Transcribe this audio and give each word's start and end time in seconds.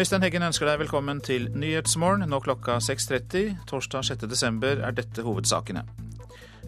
Øystein 0.00 0.22
Heggen 0.24 0.46
ønsker 0.46 0.64
deg 0.64 0.78
velkommen 0.80 1.18
til 1.20 1.50
Nyhetsmorgen. 1.52 2.22
Nå 2.24 2.38
klokka 2.40 2.78
6.30. 2.80 3.58
Torsdag 3.68 4.06
6.12. 4.08 4.78
er 4.86 4.94
dette 4.96 5.20
hovedsakene. 5.26 5.82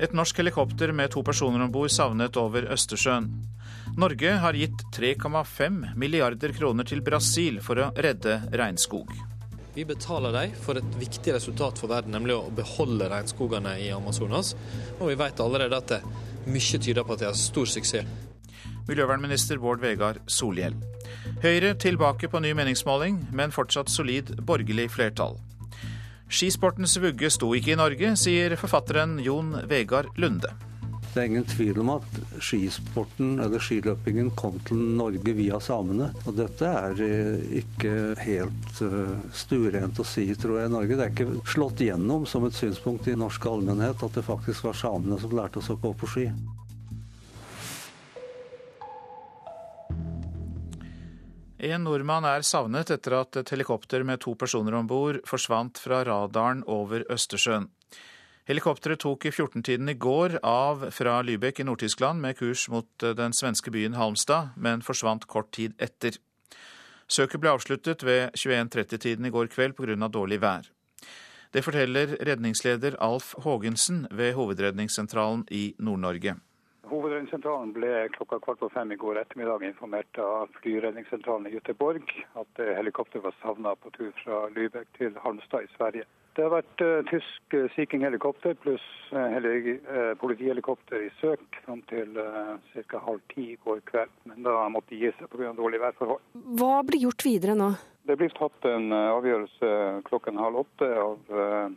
Et 0.05 0.12
norsk 0.12 0.43
helikopter 0.43 0.91
med 0.93 1.14
to 1.14 1.23
personer 1.24 1.62
om 1.64 1.70
bord 1.73 1.88
savnet 1.88 2.37
over 2.37 2.66
Østersjøen. 2.74 3.30
Norge 3.96 4.34
har 4.42 4.59
gitt 4.60 4.84
3,5 4.92 5.95
milliarder 5.96 6.52
kroner 6.52 6.84
til 6.84 7.00
Brasil 7.00 7.56
for 7.64 7.80
å 7.80 7.87
redde 7.96 8.34
regnskog. 8.52 9.14
Vi 9.78 9.87
betaler 9.88 10.37
dem 10.37 10.59
for 10.66 10.77
et 10.77 10.98
viktig 11.01 11.33
resultat 11.33 11.80
for 11.80 11.88
verden, 11.88 12.12
nemlig 12.12 12.37
å 12.37 12.52
beholde 12.52 13.09
regnskogene 13.14 13.78
i 13.80 13.88
Amazonas. 13.96 14.52
Og 14.98 15.09
vi 15.09 15.16
vet 15.24 15.41
allerede 15.41 15.80
at 15.80 15.88
det 15.95 16.52
mye 16.52 16.83
tyder 16.84 17.01
på 17.01 17.16
at 17.16 17.24
de 17.24 17.30
har 17.30 17.41
stor 17.46 17.73
suksess. 17.78 18.28
Miljøvernminister 18.88 19.60
Bård 19.62 19.82
Vegar 19.84 20.18
Solhjell. 20.27 20.74
Høyre 21.42 21.74
tilbake 21.78 22.28
på 22.28 22.40
ny 22.42 22.52
meningsmåling, 22.59 23.20
men 23.32 23.54
fortsatt 23.54 23.92
solid 23.92 24.34
borgerlig 24.42 24.90
flertall. 24.95 25.38
Skisportens 26.32 26.96
vugge 27.02 27.28
sto 27.30 27.50
ikke 27.54 27.74
i 27.74 27.78
Norge, 27.78 28.14
sier 28.16 28.56
forfatteren 28.56 29.18
Jon 29.20 29.52
Vegard 29.68 30.14
Lunde. 30.16 30.54
Det 31.12 31.20
er 31.20 31.26
ingen 31.28 31.45
tvil 31.45 31.76
om 31.82 31.90
at 31.92 32.14
skisporten 32.40 33.34
eller 33.45 33.60
skiløpingen 33.60 34.30
kom 34.32 34.54
til 34.64 34.78
Norge 34.96 35.34
via 35.37 35.59
samene. 35.60 36.06
Og 36.24 36.38
dette 36.38 36.70
er 36.70 37.02
eh, 37.04 37.59
ikke 37.60 37.92
helt 38.23 38.80
uh, 38.80 39.18
stuerent 39.37 40.01
å 40.01 40.06
si, 40.09 40.24
tror 40.40 40.62
jeg, 40.62 40.70
i 40.70 40.73
Norge. 40.73 40.96
Det 40.96 41.04
er 41.04 41.12
ikke 41.12 41.52
slått 41.52 41.84
gjennom 41.84 42.24
som 42.24 42.48
et 42.48 42.56
synspunkt 42.56 43.12
i 43.12 43.18
norsk 43.20 43.45
allmennhet 43.51 44.01
at 44.09 44.16
det 44.16 44.24
faktisk 44.24 44.70
var 44.70 44.80
samene 44.80 45.20
som 45.20 45.37
lærte 45.37 45.60
oss 45.60 45.68
å 45.74 45.76
gå 45.84 45.92
på 46.01 46.09
ski. 46.14 46.26
En 51.63 51.85
nordmann 51.87 52.24
er 52.27 52.43
savnet 52.43 52.88
etter 52.91 53.15
at 53.15 53.37
et 53.38 53.51
helikopter 53.55 54.02
med 54.02 54.18
to 54.24 54.32
personer 54.35 54.74
om 54.74 54.88
bord 54.91 55.21
forsvant 55.30 55.79
fra 55.79 56.01
radaren 56.09 56.65
over 56.66 57.04
Østersjøen. 57.07 57.69
Helikopteret 58.51 58.99
tok 59.04 59.29
i 59.29 59.30
14-tiden 59.30 59.93
i 59.93 59.95
går 59.95 60.41
av 60.43 60.88
fra 60.91 61.21
Lübeck 61.23 61.63
i 61.63 61.69
Nord-Tyskland 61.69 62.19
med 62.19 62.35
kurs 62.41 62.66
mot 62.66 63.07
eh, 63.07 63.15
den 63.15 63.30
svenske 63.30 63.71
byen 63.71 63.95
Halmstad, 63.95 64.56
men 64.59 64.82
forsvant 64.82 65.28
kort 65.31 65.53
tid 65.54 65.78
etter. 65.78 66.19
Søket 67.06 67.38
ble 67.38 67.54
avsluttet 67.54 68.03
ved 68.03 68.34
21.30-tiden 68.34 69.31
i 69.31 69.31
går 69.31 69.54
kveld 69.54 69.78
pga. 69.78 69.94
dårlig 70.09 70.43
vær. 70.43 70.66
Det 71.54 71.62
forteller 71.62 72.16
redningsleder 72.26 72.99
Alf 72.99 73.37
Haagensen 73.44 74.09
ved 74.10 74.34
Hovedredningssentralen 74.34 75.47
i 75.50 75.76
Nord-Norge. 75.78 76.41
Hovedredningssentralen 76.93 77.71
ble 77.72 78.09
klokka 78.12 78.37
kvart 78.44 78.59
på 78.60 78.69
fem 78.69 78.91
i 78.93 78.97
går 79.00 79.19
ettermiddag 79.22 79.62
informert 79.65 80.19
av 80.21 80.50
flyredningssentralen 80.60 81.47
i 81.48 81.53
Göteborg 81.54 82.10
at 82.37 82.60
helikopteret 82.76 83.25
var 83.25 83.37
savna 83.41 83.72
på 83.81 83.93
tur 83.94 84.10
fra 84.19 84.43
Lübeck 84.53 84.91
til 84.98 85.16
Halmstad 85.25 85.65
i 85.65 85.70
Sverige. 85.76 86.04
Det 86.33 86.41
har 86.47 86.53
vært 86.55 86.81
uh, 86.81 87.03
tysk 87.11 87.55
uh, 87.56 87.66
Sea 87.75 87.88
King-helikopter 87.93 88.55
pluss 88.62 88.84
uh, 89.12 90.15
politihelikopter 90.21 91.05
i 91.05 91.11
søk 91.19 91.59
fram 91.66 91.83
til 91.91 92.16
uh, 92.16 92.56
ca. 92.88 93.00
halv 93.05 93.21
ti 93.34 93.50
i 93.53 93.59
går 93.61 93.83
kveld. 93.91 94.15
Men 94.31 94.47
da 94.47 94.55
måtte 94.72 94.94
de 94.94 95.03
gi 95.03 95.10
seg 95.19 95.28
pga. 95.28 95.53
dårlige 95.59 95.84
værforhold. 95.84 96.25
Hva 96.56 96.78
blir 96.88 97.05
gjort 97.05 97.27
videre 97.28 97.56
nå? 97.59 97.69
Det 98.09 98.16
blir 98.19 98.33
tatt 98.34 98.65
en 98.66 98.91
avgjørelse 98.97 99.69
klokken 100.09 100.41
halv 100.41 100.65
åtte 100.65 100.88
av 100.99 101.21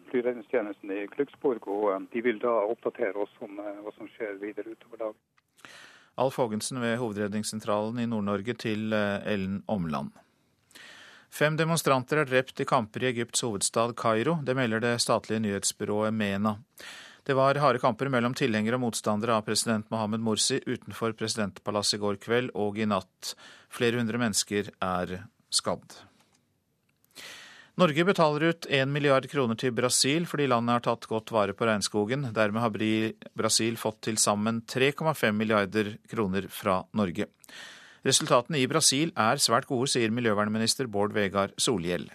flyredningstjenesten 0.09 0.95
i 0.95 1.03
Klugsborg. 1.11 1.67
Og 1.69 2.07
de 2.15 2.23
vil 2.25 2.39
da 2.41 2.55
oppdatere 2.65 3.27
oss 3.27 3.35
om 3.45 3.59
hva 3.59 3.93
som 3.93 4.09
skjer 4.15 4.39
videre 4.41 4.73
utover 4.73 5.03
dagen. 5.03 5.19
Alf 6.17 6.39
Haagensen 6.41 6.81
ved 6.81 6.97
Hovedredningssentralen 6.97 8.01
i 8.01 8.09
Nord-Norge 8.09 8.57
til 8.57 8.95
Ellen 8.95 9.61
Omland. 9.69 10.15
Fem 11.35 11.57
demonstranter 11.59 12.21
er 12.21 12.29
drept 12.29 12.61
i 12.63 12.65
kamper 12.67 13.03
i 13.03 13.09
Egypts 13.09 13.41
hovedstad 13.43 13.91
Kairo. 13.99 14.37
Det 14.47 14.53
melder 14.55 14.79
det 14.79 14.93
statlige 15.03 15.41
nyhetsbyrået 15.43 16.13
MENA. 16.15 16.53
Det 17.27 17.35
var 17.35 17.59
harde 17.59 17.81
kamper 17.83 18.07
mellom 18.07 18.37
tilhengere 18.37 18.79
og 18.79 18.85
motstandere 18.85 19.35
av 19.35 19.43
president 19.43 19.89
Mohammed 19.91 20.23
Morsi 20.23 20.61
utenfor 20.63 21.11
presidentpalasset 21.19 21.97
i 21.97 22.01
går 22.05 22.21
kveld 22.23 22.55
og 22.55 22.79
i 22.79 22.87
natt. 22.87 23.33
Flere 23.67 23.99
hundre 23.99 24.21
mennesker 24.21 24.71
er 24.79 25.15
skadd. 25.51 25.97
Norge 27.83 28.07
betaler 28.07 28.53
ut 28.53 28.71
1 28.71 28.87
milliard 28.87 29.27
kroner 29.27 29.59
til 29.59 29.75
Brasil 29.75 30.23
fordi 30.31 30.47
landet 30.47 30.77
har 30.77 30.87
tatt 30.87 31.11
godt 31.11 31.35
vare 31.35 31.51
på 31.51 31.67
regnskogen. 31.67 32.29
Dermed 32.31 32.63
har 32.63 32.71
Brasil 33.35 33.75
fått 33.75 34.05
til 34.07 34.15
sammen 34.15 34.63
3,5 34.63 35.35
milliarder 35.35 35.97
kroner 36.07 36.47
fra 36.47 36.85
Norge. 36.95 37.27
Resultatene 38.05 38.59
i 38.61 38.67
Brasil 38.69 39.09
er 39.17 39.39
svært 39.41 39.65
gode, 39.65 39.89
sier 39.89 40.11
miljøvernminister 40.13 40.85
Bård 40.85 41.15
Vegar 41.15 41.55
Solhjell. 41.57 42.05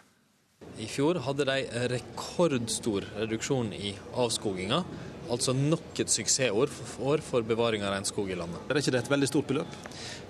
I 0.79 0.87
fjor 0.87 1.19
hadde 1.25 1.47
de 1.49 1.87
rekordstor 1.91 3.09
reduksjon 3.17 3.73
i 3.75 3.91
avskoginga. 4.15 4.85
Altså 5.31 5.51
nok 5.55 5.99
et 6.03 6.11
suksessår 6.11 6.71
for 6.71 7.47
bevaring 7.47 7.83
av 7.83 7.97
regnskog 7.97 8.31
i 8.31 8.37
landet. 8.39 8.63
Er 8.71 8.79
ikke 8.79 8.95
det 8.95 9.01
et 9.03 9.11
veldig 9.11 9.29
stort 9.31 9.49
beløp? 9.51 9.75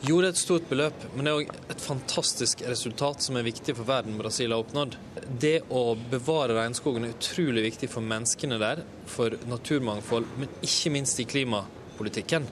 Jo, 0.09 0.17
det 0.23 0.31
er 0.31 0.33
et 0.33 0.41
stort 0.41 0.67
beløp, 0.71 1.05
men 1.13 1.29
det 1.29 1.33
er 1.35 1.43
òg 1.43 1.53
et 1.75 1.85
fantastisk 1.85 2.65
resultat 2.69 3.25
som 3.25 3.37
er 3.37 3.45
viktig 3.45 3.77
for 3.77 3.89
verden 3.89 4.17
Brasil 4.21 4.57
har 4.57 4.65
oppnådd. 4.65 4.97
Det 5.45 5.59
å 5.69 5.85
bevare 6.13 6.57
regnskogen 6.57 7.05
er 7.05 7.15
utrolig 7.19 7.67
viktig 7.69 7.93
for 7.93 8.05
menneskene 8.05 8.61
der, 8.61 8.81
for 9.13 9.37
naturmangfold, 9.53 10.29
men 10.41 10.53
ikke 10.65 10.97
minst 10.97 11.21
i 11.21 11.29
klimapolitikken. 11.29 12.49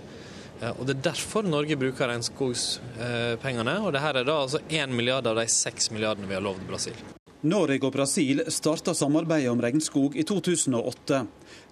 Og 0.59 0.87
Det 0.87 0.97
er 0.97 1.05
derfor 1.13 1.47
Norge 1.47 1.77
bruker 1.79 2.09
regnskogspengene. 2.11 3.79
og 3.79 3.93
Dette 3.95 4.11
er 4.11 4.27
da 4.27 4.41
altså 4.43 4.61
1 4.69 4.91
milliard 4.91 5.27
av 5.27 5.39
de 5.39 5.47
6 5.47 5.91
milliardene 5.95 6.27
vi 6.27 6.35
har 6.35 6.43
lovd 6.43 6.67
Brasil. 6.67 6.99
Norge 7.47 7.87
og 7.87 7.93
Brasil 7.95 8.43
starta 8.51 8.95
samarbeidet 8.95 9.53
om 9.53 9.61
regnskog 9.63 10.17
i 10.19 10.25
2008. 10.27 11.21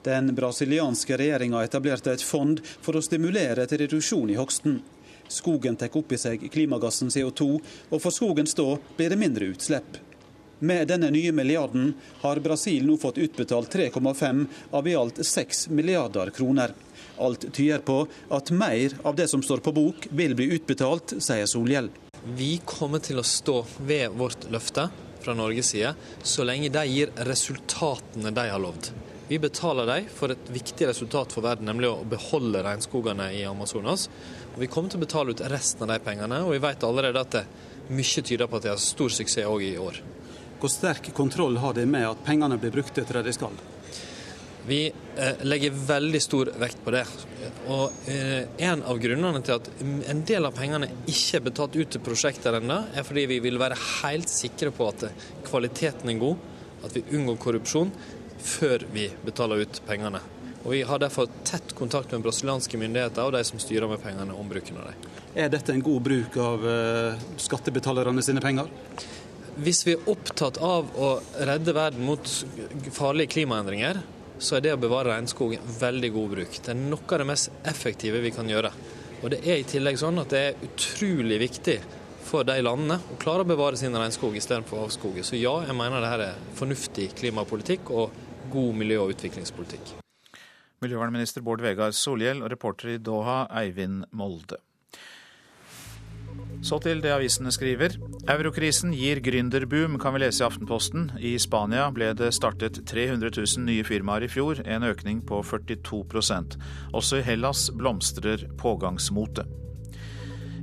Den 0.06 0.30
brasilianske 0.34 1.18
regjeringa 1.18 1.64
etablerte 1.66 2.12
et 2.14 2.22
fond 2.22 2.60
for 2.62 2.94
å 2.94 3.02
stimulere 3.02 3.66
til 3.66 3.82
reduksjon 3.82 4.30
i 4.30 4.38
hogsten. 4.38 4.78
Skogen 5.26 5.74
tar 5.74 5.90
opp 5.98 6.12
i 6.14 6.20
seg 6.22 6.46
klimagassen 6.54 7.10
CO2, 7.10 7.48
og 7.90 7.98
for 7.98 8.14
skogen 8.14 8.46
stå 8.46 8.76
blir 8.94 9.10
det 9.10 9.18
mindre 9.18 9.50
utslipp. 9.50 9.98
Med 10.58 10.86
denne 10.88 11.10
nye 11.10 11.32
milliarden 11.34 11.96
har 12.22 12.38
Brasil 12.40 12.86
nå 12.86 12.94
fått 12.96 13.18
utbetalt 13.18 13.74
3,5 13.74 14.46
av 14.70 14.86
i 14.88 14.94
alt 14.94 15.18
6 15.26 15.68
milliarder 15.68 16.30
kroner. 16.30 16.72
Alt 17.18 17.46
tyder 17.52 17.82
på 17.86 18.02
at 18.34 18.50
mer 18.52 18.96
av 19.06 19.16
det 19.16 19.28
som 19.32 19.42
står 19.42 19.62
på 19.64 19.72
bok 19.76 20.08
vil 20.10 20.36
bli 20.36 20.50
utbetalt, 20.58 21.16
sier 21.22 21.48
Solhjell. 21.48 21.90
Vi 22.36 22.56
kommer 22.64 23.00
til 23.04 23.20
å 23.20 23.26
stå 23.26 23.60
ved 23.86 24.16
vårt 24.18 24.48
løfte 24.50 24.88
fra 25.22 25.34
Norges 25.34 25.72
side 25.74 25.94
så 26.22 26.44
lenge 26.46 26.72
de 26.74 26.82
gir 26.90 27.12
resultatene 27.28 28.32
de 28.34 28.48
har 28.50 28.62
lovd. 28.62 28.90
Vi 29.28 29.38
betaler 29.42 29.88
dem 29.88 30.10
for 30.14 30.30
et 30.30 30.50
viktig 30.54 30.86
resultat 30.86 31.32
for 31.34 31.42
verden, 31.42 31.66
nemlig 31.66 31.88
å 31.90 32.04
beholde 32.06 32.62
regnskogene 32.62 33.32
i 33.34 33.42
Amazonas. 33.48 34.06
Og 34.54 34.60
vi 34.62 34.68
kommer 34.70 34.92
til 34.92 35.00
å 35.00 35.06
betale 35.06 35.34
ut 35.34 35.42
resten 35.50 35.82
av 35.82 35.90
de 35.90 36.04
pengene, 36.04 36.44
og 36.46 36.54
vi 36.54 36.62
vet 36.62 36.86
allerede 36.86 37.24
at 37.24 37.34
det 37.34 37.46
mye 37.90 38.22
tyder 38.22 38.46
på 38.46 38.60
at 38.60 38.68
de 38.68 38.70
har 38.74 38.82
stor 38.82 39.10
suksess 39.10 39.48
òg 39.50 39.64
i 39.66 39.78
år. 39.82 39.98
Hvor 40.60 40.70
sterk 40.72 41.10
kontroll 41.14 41.58
har 41.60 41.74
de 41.74 41.88
med 41.90 42.06
at 42.06 42.22
pengene 42.26 42.58
blir 42.60 42.74
brukt 42.78 42.94
til 42.94 43.10
det 43.10 43.26
de 43.26 43.34
skal? 43.34 43.58
Vi 44.66 44.80
eh, 45.16 45.44
legger 45.46 45.70
veldig 45.70 46.20
stor 46.22 46.50
vekt 46.58 46.80
på 46.84 46.90
det. 46.94 47.04
Og 47.70 48.08
eh, 48.10 48.48
En 48.66 48.82
av 48.82 48.98
grunnene 48.98 49.42
til 49.46 49.60
at 49.60 49.68
en 50.10 50.22
del 50.26 50.48
av 50.48 50.56
pengene 50.56 50.88
ikke 51.06 51.38
er 51.38 51.44
betalt 51.46 51.76
ut 51.78 51.92
til 51.94 52.02
prosjekter 52.02 52.58
ennå, 52.58 52.80
er 52.94 53.06
fordi 53.06 53.28
vi 53.30 53.40
vil 53.44 53.60
være 53.62 53.78
helt 54.02 54.32
sikre 54.32 54.72
på 54.74 54.88
at 54.90 55.06
kvaliteten 55.46 56.10
er 56.10 56.22
god, 56.22 56.42
at 56.86 56.96
vi 56.98 57.04
unngår 57.14 57.38
korrupsjon, 57.42 57.92
før 58.46 58.88
vi 58.92 59.06
betaler 59.24 59.62
ut 59.62 59.80
pengene. 59.86 60.22
Og 60.64 60.72
Vi 60.74 60.82
har 60.82 60.98
derfor 60.98 61.28
tett 61.46 61.74
kontakt 61.78 62.10
med 62.10 62.24
brasilianske 62.26 62.78
myndigheter 62.78 63.22
og 63.22 63.36
de 63.36 63.44
som 63.46 63.60
styrer 63.62 63.86
med 63.86 64.02
pengene, 64.02 64.34
om 64.34 64.48
bruken 64.50 64.80
av 64.82 64.90
dem. 64.90 65.12
Er 65.38 65.52
dette 65.52 65.70
en 65.70 65.84
god 65.84 66.02
bruk 66.02 66.38
av 66.42 66.66
eh, 66.66 67.22
skattebetalerne 67.38 68.24
sine 68.24 68.42
penger? 68.42 68.66
Hvis 69.62 69.84
vi 69.86 69.94
er 69.94 70.10
opptatt 70.10 70.58
av 70.58 70.90
å 70.98 71.12
redde 71.38 71.72
verden 71.76 72.02
mot 72.04 72.26
farlige 72.92 73.36
klimaendringer, 73.36 74.02
så 74.38 74.56
er 74.56 74.64
det 74.64 74.74
å 74.76 74.80
bevare 74.80 75.14
regnskog 75.14 75.56
veldig 75.80 76.10
god 76.14 76.32
bruk. 76.34 76.58
Det 76.62 76.72
er 76.72 76.80
noe 76.80 77.04
av 77.06 77.22
det 77.22 77.28
mest 77.28 77.52
effektive 77.64 78.20
vi 78.24 78.32
kan 78.34 78.48
gjøre. 78.50 78.72
Og 79.22 79.32
det 79.32 79.40
er 79.48 79.60
i 79.60 79.68
tillegg 79.68 79.98
sånn 80.00 80.20
at 80.20 80.32
det 80.32 80.42
er 80.44 80.66
utrolig 80.66 81.38
viktig 81.46 81.78
for 82.26 82.46
de 82.46 82.58
landene 82.60 82.98
å 83.12 83.18
klare 83.22 83.46
å 83.46 83.48
bevare 83.48 83.78
sin 83.80 83.96
regnskog 83.96 84.36
istedenfor 84.36 84.84
avskoget. 84.84 85.28
Så 85.28 85.38
ja, 85.38 85.54
jeg 85.64 85.76
mener 85.78 86.02
det 86.02 86.10
her 86.12 86.24
er 86.26 86.40
fornuftig 86.58 87.12
klimapolitikk 87.16 87.92
og 87.94 88.16
god 88.52 88.76
miljø- 88.82 89.04
og 89.04 89.14
utviklingspolitikk. 89.14 89.96
Miljøvernminister 90.84 91.40
Bård 91.40 91.64
Vegar 91.64 91.94
Solhjell 91.96 92.42
og 92.44 92.52
reporter 92.52 92.92
i 92.92 93.00
Doha 93.00 93.46
Eivind 93.62 94.04
Molde. 94.12 94.60
Så 96.66 96.80
til 96.82 96.98
det 96.98 97.12
avisene 97.14 97.52
skriver. 97.54 97.92
Eurokrisen 98.26 98.90
gir 98.96 99.20
gründerboom, 99.22 100.00
kan 100.02 100.16
vi 100.16 100.24
lese 100.24 100.42
i 100.42 100.46
Aftenposten. 100.48 101.12
I 101.22 101.36
Spania 101.38 101.84
ble 101.94 102.08
det 102.18 102.32
startet 102.34 102.80
300 102.90 103.30
000 103.36 103.62
nye 103.68 103.84
firmaer 103.86 104.26
i 104.26 104.30
fjor, 104.32 104.58
en 104.66 104.86
økning 104.88 105.20
på 105.22 105.38
42% 105.46 106.56
Også 106.90 107.20
i 107.20 107.22
Hellas 107.28 107.68
blomstrer 107.70 108.48
pågangsmotet. 108.58 109.46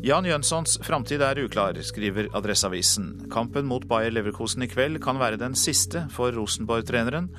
Jan 0.03 0.27
Jønssons 0.27 0.75
framtid 0.83 1.23
er 1.23 1.39
uklar, 1.45 1.79
skriver 1.79 2.27
Adresseavisen. 2.35 3.29
Kampen 3.31 3.69
mot 3.69 3.87
Bayer 3.87 4.11
Leverkosen 4.11 4.67
i 4.67 4.67
kveld 4.67 4.99
kan 5.05 5.21
være 5.23 5.39
den 5.39 5.55
siste 5.55 6.03
for 6.11 6.35
Rosenborg-treneren, 6.35 7.31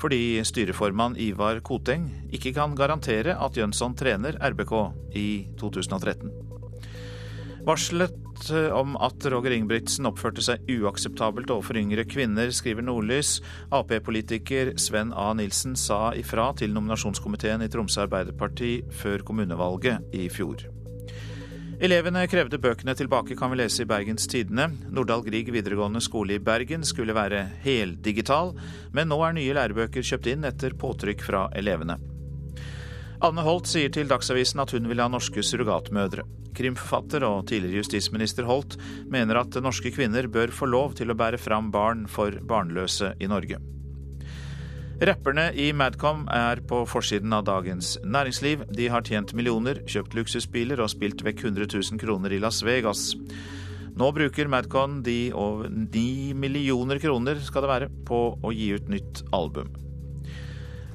fordi 0.00 0.44
styreformann 0.44 1.16
Ivar 1.16 1.64
Koteng 1.64 2.10
ikke 2.28 2.52
kan 2.60 2.76
garantere 2.76 3.40
at 3.40 3.56
Jønsson 3.56 3.96
trener 3.96 4.36
RBK 4.52 4.76
i 5.16 5.28
2013. 5.56 6.59
Varselet 7.66 8.16
om 8.72 8.94
at 8.96 9.26
Roger 9.28 9.52
Ingebrigtsen 9.52 10.08
oppførte 10.08 10.42
seg 10.44 10.64
uakseptabelt 10.72 11.50
overfor 11.52 11.76
yngre 11.76 12.06
kvinner, 12.08 12.48
skriver 12.56 12.86
Nordlys. 12.86 13.36
Ap-politiker 13.74 14.72
Sven 14.80 15.12
A. 15.12 15.28
Nilsen 15.36 15.76
sa 15.76 16.14
ifra 16.16 16.50
til 16.56 16.72
nominasjonskomiteen 16.72 17.64
i 17.66 17.68
Tromsø 17.70 18.06
Arbeiderparti 18.06 18.78
før 19.02 19.26
kommunevalget 19.28 20.16
i 20.16 20.28
fjor. 20.32 20.64
Elevene 21.80 22.26
krevde 22.28 22.58
bøkene 22.60 22.92
tilbake, 22.96 23.36
kan 23.36 23.52
vi 23.52 23.60
lese 23.62 23.84
i 23.84 23.88
Bergens 23.88 24.28
Tidende. 24.28 24.66
Nordahl 24.92 25.24
Grieg 25.24 25.48
videregående 25.52 26.02
skole 26.04 26.36
i 26.36 26.42
Bergen 26.44 26.84
skulle 26.84 27.16
være 27.16 27.46
heldigital, 27.64 28.52
men 28.92 29.08
nå 29.08 29.20
er 29.24 29.36
nye 29.36 29.56
lærebøker 29.56 30.04
kjøpt 30.04 30.32
inn 30.32 30.48
etter 30.48 30.76
påtrykk 30.80 31.24
fra 31.24 31.46
elevene. 31.56 31.96
Anne 33.20 33.42
Holt 33.44 33.68
sier 33.68 33.90
til 33.92 34.08
Dagsavisen 34.08 34.62
at 34.62 34.70
hun 34.72 34.86
vil 34.88 35.00
ha 35.02 35.06
norske 35.12 35.42
surrogatmødre. 35.44 36.22
Krimforfatter 36.56 37.26
og 37.28 37.50
tidligere 37.50 37.82
justisminister 37.82 38.46
Holt 38.48 38.78
mener 39.12 39.42
at 39.42 39.58
norske 39.60 39.92
kvinner 39.92 40.24
bør 40.32 40.48
få 40.56 40.70
lov 40.72 40.94
til 40.96 41.12
å 41.12 41.16
bære 41.20 41.40
fram 41.40 41.68
barn 41.74 42.06
for 42.08 42.38
barnløse 42.48 43.12
i 43.20 43.28
Norge. 43.28 43.58
Rapperne 45.04 45.50
i 45.52 45.68
Madcom 45.76 46.26
er 46.32 46.62
på 46.64 46.80
forsiden 46.88 47.36
av 47.36 47.44
Dagens 47.48 47.98
Næringsliv. 48.04 48.64
De 48.72 48.88
har 48.92 49.04
tjent 49.04 49.34
millioner, 49.36 49.82
kjøpt 49.84 50.16
luksusbiler 50.16 50.80
og 50.80 50.88
spilt 50.92 51.20
vekk 51.24 51.44
100 51.44 51.68
000 51.76 52.00
kroner 52.00 52.32
i 52.32 52.40
Las 52.40 52.62
Vegas. 52.64 53.10
Nå 54.00 54.10
bruker 54.16 54.48
Madcon 54.48 55.02
de 55.04 55.18
over 55.36 55.68
9 55.68 56.32
millioner 56.40 57.00
kroner 57.04 57.40
skal 57.44 57.68
det 57.68 57.72
være, 57.74 57.92
på 58.08 58.24
å 58.40 58.56
gi 58.56 58.72
ut 58.80 58.88
nytt 58.88 59.24
album. 59.36 59.68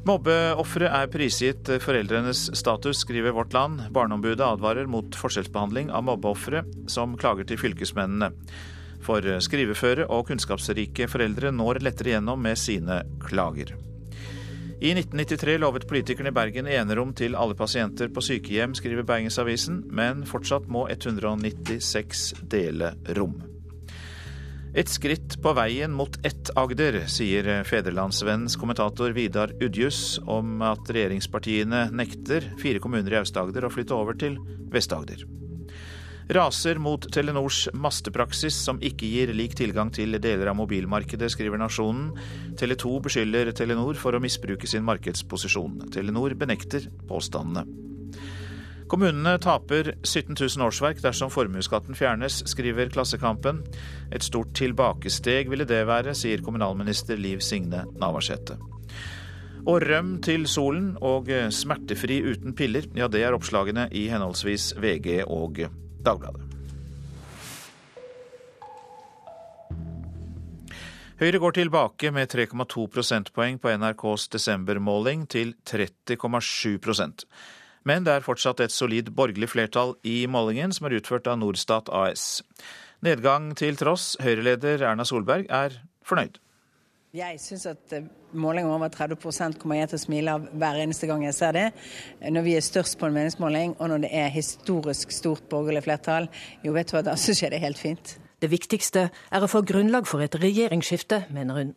Mobbeofre 0.06 0.86
er 0.94 1.08
prisgitt 1.10 1.70
foreldrenes 1.82 2.44
status, 2.54 3.00
skriver 3.02 3.34
Vårt 3.34 3.56
Land. 3.58 3.88
Barneombudet 3.90 4.46
advarer 4.46 4.86
mot 4.86 5.16
forskjellsbehandling 5.18 5.90
av 5.90 6.06
mobbeofre 6.06 6.62
som 6.86 7.16
klager 7.18 7.48
til 7.50 7.58
fylkesmennene. 7.58 8.30
For 9.02 9.26
skriveføre 9.42 10.06
og 10.14 10.28
kunnskapsrike 10.30 11.10
foreldre 11.10 11.50
når 11.50 11.82
lettere 11.82 12.14
gjennom 12.14 12.46
med 12.46 12.62
sine 12.62 13.00
klager. 13.26 13.74
I 14.78 14.94
1993 14.94 15.58
lovet 15.64 15.90
politikerne 15.90 16.30
i 16.30 16.38
Bergen 16.38 16.70
enerom 16.70 17.16
til 17.18 17.34
alle 17.34 17.58
pasienter 17.58 18.14
på 18.14 18.22
sykehjem, 18.22 18.78
skriver 18.78 19.10
Bergensavisen, 19.10 19.82
men 19.90 20.22
fortsatt 20.30 20.70
må 20.70 20.86
196 20.86 22.28
dele 22.54 22.94
rom. 23.18 23.40
Et 24.76 24.90
skritt 24.92 25.38
på 25.40 25.54
veien 25.56 25.94
mot 25.96 26.18
ett 26.28 26.50
Agder, 26.60 27.06
sier 27.08 27.48
Federlandsvennens 27.64 28.58
kommentator 28.60 29.16
Vidar 29.16 29.54
Udjus 29.64 30.18
om 30.28 30.60
at 30.68 30.92
regjeringspartiene 30.92 31.88
nekter 31.96 32.52
fire 32.60 32.84
kommuner 32.84 33.16
i 33.16 33.22
Aust-Agder 33.22 33.70
å 33.70 33.72
flytte 33.72 33.96
over 33.96 34.20
til 34.20 34.36
Vest-Agder 34.76 35.24
raser 36.34 36.80
mot 36.82 37.06
Telenors 37.14 37.68
mastepraksis, 37.74 38.58
som 38.66 38.80
ikke 38.84 39.08
gir 39.10 39.34
lik 39.38 39.56
tilgang 39.58 39.92
til 39.94 40.18
deler 40.22 40.50
av 40.50 40.58
mobilmarkedet, 40.58 41.30
skriver 41.32 41.62
Nasjonen. 41.62 42.12
Tele 42.58 42.78
2 42.82 42.94
beskylder 43.06 43.52
Telenor 43.56 44.00
for 44.00 44.18
å 44.18 44.22
misbruke 44.24 44.70
sin 44.70 44.86
markedsposisjon. 44.88 45.84
Telenor 45.94 46.34
benekter 46.40 46.90
påstandene. 47.10 47.66
Kommunene 48.88 49.40
taper 49.42 49.96
17 50.04 50.36
000 50.38 50.66
årsverk 50.68 51.00
dersom 51.02 51.32
formuesskatten 51.34 51.98
fjernes, 51.98 52.44
skriver 52.46 52.92
Klassekampen. 52.94 53.64
Et 54.14 54.24
stort 54.24 54.54
tilbakesteg 54.58 55.50
ville 55.50 55.66
det 55.66 55.82
være, 55.90 56.14
sier 56.14 56.44
kommunalminister 56.46 57.18
Liv 57.18 57.42
Signe 57.42 57.82
Navarsete. 57.98 58.60
Og 59.66 59.82
røm 59.82 60.20
til 60.22 60.46
solen 60.46 60.94
og 61.02 61.32
smertefri 61.50 62.20
uten 62.30 62.54
piller, 62.54 62.86
ja 62.94 63.10
det 63.10 63.26
er 63.26 63.34
oppslagene 63.34 63.88
i 63.90 64.06
henholdsvis 64.14 64.76
VG 64.78 65.24
og 65.26 65.64
Dagbladet. 66.06 66.46
Høyre 71.16 71.40
går 71.40 71.54
tilbake 71.56 72.10
med 72.12 72.28
3,2 72.28 72.90
prosentpoeng 72.92 73.58
på 73.64 73.72
NRKs 73.80 74.28
desembermåling 74.36 75.22
til 75.32 75.56
30,7 75.64 76.76
Men 77.86 78.06
det 78.06 78.16
er 78.16 78.26
fortsatt 78.26 78.64
et 78.66 78.74
solid 78.74 79.12
borgerlig 79.14 79.52
flertall 79.52 79.94
i 80.08 80.24
målingen, 80.32 80.74
som 80.74 80.88
er 80.88 80.98
utført 80.98 81.30
av 81.30 81.38
Norstat 81.42 81.92
AS. 81.94 82.42
Nedgang 83.06 83.52
til 83.58 83.78
tross, 83.78 84.16
Høyre-leder 84.24 84.82
Erna 84.90 85.06
Solberg 85.06 85.46
er 85.54 85.78
fornøyd. 86.06 86.40
Jeg 87.16 87.38
syns 87.40 87.64
at 87.70 87.94
målinger 88.36 88.74
over 88.76 88.90
30% 88.92 89.56
kommer 89.62 89.78
jeg 89.78 89.94
til 89.94 90.00
å 90.00 90.02
smile 90.02 90.34
av 90.36 90.50
hver 90.52 90.82
eneste 90.82 91.08
gang 91.08 91.22
jeg 91.24 91.38
ser 91.38 91.54
det. 91.56 91.70
Når 92.20 92.44
vi 92.44 92.56
er 92.58 92.66
størst 92.66 92.98
på 93.00 93.08
en 93.08 93.16
meningsmåling, 93.16 93.78
og 93.80 93.94
når 93.94 94.04
det 94.04 94.12
er 94.20 94.34
historisk 94.36 95.14
stort 95.16 95.46
borgerlig 95.52 95.86
flertall, 95.86 96.28
jo 96.66 96.74
vet 96.76 96.92
du 96.92 96.98
hva, 96.98 97.06
da 97.06 97.16
syns 97.16 97.40
jeg 97.46 97.54
det 97.54 97.62
er 97.62 97.68
helt 97.70 97.80
fint. 97.80 98.18
Det 98.44 98.50
viktigste 98.52 99.06
er 99.32 99.46
å 99.46 99.48
få 99.48 99.62
grunnlag 99.64 100.10
for 100.10 100.26
et 100.26 100.36
regjeringsskifte, 100.42 101.24
mener 101.32 101.62
hun. 101.62 101.72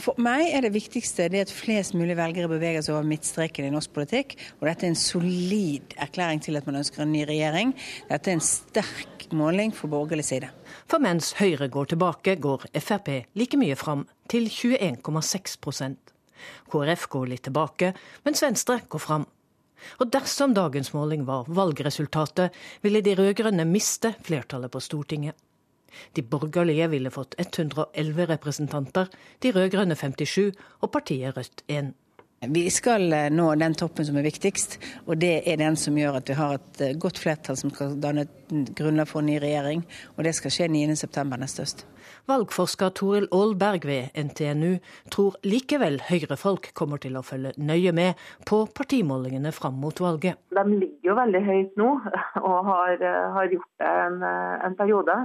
For 0.00 0.16
meg 0.22 0.48
er 0.54 0.64
det 0.64 0.72
viktigste 0.74 1.28
det 1.32 1.44
at 1.44 1.52
flest 1.52 1.96
mulig 1.98 2.16
velgere 2.18 2.48
beveger 2.50 2.84
seg 2.84 2.94
over 2.96 3.08
midtstreken 3.08 3.68
i 3.68 3.72
norsk 3.74 3.92
politikk. 3.96 4.36
Og 4.60 4.68
dette 4.68 4.86
er 4.86 4.94
en 4.94 4.98
solid 4.98 5.96
erklæring 6.00 6.40
til 6.44 6.56
at 6.56 6.68
man 6.68 6.80
ønsker 6.80 7.04
en 7.04 7.12
ny 7.12 7.24
regjering. 7.28 7.74
Dette 8.08 8.32
er 8.32 8.38
en 8.38 8.44
sterk 8.44 9.26
måling 9.36 9.74
for 9.76 9.92
borgerlig 9.92 10.24
side. 10.26 10.48
For 10.90 11.02
mens 11.02 11.34
Høyre 11.38 11.68
går 11.68 11.92
tilbake, 11.92 12.38
går 12.40 12.70
Frp 12.80 13.10
like 13.38 13.60
mye 13.60 13.76
fram 13.78 14.06
til 14.30 14.48
21,6% 14.48 16.10
KrF 16.70 17.06
går 17.12 17.28
litt 17.34 17.44
tilbake, 17.48 17.92
mens 18.24 18.42
Venstre 18.44 18.80
går 18.88 19.02
fram. 19.02 19.26
Og 20.00 20.10
dersom 20.12 20.54
dagens 20.56 20.92
måling 20.92 21.24
var 21.28 21.48
valgresultatet, 21.48 22.56
ville 22.84 23.00
de 23.04 23.16
rød-grønne 23.16 23.64
miste 23.68 24.12
flertallet 24.24 24.72
på 24.72 24.82
Stortinget. 24.84 25.36
De 26.16 26.22
borgerlige 26.22 26.90
ville 26.92 27.12
fått 27.14 27.34
111 27.38 28.28
representanter, 28.34 29.10
de 29.42 29.54
rød-grønne 29.56 29.96
57 29.98 30.52
og 30.80 30.92
partiet 30.92 31.36
Rødt 31.36 31.64
1. 31.68 31.94
Vi 32.48 32.62
skal 32.72 33.12
eh, 33.12 33.26
nå 33.28 33.50
den 33.60 33.74
toppen 33.76 34.06
som 34.08 34.16
er 34.16 34.24
viktigst, 34.24 34.78
og 35.04 35.18
det 35.20 35.42
er 35.44 35.58
den 35.60 35.74
som 35.76 35.96
gjør 36.00 36.22
at 36.22 36.30
vi 36.30 36.36
har 36.38 36.54
et 36.56 36.78
eh, 36.80 36.94
godt 36.96 37.18
flertall 37.20 37.58
som 37.60 37.68
skal 37.68 37.98
danne 38.00 38.24
grunnlag 38.48 39.10
for 39.10 39.20
en 39.20 39.28
ny 39.28 39.34
regjering. 39.42 39.82
Og 40.16 40.24
det 40.24 40.32
skal 40.38 40.54
skje 40.54 40.70
9.9. 40.72 41.36
neste 41.36 41.66
høst. 41.66 41.84
Valgforsker 42.30 42.94
Toril 42.96 43.28
Aalberg 43.28 43.84
ved 43.84 44.16
NTNU 44.16 44.78
tror 45.12 45.36
likevel 45.44 46.00
Høyre-folk 46.08 46.70
kommer 46.72 47.02
til 47.02 47.20
å 47.20 47.24
følge 47.26 47.52
nøye 47.60 47.92
med 47.92 48.16
på 48.48 48.62
partimålingene 48.72 49.52
fram 49.52 49.76
mot 49.82 50.00
valget. 50.00 50.40
De 50.48 50.64
ligger 50.72 51.12
jo 51.12 51.20
veldig 51.20 51.44
høyt 51.44 51.76
nå, 51.76 51.92
og 52.48 52.58
har, 52.72 52.96
eh, 53.04 53.22
har 53.36 53.52
gjort 53.52 53.84
det 53.84 53.94
en, 54.06 54.20
en 54.64 54.80
periode. 54.80 55.20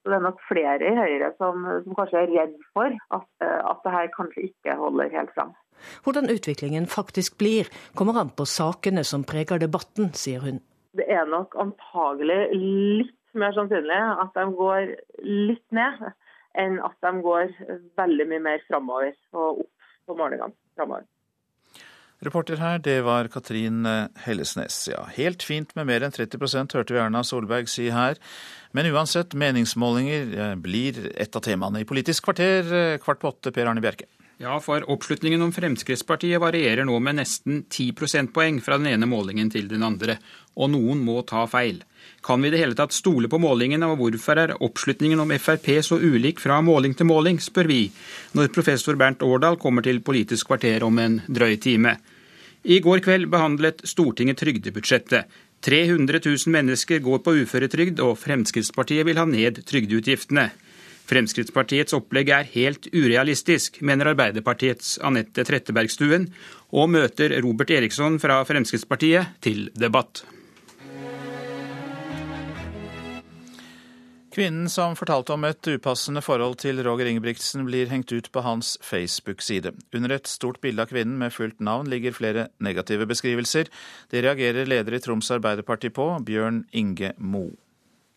Så 0.00 0.08
det 0.08 0.16
er 0.16 0.24
nok 0.24 0.38
flere 0.48 0.80
i 0.80 0.96
Høyre 0.96 1.32
som, 1.36 1.66
som 1.84 1.96
kanskje 1.98 2.22
er 2.22 2.30
redd 2.32 2.54
for 2.72 2.94
at, 3.16 3.28
at 3.44 3.82
det 3.84 3.92
her 3.92 4.08
kanskje 4.14 4.46
ikke 4.48 4.76
holder 4.80 5.12
helt 5.12 5.34
fram. 5.36 5.52
Hvordan 6.04 6.30
utviklingen 6.32 6.86
faktisk 6.86 7.38
blir, 7.40 7.68
kommer 7.96 8.16
an 8.20 8.32
på 8.36 8.46
sakene 8.48 9.04
som 9.04 9.24
preger 9.28 9.60
debatten, 9.60 10.12
sier 10.16 10.40
hun. 10.44 10.60
Det 10.96 11.06
er 11.06 11.28
nok 11.28 11.54
antagelig 11.60 12.40
litt 12.56 13.16
mer 13.38 13.54
sannsynlig 13.54 14.00
at 14.24 14.34
de 14.34 14.46
går 14.58 14.90
litt 15.22 15.66
ned, 15.76 16.02
enn 16.58 16.80
at 16.82 16.96
de 17.04 17.12
går 17.22 17.52
veldig 18.00 18.26
mye 18.32 18.44
mer 18.48 18.64
framover 18.66 19.12
og 19.36 19.62
opp 19.64 19.90
på 20.08 20.16
målingene 20.18 20.56
framover. 20.74 21.06
Reporter 22.20 22.60
her, 22.60 22.80
det 22.84 22.98
var 23.06 23.30
Katrin 23.32 23.86
Hellesnes. 24.26 24.82
Ja, 24.92 25.06
helt 25.16 25.42
fint 25.46 25.72
med 25.78 25.88
mer 25.88 26.04
enn 26.04 26.12
30% 26.12 26.76
hørte 26.76 26.92
vi 26.92 27.00
Erna 27.00 27.22
Solberg 27.24 27.70
si 27.72 27.88
her. 27.94 28.20
Men 28.76 28.86
uansett, 28.92 29.34
meningsmålinger 29.34 30.34
eh, 30.38 30.54
blir 30.62 31.10
et 31.18 31.34
av 31.36 31.42
temaene 31.42 31.82
i 31.82 31.88
Politisk 31.88 32.28
kvarter 32.28 32.70
eh, 32.70 32.98
kvart 33.02 33.22
på 33.22 33.32
åtte. 33.32 33.54
Per 33.54 33.66
Arne 33.66 33.82
Bjerke. 33.82 34.06
Ja, 34.40 34.54
for 34.60 34.90
oppslutningen 34.90 35.42
om 35.42 35.50
Fremskrittspartiet 35.52 36.40
varierer 36.40 36.86
nå 36.88 36.94
med 37.04 37.18
nesten 37.18 37.58
10 37.68 37.90
prosentpoeng 37.92 38.62
fra 38.64 38.78
den 38.80 38.86
ene 38.88 39.04
målingen 39.04 39.50
til 39.52 39.66
den 39.68 39.82
andre, 39.84 40.14
og 40.56 40.70
noen 40.72 41.02
må 41.04 41.18
ta 41.28 41.42
feil. 41.44 41.82
Kan 42.24 42.40
vi 42.40 42.48
i 42.48 42.54
det 42.54 42.62
hele 42.62 42.78
tatt 42.78 42.96
stole 42.96 43.28
på 43.28 43.36
målingene, 43.36 43.84
og 43.84 44.00
hvorfor 44.00 44.40
er 44.40 44.54
oppslutningen 44.56 45.20
om 45.20 45.34
Frp 45.36 45.68
så 45.84 45.98
ulik 46.00 46.40
fra 46.40 46.56
måling 46.64 46.96
til 46.96 47.10
måling, 47.10 47.36
spør 47.36 47.68
vi, 47.68 47.82
når 48.32 48.48
professor 48.56 48.96
Bernt 48.96 49.20
Årdal 49.20 49.60
kommer 49.60 49.84
til 49.84 50.00
Politisk 50.00 50.48
kvarter 50.48 50.88
om 50.88 51.02
en 51.04 51.20
drøy 51.28 51.60
time. 51.60 51.98
I 52.64 52.80
går 52.80 53.04
kveld 53.04 53.28
behandlet 53.28 53.84
Stortinget 53.84 54.40
trygdebudsjettet. 54.40 55.28
300 55.60 56.24
000 56.24 56.56
mennesker 56.56 57.04
går 57.04 57.20
på 57.20 57.36
uføretrygd, 57.42 58.00
og 58.00 58.16
Fremskrittspartiet 58.24 59.04
vil 59.04 59.20
ha 59.20 59.28
ned 59.28 59.60
trygdeutgiftene. 59.68 60.48
Fremskrittspartiets 61.10 61.96
opplegg 61.96 62.30
er 62.30 62.50
helt 62.54 62.86
urealistisk, 62.94 63.80
mener 63.82 64.12
Arbeiderpartiets 64.12 64.98
Anette 65.02 65.42
Trettebergstuen, 65.46 66.28
og 66.70 66.92
møter 66.94 67.34
Robert 67.42 67.72
Eriksson 67.74 68.20
fra 68.22 68.40
Fremskrittspartiet 68.46 69.40
til 69.42 69.66
debatt. 69.74 70.22
Kvinnen 74.30 74.68
som 74.70 74.92
fortalte 74.94 75.34
om 75.34 75.42
et 75.48 75.66
upassende 75.72 76.22
forhold 76.22 76.60
til 76.62 76.78
Roger 76.86 77.08
Ingebrigtsen, 77.10 77.64
blir 77.66 77.90
hengt 77.90 78.12
ut 78.14 78.28
på 78.30 78.44
hans 78.46 78.76
Facebook-side. 78.86 79.72
Under 79.96 80.14
et 80.14 80.30
stort 80.30 80.60
bilde 80.62 80.84
av 80.84 80.92
kvinnen 80.92 81.18
med 81.18 81.34
fullt 81.34 81.58
navn 81.58 81.90
ligger 81.90 82.14
flere 82.14 82.46
negative 82.62 83.08
beskrivelser. 83.10 83.66
Det 84.14 84.22
reagerer 84.22 84.70
leder 84.70 84.94
i 84.94 85.02
Troms 85.02 85.32
Arbeiderparti 85.34 85.90
på, 85.90 86.12
Bjørn 86.22 86.62
Inge 86.70 87.16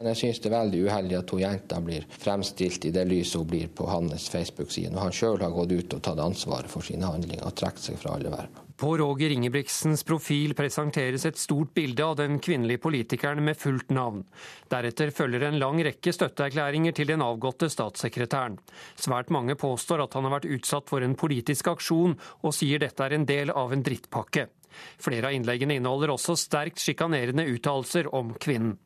Mo. 0.03 0.09
Jeg 0.11 0.19
synes 0.19 0.41
det 0.43 0.49
er 0.49 0.57
veldig 0.57 0.81
uheldig 0.87 1.17
at 1.19 1.29
to 1.31 1.39
jenter 1.39 1.83
blir 1.85 2.05
fremstilt 2.11 2.85
i 2.85 2.91
det 2.95 3.05
lyset 3.07 3.39
hun 3.39 3.47
blir 3.47 3.71
på 3.71 3.87
hans 3.87 4.27
Facebook-side, 4.33 4.91
når 4.91 5.07
han 5.07 5.15
sjøl 5.15 5.39
har 5.41 5.55
gått 5.55 5.71
ut 5.71 5.95
og 5.95 6.03
tatt 6.03 6.19
ansvaret 6.19 6.71
for 6.71 6.85
sine 6.85 7.07
handlinger 7.07 7.47
og 7.47 7.55
trukket 7.55 7.87
seg 7.87 7.99
fra 8.01 8.17
alle 8.17 8.33
verv. 8.33 8.61
På 8.83 8.97
Roger 8.97 9.31
Ingebrigtsens 9.31 10.01
profil 10.03 10.55
presenteres 10.57 11.23
et 11.29 11.37
stort 11.39 11.71
bilde 11.77 12.03
av 12.03 12.17
den 12.19 12.39
kvinnelige 12.43 12.81
politikeren 12.83 13.39
med 13.45 13.55
fullt 13.55 13.93
navn. 13.95 14.23
Deretter 14.67 15.13
følger 15.13 15.45
en 15.47 15.59
lang 15.61 15.79
rekke 15.85 16.11
støtteerklæringer 16.11 16.95
til 16.97 17.07
den 17.13 17.23
avgåtte 17.23 17.69
statssekretæren. 17.71 18.57
Svært 18.99 19.31
mange 19.31 19.55
påstår 19.55 20.03
at 20.03 20.17
han 20.17 20.27
har 20.27 20.35
vært 20.39 20.49
utsatt 20.57 20.89
for 20.89 21.05
en 21.05 21.15
politisk 21.15 21.69
aksjon, 21.71 22.17
og 22.43 22.57
sier 22.57 22.81
dette 22.83 23.05
er 23.05 23.15
en 23.15 23.29
del 23.29 23.53
av 23.53 23.71
en 23.71 23.85
drittpakke. 23.85 24.49
Flere 24.97 25.29
av 25.29 25.37
innleggene 25.37 25.77
inneholder 25.77 26.15
også 26.17 26.35
sterkt 26.35 26.81
sjikanerende 26.81 27.45
uttalelser 27.53 28.09
om 28.11 28.33
kvinnen. 28.41 28.79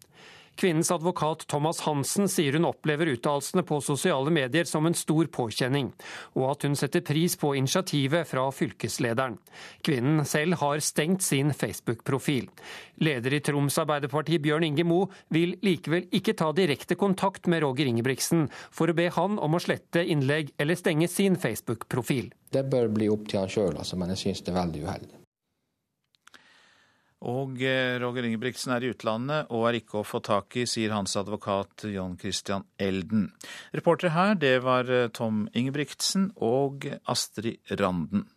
Kvinnens 0.57 0.91
advokat 0.91 1.47
Thomas 1.47 1.83
Hansen 1.85 2.25
sier 2.29 2.55
hun 2.57 2.65
opplever 2.65 3.11
uttalelsene 3.11 3.61
på 3.67 3.77
sosiale 3.85 4.31
medier 4.33 4.65
som 4.65 4.87
en 4.89 4.95
stor 4.97 5.29
påkjenning, 5.29 5.91
og 6.33 6.45
at 6.51 6.65
hun 6.65 6.77
setter 6.79 7.03
pris 7.05 7.35
på 7.37 7.51
initiativet 7.59 8.25
fra 8.25 8.47
fylkeslederen. 8.49 9.37
Kvinnen 9.85 10.23
selv 10.25 10.57
har 10.63 10.81
stengt 10.81 11.21
sin 11.21 11.53
Facebook-profil. 11.53 12.49
Leder 13.05 13.37
i 13.37 13.41
Troms 13.45 13.77
Arbeiderparti 13.77 14.39
Bjørn 14.41 14.65
Inge 14.65 14.87
Mo 14.87 15.03
vil 15.29 15.53
likevel 15.61 16.09
ikke 16.09 16.33
ta 16.41 16.49
direkte 16.57 16.97
kontakt 16.97 17.45
med 17.45 17.61
Roger 17.61 17.85
Ingebrigtsen 17.91 18.47
for 18.73 18.89
å 18.89 18.97
be 18.97 19.11
han 19.13 19.37
om 19.37 19.53
å 19.53 19.61
slette 19.61 20.01
innlegg 20.01 20.55
eller 20.57 20.79
stenge 20.79 21.11
sin 21.11 21.37
Facebook-profil. 21.37 22.33
Det 22.49 22.65
bør 22.65 22.89
bli 22.97 23.13
opp 23.13 23.29
til 23.29 23.43
han 23.43 23.53
sjøl, 23.53 23.77
altså, 23.77 23.99
men 24.01 24.15
jeg 24.15 24.25
synes 24.25 24.41
det 24.41 24.55
er 24.55 24.61
veldig 24.63 24.85
uheldig. 24.87 25.26
Og 27.25 27.61
eh, 27.65 27.97
Roger 27.97 28.27
Ingebrigtsen 28.27 28.75
er 28.75 28.85
i 28.85 28.91
utlandet 28.93 29.49
og 29.49 29.65
er 29.65 29.79
ikke 29.79 30.01
å 30.01 30.05
få 30.05 30.21
tak 30.21 30.53
i, 30.61 30.67
sier 30.69 30.93
hans 30.93 31.17
advokat 31.17 31.87
John 31.89 32.13
Christian 32.21 32.67
Elden. 32.77 33.31
Reportere 33.73 34.13
her, 34.13 34.35
det 34.37 34.59
var 34.65 34.89
eh, 34.91 35.09
Tom 35.09 35.47
Ingebrigtsen 35.57 36.29
og 36.37 36.85
Astrid 37.09 37.57
Randen. 37.79 38.27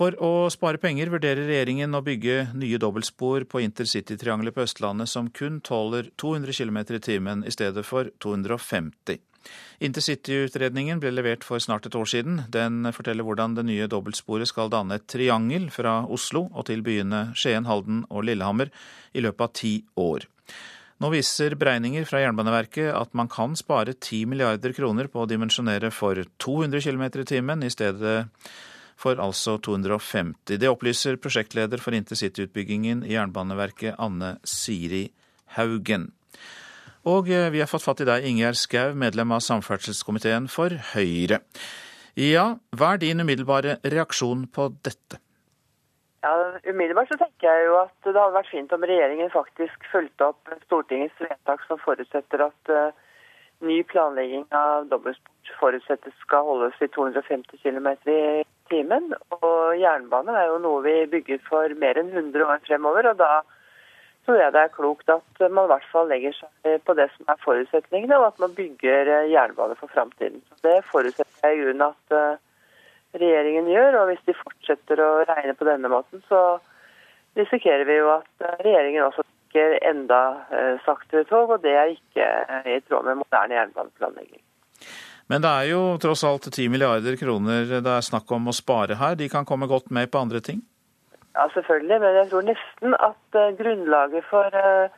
For 0.00 0.14
å 0.24 0.48
spare 0.48 0.80
penger 0.80 1.10
vurderer 1.12 1.44
regjeringen 1.44 1.92
å 1.98 2.00
bygge 2.06 2.54
nye 2.56 2.78
dobbeltspor 2.80 3.44
på 3.50 3.60
intercitytriangelet 3.66 4.56
på 4.56 4.64
Østlandet 4.64 5.10
som 5.12 5.28
kun 5.34 5.58
tåler 5.66 6.08
200 6.16 6.56
km 6.56 6.78
i 6.96 7.02
timen 7.04 7.44
i 7.44 7.52
stedet 7.52 7.84
for 7.84 8.08
250. 8.24 9.20
Intercityutredningen 9.80 11.00
ble 11.00 11.12
levert 11.14 11.44
for 11.46 11.62
snart 11.62 11.86
et 11.88 11.96
år 11.96 12.08
siden. 12.12 12.42
Den 12.52 12.84
forteller 12.92 13.24
hvordan 13.24 13.54
det 13.56 13.64
nye 13.68 13.88
dobbeltsporet 13.90 14.50
skal 14.50 14.72
danne 14.72 14.98
et 14.98 15.06
triangel 15.08 15.70
fra 15.72 16.02
Oslo 16.04 16.48
og 16.50 16.66
til 16.68 16.84
byene 16.84 17.30
Skien, 17.38 17.68
Halden 17.68 18.04
og 18.10 18.26
Lillehammer 18.28 18.72
i 19.16 19.24
løpet 19.24 19.46
av 19.46 19.54
ti 19.56 19.74
år. 20.00 20.28
Nå 21.00 21.08
viser 21.14 21.56
beregninger 21.56 22.04
fra 22.04 22.20
Jernbaneverket 22.20 22.90
at 22.92 23.14
man 23.16 23.30
kan 23.32 23.54
spare 23.56 23.94
10 23.96 24.26
milliarder 24.28 24.74
kroner 24.76 25.08
på 25.08 25.22
å 25.22 25.28
dimensjonere 25.30 25.88
for 25.96 26.20
200 26.44 26.84
km 26.84 27.06
i 27.22 27.28
timen 27.30 27.64
i 27.64 27.72
stedet 27.72 28.26
for 29.00 29.16
altså 29.16 29.56
250. 29.64 30.58
Det 30.60 30.68
opplyser 30.68 31.16
prosjektleder 31.16 31.80
for 31.80 31.96
intercityutbyggingen 31.96 33.06
i 33.08 33.14
Jernbaneverket, 33.14 33.96
Anne 33.96 34.34
Siri 34.44 35.06
Haugen. 35.56 36.10
Og 37.08 37.30
eh, 37.32 37.48
vi 37.54 37.62
har 37.62 37.70
fått 37.70 37.86
fatt 37.86 38.02
i 38.04 38.08
deg, 38.08 38.26
Ingjerd 38.28 38.58
Schou, 38.60 38.92
medlem 38.98 39.32
av 39.32 39.40
samferdselskomiteen 39.46 40.50
for 40.52 40.74
Høyre. 40.92 41.40
Ja, 42.18 42.58
hva 42.76 42.94
er 42.94 43.00
din 43.00 43.22
umiddelbare 43.22 43.78
reaksjon 43.86 44.44
på 44.52 44.68
dette? 44.84 45.20
Ja, 46.20 46.34
Umiddelbart 46.68 47.08
så 47.08 47.16
tenker 47.16 47.48
jeg 47.48 47.68
jo 47.70 47.78
at 47.80 47.94
det 48.04 48.12
hadde 48.12 48.36
vært 48.36 48.50
fint 48.52 48.72
om 48.76 48.82
regjeringen 48.84 49.30
faktisk 49.32 49.86
fulgte 49.88 50.26
opp 50.34 50.50
Stortingets 50.66 51.16
vedtak 51.22 51.62
som 51.64 51.80
forutsetter 51.80 52.44
at 52.44 52.72
uh, 52.74 52.90
ny 53.64 53.78
planlegging 53.88 54.44
av 54.52 54.90
dobbeltsport 54.90 55.54
forutsettes 55.58 56.14
skal 56.22 56.44
holdes 56.46 56.76
i 56.84 56.90
250 56.92 57.62
km 57.62 57.88
i 58.12 58.44
timen. 58.70 59.14
Og 59.40 59.78
jernbane 59.80 60.36
er 60.36 60.50
jo 60.50 60.60
noe 60.62 60.84
vi 60.84 60.94
bygger 61.14 61.40
for 61.48 61.72
mer 61.80 61.98
enn 61.98 62.12
100 62.12 62.44
år 62.44 62.60
fremover. 62.68 63.08
og 63.10 63.16
da 63.18 63.40
tror 64.30 64.38
jeg 64.38 64.54
det 64.54 64.62
er 64.62 64.74
klokt 64.74 65.10
at 65.10 65.42
man 65.50 65.66
i 65.66 65.72
hvert 65.72 65.86
fall 65.90 66.06
legger 66.10 66.34
seg 66.36 66.78
på 66.86 66.94
det 66.98 67.08
som 67.16 67.32
er 67.32 67.40
forutsetningene, 67.42 68.18
og 68.20 68.28
at 68.28 68.38
man 68.42 68.54
bygger 68.54 69.10
eh, 69.10 69.30
jernbane 69.32 69.74
for 69.80 69.90
framtiden. 69.90 70.42
Det 70.62 70.76
forutsetter 70.90 71.48
jeg 71.48 71.56
i 71.56 71.62
grunnen 71.64 71.88
at 71.88 72.14
eh, 72.14 72.38
regjeringen 73.18 73.70
gjør. 73.72 73.98
Og 74.02 74.12
hvis 74.12 74.22
de 74.28 74.36
fortsetter 74.38 75.02
å 75.02 75.10
regne 75.26 75.56
på 75.58 75.66
denne 75.66 75.90
måten, 75.90 76.22
så 76.30 76.60
risikerer 77.38 77.82
vi 77.88 77.98
jo 77.98 78.12
at 78.14 78.46
eh, 78.46 78.62
regjeringen 78.68 79.08
også 79.08 79.26
bygger 79.26 79.80
enda 79.90 80.20
saktere 80.84 81.26
tog, 81.26 81.50
og 81.50 81.64
det 81.64 81.74
er 81.74 81.90
ikke 81.90 82.26
i 82.70 82.76
tråd 82.86 83.08
med 83.08 83.18
moderne 83.24 83.56
jernbaneplanlegging. 83.58 84.44
Men 85.30 85.42
det 85.42 85.50
er 85.50 85.72
jo 85.72 85.80
tross 86.02 86.22
alt 86.26 86.46
10 86.52 86.68
milliarder 86.70 87.18
kroner 87.18 87.66
det 87.82 87.96
er 87.96 88.06
snakk 88.06 88.30
om 88.34 88.46
å 88.50 88.54
spare 88.54 88.94
her. 89.02 89.18
De 89.18 89.26
kan 89.30 89.46
komme 89.46 89.66
godt 89.70 89.90
med 89.90 90.06
på 90.10 90.22
andre 90.22 90.38
ting? 90.38 90.62
Ja, 91.36 91.48
selvfølgelig. 91.54 92.00
Men 92.00 92.14
jeg 92.14 92.28
tror 92.30 92.42
nesten 92.46 92.96
at 93.08 93.38
uh, 93.40 93.56
grunnlaget 93.60 94.24
for 94.30 94.56
uh, 94.62 94.90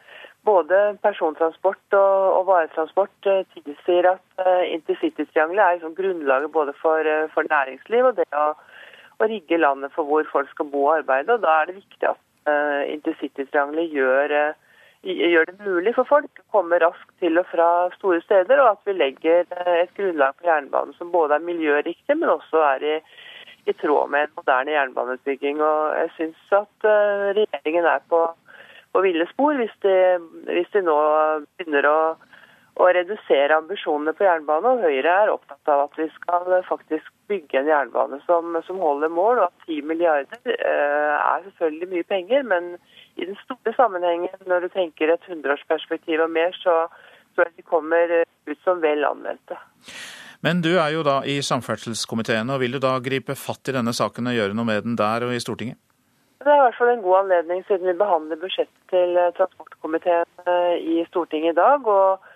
både 0.45 0.79
persontransport 1.03 1.97
og, 1.99 2.17
og 2.39 2.47
varetransport 2.47 3.29
uh, 3.33 3.43
tilsier 3.55 4.09
at 4.15 4.47
intercitytriangelet 4.77 5.65
er 5.65 5.73
liksom 5.77 5.95
grunnlaget 5.95 6.53
både 6.53 6.73
for, 6.83 7.11
for, 7.35 7.43
næringsliv 7.55 8.05
og 8.05 8.17
det 8.17 8.27
å, 8.33 8.49
å, 9.19 9.29
rigge 9.35 9.61
landet 9.61 9.93
for 9.95 10.09
hvor 10.09 10.27
folk 10.33 10.51
skal 10.51 10.71
bo 10.73 10.87
og 10.87 10.97
arbeide. 10.97 11.37
og 11.37 11.45
Da 11.45 11.61
er 11.61 11.71
det 11.71 11.81
viktig 11.83 12.09
at 12.09 12.21
intercitytriangelet 12.91 13.93
gjør, 13.95 14.33
gjør 15.07 15.45
det 15.51 15.67
mulig 15.67 15.93
for 15.95 16.09
folk 16.09 16.41
å 16.41 16.49
komme 16.57 16.81
raskt 16.83 17.13
til 17.23 17.39
og 17.39 17.47
fra 17.53 17.69
store 17.95 18.19
steder, 18.25 18.59
og 18.59 18.73
at 18.73 18.89
vi 18.89 18.97
legger 18.97 19.47
et 19.77 19.95
grunnlag 19.95 20.35
på 20.41 20.49
jernbanen 20.49 20.97
som 20.99 21.13
både 21.15 21.39
er 21.39 21.47
miljøriktig, 21.47 22.17
men 22.17 22.35
også 22.35 22.65
er 22.73 22.89
i 22.97 22.97
i 23.65 23.73
tråd 23.73 24.11
med 24.11 24.27
en 24.27 24.37
moderne 24.37 24.75
jernbaneutbygging. 24.75 25.63
Og 25.63 25.97
jeg 26.01 26.13
syns 26.17 26.59
at 26.59 26.89
uh, 26.89 27.31
regjeringen 27.39 27.89
er 27.89 28.05
på, 28.11 28.25
på 28.93 29.03
ville 29.07 29.27
spor 29.31 29.59
hvis 29.61 29.75
de, 29.85 29.97
hvis 30.51 30.71
de, 30.75 30.85
nå 30.87 30.97
begynner 31.57 31.89
å, 31.91 31.99
å, 32.81 32.89
redusere 32.97 33.59
ambisjonene 33.61 34.15
på 34.19 34.27
jernbane. 34.27 34.75
Og 34.75 34.87
Høyre 34.87 35.19
er 35.25 35.35
opptatt 35.35 35.73
av 35.73 35.87
at 35.87 36.01
vi 36.01 36.09
skal 36.17 36.59
faktisk 36.69 37.13
bygge 37.31 37.63
en 37.63 37.71
jernbane 37.71 38.19
som, 38.27 38.59
som 38.67 38.83
holder 38.83 39.13
mål, 39.13 39.45
og 39.45 39.49
at 39.51 39.69
10 39.69 39.87
milliarder 39.93 40.43
uh, 40.57 41.15
er 41.21 41.47
selvfølgelig 41.47 41.93
mye 41.95 42.11
penger. 42.17 42.43
men 42.55 42.75
i 43.21 43.27
den 43.29 43.37
store 43.45 43.75
sammenhengen, 43.77 44.47
når 44.49 44.65
du 44.65 44.69
tenker 44.73 45.11
et 45.13 45.27
hundreårsperspektiv 45.29 46.23
og 46.25 46.31
mer, 46.33 46.55
så 46.57 46.87
tror 47.35 47.45
jeg 47.45 47.59
de 47.61 47.69
kommer 47.69 48.15
ut 48.23 48.59
som 48.65 48.81
vel 48.81 49.05
anvendte. 49.05 49.59
Men 50.43 50.63
du 50.65 50.73
er 50.75 50.91
jo 50.91 51.05
da 51.07 51.21
i 51.23 51.37
samferdselskomiteen, 51.45 52.51
og 52.51 52.61
vil 52.63 52.75
du 52.75 52.81
da 52.83 52.97
gripe 53.03 53.37
fatt 53.39 53.71
i 53.71 53.77
denne 53.77 53.95
saken 53.95 54.27
og 54.27 54.35
gjøre 54.35 54.57
noe 54.59 54.67
med 54.67 54.83
den 54.89 54.99
der 54.99 55.29
og 55.29 55.35
i 55.35 55.41
Stortinget? 55.43 55.79
Det 56.43 56.51
er 56.51 56.59
i 56.59 56.65
hvert 56.65 56.79
fall 56.81 56.91
en 56.91 57.05
god 57.05 57.19
anledning 57.21 57.63
siden 57.69 57.87
vi 57.87 57.95
behandler 58.01 58.41
budsjettet 58.41 58.91
til 58.91 59.15
eh, 59.15 59.31
transportkomiteen 59.37 60.27
eh, 60.51 60.75
i 60.83 61.05
Stortinget 61.11 61.55
i 61.55 61.61
dag. 61.61 61.87
og 61.87 62.31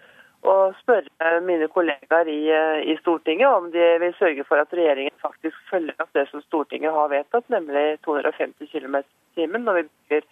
og 0.47 0.75
spørre 0.79 1.41
mine 1.43 1.67
kollegaer 1.73 2.29
i, 2.31 2.41
eh, 2.55 2.85
i, 2.93 2.97
Stortinget 3.01 3.49
om 3.49 3.71
de 3.73 3.87
vil 4.03 4.15
sørge 4.19 4.45
for 4.49 4.63
at 4.63 4.73
regjeringen 4.79 5.19
faktisk 5.23 5.57
følger 5.71 5.97
opp 5.99 6.13
det 6.15 6.27
som 6.31 6.43
Stortinget 6.45 6.95
har 6.95 7.11
vedtatt, 7.11 7.49
nemlig 7.51 7.99
250 8.07 8.71
km 8.71 8.97
i 9.01 9.41
timen 9.41 9.67
når 9.67 9.81
vi 9.81 9.89
bygger 9.89 10.29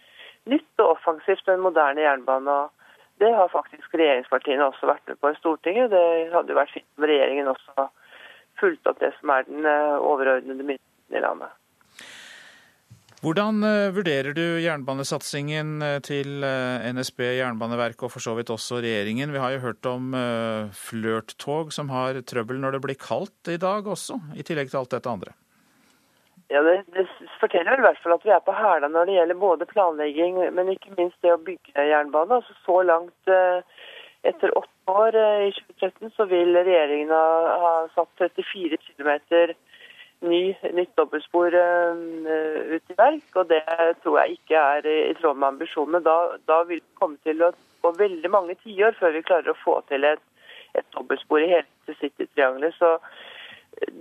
nytt 0.52 0.84
og 0.84 0.92
offensivt 0.96 1.48
en 1.48 1.64
moderne 1.66 2.04
jernbane. 2.04 2.50
og 2.50 2.83
det 3.22 3.30
har 3.30 3.52
faktisk 3.52 3.94
regjeringspartiene 3.94 4.66
også 4.66 4.88
vært 4.90 5.10
med 5.10 5.20
på 5.22 5.30
i 5.30 5.36
Stortinget. 5.38 5.92
Det 5.92 6.32
hadde 6.34 6.50
jo 6.50 6.58
vært 6.58 6.72
fint 6.74 6.88
om 6.98 7.06
regjeringen 7.06 7.50
også 7.52 7.88
fulgte 8.60 8.92
opp 8.92 9.02
det 9.02 9.12
som 9.18 9.32
er 9.34 9.46
den 9.48 9.66
eh, 9.68 9.98
overordnede 9.98 10.62
myndigheten 10.62 11.18
i 11.18 11.22
landet. 11.24 11.60
Hvordan 13.24 13.64
eh, 13.64 13.92
vurderer 13.96 14.36
du 14.36 14.42
jernbanesatsingen 14.62 15.76
eh, 15.82 16.00
til 16.04 16.44
NSB, 16.44 17.24
Jernbaneverket 17.38 18.06
og 18.06 18.12
for 18.14 18.24
så 18.24 18.36
vidt 18.38 18.52
også 18.54 18.82
regjeringen? 18.84 19.32
Vi 19.34 19.42
har 19.42 19.54
jo 19.54 19.64
hørt 19.64 19.90
om 19.90 20.12
flørttog 20.74 21.72
som 21.74 21.92
har 21.94 22.20
trøbbel 22.26 22.60
når 22.62 22.76
det 22.76 22.84
blir 22.86 23.00
kaldt 23.00 23.54
i 23.54 23.60
dag 23.60 23.86
også, 23.86 24.20
i 24.36 24.46
tillegg 24.46 24.72
til 24.72 24.82
alt 24.82 24.98
dette 24.98 25.10
andre. 25.10 25.36
Ja, 26.54 26.62
det, 26.62 26.74
det, 26.94 27.08
forteller 27.40 27.80
i 27.80 27.82
hvert 27.82 27.98
fall 27.98 28.14
at 28.14 28.24
vi 28.26 28.30
er 28.30 28.42
på 28.46 28.54
hæla 28.54 28.86
når 28.86 29.08
det 29.08 29.16
gjelder 29.16 29.40
både 29.42 29.66
planlegging, 29.66 30.36
men 30.54 30.70
ikke 30.70 30.94
minst 30.94 31.18
det 31.24 31.32
å 31.34 31.40
bygge 31.42 31.86
jernbane. 31.88 32.38
Altså 32.38 32.54
Så 32.62 32.76
langt 32.86 33.32
eh, 33.32 33.82
etter 34.30 34.54
åtte 34.60 34.94
år 34.94 35.18
eh, 35.18 35.48
i 35.48 35.50
2013 35.56 36.12
så 36.14 36.28
vil 36.30 36.54
regjeringen 36.54 37.10
ha, 37.10 37.58
ha 37.64 37.72
satt 37.96 38.22
34 38.22 38.78
km 38.86 39.10
ny, 40.24 40.42
nytt 40.78 40.94
dobbeltspor 40.96 41.58
ut 41.58 42.94
i 42.94 42.98
verk. 43.02 43.26
Og 43.34 43.50
det 43.50 43.64
tror 44.04 44.20
jeg 44.22 44.38
ikke 44.38 44.62
er 44.78 44.88
i 44.92 45.14
tråd 45.18 45.40
med 45.40 45.56
ambisjonene. 45.56 46.04
Da, 46.06 46.16
da 46.46 46.62
vil 46.70 46.84
det 46.84 47.00
komme 47.00 47.18
til 47.26 47.42
å 47.42 47.50
gå 47.82 47.96
veldig 47.98 48.30
mange 48.30 48.56
tiår 48.62 48.94
før 49.00 49.18
vi 49.18 49.26
klarer 49.26 49.52
å 49.52 49.60
få 49.64 49.80
til 49.90 50.06
et, 50.06 50.22
et 50.78 50.86
dobbeltspor 50.94 51.42
i 51.42 51.50
hele 51.56 51.98
City-triangelet. 51.98 52.78
Så 52.78 52.94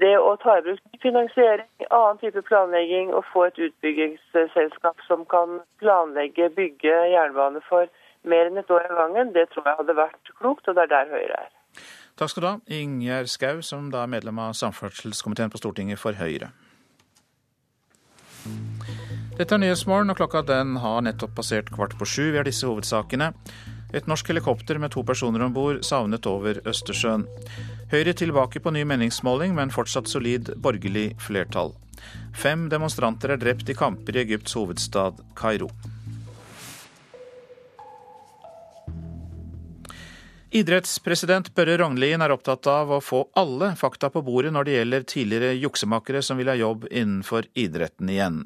det 0.01 0.13
å 0.19 0.35
ta 0.41 0.57
i 0.59 0.63
bruk 0.65 1.01
finansiering, 1.03 1.67
annen 1.89 2.19
type 2.21 2.41
planlegging 2.47 3.13
og 3.13 3.25
få 3.31 3.47
et 3.49 3.59
utbyggingsselskap 3.67 5.03
som 5.07 5.25
kan 5.31 5.59
planlegge, 5.81 6.49
bygge 6.57 6.95
jernbane 7.13 7.61
for 7.67 7.89
mer 8.29 8.49
enn 8.49 8.61
et 8.61 8.71
år 8.71 8.85
av 8.91 8.99
gangen, 9.03 9.33
det 9.35 9.49
tror 9.51 9.67
jeg 9.67 9.79
hadde 9.81 9.97
vært 9.97 10.33
klokt, 10.39 10.67
og 10.67 10.77
det 10.77 10.85
er 10.85 10.93
der 10.93 11.11
Høyre 11.11 11.39
er. 11.45 11.49
Takk 12.19 12.29
skal 12.29 12.43
du 12.43 12.47
ha, 12.47 12.57
Ingjerd 12.71 13.31
Schou, 13.31 13.63
som 13.65 13.89
da 13.93 14.03
er 14.03 14.11
medlem 14.13 14.39
av 14.39 14.53
samferdselskomiteen 14.57 15.51
på 15.51 15.59
Stortinget 15.59 15.99
for 16.01 16.15
Høyre. 16.19 16.53
Dette 19.33 19.55
er 19.55 19.61
Nyhetsmorgen, 19.63 20.13
og 20.13 20.19
klokka 20.19 20.43
den 20.45 20.75
har 20.83 21.01
nettopp 21.01 21.33
passert 21.39 21.71
kvart 21.73 21.95
på 21.97 22.05
sju. 22.05 22.27
Vi 22.29 22.37
har 22.37 22.45
disse 22.45 22.67
hovedsakene. 22.69 23.31
Et 23.93 24.07
norsk 24.09 24.29
helikopter 24.29 24.77
med 24.81 24.93
to 24.93 25.01
personer 25.05 25.41
om 25.45 25.55
bord 25.55 25.81
savnet 25.85 26.27
over 26.29 26.59
Østersjøen. 26.69 27.25
Høyre 27.93 28.15
tilbake 28.17 28.57
på 28.57 28.71
ny 28.73 28.81
meningsmåling, 28.89 29.51
men 29.53 29.69
fortsatt 29.69 30.07
solid 30.09 30.47
borgerlig 30.57 31.11
flertall. 31.21 31.75
Fem 32.33 32.65
demonstranter 32.71 33.35
er 33.35 33.37
drept 33.37 33.69
i 33.69 33.75
kamper 33.77 34.17
i 34.17 34.23
Egypts 34.23 34.55
hovedstad 34.57 35.19
Kairo. 35.37 35.67
Idrettspresident 40.53 41.51
Børre 41.53 41.77
Rognlien 41.81 42.25
er 42.25 42.33
opptatt 42.33 42.65
av 42.69 42.95
å 42.97 42.99
få 43.01 43.23
alle 43.37 43.71
fakta 43.77 44.09
på 44.13 44.25
bordet 44.25 44.55
når 44.57 44.65
det 44.65 44.75
gjelder 44.79 45.07
tidligere 45.13 45.53
juksemakere 45.61 46.25
som 46.25 46.41
vil 46.41 46.49
ha 46.49 46.57
jobb 46.57 46.89
innenfor 46.89 47.45
idretten 47.53 48.09
igjen. 48.09 48.43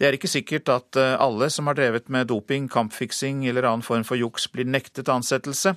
Det 0.00 0.08
er 0.08 0.16
ikke 0.16 0.32
sikkert 0.32 0.72
at 0.72 0.98
eh, 1.00 1.14
alle 1.20 1.52
som 1.52 1.68
har 1.68 1.76
drevet 1.76 2.08
med 2.08 2.32
doping, 2.32 2.72
kampfiksing 2.72 3.44
eller 3.44 3.68
annen 3.68 3.84
form 3.84 4.08
for 4.08 4.16
juks, 4.20 4.48
blir 4.52 4.68
nektet 4.68 5.12
ansettelse. 5.12 5.76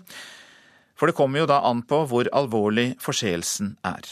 For 0.98 1.10
det 1.10 1.18
kommer 1.18 1.44
jo 1.44 1.50
da 1.50 1.62
an 1.70 1.84
på 1.88 2.02
hvor 2.10 2.30
alvorlig 2.36 2.96
forseelsen 3.02 3.76
er. 3.86 4.10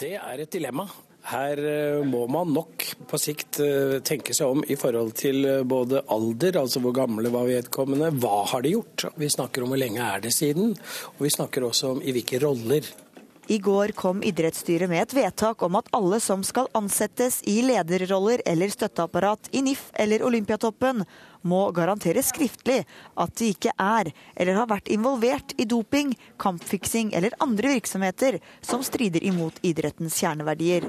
Det 0.00 0.16
er 0.16 0.40
et 0.40 0.52
dilemma. 0.52 0.88
Her 1.28 1.60
eh, 1.60 2.04
må 2.08 2.24
man 2.32 2.48
nok 2.54 2.84
på 3.10 3.18
sikt 3.20 3.58
eh, 3.60 3.98
tenke 4.06 4.32
seg 4.36 4.54
om 4.54 4.62
i 4.64 4.76
forhold 4.80 5.12
til 5.20 5.44
eh, 5.44 5.64
både 5.68 6.00
alder, 6.08 6.56
altså 6.62 6.80
hvor 6.80 6.94
gamle 6.96 7.32
var 7.32 7.44
vedkommende, 7.50 8.08
hva 8.22 8.46
har 8.48 8.64
de 8.64 8.72
gjort? 8.72 9.04
Vi 9.20 9.28
snakker 9.28 9.64
om 9.64 9.74
hvor 9.74 9.82
lenge 9.82 10.00
er 10.00 10.24
det 10.24 10.32
siden, 10.32 10.72
og 11.18 11.20
vi 11.26 11.32
snakker 11.34 11.68
også 11.68 11.94
om 11.94 12.00
i 12.00 12.14
hvilke 12.16 12.40
roller. 12.40 12.88
I 13.50 13.58
går 13.58 13.88
kom 13.88 14.22
idrettsstyret 14.22 14.86
med 14.86 15.02
et 15.02 15.12
vedtak 15.16 15.62
om 15.66 15.74
at 15.74 15.88
alle 15.96 16.20
som 16.22 16.44
skal 16.46 16.68
ansettes 16.78 17.40
i 17.50 17.56
lederroller 17.66 18.44
eller 18.46 18.70
støtteapparat 18.70 19.48
i 19.50 19.62
NIF 19.66 19.88
eller 19.98 20.22
Olympiatoppen, 20.22 21.02
må 21.42 21.58
garantere 21.74 22.22
skriftlig 22.22 22.84
at 23.18 23.34
de 23.40 23.48
ikke 23.50 23.74
er 23.74 24.12
eller 24.36 24.54
har 24.60 24.70
vært 24.70 24.92
involvert 24.94 25.56
i 25.58 25.66
doping, 25.66 26.14
kampfiksing 26.38 27.10
eller 27.10 27.34
andre 27.42 27.74
virksomheter 27.74 28.38
som 28.62 28.86
strider 28.86 29.26
imot 29.26 29.58
idrettens 29.66 30.20
kjerneverdier. 30.22 30.86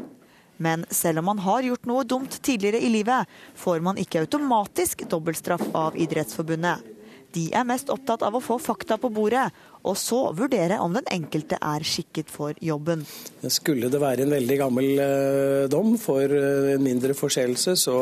Men 0.61 0.85
selv 0.93 1.23
om 1.23 1.31
man 1.31 1.41
har 1.41 1.65
gjort 1.65 1.89
noe 1.89 2.05
dumt 2.05 2.43
tidligere 2.45 2.85
i 2.85 2.93
livet, 2.93 3.25
får 3.57 3.81
man 3.81 3.97
ikke 3.97 4.21
automatisk 4.21 5.07
dobbeltstraff 5.09 5.65
av 5.73 5.97
Idrettsforbundet. 5.97 7.00
De 7.31 7.45
er 7.55 7.67
mest 7.67 7.91
opptatt 7.93 8.23
av 8.27 8.35
å 8.35 8.43
få 8.43 8.57
fakta 8.59 8.97
på 8.99 9.11
bordet, 9.13 9.45
og 9.87 9.95
så 9.97 10.19
vurdere 10.35 10.79
om 10.83 10.93
den 10.97 11.07
enkelte 11.11 11.57
er 11.63 11.85
skikket 11.87 12.31
for 12.31 12.57
jobben. 12.61 13.05
Skulle 13.47 13.89
det 13.91 14.01
være 14.01 14.25
en 14.25 14.35
veldig 14.35 14.57
gammel 14.59 15.03
eh, 15.03 15.67
dom 15.71 15.95
for 16.01 16.25
eh, 16.25 16.73
en 16.75 16.83
mindre 16.83 17.15
forseelse, 17.17 17.77
så 17.79 17.99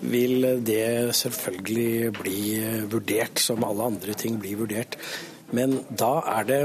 vil 0.00 0.64
det 0.64 1.12
selvfølgelig 1.18 2.14
bli 2.16 2.38
eh, 2.60 2.80
vurdert, 2.92 3.42
som 3.42 3.62
alle 3.68 3.92
andre 3.92 4.16
ting 4.18 4.40
blir 4.40 4.62
vurdert. 4.64 4.96
Men 5.52 5.82
da 5.90 6.16
er 6.38 6.48
det 6.48 6.62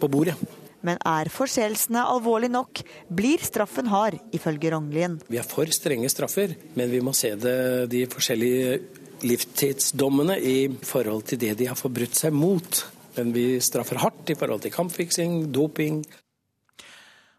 på 0.00 0.08
bordet. 0.08 0.38
Men 0.80 0.96
er 1.04 1.28
forseelsene 1.28 2.06
alvorlig 2.08 2.48
nok, 2.52 2.80
blir 3.12 3.42
straffen 3.44 3.90
hard, 3.92 4.16
ifølge 4.32 4.72
Rognlien. 4.72 5.18
Vi 5.28 5.36
er 5.36 5.44
for 5.44 5.68
strenge 5.76 6.08
straffer, 6.08 6.56
men 6.78 6.88
vi 6.88 7.02
må 7.04 7.12
se 7.16 7.34
det, 7.36 7.58
de 7.92 8.06
forskjellige 8.08 8.78
livstidsdommene 9.26 10.38
i 10.38 10.56
forhold 10.86 11.28
til 11.30 11.40
det 11.42 11.56
de 11.60 11.68
har 11.70 11.78
forbrutt 11.78 12.16
seg 12.18 12.34
mot. 12.36 12.82
Men 13.16 13.34
vi 13.34 13.44
straffer 13.62 14.00
hardt 14.00 14.30
i 14.32 14.38
forhold 14.38 14.64
til 14.64 14.74
kampfiksing, 14.74 15.50
doping. 15.52 16.02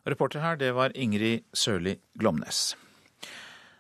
Reporter 0.07 0.41
her, 0.41 0.57
det 0.57 0.71
var 0.75 0.95
Ingrid 0.97 1.45
Sørli 1.53 1.95
Glomnes. 2.17 2.71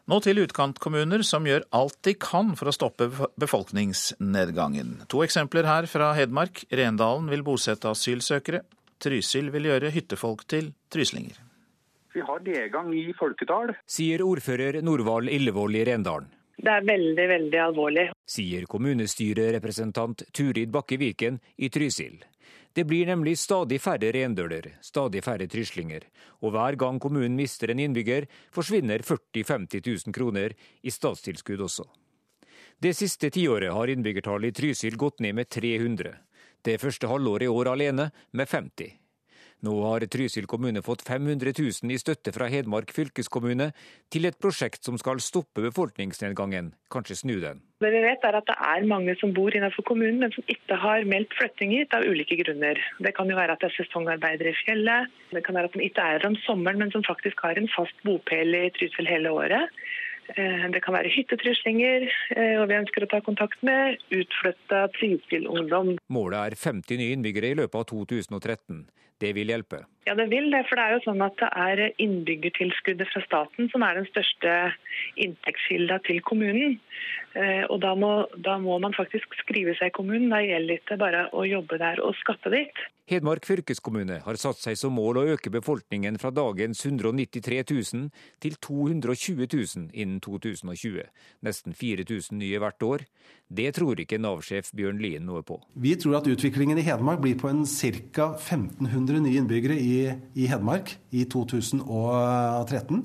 Nå 0.09 0.17
til 0.25 0.41
utkantkommuner 0.41 1.21
som 1.23 1.45
gjør 1.47 1.63
alt 1.77 1.99
de 2.03 2.15
kan 2.19 2.55
for 2.59 2.71
å 2.71 2.73
stoppe 2.75 3.07
befolkningsnedgangen. 3.39 5.05
To 5.13 5.21
eksempler 5.23 5.67
her 5.69 5.87
fra 5.87 6.11
Hedmark. 6.17 6.65
Rendalen 6.73 7.29
vil 7.31 7.45
bosette 7.45 7.89
asylsøkere. 7.91 8.63
Trysil 9.01 9.49
vil 9.53 9.69
gjøre 9.69 9.93
hyttefolk 9.93 10.43
til 10.49 10.73
tryslinger. 10.93 11.39
Vi 12.11 12.25
har 12.27 12.43
nedgang 12.43 12.91
i 12.97 13.05
folketall. 13.15 13.71
Sier 13.87 14.25
ordfører 14.25 14.81
Norvald 14.83 15.31
Illevold 15.31 15.79
i 15.79 15.85
Rendalen. 15.87 16.27
Det 16.61 16.69
er 16.69 16.83
veldig, 16.85 17.27
veldig 17.31 17.61
alvorlig. 17.61 18.03
Sier 18.29 18.67
kommunestyrerepresentant 18.69 20.27
Turid 20.29 20.69
Bakke 20.73 20.99
Viken 21.01 21.39
i 21.57 21.71
Trysil. 21.73 22.19
Det 22.71 22.85
blir 22.87 23.09
nemlig 23.09 23.33
stadig 23.41 23.81
færre 23.83 24.13
rendøler, 24.15 24.69
stadig 24.85 25.23
færre 25.25 25.47
tryslinger. 25.51 26.05
Og 26.45 26.53
hver 26.53 26.77
gang 26.79 27.01
kommunen 27.01 27.35
mister 27.35 27.73
en 27.73 27.81
innbygger, 27.83 28.29
forsvinner 28.53 29.03
40 29.03 29.43
000-50 29.43 29.89
000 30.07 30.15
kroner 30.15 30.55
i 30.81 30.93
statstilskudd 30.93 31.65
også. 31.65 31.87
Det 32.81 32.93
siste 32.97 33.29
tiåret 33.33 33.73
har 33.73 33.91
innbyggertallet 33.91 34.53
i 34.53 34.57
Trysil 34.61 34.95
gått 34.97 35.19
ned 35.19 35.35
med 35.41 35.49
300 35.49 36.15
det 36.65 36.77
første 36.81 37.09
halvåret 37.09 37.47
i 37.47 37.51
år 37.51 37.71
alene 37.73 38.09
med 38.37 38.49
50. 38.49 39.00
Nå 39.61 39.75
har 39.85 40.01
Trysil 40.09 40.47
kommune 40.49 40.81
fått 40.81 41.03
500 41.05 41.51
000 41.53 41.93
i 41.93 41.97
støtte 42.01 42.31
fra 42.33 42.47
Hedmark 42.49 42.89
fylkeskommune 42.95 43.67
til 44.09 44.25
et 44.25 44.37
prosjekt 44.41 44.87
som 44.87 44.97
skal 44.97 45.21
stoppe 45.21 45.61
befolkningsnedgangen, 45.61 46.71
kanskje 46.89 47.19
snu 47.19 47.35
den. 47.43 47.61
Det 47.81 47.91
vi 47.93 48.01
vet 48.01 48.25
er 48.25 48.39
at 48.39 48.49
det 48.49 48.55
er 48.57 48.87
mange 48.89 49.13
som 49.21 49.35
bor 49.37 49.53
innenfor 49.53 49.85
kommunen, 49.85 50.17
men 50.23 50.33
som 50.33 50.49
ikke 50.49 50.79
har 50.81 51.05
meldt 51.05 51.37
flytting 51.37 51.75
hit 51.75 51.93
av 51.93 52.07
ulike 52.09 52.39
grunner. 52.41 52.81
Det 53.05 53.13
kan 53.17 53.29
jo 53.29 53.37
være 53.37 53.53
at 53.53 53.61
det 53.61 53.69
er 53.69 53.77
sesongarbeidere 53.77 54.49
i 54.49 54.61
fjellet, 54.63 55.13
det 55.29 55.43
kan 55.45 55.57
være 55.57 55.69
at 55.69 55.77
de 55.77 55.85
ikke 55.85 56.07
er 56.07 56.17
her 56.17 56.29
om 56.31 56.39
sommeren, 56.47 56.81
men 56.81 56.93
som 56.95 57.05
faktisk 57.05 57.45
har 57.45 57.61
en 57.61 57.69
fast 57.75 58.01
bopel 58.07 58.57
i 58.57 58.69
Trysil 58.79 59.09
hele 59.09 59.29
året. 59.29 59.69
Eh, 60.37 60.65
det 60.73 60.81
kan 60.81 60.95
være 60.95 61.11
hyttetryslinger, 61.11 62.07
eh, 62.37 62.57
og 62.61 62.65
vi 62.69 62.79
ønsker 62.79 63.05
å 63.05 63.11
ta 63.13 63.21
kontakt 63.25 63.61
med 63.67 64.01
utflytta 64.09 64.87
Trysil-ungdom. 64.97 65.97
Målet 66.09 66.39
er 66.39 66.57
50 66.57 66.97
nye 67.01 67.13
innbyggere 67.17 67.53
i 67.53 67.57
løpet 67.61 67.77
av 67.77 67.87
2013. 67.93 68.85
Det 69.21 69.35
vil 69.37 69.53
hjelpe. 69.53 69.83
Ja, 70.07 70.15
det 70.17 70.31
vil 70.31 70.49
det. 70.49 70.63
For 70.67 70.79
det 70.79 70.83
er 70.85 70.95
jo 70.95 71.03
sånn 71.05 71.21
at 71.21 71.37
det 71.37 71.49
er 71.63 71.81
innbyggertilskuddet 72.01 73.09
fra 73.11 73.21
staten 73.27 73.69
som 73.69 73.85
er 73.85 73.99
den 73.99 74.07
største 74.09 74.53
inntektskilda 75.21 75.99
til 76.07 76.23
kommunen. 76.25 76.79
Eh, 77.37 77.63
og 77.69 77.77
da 77.83 77.93
må, 77.95 78.09
da 78.43 78.57
må, 78.59 78.79
man 78.81 78.95
faktisk 78.97 79.37
skrive 79.39 79.75
seg 79.77 79.91
i 79.91 79.95
kommunen. 79.95 80.33
Da 80.33 80.41
gjelder 80.41 80.73
det 80.73 80.79
ikke 80.81 80.97
bare 80.99 81.27
å 81.37 81.45
jobbe 81.47 81.77
der 81.79 82.01
og 82.03 82.17
skatte 82.19 82.51
dit. 82.51 82.81
Hedmark 83.11 83.43
fylkeskommune 83.43 84.21
har 84.23 84.37
satt 84.39 84.61
seg 84.61 84.77
som 84.79 84.93
mål 84.95 85.19
å 85.19 85.23
øke 85.33 85.51
befolkningen 85.51 86.15
fra 86.21 86.31
dagens 86.31 86.85
193 86.87 87.61
000 87.67 88.09
til 88.43 88.57
220 88.63 89.47
000 89.51 89.89
innen 89.91 90.21
2020. 90.23 91.07
Nesten 91.43 91.75
4000 91.75 92.39
nye 92.39 92.61
hvert 92.63 92.85
år. 92.87 93.05
Det 93.51 93.67
tror 93.75 93.99
ikke 93.99 94.19
Nav-sjef 94.21 94.71
Bjørn 94.75 95.01
Lien 95.03 95.25
noe 95.27 95.41
på. 95.43 95.57
Vi 95.75 95.91
tror 95.99 96.21
at 96.21 96.29
utviklingen 96.31 96.79
i 96.79 96.85
Hedmark 96.87 97.19
blir 97.23 97.35
på 97.39 97.51
en 97.51 97.65
ca. 97.67 98.29
1500 98.37 99.10
nye 99.19 99.35
innbyggere 99.35 99.75
i, 99.75 100.13
i 100.35 100.47
Hedmark 100.47 100.93
i 101.11 101.25
2013. 101.25 103.01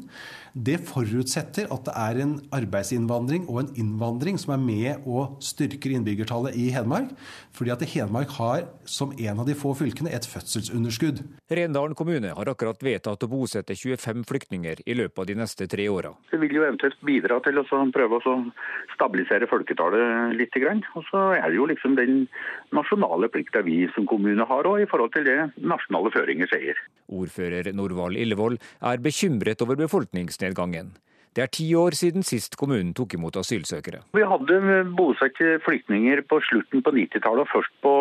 Det 0.56 0.78
forutsetter 0.88 1.66
at 1.68 1.82
det 1.84 1.92
er 2.00 2.18
en 2.24 2.30
arbeidsinnvandring 2.56 3.42
og 3.44 3.58
en 3.60 3.66
innvandring 3.76 4.38
som 4.40 4.54
er 4.54 4.62
med 4.62 5.02
og 5.04 5.34
styrker 5.44 5.92
innbyggertallet 5.92 6.56
i 6.56 6.70
Hedmark. 6.72 7.10
Fordi 7.52 7.74
at 7.74 7.84
Hedmark 7.92 8.32
har, 8.38 8.64
som 8.88 9.12
en 9.12 9.42
av 9.42 9.44
de 9.44 9.52
få 9.52 9.74
fylkene, 9.76 10.08
et 10.16 10.24
fødselsunderskudd. 10.24 11.20
Rendalen 11.52 11.92
kommune 11.98 12.30
har 12.32 12.48
akkurat 12.48 12.80
vedtatt 12.80 13.26
å 13.26 13.28
bosette 13.28 13.76
25 13.76 14.24
flyktninger 14.30 14.80
i 14.88 14.96
løpet 14.96 15.20
av 15.20 15.28
de 15.28 15.36
neste 15.36 15.68
tre 15.68 15.90
åra. 15.92 16.14
Det 16.32 16.40
vil 16.40 16.56
jo 16.56 16.64
eventuelt 16.64 17.04
bidra 17.04 17.36
til 17.44 17.60
å 17.60 17.66
prøve 17.92 18.22
å 18.24 18.36
stabilisere 18.96 19.50
folketallet 19.52 20.32
litt. 20.40 20.56
Og 20.96 21.04
så 21.10 21.20
er 21.36 21.50
det 21.50 21.58
jo 21.58 21.66
liksom 21.68 21.98
den 21.98 22.22
nasjonale 22.72 23.28
plikta 23.28 23.60
vi 23.60 23.82
som 23.92 24.06
kommune 24.08 24.46
har 24.48 24.64
òg, 24.64 24.80
i 24.80 24.88
forhold 24.88 25.12
til 25.12 25.26
det 25.28 25.36
nasjonale 25.60 26.08
føringer 26.14 26.48
sier. 26.48 26.80
Ordfører 27.12 27.68
Norvald 27.76 28.16
Illevold 28.16 28.56
er 28.80 29.04
bekymret 29.04 29.60
over 29.60 29.76
befolkningsnedgangen. 29.76 30.45
Det 31.36 31.42
er 31.44 31.50
ti 31.52 31.66
år 31.76 31.92
siden 31.92 32.24
sist 32.24 32.54
kommunen 32.56 32.94
tok 32.96 33.12
imot 33.18 33.36
asylsøkere. 33.36 33.98
Vi 34.16 34.22
hadde 34.24 34.78
bosatt 34.96 35.36
flyktninger 35.66 36.22
på 36.30 36.38
slutten 36.48 36.80
på 36.80 36.92
90-tallet 36.96 37.44
og 37.44 37.50
først 37.52 37.74
på 37.84 37.92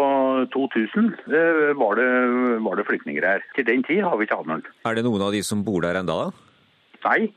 2000 0.54 1.10
var 1.76 2.00
det, 2.00 2.08
var 2.64 2.80
det, 2.80 2.86
flyktninger 2.88 3.28
her. 3.28 3.44
Til 3.58 3.68
den 3.68 3.84
tid 3.84 4.06
har 4.08 4.16
vi 4.16 4.24
ikke 4.24 4.40
hatt 4.40 4.48
noen. 4.48 4.64
Er 4.88 4.96
det 4.96 5.04
noen 5.04 5.26
av 5.28 5.36
de 5.36 5.44
som 5.44 5.66
bor 5.68 5.84
der 5.84 6.00
enda? 6.00 6.30
Nei, 7.04 7.34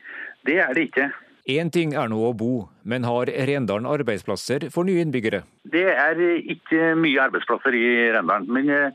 det 0.46 0.60
er 0.62 0.70
det 0.78 0.86
ikke. 0.92 1.10
Én 1.48 1.70
ting 1.72 1.94
er 1.96 2.10
nå 2.12 2.18
å 2.28 2.34
bo, 2.36 2.68
men 2.84 3.06
har 3.08 3.30
Rendalen 3.48 3.88
arbeidsplasser 3.88 4.68
for 4.70 4.84
nye 4.84 5.00
innbyggere? 5.00 5.42
Det 5.64 5.86
er 5.88 6.18
ikke 6.38 6.92
mye 7.00 7.22
arbeidsplasser 7.24 7.74
i 7.74 7.86
Rendalen. 8.12 8.46
Men 8.52 8.68
jeg 8.68 8.92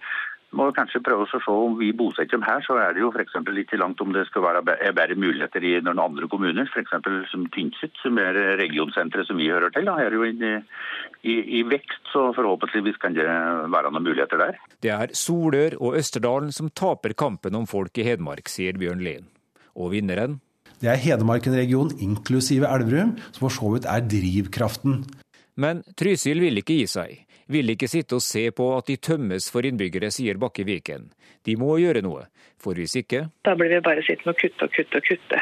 må 0.58 0.70
kanskje 0.76 1.02
prøve 1.04 1.26
å 1.26 1.30
se 1.30 1.40
om 1.50 1.76
vi 1.80 1.90
bosetter 1.98 2.38
dem 2.38 2.46
her, 2.46 2.62
så 2.66 2.78
er 2.82 2.94
det 2.94 3.02
jo 3.04 3.10
f.eks. 3.12 3.36
litt 3.56 3.74
langt 3.80 4.02
om 4.04 4.14
det 4.14 4.26
skal 4.30 4.46
være 4.46 4.62
bedre 4.66 5.18
muligheter 5.18 5.66
i 5.66 5.74
noen 5.86 6.02
andre 6.04 6.30
kommuner. 6.32 6.70
F.eks. 6.70 6.94
som 7.32 7.48
Tynset, 7.54 7.96
som 8.04 8.20
er 8.22 8.38
regionsenteret 8.62 9.30
som 9.30 9.42
vi 9.42 9.50
hører 9.52 9.74
til. 9.74 9.90
Da 9.90 9.98
er 10.04 10.16
jo 10.16 10.26
i, 10.28 10.54
i, 11.26 11.36
i 11.60 11.64
vekst, 11.68 12.12
så 12.14 12.30
forhåpentligvis 12.38 13.02
kan 13.02 13.18
det 13.18 13.26
være 13.26 13.92
noen 13.92 14.08
muligheter 14.08 14.42
der. 14.42 14.62
Det 14.84 14.94
er 14.94 15.14
Solør 15.18 15.78
og 15.82 15.98
Østerdalen 16.00 16.54
som 16.56 16.72
taper 16.72 17.18
kampen 17.18 17.58
om 17.58 17.68
folk 17.70 17.98
i 17.98 18.08
Hedmark, 18.08 18.52
sier 18.52 18.78
Bjørn 18.80 19.04
Lien. 19.06 19.30
Og 19.74 19.94
vinneren? 19.96 20.38
Det 20.84 20.92
er 20.92 21.00
Hedmarken-regionen 21.00 22.02
inklusive 22.04 22.70
Elverum, 22.70 23.16
som 23.32 23.46
for 23.46 23.54
så 23.56 23.70
vidt 23.74 23.86
er 23.90 24.04
drivkraften. 24.06 25.04
Men 25.56 25.84
Trysil 25.98 26.42
vil 26.44 26.60
ikke 26.60 26.76
gi 26.82 26.90
seg. 26.90 27.22
Vil 27.54 27.74
ikke 27.74 27.90
sitte 27.92 28.18
og 28.18 28.24
se 28.26 28.48
på 28.56 28.66
at 28.78 28.88
de 28.90 28.96
tømmes 28.98 29.50
for 29.54 29.66
innbyggere, 29.68 30.10
sier 30.14 30.40
Bakke 30.42 30.66
Viken. 30.66 31.12
De 31.46 31.54
må 31.60 31.76
gjøre 31.82 32.02
noe, 32.02 32.26
for 32.58 32.78
hvis 32.80 32.96
ikke 33.04 33.28
Da 33.46 33.54
blir 33.60 33.70
vi 33.76 33.82
bare 33.84 34.06
sittende 34.06 34.34
og 34.34 34.40
kutte 34.40 34.66
og 34.66 34.74
kutte 34.74 35.02
og 35.02 35.10
kutte. 35.10 35.42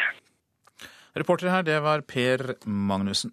Reporter 1.21 1.52
her, 1.52 1.63
det 1.67 1.78
var 1.84 2.04
Per 2.08 2.56
Magnussen. 2.65 3.32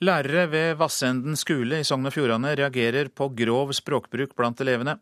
Lærere 0.00 0.46
ved 0.48 0.78
Vassenden 0.80 1.36
skole 1.36 1.82
i 1.82 1.84
Sogn 1.84 2.08
og 2.08 2.14
Fjordane 2.14 2.54
reagerer 2.56 3.10
på 3.12 3.28
grov 3.36 3.74
språkbruk 3.76 4.32
blant 4.36 4.60
elevene. 4.64 4.96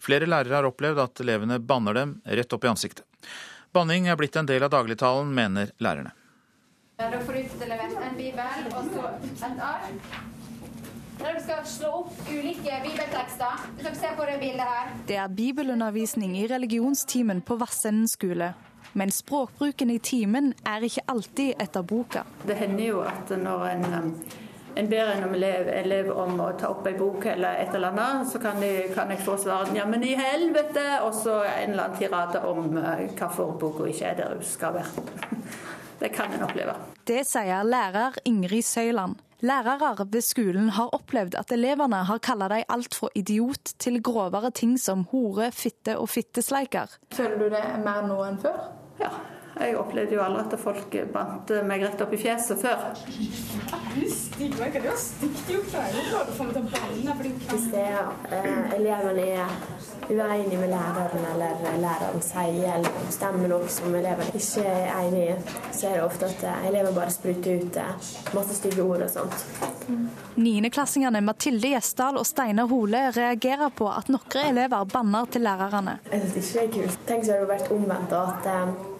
Flere 0.00 0.28
lærere 0.28 0.56
har 0.56 0.68
opplevd 0.70 1.02
at 1.04 1.20
elevene 1.20 1.60
banner 1.60 1.98
dem 1.98 2.16
rett 2.24 2.56
opp 2.56 2.64
i 2.64 2.72
ansiktet. 2.72 3.04
Banning 3.76 4.08
er 4.08 4.16
blitt 4.16 4.40
en 4.40 4.48
del 4.48 4.64
av 4.64 4.72
dagligtalen, 4.72 5.34
mener 5.36 5.74
lærerne. 5.76 6.16
Da 6.96 7.12
får 7.20 7.36
du 7.36 7.44
utlevert 7.44 8.02
en 8.08 8.16
bibel 8.16 8.68
og 8.72 8.92
så 8.94 9.08
et 9.52 9.64
ark. 9.68 10.29
Der 11.20 11.34
du 11.36 11.40
skal 11.44 11.66
slå 11.68 11.88
opp 11.98 12.12
ulike 12.32 12.76
bibeltekster. 12.80 13.64
Du 13.76 13.82
skal 13.84 13.96
se 13.96 14.10
på 14.16 14.24
det 14.24 14.38
bildet 14.40 14.64
her. 14.64 14.92
Det 15.06 15.16
er 15.20 15.28
bibelundervisning 15.28 16.32
i 16.38 16.46
religionstimen 16.48 17.42
på 17.44 17.58
Vassenden 17.60 18.08
skole. 18.08 18.54
Men 18.92 19.12
språkbruken 19.12 19.90
i 19.90 19.98
timen 19.98 20.54
er 20.64 20.86
ikke 20.88 21.04
alltid 21.12 21.60
etter 21.60 21.84
boka. 21.84 22.24
Det 22.48 22.56
hender 22.56 22.84
jo 22.86 23.04
at 23.04 23.34
når 23.36 23.66
en, 23.68 23.84
en 24.80 24.90
ber 24.90 25.12
en 25.12 25.28
elev, 25.28 25.68
elev, 25.82 26.10
om 26.16 26.40
å 26.40 26.50
ta 26.58 26.72
opp 26.72 26.88
ei 26.88 26.96
bok 26.96 27.28
eller 27.34 27.60
et 27.66 27.76
eller 27.76 27.92
annet, 27.92 28.32
så 28.32 28.40
kan, 28.40 28.56
de, 28.64 28.74
kan 28.96 29.12
jeg 29.12 29.20
få 29.20 29.36
svaret 29.44 29.76
'ja, 29.76 29.84
men 29.86 30.02
i 30.02 30.16
helvete', 30.16 31.02
og 31.04 31.14
så 31.14 31.42
en 31.44 31.70
eller 31.70 31.84
annen 31.84 31.98
tirade 32.00 32.44
om 32.48 32.76
uh, 32.80 33.06
hvorfor 33.12 33.58
boka 33.60 33.92
ikke 33.92 34.14
er 34.14 34.22
der 34.24 34.34
hun 34.34 34.44
skal 34.44 34.80
være. 34.80 35.08
Det 36.00 36.14
kan 36.16 36.32
en 36.32 36.48
oppleve. 36.48 36.74
Det 37.04 37.26
sier 37.28 37.60
lærer 37.62 38.16
Ingrid 38.24 38.64
Søyland. 38.64 39.20
Lærere 39.40 40.04
ved 40.12 40.20
skolen 40.20 40.68
har 40.76 40.92
opplevd 40.92 41.34
at 41.40 41.52
elevene 41.56 42.02
har 42.04 42.18
kalt 42.20 42.50
dem 42.52 42.64
alt 42.68 42.94
fra 42.94 43.08
idiot 43.16 43.72
til 43.80 44.02
grovere 44.04 44.50
ting 44.52 44.76
som 44.80 45.06
hore, 45.12 45.48
fitte 45.52 45.96
og 45.96 46.10
fittesleiker. 46.12 46.92
Føler 47.16 47.38
du 47.40 47.46
det 47.54 47.64
mer 47.80 48.04
nå 48.04 48.20
enn 48.26 48.40
før? 48.42 48.66
Ja. 49.00 49.14
Jeg 49.60 49.76
opplevde 49.76 50.14
jo 50.16 50.22
aldri 50.24 50.40
at 50.46 50.60
folk 50.60 50.94
bandt 51.12 51.50
meg 51.68 51.82
rett 51.84 52.00
opp 52.00 52.12
i 52.16 52.18
fjeset 52.20 52.60
før. 52.62 52.78
Hvis 53.92 54.20
det 57.72 57.82
er 57.82 58.06
eh, 58.32 58.74
elevene 58.78 59.24
er 59.34 59.50
uenige 60.10 60.58
med 60.58 60.68
læreren, 60.72 61.26
eller 61.32 61.76
læreren 61.82 62.22
sier 62.24 62.70
eller 62.74 62.94
bestemmer 63.06 63.50
noe 63.52 63.68
som 63.70 63.94
elevene 63.94 64.32
ikke 64.38 64.64
er 64.64 64.94
enig 65.02 65.24
i, 65.26 65.34
så 65.76 65.90
er 65.90 65.98
det 65.98 66.04
ofte 66.06 66.30
at 66.30 66.46
elever 66.70 66.94
bare 66.96 67.12
spruter 67.14 67.60
ut 67.60 67.80
eh, 67.82 68.08
masse 68.36 68.56
stygge 68.56 68.86
ord 68.86 69.04
og 69.06 69.12
sånt. 69.12 69.44
Niendeklassingene 70.40 71.20
Mathilde 71.26 71.74
Gjesdal 71.74 72.16
og 72.20 72.26
Steinar 72.26 72.70
Hole 72.70 73.10
reagerer 73.16 73.74
på 73.76 73.90
at 73.92 74.08
noen 74.08 74.40
elever 74.46 74.88
banner 74.88 75.28
til 75.30 75.44
lærerne. 75.44 75.98
Jeg 76.12 76.32
syns 76.32 76.54
ikke 76.54 76.54
det 76.54 76.64
er 76.64 76.72
kult. 76.78 77.04
Tenk 77.10 77.28
så 77.28 77.36
hadde 77.36 77.44
det 77.44 77.52
vært 77.52 77.76
omvendt, 77.76 78.16
at 78.16 78.50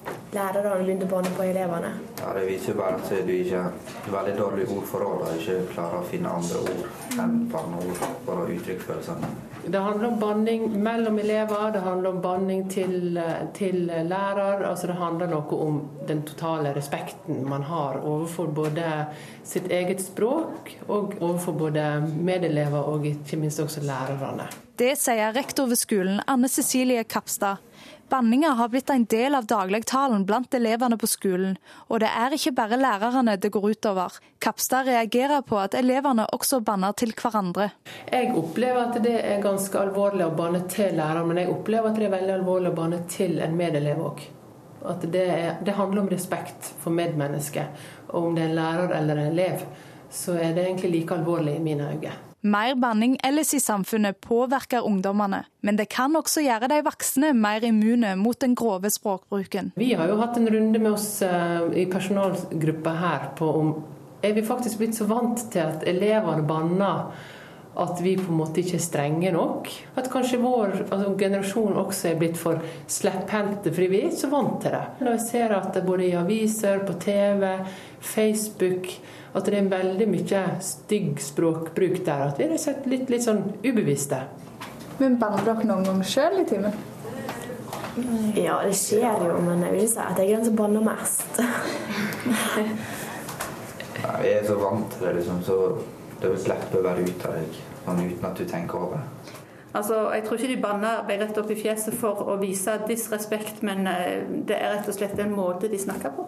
eh, 0.06 1.04
å 1.04 1.10
banne 1.10 1.30
på 1.36 1.42
elevene. 1.42 1.92
Ja, 2.20 2.32
Det 2.34 2.46
viser 2.46 2.72
jo 2.72 2.78
bare 2.78 2.96
at 2.96 3.26
du 3.26 3.32
ikke 3.34 3.62
har 3.62 4.16
veldig 4.16 4.34
dårlig 4.38 4.66
ordforråd 4.76 5.22
og 5.26 5.38
ikke 5.40 5.60
klarer 5.74 6.00
å 6.00 6.08
finne 6.10 6.34
andre 6.40 6.60
ord 6.62 7.18
enn 7.18 7.38
banneord 7.52 7.96
for 8.26 8.42
å 8.44 8.48
uttrykke 8.48 8.86
følelsene. 8.86 9.30
Det 9.66 9.78
handler 9.78 10.08
om 10.08 10.18
banning 10.20 10.82
mellom 10.82 11.18
elever, 11.18 11.72
det 11.72 11.82
handler 11.84 12.10
om 12.10 12.20
banning 12.24 12.62
til, 12.70 13.18
til 13.54 13.82
lærer. 13.86 14.64
altså 14.64 14.86
Det 14.86 14.96
handler 14.96 15.26
noe 15.34 15.58
om 15.66 15.80
den 16.08 16.22
totale 16.22 16.72
respekten 16.74 17.44
man 17.48 17.62
har 17.68 18.00
overfor 18.00 18.46
både 18.46 18.86
sitt 19.44 19.68
eget 19.70 20.00
språk 20.00 20.72
og 20.88 21.18
overfor 21.20 21.52
både 21.52 21.84
medelever 22.16 22.88
og 22.88 23.06
ikke 23.06 23.36
minst 23.36 23.60
også 23.60 23.84
lærerne. 23.84 24.48
Det 24.80 24.94
sier 24.96 25.34
rektor 25.36 25.68
ved 25.68 25.76
skolen, 25.76 26.22
Anne 26.26 26.48
Cecilie 26.48 27.04
Kapstad. 27.04 27.60
Banninga 28.10 28.48
har 28.48 28.68
blitt 28.68 28.90
en 28.90 29.04
del 29.04 29.34
av 29.34 29.44
dagligtalen 29.46 30.24
blant 30.26 30.54
elevene 30.54 30.96
på 30.98 31.06
skolen, 31.06 31.52
og 31.86 32.00
det 32.02 32.08
er 32.10 32.34
ikke 32.34 32.50
bare 32.56 32.78
lærerne 32.80 33.36
det 33.38 33.52
går 33.54 33.68
utover. 33.70 34.16
Kapstad 34.42 34.88
reagerer 34.88 35.44
på 35.46 35.60
at 35.62 35.76
elevene 35.78 36.24
også 36.34 36.58
banner 36.66 36.96
til 36.98 37.12
hverandre. 37.14 37.68
Jeg 38.10 38.32
opplever 38.34 38.80
at 38.88 38.98
det 39.04 39.14
er 39.20 39.44
ganske 39.44 39.78
alvorlig 39.78 40.26
å 40.26 40.34
banne 40.34 40.64
til 40.72 40.96
læreren, 40.98 41.28
men 41.30 41.38
jeg 41.38 41.52
opplever 41.52 41.92
at 41.92 42.00
det 42.00 42.08
er 42.08 42.16
veldig 42.16 42.34
alvorlig 42.40 42.72
å 42.72 42.78
banne 42.80 42.98
til 43.14 43.38
en 43.46 43.54
medelev 43.60 44.02
òg. 44.08 44.24
At 44.90 45.06
det, 45.12 45.22
er, 45.36 45.52
det 45.62 45.76
handler 45.78 46.02
om 46.02 46.10
respekt 46.10 46.72
for 46.82 46.96
medmennesket. 46.96 47.86
Og 48.08 48.32
om 48.32 48.34
det 48.34 48.42
er 48.42 48.50
en 48.50 48.58
lærer 48.58 48.96
eller 48.98 49.22
en 49.22 49.30
elev, 49.36 49.62
så 50.10 50.34
er 50.34 50.50
det 50.56 50.66
egentlig 50.66 50.90
like 50.96 51.14
alvorlig 51.20 51.60
i 51.60 51.62
mine 51.62 51.92
øyne. 51.92 52.16
Mer 52.40 52.74
banning 52.80 53.18
ellers 53.26 53.54
i 53.54 53.60
samfunnet 53.60 54.20
påvirker 54.24 54.86
ungdommene, 54.86 55.42
men 55.60 55.76
det 55.76 55.90
kan 55.92 56.16
også 56.16 56.40
gjøre 56.40 56.70
de 56.72 56.78
voksne 56.86 57.34
mer 57.36 57.64
immune 57.68 58.14
mot 58.16 58.38
den 58.40 58.54
grove 58.56 58.88
språkbruken. 58.90 59.74
Vi 59.76 59.92
har 59.92 60.08
jo 60.08 60.16
hatt 60.22 60.38
en 60.40 60.48
runde 60.48 60.80
med 60.80 60.94
oss 60.94 61.20
i 61.20 61.84
personalgruppa 61.90 62.94
her 63.02 63.28
på 63.36 63.50
om 63.60 63.74
er 64.24 64.32
vi 64.36 64.44
faktisk 64.44 64.80
blitt 64.80 64.96
så 64.96 65.06
vant 65.08 65.44
til 65.52 65.64
at 65.64 65.84
elevene 65.88 66.44
banner 66.48 67.12
at 67.80 68.00
vi 68.02 68.16
på 68.18 68.32
en 68.32 68.40
måte 68.40 68.60
ikke 68.60 68.76
er 68.76 68.82
strenge 68.82 69.30
nok. 69.32 69.68
At 70.00 70.10
kanskje 70.12 70.40
vår 70.42 70.74
altså, 70.88 71.12
generasjon 71.18 71.78
også 71.78 72.10
er 72.10 72.18
blitt 72.20 72.40
for 72.40 72.60
slepphendte, 72.90 73.70
fordi 73.70 73.88
vi 73.92 74.02
er 74.08 74.16
så 74.16 74.28
vant 74.32 74.58
til 74.64 74.74
det. 74.74 74.82
Når 75.00 75.14
jeg 75.14 75.24
ser 75.28 75.54
at 75.56 75.70
det 75.76 75.86
både 75.86 76.08
i 76.08 76.16
aviser, 76.18 76.82
på 76.86 76.98
TV, 77.00 77.46
Facebook 78.00 78.90
at 79.30 79.46
det 79.46 79.58
er 79.58 79.68
veldig 79.70 80.06
mye 80.10 80.44
stygg 80.64 81.20
språkbruk 81.22 82.00
der. 82.06 82.26
At 82.30 82.40
vi 82.40 82.48
er 82.48 82.60
sett 82.60 82.86
litt, 82.90 83.10
litt 83.12 83.26
sånn 83.26 83.44
ubevisste. 83.62 84.24
Men 85.00 85.18
bander 85.20 85.46
dere 85.46 85.68
noen 85.68 85.86
gang 85.86 86.02
sjøl 86.04 86.42
i 86.42 86.46
timen? 86.48 86.74
Ja, 88.36 88.60
det 88.64 88.74
skjer 88.78 89.24
jo, 89.26 89.38
men 89.44 89.62
jeg 89.66 89.74
vil 89.74 89.88
si 89.90 90.00
at 90.02 90.18
jeg 90.18 90.30
er 90.30 90.38
den 90.38 90.46
som 90.46 90.58
banner 90.58 90.84
mest. 90.84 91.40
Nei, 94.00 94.18
jeg 94.24 94.36
er 94.38 94.46
så 94.46 94.56
vant 94.60 94.92
til 94.94 95.06
det, 95.06 95.16
liksom, 95.18 95.42
så 95.44 95.56
det 96.20 96.30
vil 96.32 96.48
lett 96.52 96.76
å 96.76 96.84
være 96.84 97.04
ute 97.06 97.28
av 97.28 97.36
deg 97.36 97.60
sånn 97.84 98.02
uten 98.04 98.26
at 98.28 98.38
du 98.38 98.44
tenker 98.48 98.78
over 98.78 99.00
det. 99.00 99.36
Altså, 99.70 100.00
Jeg 100.14 100.24
tror 100.26 100.36
ikke 100.38 100.50
de 100.50 100.62
banner 100.62 101.04
meg 101.06 101.20
rett 101.22 101.38
opp 101.38 101.50
i 101.52 101.58
fjeset 101.58 101.94
for 101.94 102.24
å 102.26 102.36
vise 102.40 102.74
disrespekt, 102.88 103.62
men 103.66 103.86
det 104.46 104.56
er 104.56 104.74
rett 104.74 104.88
og 104.90 104.96
slett 104.96 105.18
en 105.22 105.34
måte 105.34 105.70
de 105.70 105.78
snakker 105.78 106.14
på. 106.16 106.26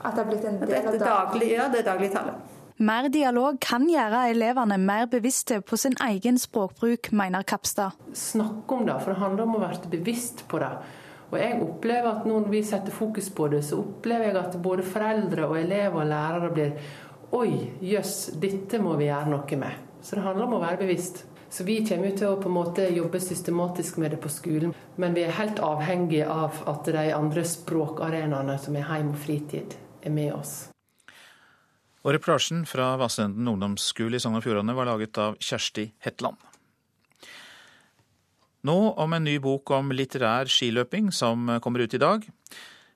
At 0.00 0.16
det 0.16 0.24
har 0.24 0.30
blitt 0.30 0.44
en 0.48 0.60
del 0.60 0.88
av 0.88 0.98
daglig, 0.98 1.52
Ja, 1.52 1.68
det 1.68 1.82
er 1.82 1.92
dagligtale. 1.92 2.34
Mer 2.80 3.10
dialog 3.12 3.58
kan 3.60 3.84
gjøre 3.90 4.30
elevene 4.30 4.78
mer 4.80 5.04
bevisste 5.12 5.58
på 5.60 5.76
sin 5.76 5.98
egen 6.00 6.38
språkbruk, 6.40 7.10
mener 7.12 7.44
Kapstad. 7.44 7.98
Snakk 8.16 8.72
om 8.72 8.86
det, 8.86 8.96
for 9.04 9.12
det 9.12 9.20
handler 9.20 9.44
om 9.44 9.58
å 9.58 9.60
være 9.66 9.90
bevisst 9.92 10.46
på 10.48 10.62
det. 10.62 10.70
Og 11.30 11.36
jeg 11.38 11.60
opplever 11.62 12.08
at 12.10 12.24
Når 12.26 12.48
vi 12.50 12.62
setter 12.64 12.90
fokus 12.90 13.28
på 13.30 13.48
det, 13.48 13.60
så 13.64 13.82
opplever 13.82 14.30
jeg 14.30 14.36
at 14.36 14.56
både 14.62 14.82
foreldre 14.82 15.46
og 15.46 15.58
elever 15.60 16.00
og 16.00 16.08
lærere 16.08 16.50
blir 16.54 16.72
Oi, 17.32 17.68
jøss, 17.84 18.32
dette 18.42 18.80
må 18.82 18.96
vi 18.98 19.06
gjøre 19.06 19.28
noe 19.30 19.56
med. 19.60 19.84
Så 20.02 20.16
det 20.16 20.24
handler 20.24 20.48
om 20.48 20.56
å 20.56 20.64
være 20.64 20.80
bevisst. 20.80 21.26
Så 21.50 21.64
vi 21.66 21.76
kommer 21.86 22.16
til 22.16 22.30
å 22.30 22.40
på 22.40 22.48
en 22.48 22.56
måte 22.56 22.88
jobbe 22.94 23.20
systematisk 23.22 23.98
med 23.98 24.14
det 24.14 24.18
på 24.22 24.30
skolen. 24.32 24.72
Men 24.96 25.14
vi 25.14 25.26
er 25.26 25.36
helt 25.36 25.60
avhengig 25.62 26.24
av 26.24 26.62
at 26.70 26.90
de 26.90 27.06
andre 27.14 27.44
språkarenaene 27.44 28.56
som 28.58 28.76
er 28.78 28.86
hjem 28.88 29.12
og 29.12 29.20
fritid, 29.20 29.76
med 30.08 30.32
oss. 30.32 30.54
Og 32.00 32.14
reportasjen 32.16 32.64
fra 32.68 32.94
Vassenden 33.00 33.48
ungdomsskole 33.50 34.16
i 34.16 34.22
Sogn 34.22 34.38
og 34.38 34.44
Fjordane 34.46 34.72
var 34.76 34.88
laget 34.88 35.18
av 35.20 35.36
Kjersti 35.36 35.90
Hetland. 36.00 36.40
Nå 38.64 38.76
om 39.00 39.16
en 39.16 39.24
ny 39.24 39.38
bok 39.40 39.72
om 39.76 39.92
litterær 39.92 40.48
skiløping 40.52 41.08
som 41.16 41.48
kommer 41.64 41.84
ut 41.84 41.96
i 41.96 42.00
dag. 42.00 42.24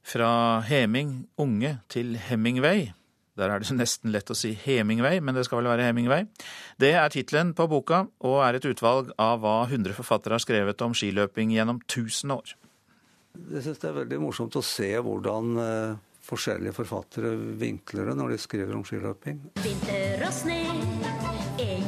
Fra 0.04 0.60
Heming 0.64 1.22
unge 1.40 1.78
til 1.92 2.16
Hemingway. 2.20 2.90
Der 3.34 3.50
er 3.50 3.60
det 3.60 3.74
nesten 3.74 4.12
lett 4.14 4.30
å 4.30 4.36
si 4.36 4.52
Hemingway, 4.54 5.18
men 5.24 5.34
det 5.34 5.46
skal 5.48 5.58
vel 5.62 5.72
være 5.72 5.88
Hemingway. 5.88 6.26
Det 6.78 6.92
er 6.94 7.10
tittelen 7.10 7.54
på 7.56 7.66
boka, 7.66 8.04
og 8.22 8.36
er 8.46 8.58
et 8.58 8.68
utvalg 8.68 9.10
av 9.18 9.40
hva 9.42 9.64
100 9.64 9.96
forfattere 9.96 10.36
har 10.36 10.44
skrevet 10.44 10.84
om 10.86 10.94
skiløping 10.94 11.50
gjennom 11.56 11.80
1000 11.82 12.34
år. 12.36 12.54
Jeg 13.50 13.64
syns 13.64 13.80
det 13.82 13.88
er 13.90 13.96
veldig 13.96 14.20
morsomt 14.22 14.54
å 14.54 14.62
se 14.62 14.92
hvordan 15.02 15.56
eh, 15.58 15.96
forskjellige 16.24 16.76
forfattere 16.76 17.34
vinkler 17.60 18.10
det 18.10 18.16
når 18.18 18.34
de 18.34 18.40
skriver 18.40 18.74
om 18.76 18.84
skiløping. 18.87 19.40
Vinter 19.64 20.24
og 20.26 20.34
sne, 20.34 20.60
en 21.60 21.84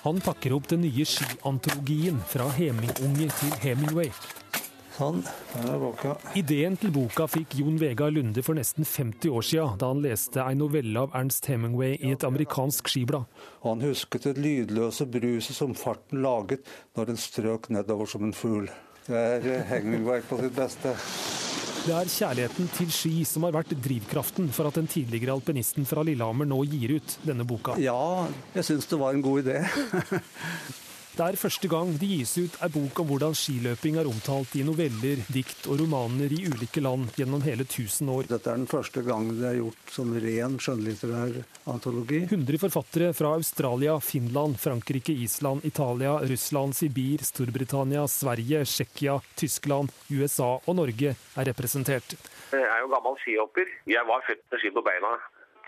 Han 0.00 0.20
pakker 0.24 0.54
opp 0.56 0.70
den 0.70 0.80
nye 0.86 1.04
skiantologien 1.04 2.22
fra 2.30 2.46
Hemingunge 2.56 3.28
til 3.36 3.56
Hemingway. 3.60 4.08
Sånn, 5.00 5.20
der 5.54 5.68
er 5.74 5.78
boka. 5.80 6.14
Ideen 6.36 6.74
til 6.80 6.92
boka 6.92 7.24
fikk 7.30 7.54
Jon 7.60 7.78
Vegard 7.80 8.12
Lunde 8.16 8.42
for 8.44 8.56
nesten 8.58 8.84
50 8.84 9.32
år 9.32 9.46
siden, 9.48 9.78
da 9.80 9.88
han 9.92 10.02
leste 10.04 10.42
en 10.44 10.60
novelle 10.60 11.04
av 11.04 11.14
Ernst 11.16 11.48
Hemingway 11.48 11.94
i 12.00 12.12
et 12.12 12.26
amerikansk 12.26 12.88
skiblad. 12.92 13.28
Han 13.64 13.84
husket 13.84 14.28
det 14.28 14.36
lydløse 14.40 15.08
bruset 15.08 15.56
som 15.56 15.76
farten 15.76 16.20
laget 16.24 16.68
når 16.98 17.12
den 17.12 17.20
strøk 17.20 17.70
nedover 17.72 18.08
som 18.12 18.28
en 18.28 18.36
fugl. 18.36 18.68
Det 19.06 19.16
er 19.16 19.52
eh, 19.54 19.68
Hemingway 19.72 20.20
på 20.24 20.40
sitt 20.42 20.56
beste. 20.56 20.92
Det 21.80 21.94
er 21.96 22.10
kjærligheten 22.12 22.66
til 22.76 22.90
ski 22.92 23.22
som 23.24 23.46
har 23.46 23.54
vært 23.54 23.70
drivkraften 23.80 24.50
for 24.52 24.68
at 24.68 24.76
den 24.76 24.88
tidligere 24.90 25.32
alpinisten 25.32 25.86
fra 25.88 26.04
Lillehammer 26.04 26.44
nå 26.48 26.58
gir 26.68 26.98
ut 26.98 27.14
denne 27.24 27.46
boka. 27.48 27.78
Ja, 27.80 28.26
jeg 28.52 28.66
syns 28.68 28.88
det 28.90 28.98
var 29.00 29.16
en 29.16 29.24
god 29.24 29.46
idé. 29.46 29.62
Det 31.20 31.26
er 31.34 31.36
første 31.36 31.68
gang 31.68 31.90
det 32.00 32.06
gis 32.08 32.30
ut 32.40 32.54
ei 32.64 32.70
bok 32.72 33.02
om 33.02 33.08
hvordan 33.10 33.34
skiløping 33.36 33.98
er 34.00 34.08
omtalt 34.08 34.54
i 34.56 34.62
noveller, 34.64 35.18
dikt 35.28 35.66
og 35.68 35.82
romaner 35.82 36.32
i 36.32 36.38
ulike 36.48 36.80
land 36.80 37.10
gjennom 37.12 37.42
hele 37.44 37.66
1000 37.66 38.08
år. 38.08 38.28
Dette 38.30 38.48
er 38.48 38.56
den 38.56 38.70
første 38.70 39.02
gang 39.04 39.26
det 39.36 39.44
er 39.50 39.58
gjort 39.58 39.92
som 39.92 40.14
ren 40.24 40.54
skjønnlitterær 40.64 41.34
antologi. 41.74 42.22
100 42.24 42.62
forfattere 42.62 43.10
fra 43.18 43.34
Australia, 43.36 43.98
Finland, 44.00 44.56
Frankrike, 44.62 45.12
Island, 45.12 45.66
Italia, 45.68 46.14
Russland, 46.30 46.78
Sibir, 46.78 47.20
Storbritannia, 47.28 48.06
Sverige, 48.08 48.62
Tsjekkia, 48.64 49.18
Tyskland, 49.36 49.92
USA 50.08 50.54
og 50.64 50.78
Norge 50.80 51.12
er 51.12 51.50
representert. 51.50 52.16
Jeg 52.56 52.64
er 52.64 52.80
jo 52.80 52.88
gammel 52.96 53.20
skihopper. 53.20 53.68
Jeg 53.92 54.08
var 54.08 54.24
født 54.24 54.40
med 54.48 54.64
ski 54.64 54.72
på 54.72 54.86
beina 54.88 55.12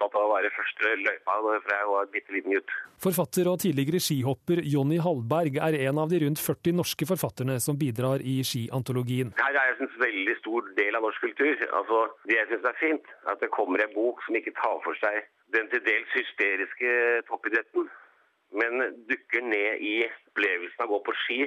opptatt 0.03 0.19
av 0.21 0.29
å 0.29 0.35
være 0.35 0.51
første 0.55 0.95
løypa 1.03 1.37
fra 1.65 1.77
jeg 1.79 1.89
var 1.91 2.11
bitte 2.13 2.35
liten 2.35 2.57
gutt. 2.57 2.75
Forfatter 3.03 3.51
og 3.51 3.61
tidligere 3.63 4.01
skihopper 4.03 4.63
Jonny 4.67 4.99
Hallberg 5.03 5.59
er 5.59 5.79
en 5.89 6.01
av 6.03 6.11
de 6.11 6.23
rundt 6.25 6.43
40 6.43 6.77
norske 6.79 7.07
forfatterne 7.09 7.59
som 7.63 7.79
bidrar 7.79 8.23
i 8.23 8.41
skiantologien. 8.47 9.33
Her 9.39 9.59
er 9.59 9.71
jeg 9.71 9.79
en 9.87 9.95
veldig 10.03 10.37
stor 10.41 10.71
del 10.79 10.99
av 10.99 11.07
norsk 11.07 11.27
kultur. 11.27 11.65
Altså, 11.71 12.03
det 12.29 12.39
jeg 12.39 12.51
syns 12.51 12.69
er 12.71 12.79
fint, 12.81 13.15
er 13.27 13.35
at 13.35 13.43
det 13.43 13.53
kommer 13.55 13.83
en 13.83 13.95
bok 13.97 14.23
som 14.27 14.39
ikke 14.39 14.55
tar 14.59 14.79
for 14.87 14.99
seg 15.03 15.23
den 15.53 15.69
til 15.73 15.83
dels 15.85 16.15
hysteriske 16.17 16.93
toppidretten, 17.29 17.89
men 18.57 18.85
dukker 19.09 19.45
ned 19.45 19.83
i 19.85 19.95
opplevelsen 20.33 20.85
av 20.85 20.91
å 20.91 20.99
gå 20.99 21.01
på 21.09 21.17
ski 21.25 21.41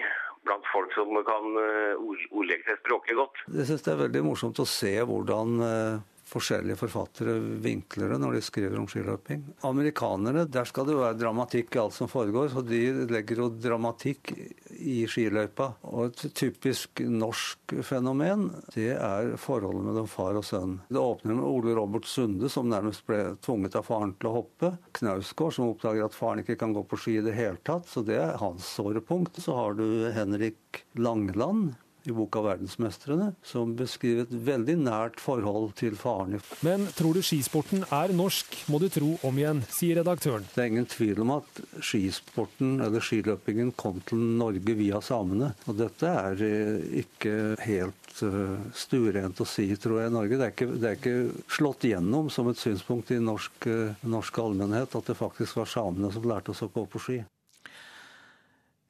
blant 0.45 0.65
folk 0.69 0.91
som 0.93 1.09
kan 1.25 1.55
uh, 1.57 2.01
ordlegge 2.29 2.67
seg 2.67 2.81
språklig 2.83 3.15
godt. 3.17 3.39
Jeg 3.53 3.69
syns 3.69 3.85
det 3.85 3.93
er 3.93 4.03
veldig 4.03 4.21
morsomt 4.27 4.61
å 4.61 4.67
se 4.69 4.93
hvordan 5.09 5.55
uh 5.65 6.03
forskjellige 6.25 6.77
forfattere 6.79 7.35
vinkler 7.61 8.09
det 8.11 8.17
når 8.21 8.37
de 8.37 8.41
skriver 8.45 8.79
om 8.79 8.87
skiløping. 8.89 9.43
Amerikanere, 9.67 10.45
der 10.49 10.65
skal 10.67 10.87
det 10.87 10.95
jo 10.95 11.03
være 11.03 11.19
dramatikk 11.19 11.75
i 11.75 11.81
alt 11.83 11.95
som 11.97 12.09
foregår, 12.09 12.49
så 12.53 12.63
de 12.65 12.81
legger 13.11 13.43
jo 13.43 13.49
dramatikk 13.53 14.33
i 14.75 15.03
skiløypa. 15.09 15.69
Og 15.91 16.09
et 16.09 16.25
typisk 16.37 17.03
norsk 17.05 17.77
fenomen, 17.85 18.49
det 18.73 18.91
er 18.95 19.35
forholdet 19.41 19.85
mellom 19.85 20.09
far 20.09 20.39
og 20.39 20.47
sønn. 20.47 20.79
Det 20.89 21.01
åpner 21.01 21.37
med 21.37 21.45
Ole 21.45 21.77
Robert 21.77 22.09
Sunde, 22.09 22.49
som 22.51 22.69
nærmest 22.71 23.05
ble 23.07 23.35
tvunget 23.45 23.77
av 23.77 23.87
faren 23.87 24.15
til 24.19 24.31
å 24.31 24.35
hoppe. 24.39 24.75
Knausgård, 24.97 25.55
som 25.55 25.69
oppdager 25.69 26.09
at 26.09 26.17
faren 26.17 26.41
ikke 26.41 26.57
kan 26.59 26.73
gå 26.75 26.85
på 26.89 26.99
ski 26.99 27.19
i 27.19 27.25
det 27.25 27.37
hele 27.37 27.61
tatt, 27.65 27.87
så 27.89 28.03
det 28.05 28.19
er 28.21 28.37
hans 28.41 28.65
sårepunkt. 28.79 29.37
Så 29.41 29.55
har 29.57 29.77
du 29.77 30.09
Henrik 30.15 30.85
Langeland, 30.97 31.75
i 32.05 32.13
boka 32.13 32.39
'Verdensmestrene', 32.39 33.33
som 33.43 33.75
beskriver 33.77 34.25
et 34.25 34.33
veldig 34.47 34.77
nært 34.83 35.19
forhold 35.21 35.73
til 35.79 35.95
faren. 35.99 36.37
Men 36.65 36.87
tror 36.97 37.17
du 37.17 37.21
skisporten 37.25 37.85
er 37.91 38.13
norsk, 38.13 38.57
må 38.69 38.79
du 38.81 38.87
tro 38.89 39.15
om 39.25 39.37
igjen, 39.39 39.63
sier 39.69 39.99
redaktøren. 40.01 40.45
Det 40.53 40.63
er 40.63 40.71
ingen 40.71 40.89
tvil 40.89 41.21
om 41.25 41.35
at 41.37 41.61
skisporten, 41.81 42.79
eller 42.85 43.03
skiløpingen, 43.03 43.73
kom 43.77 44.01
til 44.05 44.21
Norge 44.39 44.75
via 44.77 45.01
samene. 45.01 45.53
Og 45.69 45.77
dette 45.79 46.09
er 46.09 46.43
eh, 46.45 46.99
ikke 47.03 47.35
helt 47.65 48.23
eh, 48.25 48.57
stuerent 48.75 49.41
å 49.41 49.47
si, 49.49 49.67
tror 49.79 50.01
jeg, 50.01 50.11
i 50.11 50.15
Norge. 50.15 50.39
Det 50.39 50.47
er, 50.47 50.53
ikke, 50.55 50.69
det 50.81 50.89
er 50.89 50.99
ikke, 50.99 51.45
slått 51.55 51.87
gjennom 51.87 52.29
som 52.33 52.49
et 52.51 52.59
synspunkt 52.59 53.13
i 53.15 53.21
norsk, 53.21 53.69
eh, 53.71 54.05
norsk 54.05 54.41
allmennhet 54.43 54.95
at 54.97 55.09
det 55.09 55.17
faktisk 55.17 55.61
var 55.61 55.71
samene 55.71 56.11
som 56.13 56.27
lærte 56.27 56.53
oss 56.53 56.63
å 56.65 56.71
gå 56.73 56.85
på 56.89 57.01
ski. 57.01 57.23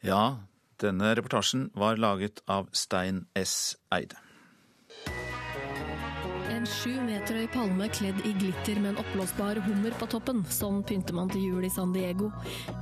Ja, 0.06 0.36
denne 0.84 1.14
reportasjen 1.18 1.70
var 1.78 2.00
laget 2.02 2.42
av 2.52 2.70
Stein 2.76 3.26
S. 3.38 3.76
Eide. 3.96 4.20
En 6.66 6.72
sju 6.74 6.96
meter 6.98 7.38
høy 7.38 7.50
palme 7.54 7.86
kledd 7.94 8.24
i 8.26 8.32
glitter 8.40 8.80
med 8.82 8.96
en 8.96 9.02
oppblåsbar 9.04 9.60
hummer 9.68 9.94
på 10.00 10.08
toppen. 10.10 10.40
Sånn 10.50 10.80
pynter 10.90 11.14
man 11.14 11.30
til 11.30 11.44
jul 11.44 11.68
i 11.68 11.70
San 11.70 11.92
Diego. 11.94 12.32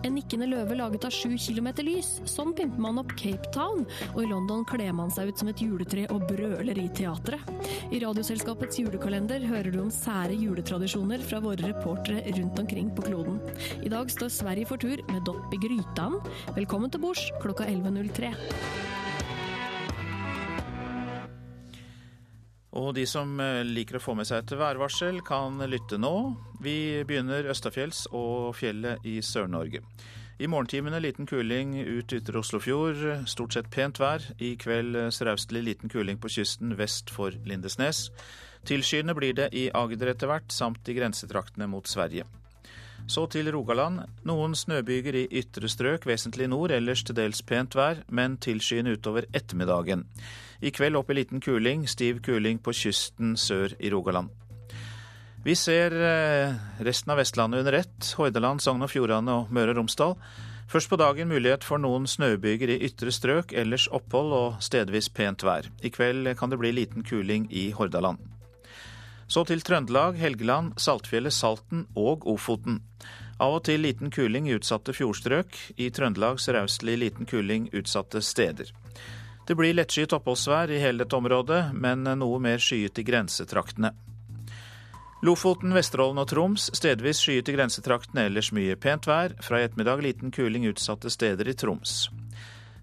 En 0.08 0.15
nikkende 0.15 0.48
løve 0.48 0.78
laget 0.80 1.04
av 1.10 1.12
sju 1.12 1.34
kilometer 1.36 1.84
lys. 1.84 2.13
Sånn 2.32 2.54
pynter 2.56 2.80
man 2.80 3.02
opp 3.02 3.12
Cape 3.19 3.52
Town. 3.52 3.84
Og 4.13 4.22
i 4.24 4.30
London 4.30 4.63
kler 4.72 4.96
man 4.96 5.12
seg 5.12 5.34
ut 5.34 5.43
som 5.43 5.52
et 5.52 5.65
juletre 5.65 6.08
og 6.15 6.24
brøler 6.32 6.80
i 6.80 6.88
teatret. 6.96 7.43
I 7.91 8.00
Radioselskapets 8.06 8.80
julekalender 8.80 9.43
hører 9.52 9.76
du 9.76 9.82
om 9.84 9.91
sære 9.91 10.39
juletradisjoner 10.39 11.28
fra 11.28 11.43
våre 11.43 11.74
reportere 11.76 12.24
rundt 12.39 12.63
omkring 12.63 12.96
på 12.96 13.10
kloden. 13.12 13.43
I 13.84 13.91
dag 13.91 14.15
står 14.15 14.32
Sverige 14.32 14.72
for 14.72 14.80
tur 14.80 15.04
med 15.12 15.28
Dopp 15.28 15.52
i 15.52 15.60
grytan. 15.67 16.22
Velkommen 16.56 16.88
til 16.93 17.04
bords 17.04 17.28
klokka 17.43 17.67
11.03. 17.67 19.02
Og 22.73 22.93
de 22.97 23.05
som 23.09 23.38
eh, 23.41 23.62
liker 23.67 23.99
å 23.99 24.01
få 24.01 24.15
med 24.17 24.27
seg 24.29 24.41
et 24.41 24.55
værvarsel, 24.57 25.21
kan 25.25 25.62
lytte 25.69 25.99
nå. 26.01 26.33
Vi 26.63 27.03
begynner 27.05 27.49
østafjells 27.53 28.07
og 28.12 28.55
fjellet 28.57 29.05
i 29.05 29.19
Sør-Norge. 29.21 29.83
I 30.41 30.49
morgentimene 30.49 30.97
liten 30.99 31.29
kuling 31.29 31.75
ut 31.77 32.13
ytre 32.17 32.41
Oslofjord. 32.41 33.03
Stort 33.29 33.53
sett 33.53 33.69
pent 33.71 34.01
vær. 34.01 34.25
I 34.41 34.55
kveld 34.59 34.97
sørøstlig 35.13 35.62
liten 35.67 35.93
kuling 35.93 36.17
på 36.17 36.31
kysten 36.33 36.73
vest 36.79 37.13
for 37.13 37.36
Lindesnes. 37.45 38.07
Tilskyende 38.65 39.13
blir 39.13 39.36
det 39.38 39.51
i 39.53 39.67
Agder 39.75 40.15
etter 40.15 40.31
hvert, 40.31 40.49
samt 40.51 40.89
i 40.89 40.95
grensetraktene 40.97 41.69
mot 41.69 41.88
Sverige. 41.88 42.25
Så 43.07 43.25
til 43.27 43.51
Rogaland. 43.51 43.99
Noen 44.23 44.55
snøbyger 44.55 45.17
i 45.19 45.25
ytre 45.41 45.67
strøk, 45.69 46.07
vesentlig 46.07 46.47
nord, 46.47 46.71
ellers 46.71 47.03
til 47.03 47.17
dels 47.17 47.43
pent 47.43 47.75
vær, 47.75 47.99
men 48.07 48.38
tilskyende 48.41 48.95
utover 48.95 49.27
ettermiddagen. 49.36 50.05
I 50.63 50.71
kveld 50.71 50.95
opp 50.95 51.10
i 51.12 51.17
liten 51.17 51.41
kuling, 51.43 51.84
stiv 51.91 52.21
kuling 52.23 52.62
på 52.63 52.71
kysten 52.71 53.36
sør 53.36 53.76
i 53.84 53.91
Rogaland. 53.91 54.32
Vi 55.43 55.58
ser 55.60 55.91
eh, 55.91 56.54
resten 56.88 57.12
av 57.12 57.19
Vestlandet 57.19 57.60
under 57.60 57.76
ett, 57.82 58.13
Hordaland, 58.15 58.63
Sogn 58.63 58.86
og 58.86 58.91
Fjordane 58.93 59.34
og 59.41 59.52
Møre 59.52 59.73
og 59.73 59.82
Romsdal. 59.82 60.13
Først 60.71 60.88
på 60.88 60.95
dagen 60.95 61.28
mulighet 61.28 61.65
for 61.67 61.84
noen 61.84 62.08
snøbyger 62.08 62.71
i 62.71 62.78
ytre 62.88 63.12
strøk, 63.12 63.52
ellers 63.52 63.89
opphold 63.91 64.32
og 64.38 64.62
stedvis 64.63 65.10
pent 65.12 65.43
vær. 65.43 65.67
I 65.84 65.91
kveld 65.91 66.32
kan 66.39 66.54
det 66.54 66.62
bli 66.62 66.71
liten 66.71 67.04
kuling 67.04 67.49
i 67.52 67.71
Hordaland. 67.76 68.23
Så 69.28 69.43
til 69.49 69.65
Trøndelag, 69.67 70.15
Helgeland, 70.15 70.78
Saltfjellet, 70.80 71.36
Salten 71.36 71.89
og 71.99 72.23
Ofoten. 72.30 72.80
Av 73.43 73.58
og 73.58 73.65
til 73.67 73.84
liten 73.84 74.15
kuling 74.15 74.47
i 74.47 74.56
utsatte 74.56 74.95
fjordstrøk. 74.95 75.60
I 75.76 75.89
Trøndelag 75.91 76.39
sørøstlig 76.39 76.95
liten 77.04 77.28
kuling 77.28 77.67
utsatte 77.76 78.23
steder. 78.23 78.71
Det 79.43 79.58
blir 79.60 79.75
lettskyet 79.75 80.13
oppholdsvær 80.15 80.71
i 80.71 80.79
hele 80.79 81.03
dette 81.03 81.17
området, 81.19 81.73
men 81.75 82.08
noe 82.19 82.39
mer 82.39 82.62
skyet 82.63 82.99
i 83.01 83.03
grensetraktene. 83.03 83.91
Lofoten, 85.23 85.71
Vesterålen 85.75 86.19
og 86.19 86.29
Troms 86.32 86.69
stedvis 86.75 87.19
skyet 87.23 87.47
i 87.51 87.56
grensetraktene, 87.56 88.25
ellers 88.27 88.53
mye 88.56 88.75
pent 88.79 89.08
vær. 89.08 89.36
Fra 89.43 89.60
i 89.60 89.67
ettermiddag 89.67 90.03
liten 90.03 90.32
kuling 90.36 90.67
utsatte 90.71 91.12
steder 91.12 91.47
i 91.47 91.56
Troms. 91.60 92.10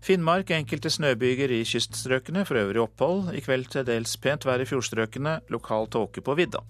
Finnmark 0.04 0.52
enkelte 0.56 0.92
snøbyger 0.92 1.52
i 1.52 1.64
kyststrøkene, 1.68 2.46
for 2.48 2.60
øvrig 2.60 2.80
opphold. 2.84 3.34
I 3.36 3.44
kveld 3.44 3.68
til 3.72 3.84
dels 3.88 4.16
pent 4.20 4.48
vær 4.48 4.60
i 4.60 4.68
fjordstrøkene, 4.68 5.38
lokal 5.52 5.88
tåke 5.92 6.24
på 6.24 6.36
vidda. 6.36 6.64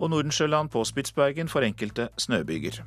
Og 0.00 0.08
Nordensjøland 0.12 0.72
på 0.72 0.84
Spitsbergen 0.88 1.52
for 1.52 1.64
enkelte 1.64 2.08
snøbyger. 2.16 2.80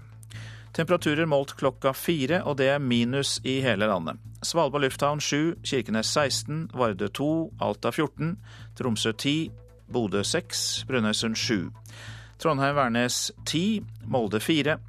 Temperaturer 0.73 1.27
målt 1.29 1.53
klokka 1.53 1.91
fire, 1.93 2.39
og 2.49 2.57
det 2.57 2.71
er 2.73 2.79
minus 2.81 3.35
i 3.45 3.59
hele 3.61 3.85
landet. 3.85 4.17
Svalbard 4.41 4.81
lufthavn 4.81 5.21
7, 5.21 5.59
Kirkenes 5.61 6.09
16, 6.15 6.71
Vardø 6.73 7.07
2, 7.13 7.27
Alta 7.61 7.91
14, 7.93 8.31
Tromsø 8.79 9.11
10, 9.13 9.51
Bodø 9.93 10.23
6, 10.25 10.85
Brønnøysund 10.89 11.37
7. 11.37 11.69
Trondheim-Værnes 12.41 13.29
10, 13.45 13.83
Molde 14.09 14.41
4, 14.41 14.79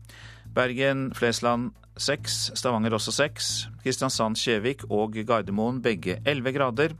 Bergen-Flesland 0.57 1.75
6, 2.01 2.51
Stavanger 2.57 2.97
også 2.97 3.13
6, 3.13 3.53
Kristiansand-Kjevik 3.85 4.87
og 4.89 5.21
Gardermoen 5.27 5.83
begge 5.85 6.17
11 6.25 6.53
grader. 6.57 6.97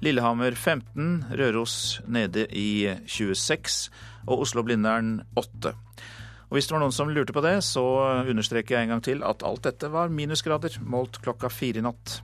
Lillehammer 0.00 0.56
15, 0.56 1.24
Røros 1.38 2.00
nede 2.08 2.48
i 2.48 2.88
26 3.06 3.92
og 4.26 4.40
Oslo-Blindern 4.40 5.20
8. 5.36 5.76
Og 6.52 6.58
Hvis 6.58 6.66
det 6.68 6.74
var 6.74 6.82
noen 6.82 6.92
som 6.92 7.08
lurte 7.08 7.32
på 7.32 7.40
det, 7.40 7.54
så 7.64 7.80
understreker 8.28 8.74
jeg 8.76 8.84
en 8.84 8.90
gang 8.92 9.00
til 9.00 9.22
at 9.24 9.40
alt 9.40 9.64
dette 9.64 9.88
var 9.88 10.12
minusgrader, 10.12 10.74
målt 10.84 11.16
klokka 11.24 11.48
fire 11.48 11.80
i 11.80 11.84
natt. 11.86 12.18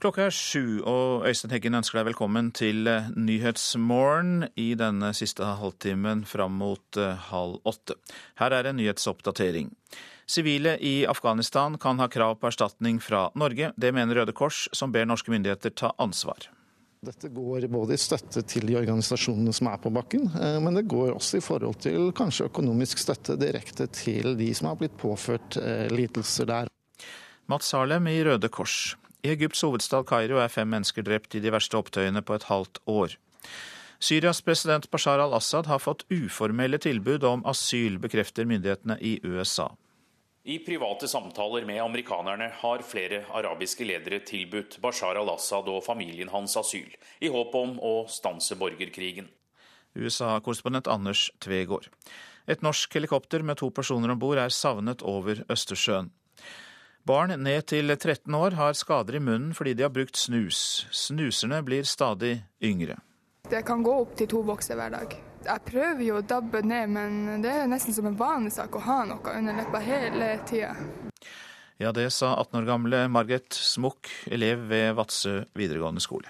Klokka 0.00 0.30
er 0.30 0.32
sju, 0.32 0.80
og 0.88 1.26
Øystein 1.28 1.52
Heggen 1.52 1.76
ønsker 1.76 1.98
deg 1.98 2.06
velkommen 2.08 2.46
til 2.56 2.88
eh, 2.88 3.10
Nyhetsmorgen 3.20 4.46
i 4.56 4.70
denne 4.80 5.10
siste 5.12 5.44
halvtimen 5.44 6.22
fram 6.24 6.54
mot 6.56 6.96
eh, 6.96 7.18
halv 7.26 7.58
åtte. 7.68 7.98
Her 8.40 8.54
er 8.56 8.70
en 8.70 8.78
nyhetsoppdatering. 8.80 9.68
Sivile 10.24 10.78
i 10.80 11.02
Afghanistan 11.04 11.76
kan 11.82 12.00
ha 12.00 12.06
krav 12.08 12.38
på 12.40 12.48
erstatning 12.48 12.96
fra 13.04 13.26
Norge. 13.36 13.74
Det 13.76 13.90
mener 13.92 14.22
Røde 14.22 14.32
Kors, 14.32 14.62
som 14.72 14.88
ber 14.94 15.04
norske 15.04 15.34
myndigheter 15.34 15.74
ta 15.76 15.92
ansvar. 16.00 16.48
Dette 17.04 17.28
går 17.36 17.68
både 17.68 17.98
i 17.98 18.00
støtte 18.00 18.40
til 18.48 18.70
de 18.70 18.78
organisasjonene 18.80 19.52
som 19.52 19.68
er 19.68 19.84
på 19.84 19.92
bakken, 19.92 20.30
eh, 20.32 20.56
men 20.64 20.80
det 20.80 20.86
går 20.88 21.12
også 21.18 21.42
i 21.42 21.44
forhold 21.44 21.76
til 21.84 22.08
kanskje 22.16 22.48
økonomisk 22.48 23.04
støtte 23.04 23.36
direkte 23.36 23.90
til 24.00 24.32
de 24.40 24.48
som 24.56 24.72
har 24.72 24.80
blitt 24.80 24.96
påført 24.96 25.60
lidelser 25.92 26.48
der. 26.48 26.72
Mats 27.52 27.76
Harlem 27.76 28.08
i 28.08 28.16
Røde 28.24 28.48
Kors. 28.48 28.94
I 29.22 29.34
Egypts 29.34 29.60
hovedstad 29.66 30.06
Kairo 30.08 30.38
er 30.40 30.48
fem 30.48 30.70
mennesker 30.72 31.04
drept 31.04 31.34
i 31.36 31.42
de 31.44 31.52
verste 31.52 31.76
opptøyene 31.76 32.22
på 32.24 32.38
et 32.38 32.46
halvt 32.48 32.80
år. 32.88 33.16
Syrias 34.00 34.40
president 34.40 34.86
Bashar 34.90 35.20
al-Assad 35.20 35.66
har 35.68 35.82
fått 35.82 36.06
uformelle 36.08 36.78
tilbud 36.80 37.24
om 37.28 37.42
asyl, 37.44 37.98
bekrefter 38.00 38.48
myndighetene 38.48 38.96
i 39.04 39.18
USA. 39.24 39.68
I 40.48 40.56
private 40.64 41.08
samtaler 41.08 41.66
med 41.68 41.82
amerikanerne 41.82 42.48
har 42.62 42.80
flere 42.80 43.26
arabiske 43.36 43.84
ledere 43.84 44.22
tilbudt 44.24 44.78
Bashar 44.80 45.20
al-Assad 45.20 45.68
og 45.68 45.84
familien 45.84 46.32
hans 46.32 46.56
asyl, 46.56 46.88
i 47.20 47.28
håp 47.28 47.58
om 47.60 47.76
å 47.76 47.92
stanse 48.08 48.56
borgerkrigen. 48.56 49.28
USA-korrespondent 50.00 50.88
Anders 50.88 51.26
Tvegård. 51.44 51.90
Et 52.48 52.64
norsk 52.64 52.96
helikopter 52.96 53.44
med 53.44 53.60
to 53.60 53.68
personer 53.68 54.14
om 54.14 54.22
bord 54.22 54.40
er 54.40 54.54
savnet 54.54 55.04
over 55.04 55.44
Østersjøen. 55.52 56.08
Barn 57.08 57.32
ned 57.42 57.64
til 57.72 57.88
13 57.96 58.34
år 58.36 58.54
har 58.58 58.76
skader 58.76 59.16
i 59.16 59.22
munnen 59.24 59.54
fordi 59.56 59.72
de 59.74 59.86
har 59.86 59.92
brukt 59.94 60.18
snus. 60.20 60.86
Snuserne 60.92 61.62
blir 61.64 61.86
stadig 61.88 62.42
yngre. 62.62 62.98
Det 63.50 63.62
kan 63.66 63.82
gå 63.82 63.94
opp 64.02 64.12
til 64.18 64.28
to 64.30 64.42
bokser 64.46 64.76
hver 64.78 64.92
dag. 64.92 65.14
Jeg 65.40 65.64
prøver 65.64 66.02
jo 66.04 66.18
å 66.20 66.26
dabbe 66.28 66.60
ned, 66.60 66.90
men 66.92 67.40
det 67.42 67.54
er 67.62 67.70
nesten 67.70 67.96
som 67.96 68.06
en 68.10 68.18
vanesak 68.18 68.76
å 68.76 68.82
ha 68.84 68.98
noe 69.08 69.32
under 69.38 69.56
leppa 69.56 69.80
hele 69.80 70.34
tida. 70.46 70.74
Ja, 71.80 71.94
det 71.96 72.10
sa 72.12 72.34
18 72.36 72.60
år 72.60 72.68
gamle 72.68 73.00
Margaret 73.08 73.56
Smukk, 73.56 74.10
elev 74.28 74.68
ved 74.68 74.92
Vadsø 74.98 75.38
videregående 75.56 76.04
skole. 76.04 76.28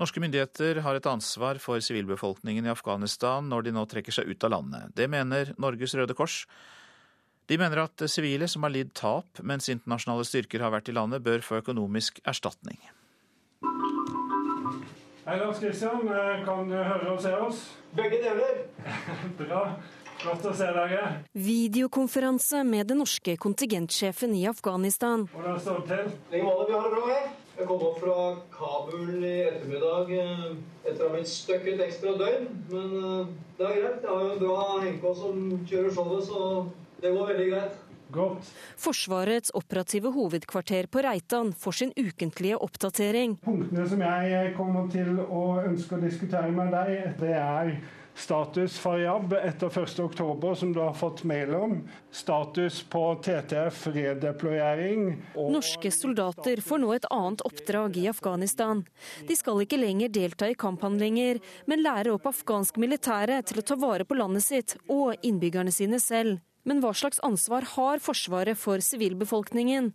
Norske 0.00 0.20
myndigheter 0.22 0.78
har 0.80 0.96
et 0.96 1.06
ansvar 1.06 1.58
for 1.60 1.82
sivilbefolkningen 1.84 2.64
i 2.64 2.70
Afghanistan 2.72 3.44
når 3.50 3.66
de 3.66 3.72
nå 3.76 3.82
trekker 3.84 4.14
seg 4.16 4.30
ut 4.32 4.46
av 4.48 4.54
landet. 4.54 4.94
Det 4.96 5.10
mener 5.12 5.52
Norges 5.60 5.92
Røde 5.98 6.16
Kors. 6.16 6.46
De 7.52 7.58
mener 7.60 7.82
at 7.82 8.06
sivile 8.08 8.48
som 8.48 8.64
har 8.64 8.72
lidd 8.72 8.94
tap 8.96 9.42
mens 9.44 9.68
internasjonale 9.68 10.24
styrker 10.24 10.64
har 10.64 10.72
vært 10.72 10.88
i 10.88 10.94
landet, 10.96 11.20
bør 11.26 11.44
få 11.44 11.58
økonomisk 11.60 12.22
erstatning. 12.24 12.80
Hei, 15.26 15.36
Lars 15.36 15.60
Kristian. 15.60 16.08
Kan 16.48 16.72
du 16.72 16.78
høre 16.78 17.12
og 17.12 17.20
se 17.20 17.34
oss? 17.36 17.60
Begge 17.92 18.22
deler. 18.24 18.64
Bra. 19.42 19.66
Godt 20.24 20.48
å 20.48 20.54
se 20.56 20.70
deg. 20.78 20.96
Videokonferanse 21.36 22.64
med 22.64 22.88
den 22.88 23.02
norske 23.04 23.36
kontingentsjefen 23.40 24.32
i 24.36 24.46
Afghanistan. 24.48 25.28
Hvordan 25.36 25.60
står 25.60 25.84
det 25.84 25.92
til? 25.92 26.18
Vi 26.32 26.44
har 26.48 26.64
det 26.64 26.82
bra 26.96 27.06
her. 27.12 27.30
Jeg 27.60 27.68
kom 27.68 27.82
opp 27.84 27.98
fra 28.00 28.20
Kabul 28.54 29.20
i 29.20 29.34
ettermiddag 29.44 30.08
eh, 30.16 30.44
etter 30.86 31.02
å 31.04 31.10
ha 31.10 31.12
blitt 31.12 31.28
stuck 31.28 31.66
et 31.68 31.82
ekstra 31.84 32.14
døgn. 32.16 32.46
Men 32.70 32.94
eh, 32.96 33.34
det 33.58 33.66
er 33.66 33.74
greit. 33.76 34.06
Jeg 34.06 34.08
har 34.08 34.22
jo 34.24 34.30
en 34.32 34.40
bra 34.40 34.62
hengekå 34.78 35.12
som 35.18 35.42
kjører 35.68 35.92
showet, 35.92 36.30
så 36.30 36.46
det 37.02 37.12
går 37.12 37.28
veldig 37.34 37.48
greit. 37.50 37.78
Godt. 38.10 38.48
Forsvarets 38.80 39.52
operative 39.54 40.14
hovedkvarter 40.16 40.88
på 40.90 41.04
Reitan 41.04 41.52
får 41.52 41.76
sin 41.82 41.92
ukentlige 42.00 42.56
oppdatering. 42.64 43.36
Punktene 43.44 43.84
som 43.92 44.02
jeg 44.08 44.54
kommer 44.56 44.88
til 44.90 45.20
å 45.28 45.44
ønske 45.60 45.98
å 45.98 46.02
diskutere 46.02 46.50
med 46.56 46.72
deg, 46.74 47.12
det 47.20 47.36
er 47.36 47.76
Status 48.14 48.78
Faryab 48.78 49.32
etter 49.32 49.68
1.10, 49.68 50.54
som 50.54 50.72
du 50.72 50.80
har 50.80 50.94
fått 50.94 51.24
mail 51.24 51.54
om. 51.54 51.88
Status 52.10 52.82
på 52.82 53.14
TTF 53.24 53.86
redeployering. 53.86 55.22
Norske 55.34 55.90
soldater 55.90 56.60
får 56.60 56.82
nå 56.82 56.92
et 56.94 57.08
annet 57.10 57.40
oppdrag 57.46 57.96
i 57.96 58.08
Afghanistan. 58.10 58.84
De 59.28 59.36
skal 59.36 59.62
ikke 59.64 59.80
lenger 59.80 60.12
delta 60.12 60.50
i 60.50 60.58
kamphandlinger, 60.58 61.40
men 61.70 61.84
lære 61.86 62.14
opp 62.16 62.28
afghansk 62.30 62.76
militære 62.82 63.40
til 63.48 63.62
å 63.62 63.66
ta 63.66 63.78
vare 63.80 64.04
på 64.04 64.18
landet 64.18 64.46
sitt 64.46 64.76
og 64.88 65.16
innbyggerne 65.22 65.72
sine 65.74 66.02
selv. 66.02 66.42
Men 66.68 66.82
hva 66.82 66.92
slags 66.92 67.20
ansvar 67.24 67.64
har 67.74 68.02
Forsvaret 68.04 68.58
for 68.58 68.82
sivilbefolkningen? 68.84 69.92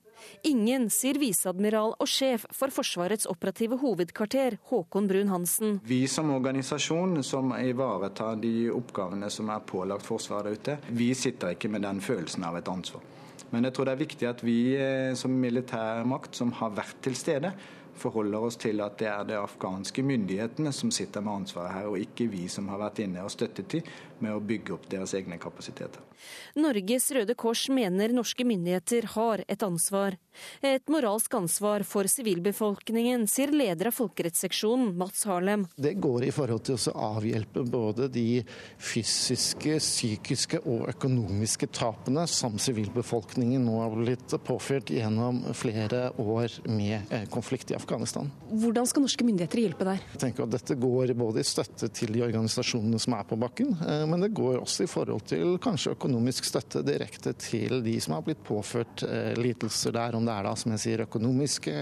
Ingen, 0.50 0.88
sier 0.90 1.20
viseadmiral 1.22 1.94
og 2.02 2.10
sjef 2.10 2.48
for 2.56 2.74
Forsvarets 2.74 3.30
operative 3.30 3.78
hovedkvarter, 3.84 4.58
Håkon 4.72 5.10
Brun-Hansen. 5.12 5.80
Vi 5.86 6.02
som 6.10 6.34
organisasjon 6.34 7.22
som 7.24 7.54
ivaretar 7.60 8.42
de 8.42 8.72
oppgavene 8.74 9.30
som 9.30 9.52
er 9.54 9.62
pålagt 9.70 10.08
Forsvaret 10.08 10.58
ute, 10.58 10.80
vi 10.90 11.12
sitter 11.14 11.54
ikke 11.54 11.70
med 11.70 11.86
den 11.86 12.02
følelsen 12.02 12.48
av 12.50 12.58
et 12.58 12.72
ansvar. 12.72 13.06
Men 13.54 13.68
jeg 13.68 13.76
tror 13.76 13.88
det 13.88 13.94
er 13.94 14.04
viktig 14.04 14.28
at 14.28 14.42
vi 14.44 14.60
eh, 14.80 15.14
som 15.16 15.34
militærmakt 15.38 16.36
som 16.36 16.50
har 16.58 16.74
vært 16.76 16.98
til 17.06 17.16
stede, 17.16 17.54
forholder 17.96 18.44
oss 18.48 18.58
til 18.60 18.82
at 18.84 18.98
det 19.00 19.08
er 19.08 19.24
de 19.28 19.38
afghanske 19.40 20.04
myndighetene 20.04 20.72
som 20.76 20.92
sitter 20.92 21.24
med 21.24 21.46
ansvaret 21.46 21.74
her, 21.78 21.88
og 21.88 22.02
ikke 22.02 22.28
vi 22.32 22.48
som 22.52 22.68
har 22.72 22.82
vært 22.82 23.00
inne 23.06 23.24
og 23.24 23.32
støttet 23.32 23.72
dem 23.72 23.94
med 24.24 24.36
å 24.36 24.44
bygge 24.44 24.76
opp 24.76 24.90
deres 24.92 25.14
egne 25.18 25.40
kapasiteter. 25.42 26.04
Norges 26.56 27.10
Røde 27.12 27.36
Kors 27.38 27.68
mener 27.70 28.14
norske 28.16 28.46
myndigheter 28.48 29.10
har 29.16 29.44
et 29.48 29.64
ansvar. 29.66 30.18
Et 30.66 30.92
moralsk 30.92 31.34
ansvar 31.38 31.84
for 31.88 32.08
sivilbefolkningen, 32.12 33.26
sier 33.32 33.54
leder 33.56 33.90
av 33.90 33.96
folkerettsseksjonen, 33.96 34.94
Mats 35.00 35.24
Harlem. 35.30 35.66
Det 35.80 35.96
går 36.02 36.28
i 36.28 36.32
forhold 36.36 36.66
til 36.68 36.76
å 36.78 36.96
avhjelpe 37.16 37.64
både 37.70 38.10
de 38.12 38.44
fysiske, 38.82 39.78
psykiske 39.80 40.62
og 40.64 40.90
økonomiske 40.92 41.70
tapene 41.76 42.26
som 42.32 42.58
sivilbefolkningen 42.62 43.64
nå 43.66 43.78
har 43.84 43.96
blitt 43.96 44.36
påført 44.46 44.92
gjennom 44.94 45.42
flere 45.56 46.10
år 46.22 46.60
med 46.68 47.14
eh, 47.14 47.28
konflikt 47.32 47.72
i 47.72 47.78
Afghanistan. 47.78 48.32
Hvordan 48.52 48.88
skal 48.90 49.06
norske 49.06 49.28
myndigheter 49.28 49.64
hjelpe 49.64 49.88
der? 49.88 50.04
Jeg 50.16 50.24
tenker 50.28 50.46
at 50.46 50.56
Dette 50.56 50.78
går 50.80 51.16
både 51.18 51.44
i 51.44 51.48
støtte 51.48 51.90
til 51.96 52.14
de 52.16 52.24
organisasjonene 52.26 53.00
som 53.02 53.16
er 53.18 53.26
på 53.28 53.40
bakken, 53.40 53.76
eh, 53.84 54.05
men 54.10 54.26
det 54.26 54.32
går 54.38 54.60
også 54.62 54.86
i 54.86 54.90
forhold 54.90 55.26
til 55.30 55.56
kanskje 55.64 55.96
økonomisk 55.96 56.48
støtte 56.48 56.84
direkte 56.86 57.34
til 57.40 57.80
de 57.86 57.96
som 58.04 58.18
har 58.18 58.26
blitt 58.26 58.44
påført 58.46 59.06
eh, 59.08 59.34
lidelser 59.40 59.96
der, 59.96 60.18
om 60.18 60.28
det 60.28 60.36
er 60.36 60.48
da, 60.48 60.54
som 60.60 60.76
jeg 60.76 60.84
sier, 60.84 61.06
økonomiske, 61.06 61.76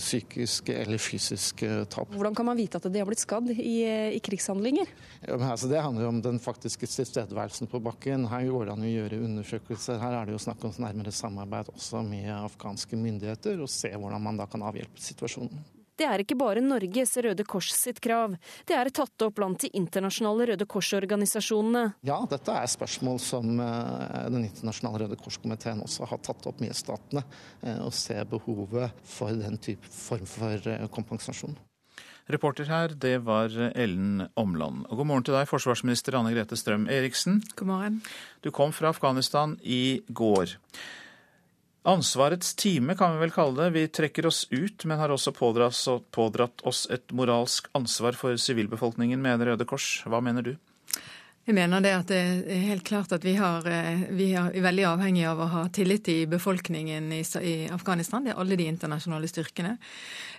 psykiske 0.00 0.76
eller 0.82 1.00
fysiske 1.00 1.70
tap. 1.92 2.12
Hvordan 2.14 2.36
kan 2.36 2.48
man 2.50 2.58
vite 2.58 2.80
at 2.80 2.88
de 2.90 3.02
har 3.02 3.08
blitt 3.08 3.22
skadd 3.22 3.50
i, 3.54 3.76
i 4.16 4.20
krigshandlinger? 4.24 4.92
Ja, 5.24 5.38
altså 5.50 5.70
det 5.70 5.82
handler 5.82 6.06
jo 6.06 6.12
om 6.14 6.22
den 6.24 6.40
faktiske 6.42 6.88
tilstedeværelsen 6.90 7.70
på 7.70 7.82
bakken. 7.84 8.28
Her 8.30 8.46
går 8.50 8.68
det 8.68 8.76
an 8.76 8.86
å 8.86 8.94
gjøre 8.94 9.24
undersøkelser. 9.26 10.00
Her 10.02 10.20
er 10.20 10.28
det 10.28 10.36
jo 10.36 10.44
snakk 10.46 10.64
om 10.66 10.76
nærmere 10.80 11.12
samarbeid 11.14 11.72
også 11.74 12.04
med 12.06 12.30
afghanske 12.34 12.98
myndigheter, 12.98 13.60
og 13.60 13.72
se 13.72 13.92
hvordan 13.94 14.22
man 14.22 14.40
da 14.40 14.48
kan 14.50 14.64
avhjelpe 14.66 15.02
situasjonen. 15.02 15.79
Det 16.00 16.06
er 16.08 16.22
ikke 16.22 16.38
bare 16.40 16.62
Norges 16.64 17.12
Røde 17.20 17.44
Kors 17.44 17.74
sitt 17.76 17.98
krav, 18.00 18.32
det 18.64 18.76
er 18.76 18.88
tatt 18.94 19.20
opp 19.26 19.34
blant 19.36 19.60
de 19.60 19.68
internasjonale 19.76 20.46
Røde 20.48 20.64
Kors-organisasjonene. 20.64 21.82
Ja, 22.08 22.22
dette 22.30 22.54
er 22.56 22.70
spørsmål 22.72 23.18
som 23.20 23.60
eh, 23.60 24.28
Den 24.32 24.46
internasjonale 24.46 25.02
Røde 25.04 25.18
Kors-komiteen 25.20 25.82
også 25.84 26.08
har 26.08 26.22
tatt 26.24 26.48
opp 26.48 26.62
med 26.64 26.72
statene, 26.78 27.20
eh, 27.60 27.82
og 27.84 27.92
ser 27.92 28.24
behovet 28.30 28.96
for 29.04 29.36
den 29.36 29.60
type 29.60 29.92
form 29.92 30.24
for 30.30 30.70
eh, 30.72 30.86
kompensasjon. 30.94 31.58
Reporter 32.30 32.70
her, 32.70 32.94
det 32.94 33.18
var 33.26 33.52
Ellen 33.74 34.24
Omland. 34.40 34.86
Og 34.88 35.02
god 35.02 35.10
morgen 35.10 35.26
til 35.26 35.36
deg, 35.36 35.50
forsvarsminister 35.50 36.16
Anne 36.16 36.32
Grete 36.32 36.56
Strøm 36.56 36.86
Eriksen. 36.88 37.42
God 37.58 37.72
morgen. 37.74 38.00
Du 38.40 38.52
kom 38.54 38.72
fra 38.72 38.94
Afghanistan 38.94 39.58
i 39.60 40.00
går. 40.08 40.56
Ansvarets 41.82 42.54
time 42.54 42.92
kan 42.94 43.14
vi 43.14 43.22
vel 43.22 43.30
kalle 43.32 43.64
det. 43.64 43.70
Vi 43.70 43.86
trekker 43.88 44.26
oss 44.28 44.44
ut, 44.50 44.84
men 44.84 45.00
har 45.00 45.12
også 45.14 45.32
pådratt 45.32 46.60
oss 46.68 46.82
et 46.92 47.12
moralsk 47.16 47.70
ansvar 47.72 48.18
for 48.18 48.36
sivilbefolkningen, 48.36 49.22
mener 49.22 49.54
Røde 49.54 49.64
Kors. 49.64 50.02
Hva 50.04 50.20
mener 50.20 50.44
du? 50.44 50.52
Jeg 51.48 51.56
mener 51.56 51.80
det 51.80 51.92
at 51.96 52.10
det 52.12 52.18
er 52.52 52.64
helt 52.68 52.84
klart 52.84 53.14
at 53.16 53.24
vi, 53.24 53.32
har, 53.38 53.64
eh, 53.64 54.02
vi 54.12 54.26
er 54.36 54.52
veldig 54.60 54.84
avhengig 54.90 55.24
av 55.24 55.38
å 55.40 55.46
ha 55.48 55.62
tillit 55.72 56.08
i 56.12 56.18
befolkningen 56.28 57.08
i, 57.16 57.22
Afghanistan. 57.72 58.26
Det 58.26 58.34
er 58.34 58.42
alle 58.42 58.58
de 58.60 58.66
internasjonale 58.68 59.30
styrkene. 59.30 59.72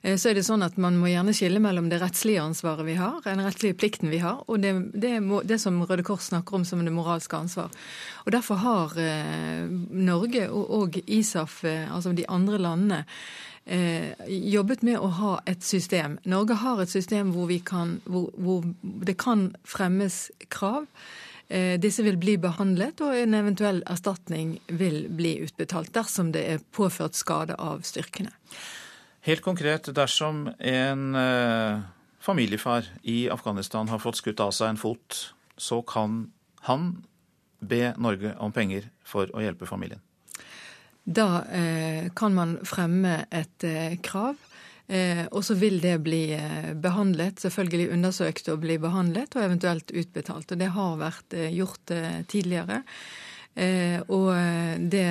Eh, 0.04 0.16
så 0.22 0.30
er 0.30 0.38
det 0.38 0.45
sånn 0.45 0.62
at 0.62 0.78
man 0.78 0.99
må 1.02 1.10
gjerne 1.10 1.34
skille 1.34 1.60
mellom 1.60 1.89
det 1.89 2.04
rettslige 2.04 2.45
ansvaret 2.45 2.86
vi 2.86 2.99
har, 3.02 3.18
den 3.26 3.41
rettslige 3.41 3.80
plikten 3.82 4.14
vi 4.14 4.22
har, 4.22 4.43
og 4.45 4.62
det, 4.62 4.76
det, 4.93 5.18
det 5.49 5.58
som 5.60 5.82
Røde 5.82 6.06
Kors 6.06 6.30
snakker 6.30 6.62
om 6.62 6.70
som 6.70 6.86
det 6.86 6.93
moralske 6.93 7.34
ansvar. 7.36 7.74
Og 8.28 8.32
Derfor 8.38 8.62
har 8.62 8.97
eh, 9.02 9.66
Norge 9.89 10.47
og, 10.54 10.66
og 10.70 11.02
ISAF, 11.08 11.64
altså 11.66 12.14
de 12.14 12.30
andre 12.30 12.62
landene, 12.62 13.06
jobbet 13.62 14.82
med 14.84 14.97
å 14.97 15.07
ha 15.20 15.32
et 15.47 15.62
system. 15.64 16.16
Norge 16.26 16.55
har 16.64 16.82
et 16.82 16.89
system 16.89 17.30
hvor, 17.36 17.51
kan, 17.64 17.99
hvor, 18.09 18.32
hvor 18.36 18.66
det 18.82 19.16
kan 19.22 19.51
fremmes 19.70 20.32
krav 20.49 20.88
Eh, 21.51 21.76
disse 21.80 22.03
vil 22.05 22.16
bli 22.16 22.38
behandlet, 22.39 23.01
og 23.03 23.12
en 23.12 23.36
eventuell 23.36 23.82
erstatning 23.91 24.53
vil 24.72 25.03
bli 25.12 25.34
utbetalt 25.43 25.91
dersom 25.91 26.30
det 26.32 26.45
er 26.47 26.62
påført 26.72 27.18
skade 27.20 27.57
av 27.59 27.84
styrkene. 27.84 28.32
Helt 29.28 29.43
konkret, 29.43 29.89
dersom 29.91 30.45
en 30.55 31.18
eh, 31.20 31.82
familiefar 32.24 32.88
i 33.03 33.26
Afghanistan 33.34 33.91
har 33.91 33.99
fått 33.99 34.22
skutt 34.22 34.39
av 34.39 34.55
seg 34.55 34.72
en 34.72 34.80
fot, 34.80 35.20
så 35.59 35.82
kan 35.84 36.30
han 36.70 36.93
be 37.59 37.91
Norge 37.99 38.32
om 38.39 38.55
penger 38.55 38.88
for 39.03 39.28
å 39.36 39.43
hjelpe 39.43 39.68
familien? 39.68 39.99
Da 41.04 41.43
eh, 41.49 42.10
kan 42.16 42.34
man 42.34 42.58
fremme 42.68 43.26
et 43.32 43.64
eh, 43.66 43.97
krav. 44.04 44.38
Eh, 44.91 45.24
og 45.32 45.43
så 45.47 45.56
vil 45.56 45.80
det 45.82 45.95
bli 46.04 46.24
eh, 46.36 46.74
behandlet, 46.78 47.41
selvfølgelig 47.41 47.89
undersøkt 47.95 48.52
og 48.52 48.62
bli 48.66 48.78
behandlet, 48.82 49.36
og 49.36 49.45
eventuelt 49.45 49.91
utbetalt. 49.91 50.52
Og 50.52 50.62
det 50.62 50.70
har 50.76 51.02
vært 51.02 51.38
gjort 51.56 51.97
tidligere. 52.28 52.84
og 54.08 54.28
det 54.80 55.08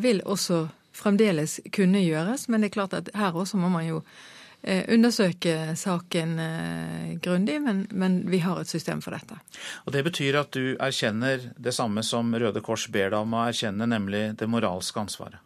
vil 0.00 0.22
også 0.24 0.66
fremdeles 0.96 1.60
kunne 1.76 2.00
gjøres, 2.00 2.48
men 2.48 2.60
det 2.60 2.70
er 2.70 2.76
klart 2.78 2.94
at 2.94 3.10
her 3.14 3.36
også 3.36 3.56
må 3.60 3.68
man 3.68 3.84
jo 3.84 4.00
undersøke 4.88 5.76
saken 5.78 6.38
eh, 6.42 7.10
grundig, 7.22 7.60
men, 7.62 7.86
men, 7.90 8.20
vi 8.30 8.40
har 8.42 8.60
et 8.60 8.70
system 8.70 9.02
for 9.04 9.14
dette. 9.14 9.38
Og 9.86 9.92
Det 9.94 10.02
betyr 10.06 10.40
at 10.40 10.52
du 10.56 10.74
erkjenner 10.74 11.50
det 11.56 11.74
samme 11.74 12.02
som 12.02 12.34
Røde 12.34 12.62
Kors 12.64 12.88
ber 12.90 13.12
deg 13.12 13.20
om 13.20 13.36
å 13.36 13.46
erkjenne, 13.46 13.86
nemlig 13.86 14.32
det 14.40 14.50
moralske 14.50 15.00
ansvaret? 15.00 15.45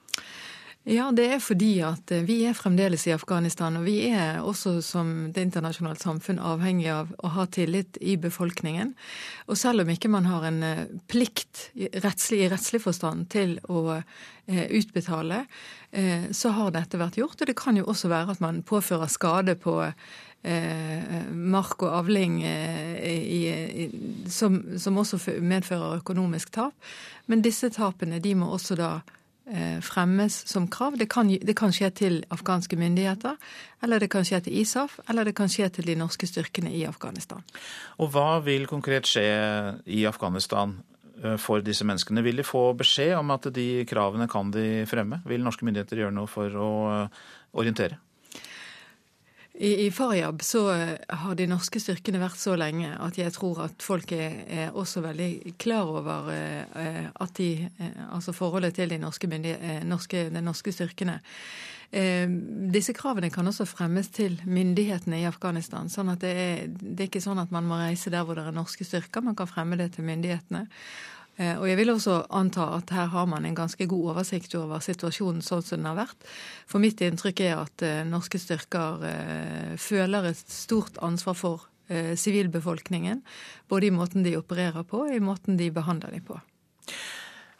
Ja, 0.88 1.10
det 1.12 1.26
er 1.28 1.42
fordi 1.44 1.74
at 1.84 2.08
eh, 2.08 2.22
vi 2.24 2.38
er 2.48 2.56
fremdeles 2.56 3.02
i 3.04 3.12
Afghanistan. 3.12 3.76
Og 3.76 3.84
vi 3.84 3.98
er 4.08 4.38
også 4.40 4.78
som 4.80 5.10
det 5.28 5.42
internasjonale 5.44 6.00
samfunn 6.00 6.40
avhengig 6.40 6.88
av 6.88 7.10
å 7.20 7.32
ha 7.34 7.44
tillit 7.52 7.98
i 8.00 8.14
befolkningen. 8.16 8.94
Og 9.52 9.60
selv 9.60 9.84
om 9.84 9.92
ikke 9.92 10.08
man 10.08 10.30
har 10.30 10.46
en 10.48 10.62
eh, 10.64 10.86
plikt 11.12 11.66
rettslig, 12.00 12.46
i 12.46 12.48
rettslig 12.48 12.80
forstand 12.80 13.28
til 13.28 13.58
å 13.68 13.98
eh, 13.98 14.66
utbetale, 14.80 15.44
så 15.90 16.52
har 16.54 16.68
dette 16.70 17.00
vært 17.00 17.16
gjort. 17.18 17.40
Og 17.42 17.48
det 17.50 17.56
kan 17.58 17.74
jo 17.74 17.88
også 17.90 18.06
være 18.12 18.36
at 18.36 18.42
man 18.42 18.60
påfører 18.62 19.10
skade 19.10 19.56
på 19.58 19.72
mark 21.34 21.82
og 21.82 21.96
avling 21.98 22.36
som, 24.30 24.60
også 25.02 25.18
medfører 25.42 25.98
økonomisk 25.98 26.54
tap. 26.54 26.92
Men 27.26 27.42
disse 27.42 27.72
tapene 27.74 28.22
de 28.22 28.36
må 28.38 28.52
også 28.54 28.78
da 28.78 28.92
fremmes 29.82 30.34
som 30.46 30.68
krav. 30.70 30.94
Det 30.98 31.08
kan, 31.10 31.28
det 31.28 31.56
kan, 31.58 31.72
skje 31.74 31.90
til 31.90 32.18
afghanske 32.30 32.76
myndigheter, 32.78 33.38
eller 33.82 34.02
det 34.02 34.10
kan 34.12 34.26
skje 34.26 34.42
til 34.46 34.60
ISAF, 34.60 34.98
eller 35.08 35.26
det 35.26 35.34
kan 35.38 35.50
skje 35.50 35.70
til 35.74 35.88
de 35.90 35.96
norske 35.98 36.28
styrkene 36.30 36.72
i 36.76 36.84
Afghanistan. 36.88 37.42
Og 37.98 38.12
hva 38.14 38.40
vil 38.46 38.68
konkret 38.70 39.10
skje 39.10 39.26
i 39.90 40.04
Afghanistan 40.08 40.76
eh, 41.22 41.38
for 41.40 41.64
disse 41.66 41.86
menneskene? 41.88 42.22
Vil 42.26 42.42
de 42.42 42.46
få 42.46 42.70
beskjed 42.78 43.16
om 43.18 43.34
at 43.34 43.50
de 43.54 43.86
kravene 43.90 44.28
kan 44.30 44.52
de 44.54 44.84
fremme? 44.90 45.22
Vil 45.26 45.42
norske 45.46 45.66
myndigheter 45.66 46.04
gjøre 46.04 46.14
noe 46.14 46.30
for 46.30 46.54
å 46.54 46.70
eh, 46.92 47.26
orientere? 47.58 47.98
I, 49.60 49.86
I 49.86 49.90
Faryab 49.92 50.42
så 50.42 50.62
eh, 50.72 50.94
har 51.08 51.34
de 51.36 51.44
norske 51.50 51.80
styrkene 51.82 52.20
vært 52.22 52.40
så 52.40 52.54
lenge 52.56 52.94
at 52.96 53.18
jeg 53.20 53.32
tror 53.36 53.66
at 53.66 53.84
folk 53.84 54.14
er, 54.16 54.38
er 54.48 54.78
også 54.78 55.02
veldig 55.04 55.52
klar 55.60 55.90
over 56.00 56.30
eh, 56.32 57.10
at 57.12 57.34
de 57.36 57.50
Altså 58.10 58.32
forholdet 58.32 58.74
til 58.78 58.90
de 58.90 58.98
norske, 58.98 59.28
norske, 59.84 60.22
de 60.32 60.40
norske 60.42 60.72
styrkene. 60.72 61.18
Disse 62.74 62.92
kravene 62.94 63.30
kan 63.30 63.46
også 63.46 63.64
fremmes 63.66 64.08
til 64.14 64.36
myndighetene 64.46 65.20
i 65.20 65.26
Afghanistan. 65.28 65.88
sånn 65.90 66.12
at 66.12 66.20
det 66.22 66.30
er, 66.30 66.66
det 66.68 67.04
er 67.04 67.08
ikke 67.08 67.22
sånn 67.22 67.40
at 67.42 67.52
man 67.54 67.66
må 67.66 67.78
reise 67.80 68.12
der 68.12 68.24
hvor 68.26 68.38
det 68.38 68.46
er 68.46 68.54
norske 68.54 68.86
styrker, 68.86 69.24
man 69.26 69.38
kan 69.38 69.50
fremme 69.50 69.78
det 69.78 69.92
til 69.96 70.06
myndighetene. 70.06 70.66
Eh, 71.40 71.56
og 71.56 71.66
jeg 71.70 71.78
vil 71.80 71.92
også 71.94 72.18
anta 72.36 72.66
at 72.76 72.92
her 72.92 73.08
har 73.14 73.28
man 73.30 73.46
en 73.48 73.56
ganske 73.56 73.86
god 73.88 74.12
oversikt 74.14 74.54
over 74.58 74.82
situasjonen 74.84 75.40
sånn 75.44 75.64
som 75.64 75.80
den 75.80 75.88
har 75.88 75.98
vært. 76.02 76.28
For 76.68 76.82
mitt 76.82 77.00
inntrykk 77.04 77.42
er 77.46 77.62
at 77.62 77.84
eh, 77.86 78.02
norske 78.08 78.40
styrker 78.40 79.06
eh, 79.08 79.72
føler 79.80 80.30
et 80.30 80.44
stort 80.44 81.00
ansvar 81.04 81.38
for 81.38 81.66
sivilbefolkningen. 81.90 83.18
Både 83.66 83.88
i 83.88 83.90
måten 83.90 84.22
de 84.22 84.36
opererer 84.38 84.84
på, 84.86 85.00
og 85.08 85.10
i 85.10 85.18
måten 85.18 85.56
de 85.58 85.72
behandler 85.74 86.12
dem 86.14 86.22
på. 86.22 86.36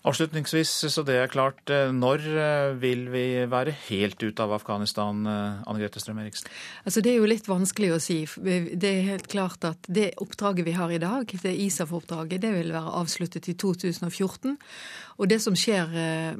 Avslutningsvis, 0.01 0.71
så 0.89 1.03
det 1.05 1.19
er 1.21 1.29
klart, 1.29 1.61
eh, 1.69 1.91
når 1.93 2.23
eh, 2.25 2.71
vil 2.81 3.03
vi 3.13 3.25
være 3.45 3.75
helt 3.91 4.23
ute 4.23 4.41
av 4.41 4.55
Afghanistan, 4.57 5.19
eh, 5.29 5.59
Anne 5.69 5.83
Grete 5.83 6.01
Strøm 6.01 6.23
Eriksen? 6.23 6.49
Altså 6.89 7.03
Det 7.05 7.13
er 7.13 7.19
jo 7.19 7.29
litt 7.29 7.51
vanskelig 7.51 7.91
å 7.93 8.01
si. 8.01 8.25
Det 8.25 8.89
er 8.89 9.11
helt 9.11 9.29
klart 9.29 9.67
at 9.69 9.85
det 9.93 10.15
oppdraget 10.17 10.65
vi 10.65 10.73
har 10.73 10.89
i 10.89 11.03
dag, 11.03 11.29
det 11.29 11.53
ISAF-oppdraget, 11.53 12.41
det 12.41 12.55
vil 12.55 12.73
være 12.73 12.95
avsluttet 12.97 13.51
i 13.53 13.57
2014. 13.61 14.57
Og 15.21 15.29
det 15.29 15.37
som 15.45 15.57
skjer 15.59 15.91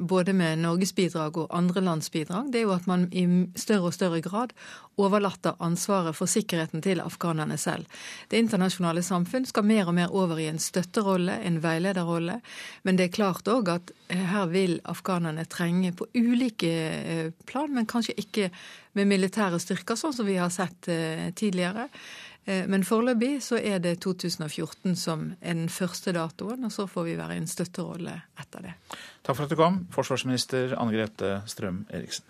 både 0.09 0.33
med 0.33 0.63
Norges 0.63 0.95
bidrag 0.97 1.37
og 1.37 1.51
andre 1.53 1.83
lands 1.85 2.09
bidrag, 2.09 2.47
det 2.49 2.61
er 2.61 2.65
jo 2.65 2.73
at 2.73 2.87
man 2.89 3.03
i 3.13 3.27
større 3.53 3.91
og 3.91 3.93
større 3.93 4.23
grad 4.25 4.55
overlater 4.99 5.55
ansvaret 5.63 6.15
for 6.15 6.29
sikkerheten 6.29 6.81
til 6.83 7.01
afghanerne 7.03 7.57
selv. 7.59 7.85
Det 8.29 8.39
internasjonale 8.41 9.03
samfunn 9.05 9.47
skal 9.49 9.67
mer 9.67 9.89
og 9.89 9.95
mer 9.97 10.13
over 10.15 10.39
i 10.41 10.49
en 10.51 10.59
støtterolle, 10.61 11.39
en 11.47 11.61
veilederrolle. 11.63 12.39
Men 12.83 12.99
det 12.99 13.07
er 13.07 13.15
klart 13.15 13.49
òg 13.51 13.71
at 13.71 13.93
eh, 14.09 14.25
her 14.33 14.49
vil 14.51 14.79
afghanerne 14.89 15.45
trenge 15.49 15.93
på 15.97 16.09
ulike 16.15 16.71
eh, 16.71 17.31
plan, 17.45 17.71
men 17.73 17.89
kanskje 17.89 18.17
ikke 18.19 18.51
med 18.97 19.07
militære 19.07 19.61
styrker, 19.61 19.95
sånn 19.95 20.15
som 20.15 20.27
vi 20.27 20.39
har 20.41 20.51
sett 20.53 20.91
eh, 20.91 21.29
tidligere. 21.37 21.87
Men 22.45 22.81
foreløpig 22.81 23.35
så 23.45 23.59
er 23.61 23.77
det 23.83 23.99
2014 24.01 24.95
som 24.97 25.27
er 25.39 25.53
den 25.59 25.69
første 25.69 26.09
datoen, 26.15 26.65
og 26.65 26.73
så 26.73 26.87
får 26.89 27.05
vi 27.05 27.13
være 27.19 27.37
i 27.37 27.41
en 27.43 27.49
støtterolle 27.49 28.15
etter 28.41 28.65
det. 28.65 28.73
Takk 29.21 29.37
for 29.37 29.45
at 29.45 29.53
du 29.53 29.59
kom, 29.59 29.83
forsvarsminister 29.93 30.73
Anne 30.73 30.95
Grete 30.95 31.35
Strøm 31.45 31.83
Eriksen. 31.93 32.25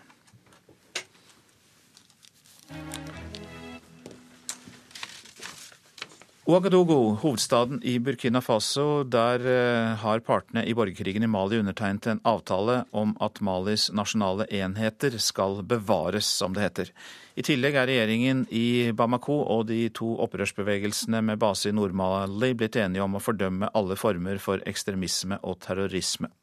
Ouagadougou, 6.49 7.19
hovedstaden 7.21 7.83
i 7.85 7.99
Burkina 8.01 8.39
Faso, 8.41 9.03
der 9.03 9.43
eh, 9.45 9.91
har 10.01 10.23
partene 10.25 10.63
i 10.65 10.73
borgerkrigen 10.73 11.21
i 11.21 11.29
Mali 11.29 11.59
undertegnet 11.61 12.07
en 12.09 12.21
avtale 12.25 12.79
om 12.97 13.13
at 13.21 13.37
Malis 13.45 13.91
nasjonale 13.93 14.47
enheter 14.49 15.19
skal 15.21 15.61
bevares, 15.61 16.25
som 16.25 16.57
det 16.57 16.65
heter. 16.65 16.91
I 17.37 17.45
tillegg 17.45 17.77
er 17.77 17.91
regjeringen 17.91 18.47
i 18.49 18.89
Bamako 18.89 19.37
og 19.53 19.67
de 19.69 19.83
to 19.93 20.15
opprørsbevegelsene 20.25 21.21
med 21.29 21.37
base 21.45 21.69
i 21.69 21.77
Nord-Mali 21.77 22.55
blitt 22.57 22.79
enige 22.81 23.05
om 23.05 23.19
å 23.19 23.21
fordømme 23.21 23.69
alle 23.77 23.99
former 24.01 24.41
for 24.41 24.65
ekstremisme 24.65 25.37
og 25.45 25.61
terrorisme. 25.61 26.33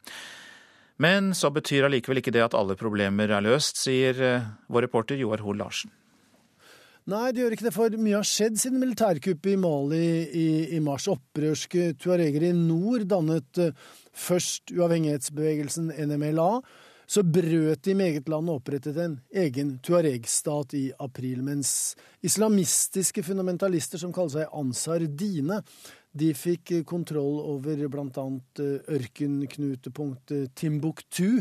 Men 1.02 1.34
så 1.34 1.50
betyr 1.50 1.90
allikevel 1.90 2.22
ikke 2.22 2.38
det 2.38 2.46
at 2.46 2.54
alle 2.54 2.78
problemer 2.78 3.34
er 3.34 3.42
løst, 3.50 3.82
sier 3.82 4.22
eh, 4.22 4.52
vår 4.70 4.86
reporter 4.86 5.18
Joar 5.18 5.42
Hoel 5.42 5.58
Larsen. 5.58 5.90
Nei, 7.08 7.30
det 7.32 7.40
gjør 7.40 7.54
ikke 7.56 7.64
det, 7.64 7.72
for 7.72 7.94
mye 7.96 8.18
har 8.18 8.26
skjedd 8.28 8.58
siden 8.60 8.82
militærkuppet 8.82 9.54
i 9.54 9.60
Mali 9.60 10.08
i, 10.28 10.48
i 10.76 10.80
mars. 10.84 11.06
Opprørske 11.08 11.94
tuareger 11.96 12.44
i 12.50 12.52
nord 12.52 13.06
dannet 13.08 13.60
uh, 13.64 13.70
først 14.12 14.74
uavhengighetsbevegelsen 14.74 15.88
NMLA. 16.10 16.50
Så 17.08 17.22
brøt 17.24 17.86
de 17.86 17.94
med 17.96 18.10
eget 18.10 18.28
land 18.28 18.52
og 18.52 18.58
opprettet 18.60 19.00
en 19.00 19.14
egen 19.32 19.78
tuareg-stat 19.80 20.76
i 20.76 20.82
april, 21.00 21.40
mens 21.46 21.70
islamistiske 22.20 23.24
fundamentalister 23.24 24.04
som 24.04 24.12
kaller 24.12 24.42
seg 24.42 24.60
Ansar 24.60 25.06
Dine, 25.08 25.62
de 26.12 26.28
fikk 26.36 26.74
kontroll 26.88 27.40
over 27.54 27.88
bl.a. 27.88 28.28
Eh, 28.60 28.92
ørkenknutepunktet 28.98 30.52
Timbuktu 30.60 31.38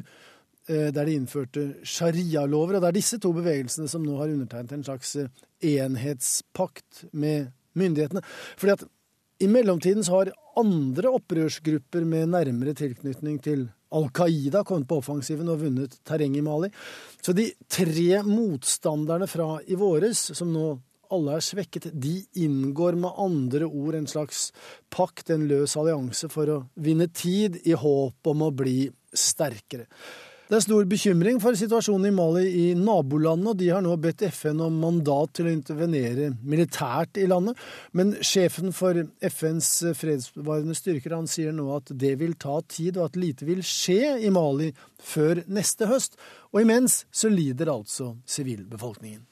Eh, 0.67 0.89
der 0.91 1.05
de 1.05 1.13
innførte 1.15 1.61
sharialover. 1.83 2.75
Og 2.75 2.81
det 2.81 2.87
er 2.89 2.95
disse 2.97 3.17
to 3.23 3.31
bevegelsene 3.31 3.87
som 3.87 4.03
nå 4.03 4.17
har 4.19 4.33
undertegnet 4.33 4.73
en 4.75 4.83
slags 4.83 5.15
eh, 5.15 5.29
enhetspakt 5.63 7.05
med 7.11 7.51
myndighetene. 7.77 8.23
Fordi 8.57 8.75
at 8.77 8.85
i 9.43 9.49
mellomtiden 9.51 10.05
så 10.05 10.19
har 10.19 10.33
andre 10.57 11.11
opprørsgrupper 11.13 12.05
med 12.09 12.31
nærmere 12.33 12.73
tilknytning 12.77 13.37
til 13.43 13.67
Al 13.93 14.09
Qaida 14.11 14.63
kommet 14.67 14.89
på 14.89 14.97
offensiven 14.99 15.47
og 15.51 15.61
vunnet 15.61 15.93
terreng 16.07 16.35
i 16.35 16.43
Mali. 16.43 16.71
Så 17.23 17.35
de 17.37 17.51
tre 17.71 18.23
motstanderne 18.25 19.29
fra 19.29 19.59
i 19.67 19.77
våres, 19.79 20.25
som 20.35 20.51
nå 20.51 20.73
alle 21.13 21.37
er 21.37 21.45
svekket, 21.45 21.89
de 21.95 22.17
inngår 22.41 22.97
med 22.99 23.15
andre 23.21 23.67
ord 23.67 23.95
en 23.95 24.09
slags 24.09 24.49
pakt, 24.91 25.29
en 25.31 25.45
løs 25.47 25.77
allianse, 25.79 26.27
for 26.33 26.51
å 26.51 26.57
vinne 26.75 27.07
tid 27.07 27.61
i 27.63 27.77
håp 27.77 28.27
om 28.27 28.43
å 28.43 28.51
bli 28.51 28.89
sterkere. 29.15 29.87
Det 30.47 30.55
er 30.55 30.63
stor 30.63 30.85
bekymring 30.87 31.41
for 31.43 31.57
situasjonen 31.59 32.07
i 32.07 32.15
Mali 32.15 32.43
i 32.47 32.67
nabolandet, 32.79 33.49
og 33.51 33.57
de 33.59 33.65
har 33.67 33.81
nå 33.83 33.97
bedt 33.99 34.21
FN 34.31 34.61
om 34.63 34.77
mandat 34.79 35.33
til 35.35 35.49
å 35.49 35.51
intervenere 35.51 36.29
militært 36.39 37.19
i 37.19 37.25
landet. 37.27 37.59
Men 37.91 38.13
sjefen 38.23 38.71
for 38.71 38.95
FNs 39.27 39.71
fredsbevarende 39.99 40.77
styrker 40.79 41.17
han 41.17 41.27
sier 41.27 41.51
nå 41.51 41.65
at 41.75 41.91
det 41.91 42.13
vil 42.23 42.37
ta 42.39 42.61
tid, 42.63 42.95
og 42.95 43.09
at 43.09 43.19
lite 43.19 43.49
vil 43.49 43.59
skje 43.59 44.13
i 44.23 44.31
Mali 44.31 44.69
før 45.03 45.43
neste 45.51 45.91
høst. 45.91 46.15
Og 46.55 46.63
imens 46.63 47.01
så 47.11 47.27
lider 47.27 47.73
altså 47.75 48.13
sivilbefolkningen. 48.23 49.25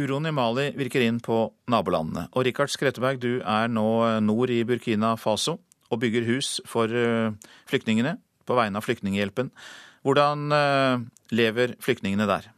Uroen 0.00 0.32
i 0.32 0.32
Mali 0.32 0.70
virker 0.80 1.04
inn 1.04 1.20
på 1.20 1.44
nabolandene. 1.68 2.30
Og 2.32 2.48
Rikard 2.48 2.72
Skretteberg, 2.72 3.20
du 3.20 3.44
er 3.44 3.68
nå 3.68 3.86
nord 4.24 4.56
i 4.56 4.62
Burkina 4.64 5.12
Faso. 5.20 5.58
og 5.92 6.00
bygger 6.00 6.24
hus 6.24 6.62
for 6.64 6.88
flyktningene 7.68 8.16
på 8.48 8.54
vegne 8.56 8.80
av 8.80 8.86
Flyktninghjelpen. 8.86 9.50
Hvordan 10.02 10.50
lever 11.30 11.76
flyktningene 11.80 12.26
der? 12.26 12.48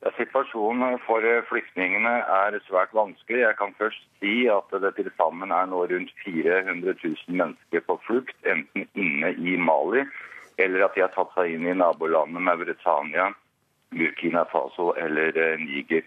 Ja, 0.00 0.12
situasjonen 0.16 0.96
for 1.04 1.24
flyktningene 1.50 2.14
er 2.38 2.56
svært 2.64 2.94
vanskelig. 2.96 3.42
Jeg 3.42 3.56
kan 3.58 3.74
først 3.76 4.00
si 4.20 4.46
at 4.48 4.72
det 4.80 4.94
til 4.96 5.10
sammen 5.16 5.52
er 5.52 5.68
nå 5.68 5.82
rundt 5.90 6.14
400 6.24 6.94
000 7.04 7.36
mennesker 7.42 7.84
på 7.84 7.98
flukt, 8.06 8.36
enten 8.48 8.88
inne 8.94 9.34
i 9.36 9.58
Mali 9.60 10.06
eller 10.58 10.84
at 10.86 10.94
de 10.94 11.04
har 11.04 11.12
tatt 11.14 11.32
seg 11.36 11.52
inn 11.52 11.68
i 11.68 11.76
nabolandene 11.76 12.56
Britannia, 12.60 13.30
Burkina 13.92 14.44
Faso 14.52 14.92
eller 14.98 15.36
eh, 15.36 15.58
Niger. 15.60 16.04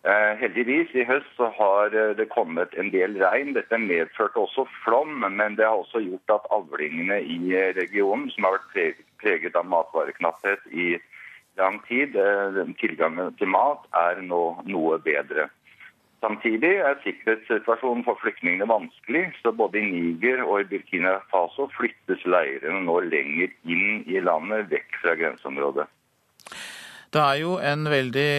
Eh, 0.00 0.32
heldigvis, 0.40 0.94
i 0.96 1.04
høst 1.04 1.28
så 1.36 1.50
har 1.58 1.92
eh, 1.92 2.14
det 2.16 2.30
kommet 2.32 2.72
en 2.80 2.88
del 2.94 3.18
regn. 3.20 3.52
Dette 3.52 3.76
medførte 3.76 4.40
også 4.40 4.64
flom, 4.80 5.18
men 5.20 5.58
det 5.58 5.66
har 5.66 5.76
også 5.76 6.00
gjort 6.00 6.36
at 6.38 6.48
avlingene 6.56 7.20
i 7.20 7.40
regionen, 7.76 8.30
som 8.32 8.48
har 8.48 8.56
vært 8.56 9.02
preget 9.20 9.58
av 9.60 9.68
matvareknapphet 9.68 10.64
i 10.72 10.94
lang 11.60 11.76
tid, 11.84 12.16
tilgangen 12.80 13.34
til 13.36 13.50
mat, 13.52 13.84
er 13.92 14.22
nå 14.24 14.44
noe 14.64 14.96
bedre. 15.04 15.50
Samtidig 16.24 16.72
er 16.84 16.96
sikkerhetssituasjonen 17.04 18.04
for 18.04 18.16
flyktningene 18.20 18.68
vanskelig, 18.68 19.26
så 19.42 19.52
både 19.56 19.80
i 19.80 19.86
Niger 19.88 20.42
og 20.46 20.62
i 20.62 20.68
Burkina 20.72 21.18
Faso 21.32 21.68
flyttes 21.76 22.24
leirene 22.28 22.82
nå 22.84 22.98
lenger 23.08 23.52
inn 23.68 24.02
i 24.08 24.20
landet, 24.24 24.68
vekk 24.72 25.00
fra 25.04 25.16
grenseområdet. 25.20 25.88
Det 27.10 27.20
er 27.20 27.40
jo 27.40 27.56
en 27.60 27.88
veldig 27.90 28.32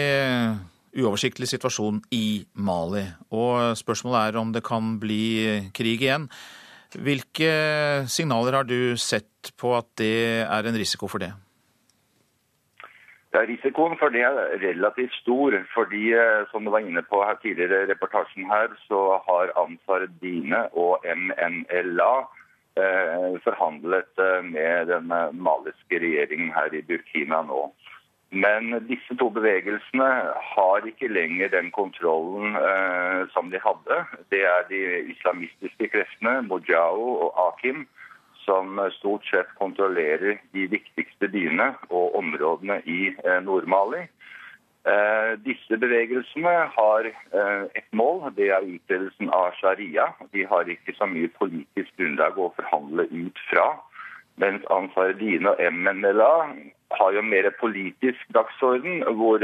uoversiktlig 0.97 1.47
situasjon 1.51 2.01
i 2.15 2.41
Mali, 2.59 3.05
og 3.31 3.77
spørsmålet 3.79 4.31
er 4.31 4.41
om 4.41 4.51
det 4.51 4.63
kan 4.65 4.97
bli 4.99 5.69
krig 5.75 6.03
igjen. 6.03 6.27
Hvilke 6.91 7.51
signaler 8.11 8.59
har 8.59 8.67
du 8.67 8.97
sett 8.99 9.53
på 9.59 9.71
at 9.77 9.87
det 10.01 10.43
er 10.43 10.67
en 10.67 10.75
risiko 10.75 11.07
for 11.07 11.23
det? 11.23 11.31
Ja, 13.31 13.45
risikoen 13.47 13.95
for 13.95 14.11
det 14.11 14.25
er 14.27 14.57
relativt 14.59 15.13
stor. 15.21 15.55
fordi 15.73 16.11
eh, 16.11 16.43
som 16.51 16.65
du 16.65 16.71
var 16.71 16.83
inne 16.83 17.01
på 17.01 17.23
her 17.23 17.37
tidligere 17.39 17.83
i 17.83 17.91
reportasjen 17.91 18.45
her, 18.45 18.67
så 18.87 19.21
har 19.27 19.53
Ansar 19.63 20.07
Dine 20.21 20.65
og 20.75 21.05
MNLA 21.07 22.15
eh, 22.75 23.39
forhandlet 23.45 24.11
eh, 24.19 24.43
med 24.43 24.91
den 24.91 25.07
maliske 25.47 26.01
regjeringen 26.03 26.51
her 26.51 26.75
i 26.75 26.83
Burkina 26.83 27.39
nå. 27.47 27.71
Men 28.32 28.71
disse 28.88 29.15
to 29.19 29.27
bevegelsene 29.36 30.09
har 30.53 30.86
ikke 30.88 31.09
lenger 31.11 31.49
den 31.51 31.67
kontrollen 31.75 32.55
eh, 32.55 33.27
som 33.34 33.51
de 33.51 33.59
hadde. 33.59 33.97
Det 34.32 34.39
er 34.47 34.63
de 34.69 34.79
islamistiske 35.11 35.89
kreftene, 35.91 36.38
Mojao 36.47 37.09
og 37.25 37.41
Akim, 37.49 37.84
som 38.45 38.79
stort 38.95 39.27
sett 39.27 39.51
kontrollerer 39.59 40.39
de 40.55 40.65
viktigste 40.71 41.27
byene 41.27 41.73
og 41.89 42.15
områdene 42.23 42.79
i 42.88 43.11
eh, 43.11 43.39
Nord-Mali. 43.43 44.07
Eh, 44.88 45.34
disse 45.45 45.77
bevegelsene 45.77 46.55
har 46.77 47.11
eh, 47.11 47.63
et 47.75 47.89
mål, 47.91 48.32
det 48.39 48.47
er 48.49 48.63
utbredelsen 48.65 49.29
av 49.36 49.51
sharia. 49.59 50.07
De 50.32 50.47
har 50.47 50.71
ikke 50.71 50.95
så 50.97 51.05
mye 51.05 51.29
politisk 51.36 51.91
grunnlag 51.99 52.39
å 52.39 52.53
forhandle 52.55 53.11
ut 53.11 53.47
fra. 53.51 53.73
Mens 54.41 54.63
Ansar 54.73 55.13
Dine 55.19 55.51
og 55.51 55.59
MNLA 55.67 56.34
har 56.99 57.15
jo 57.15 57.21
mer 57.21 57.49
politisk 57.59 58.35
dagsorden, 58.35 59.03
hvor 59.17 59.43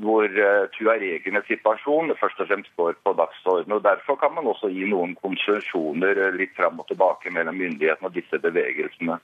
hvor 0.00 0.24
uh, 0.24 0.68
tuaregenes 0.72 1.44
situasjon 1.46 2.14
først 2.20 2.40
og 2.40 2.48
fremst 2.48 2.72
står 2.72 2.94
på 3.04 3.12
dagsordenen. 3.12 3.76
Og 3.76 3.84
Derfor 3.84 4.16
kan 4.16 4.32
man 4.34 4.46
også 4.48 4.70
gi 4.72 4.86
noen 4.88 5.14
konsesjoner 5.20 6.16
eh, 6.16 6.36
litt 6.38 6.54
fram 6.56 6.80
og 6.80 6.88
tilbake 6.88 7.30
mellom 7.30 7.58
myndighetene 7.60 8.08
og 8.08 8.16
disse 8.16 8.40
bevegelsene. 8.40 9.18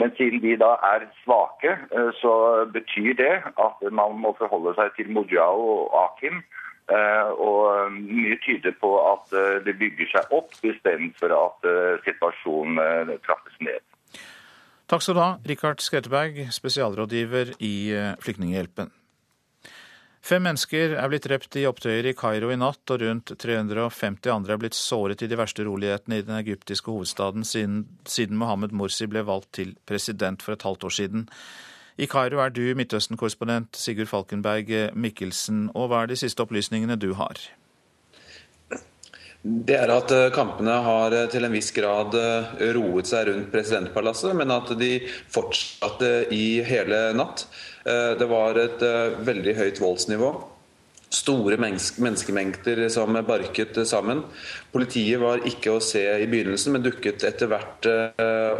Men 0.00 0.12
siden 0.16 0.42
de 0.42 0.56
da 0.60 0.74
er 0.88 1.06
svake, 1.22 1.76
så 2.20 2.32
betyr 2.72 3.12
det 3.16 3.34
at 3.44 3.82
man 3.92 4.16
må 4.24 4.32
forholde 4.38 4.72
seg 4.78 4.94
til 4.96 5.10
Mojao 5.12 5.66
og 5.74 5.96
Akim. 6.00 6.40
Og 7.36 7.92
mye 7.92 8.38
tyder 8.42 8.72
på 8.80 8.90
at 9.04 9.36
det 9.66 9.76
bygger 9.78 10.08
seg 10.14 10.32
opp 10.32 10.56
istedenfor 10.64 11.36
at 11.36 11.68
situasjonen 12.08 13.12
trappes 13.28 13.60
ned. 13.60 13.84
Takk 14.92 15.00
skal 15.06 15.16
du 15.16 15.22
ha, 15.22 15.30
Rikard 15.48 15.80
Skretteberg, 15.80 16.42
spesialrådgiver 16.52 17.54
i 17.64 17.76
Flyktninghjelpen. 18.20 18.90
Fem 20.20 20.44
mennesker 20.44 20.92
er 21.00 21.08
blitt 21.08 21.24
drept 21.24 21.56
i 21.56 21.64
opptøyer 21.64 22.10
i 22.10 22.12
Kairo 22.12 22.50
i 22.52 22.58
natt, 22.60 22.84
og 22.92 23.00
rundt 23.00 23.32
350 23.40 24.28
andre 24.34 24.52
er 24.52 24.60
blitt 24.60 24.76
såret 24.76 25.24
i 25.24 25.30
de 25.32 25.38
verste 25.40 25.64
urolighetene 25.64 26.20
i 26.20 26.26
den 26.26 26.36
egyptiske 26.36 26.92
hovedstaden 26.92 27.40
siden, 27.48 27.86
siden 28.04 28.36
Mohammed 28.36 28.76
Morsi 28.76 29.08
ble 29.08 29.24
valgt 29.24 29.54
til 29.56 29.72
president 29.88 30.44
for 30.44 30.58
et 30.58 30.68
halvt 30.68 30.84
år 30.84 30.96
siden. 30.98 31.24
I 31.96 32.04
Kairo 32.04 32.44
er 32.44 32.52
du 32.52 32.62
Midtøsten-korrespondent 32.76 33.80
Sigurd 33.80 34.12
Falkenberg 34.12 34.92
Mikkelsen, 34.92 35.70
og 35.72 35.88
hva 35.88 36.04
er 36.04 36.12
de 36.12 36.20
siste 36.20 36.44
opplysningene 36.44 37.00
du 37.00 37.14
har? 37.16 37.40
Det 39.42 39.74
er 39.74 39.90
at 39.90 40.12
eh, 40.14 40.28
kampene 40.30 40.74
har 40.84 41.14
eh, 41.16 41.26
til 41.30 41.42
en 41.42 41.54
viss 41.54 41.72
grad 41.74 42.14
eh, 42.14 42.52
roet 42.76 43.08
seg 43.10 43.26
rundt 43.26 43.48
presidentpalasset, 43.50 44.36
men 44.38 44.54
at 44.54 44.70
de 44.78 44.92
fortsatte 45.34 46.12
i 46.30 46.62
hele 46.66 47.08
natt. 47.18 47.48
Det 47.82 48.26
var 48.30 48.54
et 48.62 48.82
veldig 49.26 49.56
høyt 49.58 49.80
voldsnivå. 49.82 50.28
Store 51.10 51.56
menneskemengder 51.58 52.84
som 52.94 53.18
barket 53.26 53.80
sammen. 53.90 54.20
Politiet 54.70 55.18
var 55.18 55.42
ikke 55.50 55.74
å 55.74 55.80
se 55.82 56.04
i 56.22 56.28
begynnelsen, 56.30 56.76
men 56.76 56.84
dukket 56.86 57.26
etter 57.26 57.50
hvert 57.50 57.88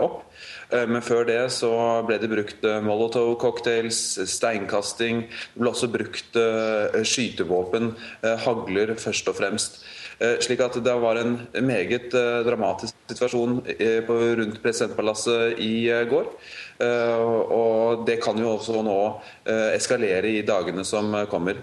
opp. 0.02 0.24
Men 0.74 1.06
før 1.06 1.22
det 1.30 1.38
så 1.54 1.70
ble 2.08 2.18
det 2.18 2.32
brukt 2.34 2.66
molotov-cocktails, 2.82 4.02
steinkasting. 4.34 5.28
Det 5.54 5.62
ble 5.62 5.70
også 5.70 5.92
brukt 5.94 6.42
skytevåpen, 7.14 7.92
hagler 8.42 8.96
først 8.98 9.30
og 9.30 9.38
fremst. 9.38 9.84
Eh, 10.22 10.38
slik 10.44 10.60
at 10.62 10.76
det 10.84 10.92
var 11.02 11.18
en 11.18 11.34
meget 11.66 12.14
eh, 12.14 12.40
dramatisk 12.46 12.94
situasjon 13.10 13.56
eh, 13.74 14.06
rundt 14.06 14.60
presidentpalasset 14.62 15.58
i 15.58 15.90
går. 16.10 16.28
Og 16.82 18.02
det 18.06 18.16
kan 18.24 18.38
jo 18.38 18.56
også 18.56 18.80
nå 18.82 18.96
eskalere 19.76 20.32
i 20.32 20.40
dagene 20.42 20.82
som 20.82 21.12
kommer. 21.30 21.60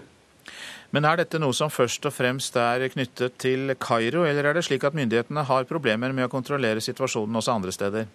Men 0.95 1.05
er 1.05 1.20
dette 1.20 1.41
noe 1.41 1.51
som 1.53 1.68
først 1.68 2.07
og 2.07 2.14
fremst 2.16 2.55
er 2.55 2.86
knyttet 2.93 3.36
til 3.41 3.74
Kairo, 3.76 4.24
eller 4.24 4.47
er 4.47 4.55
det 4.55 4.64
slik 4.70 4.86
at 4.88 4.95
myndighetene 4.95 5.43
har 5.43 5.68
problemer 5.68 6.16
med 6.16 6.30
å 6.30 6.32
kontrollere 6.32 6.80
situasjonen 6.80 7.36
også 7.36 7.57
andre 7.57 7.76
steder? 7.76 8.07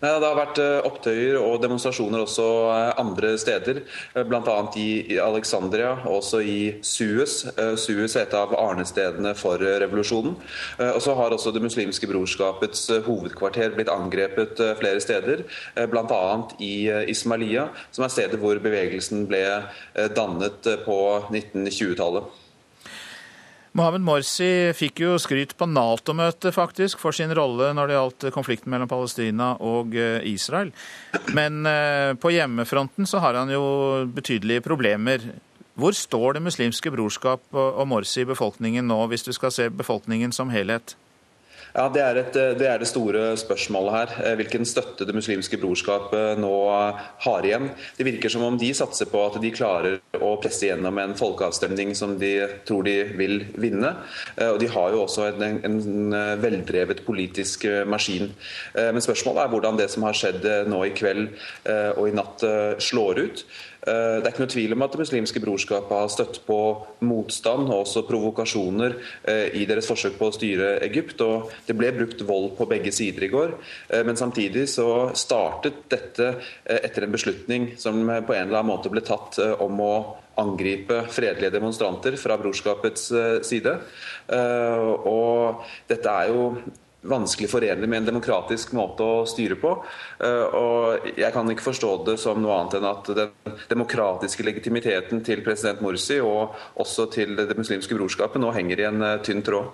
Nei, 0.00 0.14
Det 0.16 0.28
har 0.30 0.38
vært 0.38 0.58
eh, 0.62 0.86
opptøyer 0.88 1.36
og 1.42 1.58
demonstrasjoner 1.60 2.22
også 2.22 2.46
eh, 2.72 2.92
andre 3.02 3.34
steder, 3.40 3.82
eh, 4.14 4.24
bl.a. 4.24 4.56
i 4.80 5.18
Alexandria 5.20 5.90
og 6.06 6.22
også 6.22 6.40
i 6.40 6.56
Suez. 6.80 7.42
Suez 7.76 8.16
er 8.16 8.24
et 8.24 8.36
av 8.36 8.54
arnestedene 8.56 9.34
for 9.36 9.60
revolusjonen. 9.60 10.38
Og 10.80 11.00
så 11.04 11.14
har 11.18 11.34
også 11.34 11.52
Det 11.52 11.62
muslimske 11.62 12.08
brorskapets 12.08 12.86
hovedkvarter 13.04 13.74
blitt 13.76 13.90
angrepet 13.92 14.60
flere 14.80 15.00
steder, 15.02 15.44
bl.a. 15.92 16.20
i 16.62 16.74
Ismailia, 17.10 17.68
som 17.92 18.06
er 18.06 18.12
stedet 18.14 18.40
hvor 18.40 18.60
bevegelsen 18.62 19.26
ble 19.28 19.42
dannet 20.16 20.70
på 20.86 21.00
1920-tallet. 21.28 22.30
Mohammed 23.78 24.02
Morsi 24.02 24.72
fikk 24.74 25.04
jo 25.04 25.12
skryt 25.22 25.52
på 25.58 25.68
Nato-møtet 25.70 26.56
faktisk 26.56 26.98
for 26.98 27.14
sin 27.14 27.30
rolle 27.36 27.68
når 27.76 27.86
det 27.86 27.94
gjaldt 27.96 28.26
konflikten 28.34 28.72
mellom 28.72 28.90
Palestina 28.90 29.52
og 29.62 29.94
eh, 29.94 30.18
Israel. 30.26 30.72
Men 31.36 31.62
eh, 31.70 32.16
på 32.18 32.32
hjemmefronten 32.34 33.06
så 33.06 33.22
har 33.22 33.38
han 33.38 33.52
jo 33.54 33.62
betydelige 34.10 34.64
problemer. 34.66 35.22
Hvor 35.78 35.94
står 35.94 36.34
Det 36.36 36.42
muslimske 36.42 36.90
brorskap 36.90 37.46
og 37.54 37.86
Morsi 37.88 38.24
i 38.24 38.28
befolkningen 38.28 38.90
nå, 38.90 38.98
hvis 39.08 39.22
du 39.24 39.30
skal 39.32 39.54
se 39.54 39.70
befolkningen 39.70 40.34
som 40.34 40.50
helhet? 40.50 40.96
Ja, 41.70 41.86
det 41.92 42.02
er, 42.02 42.18
et, 42.18 42.36
det 42.58 42.66
er, 42.66 42.80
det 42.82 42.88
store 42.90 43.34
spørsmålet 43.38 43.94
her. 43.94 44.14
Eh, 44.24 44.36
hvilken 44.40 44.66
støtte 44.66 45.06
Det 45.06 45.14
muslimske 45.14 45.58
brorskap 45.60 46.12
nå 46.40 46.54
har 47.24 47.46
igjen. 47.46 47.70
Det 47.96 48.06
virker 48.06 48.32
som 48.32 48.44
om 48.46 48.58
de 48.58 48.72
satser 48.74 49.06
på 49.10 49.22
at 49.22 49.38
de 49.42 49.52
klarer 49.54 50.00
å 50.18 50.32
presse 50.42 50.66
gjennom 50.66 50.98
en 50.98 51.14
folkeavstemning 51.18 51.94
som 51.98 52.16
de 52.18 52.32
tror 52.66 52.86
de 52.88 52.96
vil 53.18 53.44
vinne. 53.60 53.94
Eh, 54.36 54.50
og 54.50 54.58
De 54.62 54.70
har 54.70 54.94
jo 54.94 55.04
også 55.04 55.30
en, 55.30 55.60
en 55.66 55.80
veldrevet 56.42 57.04
politisk 57.06 57.68
eh, 57.70 57.84
maskin. 57.86 58.32
Men 58.74 59.02
spørsmålet 59.02 59.44
er 59.44 59.52
hvordan 59.52 59.78
det 59.78 59.88
som 59.92 60.04
har 60.06 60.16
skjedd 60.16 60.44
nå 60.70 60.80
i 60.86 60.92
kveld 60.96 61.28
og 61.70 62.06
i 62.08 62.14
natt 62.14 62.42
slår 62.82 63.20
ut. 63.24 63.42
Det 63.80 64.26
er 64.26 64.28
ikke 64.28 64.42
noe 64.44 64.52
tvil 64.52 64.74
om 64.76 64.82
at 64.84 64.92
Det 64.92 65.00
muslimske 65.00 65.40
brorskapet 65.40 65.94
har 65.96 66.10
støtt 66.12 66.40
på 66.44 66.58
motstand 67.06 67.70
og 67.70 67.86
også 67.86 68.02
provokasjoner 68.08 68.96
i 69.56 69.64
deres 69.68 69.88
forsøk 69.88 70.18
på 70.18 70.28
å 70.28 70.34
styre 70.36 70.72
Egypt. 70.84 71.22
og 71.24 71.54
Det 71.66 71.76
ble 71.78 71.92
brukt 71.96 72.24
vold 72.28 72.52
på 72.58 72.68
begge 72.68 72.92
sider 72.92 73.24
i 73.24 73.30
går. 73.32 73.54
Men 74.04 74.20
samtidig 74.20 74.66
så 74.72 75.10
startet 75.16 75.86
dette 75.92 76.34
etter 76.64 77.06
en 77.06 77.14
beslutning 77.14 77.70
som 77.80 78.02
på 78.04 78.36
en 78.36 78.50
eller 78.50 78.60
annen 78.60 78.72
måte 78.74 78.92
ble 78.92 79.04
tatt 79.06 79.40
om 79.60 79.80
å 79.80 79.94
angripe 80.40 81.02
fredelige 81.12 81.56
demonstranter 81.56 82.16
fra 82.20 82.36
brorskapets 82.40 83.08
side. 83.48 83.74
Og 85.08 85.66
dette 85.90 86.20
er 86.20 86.32
jo 86.34 86.44
vanskelig 87.02 87.50
forenlig 87.50 87.88
med 87.88 88.02
en 88.02 88.08
demokratisk 88.10 88.72
måte 88.76 89.04
å 89.04 89.26
styre 89.28 89.56
på. 89.60 89.72
Eh, 90.20 90.56
og 90.56 91.10
jeg 91.16 91.32
kan 91.34 91.48
ikke 91.50 91.68
forstå 91.70 91.92
det 92.08 92.16
som 92.20 92.40
noe 92.42 92.58
annet 92.58 92.78
enn 92.78 92.88
at 92.90 93.12
den 93.16 93.58
demokratiske 93.70 94.44
legitimiteten 94.46 95.24
til 95.26 95.44
president 95.46 95.80
Morsi 95.84 96.20
og 96.20 96.56
også 96.80 97.08
til 97.14 97.36
Det 97.40 97.56
muslimske 97.56 97.96
brorskapet 97.96 98.42
nå 98.42 98.52
henger 98.52 98.80
i 98.80 98.88
en 98.90 99.02
eh, 99.06 99.20
tynn 99.24 99.44
tråd. 99.46 99.70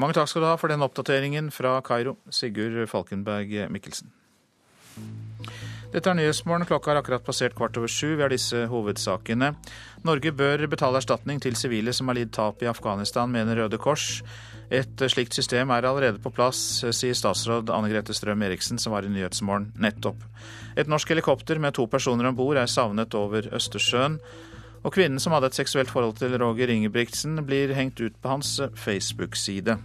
Mange 0.00 0.16
takk 0.16 0.30
skal 0.30 0.42
du 0.42 0.48
ha 0.48 0.56
for 0.56 0.72
den 0.72 0.82
oppdateringen 0.82 1.50
fra 1.52 1.76
Kairo, 1.84 2.16
Sigurd 2.32 2.86
Falkenberg 2.88 3.68
Mikkelsen. 3.70 4.10
Dette 5.90 6.06
er 6.06 6.14
Nyhetsmorgen. 6.14 6.68
Klokka 6.70 6.92
har 6.92 7.00
akkurat 7.00 7.24
passert 7.26 7.56
kvart 7.58 7.76
over 7.80 7.90
sju. 7.90 8.14
Vi 8.14 8.22
har 8.22 8.30
disse 8.30 8.62
hovedsakene. 8.70 9.52
Norge 10.06 10.30
bør 10.32 10.62
betale 10.70 11.00
erstatning 11.02 11.40
til 11.42 11.58
sivile 11.58 11.92
som 11.96 12.08
har 12.08 12.16
lidd 12.20 12.30
tap 12.36 12.62
i 12.62 12.70
Afghanistan, 12.70 13.30
mener 13.30 13.58
Røde 13.58 13.80
Kors. 13.82 14.20
Et 14.70 15.02
slikt 15.10 15.34
system 15.34 15.72
er 15.74 15.86
allerede 15.88 16.20
på 16.22 16.30
plass, 16.30 16.60
sier 16.94 17.16
statsråd 17.18 17.72
Anne 17.74 17.90
Grete 17.90 18.14
Strøm 18.14 18.44
Eriksen, 18.46 18.78
som 18.78 18.94
var 18.94 19.06
i 19.06 19.10
Nyhetsmorgen 19.10 19.72
nettopp. 19.82 20.22
Et 20.78 20.86
norsk 20.86 21.10
helikopter 21.10 21.58
med 21.58 21.74
to 21.74 21.88
personer 21.90 22.28
om 22.30 22.38
bord 22.38 22.60
er 22.60 22.70
savnet 22.70 23.16
over 23.18 23.50
Østersjøen. 23.50 24.20
Og 24.86 24.94
kvinnen 24.94 25.20
som 25.20 25.34
hadde 25.34 25.50
et 25.50 25.58
seksuelt 25.58 25.90
forhold 25.90 26.20
til 26.20 26.38
Roger 26.38 26.70
Ingebrigtsen, 26.70 27.42
blir 27.44 27.74
hengt 27.74 28.00
ut 28.00 28.14
på 28.22 28.30
hans 28.30 28.60
Facebook-side. 28.78 29.76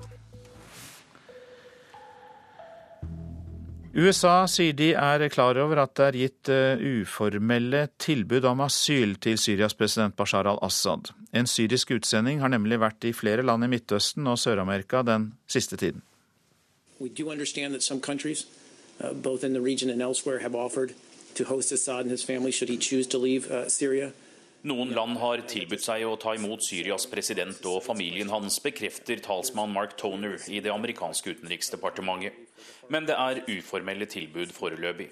USA 3.96 4.42
sier 4.52 4.76
de 4.76 4.90
er 4.92 5.24
klar 5.32 5.56
over 5.64 5.80
at 5.80 5.94
det 5.96 6.06
er 6.06 6.18
gitt 6.20 6.50
eh, 6.52 6.82
uformelle 7.00 7.86
tilbud 7.96 8.44
om 8.50 8.66
asyl 8.66 9.16
til 9.24 9.40
Syrias 9.40 9.74
president 9.74 10.18
Bashar 10.20 10.50
al-Assad. 10.52 11.14
En 11.36 11.48
syrisk 11.48 11.92
utsending 11.92 12.40
har 12.40 12.52
nemlig 12.54 12.80
vært 12.80 13.04
i 13.04 13.12
flere 13.12 13.44
land 13.44 13.66
i 13.66 13.68
Midtøsten 13.68 14.28
og 14.32 14.40
Sør-Amerika 14.40 15.02
den 15.04 15.34
siste 15.52 15.76
tiden. 15.76 16.02
We 17.00 17.10
do 17.10 17.30
understand 17.30 17.74
that 17.74 17.84
some 17.84 18.00
countries, 18.00 18.48
uh, 19.04 19.12
both 19.12 19.44
in 19.44 19.54
the 19.54 19.62
region 19.62 19.90
and 19.90 20.02
elsewhere, 20.02 20.40
have 20.40 20.56
offered 20.56 20.94
to 21.36 21.44
host 21.44 21.72
Assad 21.72 22.06
and 22.06 22.12
his 22.12 22.24
family 22.24 22.52
should 22.52 22.70
he 22.70 22.78
choose 22.78 23.08
to 23.10 23.18
leave 23.18 23.52
uh, 23.52 23.68
Noen 24.66 24.96
land 24.98 25.20
har 25.22 25.44
tilbudt 25.46 25.84
seg 25.84 26.02
å 26.08 26.16
ta 26.18 26.32
imot 26.34 26.64
Syrias 26.66 27.04
president 27.06 27.60
og 27.70 27.84
familien 27.86 28.32
hans, 28.34 28.58
bekrefter 28.64 29.20
talsmann 29.22 29.70
Mark 29.70 29.94
Toner 30.00 30.40
i 30.50 30.58
det 30.64 30.72
amerikanske 30.74 31.36
utenriksdepartementet. 31.36 32.34
Men 32.90 33.06
det 33.06 33.14
er 33.14 33.44
uformelle 33.46 34.08
tilbud 34.10 34.56
foreløpig. 34.56 35.12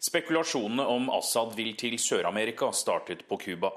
Spekulasjonene 0.00 0.88
om 0.88 1.12
Assad 1.12 1.52
vil 1.58 1.74
til 1.76 1.98
Sør-Amerika 2.00 2.70
startet 2.72 3.26
på 3.28 3.36
Cuba. 3.44 3.74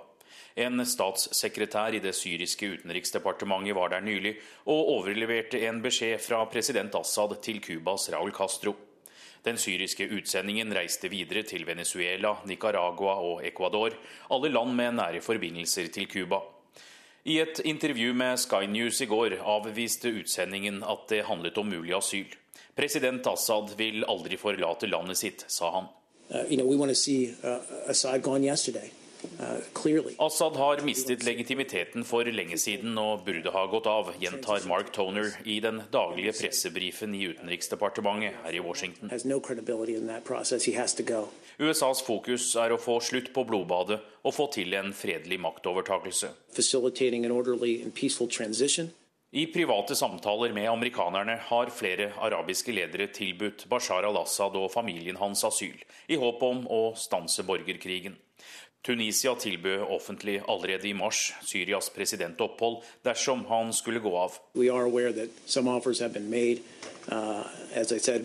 En 0.56 0.86
statssekretær 0.86 1.96
i 1.98 2.02
det 2.04 2.14
syriske 2.14 2.68
utenriksdepartementet 2.76 3.74
var 3.74 3.90
der 3.90 4.04
nylig 4.06 4.36
og 4.70 4.90
overleverte 5.00 5.64
en 5.66 5.82
beskjed 5.82 6.22
fra 6.22 6.44
president 6.46 6.94
Assad 6.96 7.40
til 7.42 7.62
Cubas 7.62 8.10
Raúl 8.14 8.32
Castro. 8.36 8.76
Den 9.44 9.58
syriske 9.58 10.06
utsendingen 10.14 10.72
reiste 10.72 11.10
videre 11.12 11.44
til 11.44 11.66
Venezuela, 11.68 12.38
Nicaragua 12.46 13.18
og 13.20 13.42
Ecuador, 13.46 13.98
alle 14.32 14.54
land 14.54 14.78
med 14.78 14.96
nære 15.02 15.22
forbindelser 15.22 15.90
til 15.92 16.08
Cuba. 16.08 16.40
I 17.26 17.40
et 17.40 17.60
intervju 17.66 18.14
med 18.14 18.38
Sky 18.40 18.66
News 18.70 19.02
i 19.02 19.06
går 19.06 19.40
avviste 19.42 20.12
utsendingen 20.12 20.84
at 20.84 21.10
det 21.10 21.26
handlet 21.26 21.58
om 21.58 21.68
mulig 21.68 21.96
asyl. 21.98 22.30
President 22.76 23.28
Assad 23.28 23.76
vil 23.78 24.06
aldri 24.08 24.38
forlate 24.38 24.88
landet 24.88 25.18
sitt, 25.18 25.46
sa 25.48 25.72
han. 25.72 25.92
Uh, 26.30 26.46
you 26.50 26.58
know, 26.58 26.68
Assad 30.24 30.56
har 30.60 30.82
mistet 30.86 31.24
legitimiteten 31.26 32.06
for 32.08 32.28
lenge 32.28 32.58
siden 32.62 32.98
og 33.02 33.26
burde 33.28 33.52
ha 33.54 33.66
gått 33.72 33.88
av, 33.90 34.14
gjentar 34.22 34.66
Mark 34.70 34.92
Toner 34.96 35.34
i 35.46 35.60
den 35.64 35.82
daglige 35.92 36.34
pressebrifen 36.38 37.16
i 37.16 37.26
Utenriksdepartementet 37.34 38.40
her 38.46 38.58
i 38.58 38.64
Washington. 38.64 39.12
USAs 41.60 42.02
fokus 42.02 42.48
er 42.58 42.74
å 42.74 42.82
få 42.82 42.98
slutt 43.04 43.30
på 43.36 43.46
blodbadet 43.46 44.00
og 44.24 44.34
få 44.34 44.50
til 44.56 44.74
en 44.80 44.94
fredelig 44.96 45.40
maktovertakelse. 45.44 46.32
I 49.34 49.48
private 49.50 49.96
samtaler 49.98 50.54
med 50.54 50.70
amerikanerne 50.70 51.40
har 51.48 51.72
flere 51.74 52.12
arabiske 52.22 52.74
ledere 52.76 53.08
tilbudt 53.10 53.66
Bashar 53.70 54.06
al-Assad 54.06 54.54
og 54.60 54.70
familien 54.70 55.18
hans 55.18 55.42
asyl, 55.48 55.80
i 56.06 56.20
håp 56.22 56.44
om 56.46 56.68
å 56.70 56.84
stanse 56.94 57.42
borgerkrigen. 57.48 58.14
Tunisia 58.84 59.36
tilbød 59.40 59.86
offentlig 59.96 60.42
allerede 60.48 60.90
i 60.90 60.94
mars 60.94 61.32
Syrias 61.48 61.90
presidentopphold 61.96 62.82
dersom 63.06 63.46
han 63.48 63.74
skulle 63.74 64.00
gå 64.04 64.12
av. 64.18 64.36
Uh, 67.04 67.44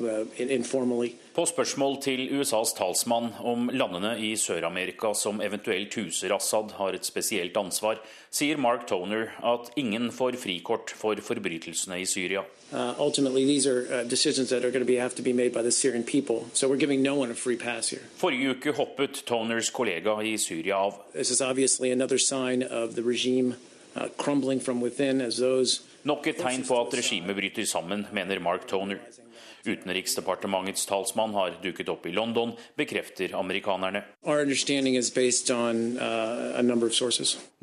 uh, 0.02 1.09
På 1.34 1.46
spørsmål 1.46 1.96
til 2.02 2.20
USAs 2.38 2.72
talsmann 2.78 3.32
om 3.42 3.70
landene 3.74 4.18
i 4.18 4.36
Sør-Amerika 4.38 5.14
som 5.14 5.40
eventuelt 5.42 5.94
huser 5.94 6.34
Assad 6.34 6.74
har 6.78 6.94
et 6.94 7.06
spesielt 7.06 7.56
ansvar, 7.59 7.98
sier 8.30 8.59
Mark 8.59 8.86
Toner 8.90 9.30
at 9.46 9.70
ingen 9.78 10.11
får 10.14 10.38
frikort 10.42 10.90
for 10.90 11.18
forbrytelsene 11.22 12.00
i 12.02 12.06
Syria. 12.06 12.42
Uh, 12.68 12.94
Forrige 18.20 18.50
uke 18.54 18.70
hoppet 18.76 19.22
Toners 19.26 19.70
kollega 19.70 20.18
i 20.22 20.36
Syria 20.36 20.47
av. 20.72 20.94
This 21.12 21.30
is 21.30 21.40
obviously 21.40 21.92
another 21.92 22.18
sign 22.18 22.62
of 22.62 22.94
the 22.94 23.03
regime 23.03 23.55
uh, 23.96 24.09
crumbling 24.16 24.61
from 24.61 24.80
within 24.80 25.20
as 25.20 25.36
those 25.36 25.80
Nok 26.05 26.26
et 26.26 26.38
tegn 26.38 26.62
på 26.64 26.76
at 26.78 26.94
regimet 26.94 27.36
bryter 27.36 27.66
sammen, 27.66 28.07
mener 28.12 28.38
Mark 28.40 28.68
Toner. 28.68 29.01
Utenriksdepartementets 29.66 30.86
talsmann 30.86 31.34
har 31.34 31.57
dukket 31.62 31.88
opp 31.92 32.07
i 32.07 32.12
London, 32.14 32.53
bekrefter 32.78 33.34
amerikanerne. 33.36 34.05
Uh, 34.22 34.46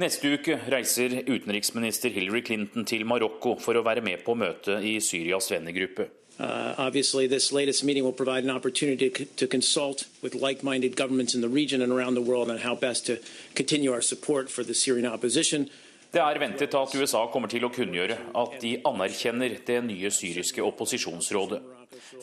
Neste 0.04 0.34
uke 0.36 0.60
reiser 0.76 1.18
utenriksminister 1.24 2.10
Hillary 2.14 2.44
Clinton 2.46 2.86
til 2.86 3.06
Marokko 3.08 3.56
for 3.64 3.80
å 3.80 3.86
være 3.88 4.04
med 4.06 4.26
på 4.28 4.36
møtet 4.38 4.84
i 4.86 5.00
Syrias 5.02 5.50
vennegruppe. 5.54 6.10
Uh, 6.38 6.76
obviously, 6.78 7.28
this 7.28 7.52
latest 7.52 7.84
meeting 7.84 8.04
will 8.04 8.12
provide 8.12 8.44
an 8.44 8.50
opportunity 8.50 9.10
to, 9.10 9.26
to 9.26 9.48
consult 9.48 10.06
with 10.22 10.36
like 10.36 10.64
minded 10.64 10.98
governments 10.98 11.34
in 11.34 11.42
the 11.42 11.48
region 11.48 11.82
and 11.82 11.92
around 11.92 12.14
the 12.16 12.22
world 12.22 12.52
on 12.52 12.58
how 12.58 12.76
best 12.76 13.06
to 13.06 13.18
continue 13.54 13.94
our 13.94 14.02
support 14.02 14.50
for 14.50 14.64
the 14.64 14.74
Syrian 14.74 15.06
opposition. 15.06 15.70
Det 16.12 16.22
er 16.22 16.40
ventet 16.40 16.76
at 16.80 16.94
USA 16.96 17.26
kommer 17.28 17.52
til 17.52 17.66
å 17.68 17.70
kunngjøre 17.76 18.16
at 18.40 18.54
de 18.62 18.78
anerkjenner 18.88 19.58
det 19.68 19.82
nye 19.84 20.12
syriske 20.12 20.64
opposisjonsrådet. 20.64 21.60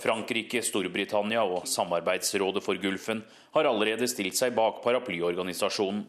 Frankrike, 0.01 0.63
Storbritannia 0.65 1.43
og 1.45 1.67
Samarbeidsrådet 1.69 2.63
for 2.65 2.81
Gulfen 2.81 3.21
har 3.53 3.69
allerede 3.69 4.09
stilt 4.09 4.39
seg 4.39 4.55
bak 4.57 4.81
paraplyorganisasjonen. 4.85 6.07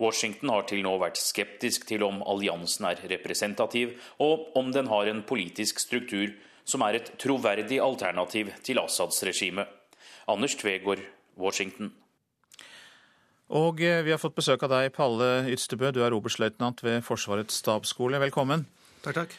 Washington 0.00 0.52
har 0.52 0.66
til 0.68 0.82
nå 0.84 0.92
vært 1.00 1.20
skeptisk 1.20 1.86
til 1.88 2.04
om 2.04 2.20
alliansen 2.28 2.90
er 2.90 3.00
representativ, 3.08 3.94
og 4.20 4.50
om 4.58 4.72
den 4.74 4.90
har 4.92 5.08
en 5.08 5.22
politisk 5.24 5.80
struktur 5.80 6.34
som 6.64 6.84
er 6.86 6.98
et 6.98 7.12
troverdig 7.20 7.80
alternativ 7.82 8.52
til 8.64 8.80
Assads 8.82 9.22
regime. 9.26 9.66
Anders 10.28 10.56
Tvegård, 10.56 11.04
Washington. 11.36 11.92
Og 13.54 13.80
eh, 13.84 14.02
vi 14.04 14.12
har 14.14 14.20
fått 14.20 14.36
besøk 14.38 14.64
av 14.64 14.72
deg, 14.72 14.92
Palle 14.96 15.44
Ydstebø. 15.52 15.92
Du 15.92 16.00
er 16.04 16.16
oberstløytnant 16.16 16.80
ved 16.84 17.02
Forsvarets 17.04 17.60
stabsskole. 17.60 18.20
Velkommen. 18.22 18.64
Takk, 19.04 19.20
takk. 19.20 19.36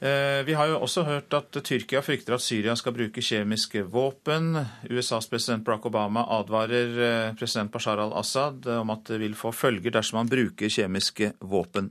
Eh, 0.00 0.40
vi 0.46 0.54
har 0.56 0.70
jo 0.70 0.78
også 0.80 1.02
hørt 1.04 1.34
at 1.36 1.58
Tyrkia 1.66 2.00
frykter 2.00 2.38
at 2.38 2.44
Syria 2.44 2.76
skal 2.78 2.94
bruke 2.96 3.20
kjemiske 3.20 3.82
våpen. 3.90 4.54
USAs 4.88 5.28
president 5.28 5.66
Barack 5.66 5.90
Obama 5.90 6.24
advarer 6.38 6.94
eh, 6.94 7.34
president 7.36 7.72
Bashar 7.74 8.00
al-Assad 8.00 8.70
om 8.78 8.94
at 8.94 9.10
det 9.10 9.20
vil 9.20 9.36
få 9.36 9.52
følger 9.52 9.92
dersom 9.98 10.22
han 10.22 10.30
bruker 10.30 10.72
kjemiske 10.72 11.34
våpen. 11.42 11.90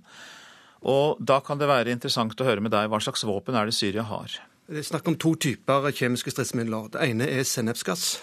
Og 0.89 1.19
Da 1.19 1.41
kan 1.43 1.59
det 1.59 1.67
være 1.67 1.91
interessant 1.91 2.39
å 2.39 2.47
høre 2.47 2.63
med 2.63 2.71
deg 2.71 2.87
hva 2.87 3.01
slags 3.03 3.27
våpen 3.27 3.59
er 3.59 3.67
det 3.67 3.75
Syria 3.75 4.07
har? 4.07 4.39
Det 4.69 4.77
er 4.77 4.85
snakk 4.85 5.07
om 5.09 5.15
to 5.17 5.31
typer 5.33 5.87
kjemiske 5.97 6.29
stridsmidler. 6.29 6.91
Det 6.93 7.01
ene 7.01 7.25
er 7.25 7.43
sennepsgass. 7.43 8.19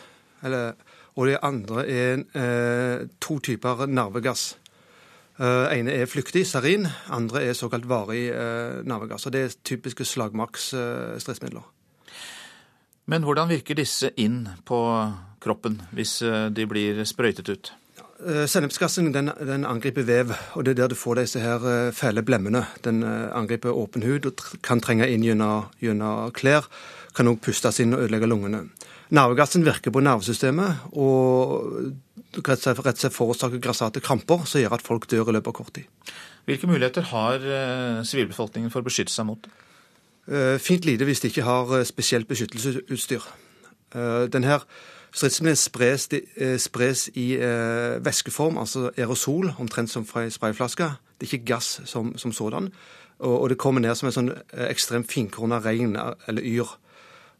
og 1.16 1.26
det 1.26 1.38
andre 1.42 1.88
er 1.90 2.22
eh, 2.34 3.08
to 3.20 3.38
typer 3.38 3.86
nervegass. 3.86 4.56
Uh, 5.40 5.68
ene 5.68 5.92
er 5.92 6.06
flyktig, 6.06 6.46
sarin. 6.46 6.86
Andre 7.10 7.42
er 7.44 7.52
såkalt 7.52 7.88
varig 7.88 8.30
uh, 8.30 8.80
nervegass. 8.86 9.26
og 9.26 9.32
Det 9.32 9.40
er 9.40 9.56
typiske 9.64 10.04
slagmarksstridsmidler. 10.04 11.60
Uh, 11.60 12.14
Men 13.06 13.22
hvordan 13.22 13.48
virker 13.48 13.74
disse 13.74 14.10
inn 14.16 14.48
på 14.64 14.78
kroppen 15.40 15.82
hvis 15.92 16.22
de 16.50 16.66
blir 16.66 17.04
sprøytet 17.04 17.48
ut? 17.48 17.72
Sennepsgassen 18.16 19.10
den, 19.12 19.28
den, 19.44 19.66
angriper 19.68 20.06
vev, 20.08 20.30
og 20.56 20.64
det 20.64 20.72
er 20.72 20.78
der 20.78 20.92
du 20.92 20.96
får 20.96 21.18
disse 21.20 21.40
her 21.42 21.90
fæle 21.92 22.22
blemmene. 22.24 22.62
Den 22.84 23.02
angriper 23.04 23.76
åpen 23.76 24.06
hud 24.06 24.30
og 24.30 24.40
kan 24.64 24.80
trenge 24.80 25.08
inn 25.12 25.26
gjennom, 25.26 26.30
klær. 26.32 26.64
Kan 27.16 27.28
òg 27.28 27.42
pustes 27.44 27.80
inn 27.84 27.92
og 27.92 28.06
ødelegge 28.06 28.28
lungene. 28.28 28.62
Nervegassen 29.14 29.62
virker 29.66 29.92
på 29.94 30.02
nervesystemet 30.02 30.88
og 30.98 31.92
rett 32.42 32.66
og 32.66 32.88
slett 32.98 33.14
forårsaker 33.14 33.62
grassate 33.62 34.02
kramper 34.02 34.42
som 34.48 34.60
gjør 34.60 34.74
at 34.76 34.84
folk 34.84 35.06
dør 35.10 35.30
i 35.30 35.36
løpet 35.36 35.52
av 35.52 35.56
kort 35.60 35.74
tid. 35.76 35.86
Hvilke 36.46 36.68
muligheter 36.70 37.06
har 37.12 37.42
eh, 37.42 38.02
sivilbefolkningen 38.06 38.72
for 38.72 38.82
å 38.82 38.86
beskytte 38.86 39.14
seg 39.14 39.26
mot 39.28 39.40
det? 39.42 39.52
Eh, 40.26 40.56
fint 40.62 40.86
lite 40.86 41.06
hvis 41.06 41.22
de 41.22 41.30
ikke 41.30 41.46
har 41.46 41.72
eh, 41.78 41.86
spesielt 41.86 42.28
beskyttelsesutstyr. 42.30 43.26
Denne 43.96 44.58
stridsmiddelen 45.16 45.56
spres, 45.56 46.08
spres, 46.60 47.06
i 47.16 47.26
væskeform, 48.04 48.58
altså 48.60 48.90
aerosol, 48.98 49.48
omtrent 49.58 49.90
som 49.90 50.04
fra 50.04 50.26
ei 50.26 50.30
sprayflaske. 50.34 50.90
Det 51.16 51.24
er 51.24 51.34
ikke 51.38 51.54
gass 51.54 51.80
som, 51.88 52.12
som 52.20 52.32
sådan. 52.36 52.68
Og, 53.18 53.40
og, 53.40 53.48
det 53.48 53.58
kommer 53.58 53.80
ned 53.80 53.96
som 53.96 54.10
en 54.10 54.16
sånn 54.16 54.32
ekstremt 54.68 55.08
finkorna 55.08 55.62
regn 55.64 55.96
eller 55.96 56.44
yr. 56.44 56.76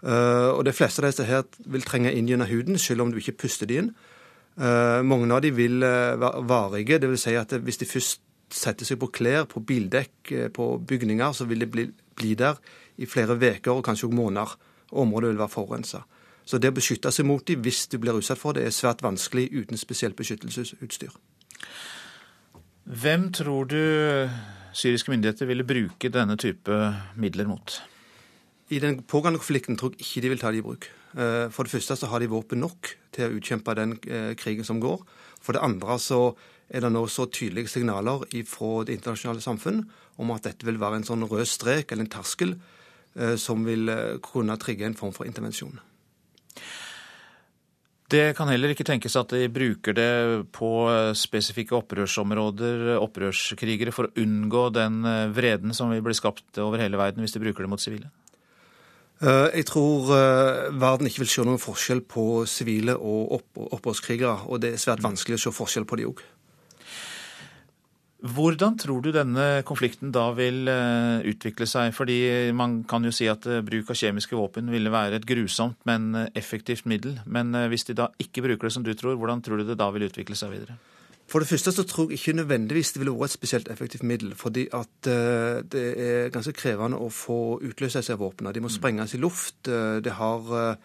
Uh, 0.07 0.53
og 0.57 0.65
De 0.65 0.75
fleste 0.77 1.03
av 1.03 1.11
disse 1.11 1.25
her 1.27 1.45
vil 1.73 1.85
trenge 1.85 2.13
inn 2.13 2.29
gjennom 2.29 2.49
huden, 2.51 2.79
selv 2.81 3.05
om 3.05 3.13
du 3.13 3.21
ikke 3.21 3.37
puster 3.45 3.69
de 3.69 3.81
inn. 3.83 3.91
Uh, 4.57 5.03
mange 5.05 5.29
av 5.35 5.43
de 5.45 5.53
vil 5.53 5.83
uh, 5.85 6.17
være 6.21 6.45
varige, 6.49 7.01
dvs. 7.03 7.27
Si 7.27 7.37
at 7.37 7.53
hvis 7.61 7.81
de 7.83 7.89
først 7.89 8.23
setter 8.53 8.89
seg 8.89 9.01
på 9.03 9.11
klær, 9.13 9.49
på 9.51 9.61
bildekk, 9.67 10.33
på 10.55 10.67
bygninger, 10.87 11.33
så 11.35 11.49
vil 11.51 11.65
de 11.65 11.69
bli, 11.69 11.89
bli 12.17 12.37
der 12.39 12.61
i 12.97 13.09
flere 13.11 13.35
uker 13.35 13.73
og 13.75 13.85
kanskje 13.85 14.07
også 14.07 14.17
måneder. 14.17 14.53
Området 14.93 15.33
vil 15.33 15.41
være 15.41 15.53
forurensa. 15.53 16.05
Så 16.47 16.61
det 16.63 16.71
å 16.71 16.77
beskytte 16.77 17.11
seg 17.11 17.27
mot 17.27 17.43
dem 17.47 17.65
hvis 17.65 17.89
du 17.91 17.99
blir 17.99 18.17
utsatt 18.17 18.39
for 18.39 18.55
det, 18.55 18.67
er 18.67 18.75
svært 18.75 19.03
vanskelig 19.03 19.49
uten 19.51 19.79
spesielt 19.81 20.17
beskyttelsesutstyr. 20.19 21.15
Hvem 22.87 23.33
tror 23.35 23.67
du 23.67 23.81
syriske 24.77 25.11
myndigheter 25.11 25.49
ville 25.51 25.67
bruke 25.67 26.11
denne 26.15 26.37
type 26.39 26.77
midler 27.19 27.51
mot? 27.51 27.81
I 28.71 28.79
den 28.83 29.01
pågående 29.03 29.41
konflikten 29.43 29.79
tror 29.79 29.95
jeg 29.95 30.07
ikke 30.07 30.23
de 30.23 30.31
vil 30.31 30.43
ta 30.43 30.53
det 30.55 30.63
i 30.63 30.67
bruk. 30.67 30.87
Eh, 31.17 31.49
for 31.51 31.67
det 31.67 31.73
første 31.75 31.97
så 31.99 32.11
har 32.11 32.23
de 32.23 32.31
våpen 32.31 32.63
nok 32.63 32.93
til 33.15 33.27
å 33.27 33.39
utkjempe 33.39 33.75
den 33.79 33.97
eh, 34.07 34.33
krigen 34.39 34.67
som 34.67 34.81
går. 34.83 35.03
For 35.43 35.55
det 35.55 35.63
andre 35.67 35.99
så 36.03 36.21
er 36.69 36.83
det 36.83 36.91
nå 36.91 37.05
så 37.11 37.29
tydelige 37.31 37.71
signaler 37.71 38.27
fra 38.51 38.71
det 38.87 38.99
internasjonale 38.99 39.43
samfunn 39.43 39.85
om 40.19 40.33
at 40.35 40.49
dette 40.49 40.67
vil 40.67 40.81
være 40.83 41.01
en 41.01 41.07
sånn 41.07 41.27
rød 41.27 41.47
strek 41.47 41.93
eller 41.93 42.07
en 42.07 42.15
terskel 42.17 42.57
eh, 43.15 43.37
som 43.39 43.63
vil 43.67 43.91
kunne 44.23 44.59
trigge 44.63 44.87
en 44.87 44.99
form 44.99 45.15
for 45.15 45.31
intervensjon. 45.31 45.79
Det 48.13 48.37
kan 48.39 48.47
heller 48.47 48.71
ikke 48.71 48.87
tenkes 48.87 49.17
at 49.19 49.33
de 49.35 49.49
bruker 49.51 49.97
det 49.97 50.11
på 50.55 50.69
spesifikke 51.19 51.75
opprørsområder, 51.75 52.93
opprørskrigere, 53.01 53.91
for 53.95 54.07
å 54.07 54.23
unngå 54.23 54.69
den 54.77 55.01
vreden 55.35 55.75
som 55.75 55.91
vil 55.91 56.05
bli 56.07 56.15
skapt 56.15 56.61
over 56.63 56.79
hele 56.85 57.01
verden 57.01 57.25
hvis 57.25 57.35
de 57.35 57.43
bruker 57.43 57.67
det 57.67 57.73
mot 57.73 57.83
sivile? 57.83 58.13
Eh, 59.25 59.49
jeg 59.57 59.67
tror 59.71 60.11
eh, 60.13 60.67
verden 60.77 61.09
ikke 61.09 61.23
vil 61.23 61.31
se 61.33 61.45
noen 61.47 61.61
forskjell 61.61 62.03
på 62.05 62.45
sivile 62.51 62.97
og 62.97 63.39
opprørskrigere. 63.57 64.45
Og 64.53 64.61
det 64.61 64.75
er 64.75 64.83
svært 64.83 65.05
vanskelig 65.05 65.39
å 65.39 65.47
se 65.47 65.55
forskjell 65.57 65.89
på 65.89 66.01
de 66.01 66.09
òg. 66.11 66.21
Hvordan 68.27 68.75
tror 68.81 69.03
du 69.05 69.11
denne 69.15 69.63
konflikten 69.69 70.11
da 70.15 70.31
vil 70.35 70.67
eh, 70.73 71.27
utvikle 71.31 71.69
seg? 71.69 71.93
Fordi 71.95 72.17
man 72.57 72.81
kan 72.89 73.05
jo 73.07 73.13
si 73.15 73.29
at 73.31 73.47
bruk 73.67 73.93
av 73.93 73.99
kjemiske 74.01 74.37
våpen 74.39 74.73
ville 74.73 74.93
være 74.93 75.21
et 75.21 75.29
grusomt, 75.29 75.79
men 75.89 76.11
effektivt 76.35 76.89
middel. 76.91 77.19
Men 77.27 77.55
hvis 77.71 77.87
de 77.91 77.97
da 77.99 78.11
ikke 78.23 78.45
bruker 78.49 78.69
det 78.69 78.75
som 78.75 78.87
du 78.87 78.93
tror, 78.99 79.19
hvordan 79.21 79.45
tror 79.45 79.61
du 79.61 79.69
det 79.69 79.79
da 79.79 79.91
vil 79.95 80.09
utvikle 80.09 80.39
seg 80.39 80.55
videre? 80.57 80.79
For 81.27 81.43
det 81.43 81.51
første 81.51 81.73
så 81.75 81.83
tror 81.87 82.11
jeg 82.11 82.21
ikke 82.21 82.37
nødvendigvis 82.39 82.93
det 82.95 83.01
ville 83.03 83.15
vært 83.15 83.33
et 83.33 83.39
spesielt 83.39 83.71
effektivt 83.73 84.05
middel. 84.07 84.35
Fordi 84.39 84.69
at 84.79 85.09
det 85.75 85.87
er 85.99 86.31
ganske 86.35 86.55
krevende 86.55 87.01
å 87.03 87.11
få 87.11 87.59
utløst 87.67 87.99
disse 87.99 88.15
våpnene. 88.15 88.55
De 88.55 88.63
må 88.63 88.71
sprenges 88.71 89.17
i 89.19 89.23
luft. 89.23 89.67
Det 89.67 90.15
har 90.21 90.79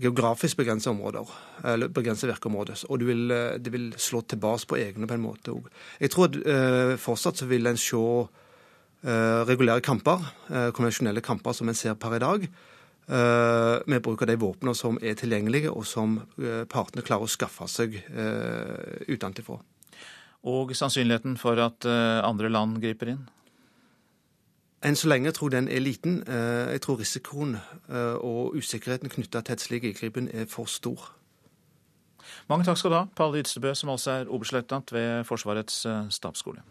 geografisk 0.00 0.56
begrenset 0.60 0.92
områder, 0.92 1.28
eller 1.74 1.90
begrensa 1.92 2.28
virkeområder. 2.30 2.84
Og 2.88 3.00
det 3.00 3.08
vil, 3.08 3.24
det 3.60 3.72
vil 3.72 3.90
slå 4.00 4.22
tilbake 4.22 4.68
på 4.70 4.78
egne 4.80 5.08
på 5.08 5.18
en 5.18 5.24
måte 5.24 5.52
òg. 5.52 5.66
Jeg 6.00 6.14
tror 6.14 6.30
at 6.32 7.00
fortsatt 7.02 7.42
så 7.42 7.48
vil 7.50 7.68
en 7.68 7.80
se 7.80 8.02
regulære 9.02 9.82
kamper, 9.82 10.22
konvensjonelle 10.76 11.20
kamper 11.26 11.56
som 11.58 11.68
en 11.68 11.76
ser 11.76 11.98
per 11.98 12.14
i 12.16 12.22
dag 12.22 12.46
med 13.08 13.96
eh, 13.96 14.00
bruk 14.02 14.22
av 14.22 14.30
de 14.30 14.38
våpnene 14.38 14.74
som 14.78 14.98
er 15.02 15.16
tilgjengelige, 15.18 15.70
og 15.70 15.86
som 15.86 16.20
eh, 16.38 16.64
partene 16.70 17.04
klarer 17.04 17.26
å 17.26 17.30
skaffe 17.30 17.66
seg 17.68 17.98
eh, 17.98 19.02
utenfra. 19.08 19.58
Og 20.48 20.74
sannsynligheten 20.74 21.36
for 21.38 21.58
at 21.62 21.86
andre 21.86 22.48
land 22.50 22.80
griper 22.82 23.12
inn? 23.12 23.20
Enn 24.82 24.96
så 24.98 25.08
lenge 25.08 25.30
tror 25.30 25.52
jeg 25.52 25.62
den 25.62 25.68
er 25.70 25.80
liten. 25.80 26.22
Jeg 26.26 26.80
tror 26.82 26.98
risikoen 26.98 27.56
og 28.18 28.56
usikkerheten 28.58 29.12
knytta 29.12 29.40
til 29.40 29.52
et 29.52 29.62
slik 29.62 29.84
inngripen 29.86 30.28
er 30.34 30.48
for 30.50 30.66
stor. 30.66 31.12
Mange 32.50 32.64
takk 32.66 32.78
skal 32.80 32.90
du 32.90 32.96
ha, 32.96 33.04
Palle 33.16 33.42
Ydstebø, 33.42 33.74
som 33.78 33.92
altså 33.94 34.10
er 34.10 34.30
oberstløytnant 34.30 34.92
ved 34.92 35.24
Forsvarets 35.24 35.86
stabsskole. 36.10 36.62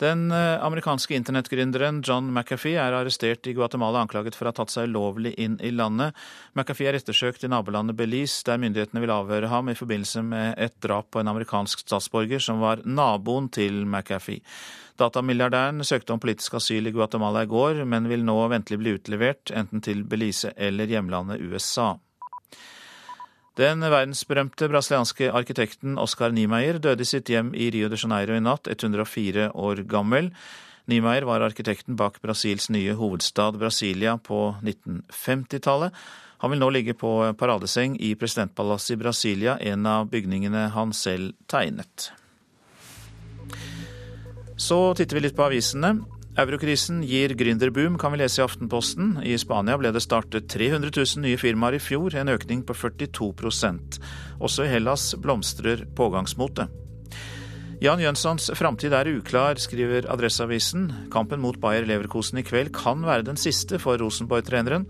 Den 0.00 0.30
eh, 0.32 0.64
amerikanske 0.64 1.14
internettgründeren 1.14 2.00
John 2.04 2.32
McAfee 2.32 2.78
er 2.80 2.96
arrestert 2.96 3.46
i 3.46 3.54
Guatemala 3.54 4.02
anklaget 4.02 4.34
for 4.34 4.46
å 4.46 4.52
ha 4.52 4.56
tatt 4.58 4.72
seg 4.72 4.88
ulovlig 4.90 5.34
inn 5.40 5.54
i 5.62 5.70
landet. 5.70 6.16
McAfee 6.54 6.90
er 6.90 6.98
ettersøkt 6.98 7.46
i 7.46 7.50
nabolandet 7.52 7.96
Belize, 7.98 8.42
der 8.46 8.58
myndighetene 8.62 9.04
vil 9.04 9.14
avhøre 9.14 9.50
ham 9.52 9.70
i 9.70 9.76
forbindelse 9.78 10.24
med 10.26 10.58
et 10.58 10.74
drap 10.82 11.12
på 11.14 11.22
en 11.22 11.30
amerikansk 11.30 11.84
statsborger 11.86 12.42
som 12.42 12.62
var 12.64 12.82
naboen 12.84 13.50
til 13.54 13.84
McAfee. 13.86 14.42
Datamilliardæren 14.98 15.82
søkte 15.86 16.14
om 16.14 16.22
politisk 16.22 16.54
asyl 16.58 16.86
i 16.86 16.94
Guatemala 16.94 17.42
i 17.42 17.50
går, 17.50 17.84
men 17.86 18.10
vil 18.10 18.26
nå 18.26 18.36
ventelig 18.50 18.78
bli 18.82 18.96
utlevert 18.98 19.50
enten 19.54 19.82
til 19.82 20.04
Belize 20.06 20.54
eller 20.54 20.90
hjemlandet 20.90 21.42
USA. 21.42 21.94
Den 23.54 23.84
verdensberømte 23.86 24.66
brasilianske 24.66 25.28
arkitekten 25.30 25.94
Oscar 26.02 26.32
Niemeyer 26.34 26.80
døde 26.82 27.04
i 27.04 27.06
sitt 27.06 27.30
hjem 27.30 27.52
i 27.54 27.68
Rio 27.70 27.86
de 27.86 27.98
Janeiro 28.00 28.34
i 28.34 28.42
natt, 28.42 28.66
104 28.66 29.52
år 29.54 29.84
gammel. 29.86 30.32
Niemeyer 30.90 31.22
var 31.28 31.44
arkitekten 31.46 31.94
bak 31.94 32.18
Brasils 32.20 32.66
nye 32.74 32.96
hovedstad 32.98 33.54
Brasilia 33.60 34.16
på 34.18 34.56
1950-tallet. 34.58 35.94
Han 36.42 36.50
vil 36.50 36.60
nå 36.60 36.72
ligge 36.74 36.96
på 36.98 37.12
paradeseng 37.38 37.94
i 38.02 38.10
presidentpalasset 38.18 38.96
i 38.96 39.00
Brasilia, 39.04 39.54
en 39.62 39.86
av 39.86 40.10
bygningene 40.10 40.66
han 40.74 40.90
selv 40.92 41.38
tegnet. 41.46 42.10
Så 44.58 44.80
titter 44.98 45.14
vi 45.14 45.28
litt 45.28 45.38
på 45.38 45.46
avisene. 45.46 45.94
Eurokrisen 46.34 47.04
gir 47.06 47.30
gründerboom, 47.38 47.94
kan 47.94 48.10
vi 48.10 48.18
lese 48.18 48.40
i 48.40 48.42
Aftenposten. 48.42 49.20
I 49.22 49.36
Spania 49.38 49.76
ble 49.78 49.92
det 49.94 50.02
startet 50.02 50.48
300 50.50 50.90
000 50.90 51.22
nye 51.22 51.38
firmaer 51.38 51.76
i 51.76 51.82
fjor, 51.82 52.16
en 52.18 52.32
økning 52.32 52.64
på 52.66 52.74
42% 52.74 54.00
Også 54.42 54.66
i 54.66 54.72
Hellas 54.72 55.12
blomstrer 55.14 55.84
pågangsmotet. 55.94 56.72
Jan 57.84 58.02
Jønssons 58.02 58.50
framtid 58.58 58.94
er 58.96 59.12
uklar, 59.14 59.60
skriver 59.62 60.10
Adresseavisen. 60.10 60.88
Kampen 61.14 61.42
mot 61.42 61.60
Bayer 61.62 61.86
Leverkosen 61.86 62.42
i 62.42 62.46
kveld 62.46 62.74
kan 62.74 63.06
være 63.06 63.28
den 63.30 63.38
siste 63.38 63.78
for 63.78 64.00
Rosenborg-treneren. 64.02 64.88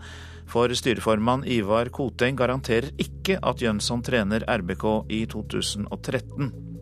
For 0.49 0.73
styreformann 0.73 1.45
Ivar 1.45 1.93
Koteng 1.93 2.41
garanterer 2.41 2.93
ikke 2.97 3.37
at 3.45 3.61
Jønsson 3.61 4.05
trener 4.05 4.49
RBK 4.49 4.87
i 5.13 5.27
2013. 5.29 6.74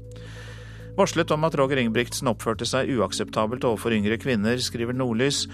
Varslet 0.97 1.31
om 1.33 1.45
at 1.49 1.55
Roger 1.57 1.81
Ingebrigtsen 1.81 2.29
oppførte 2.29 2.67
seg 2.69 2.91
uakseptabelt 2.93 3.65
overfor 3.65 3.95
yngre 3.97 4.19
kvinner, 4.21 4.61
skriver 4.61 4.93
Nordlys. 4.97 5.47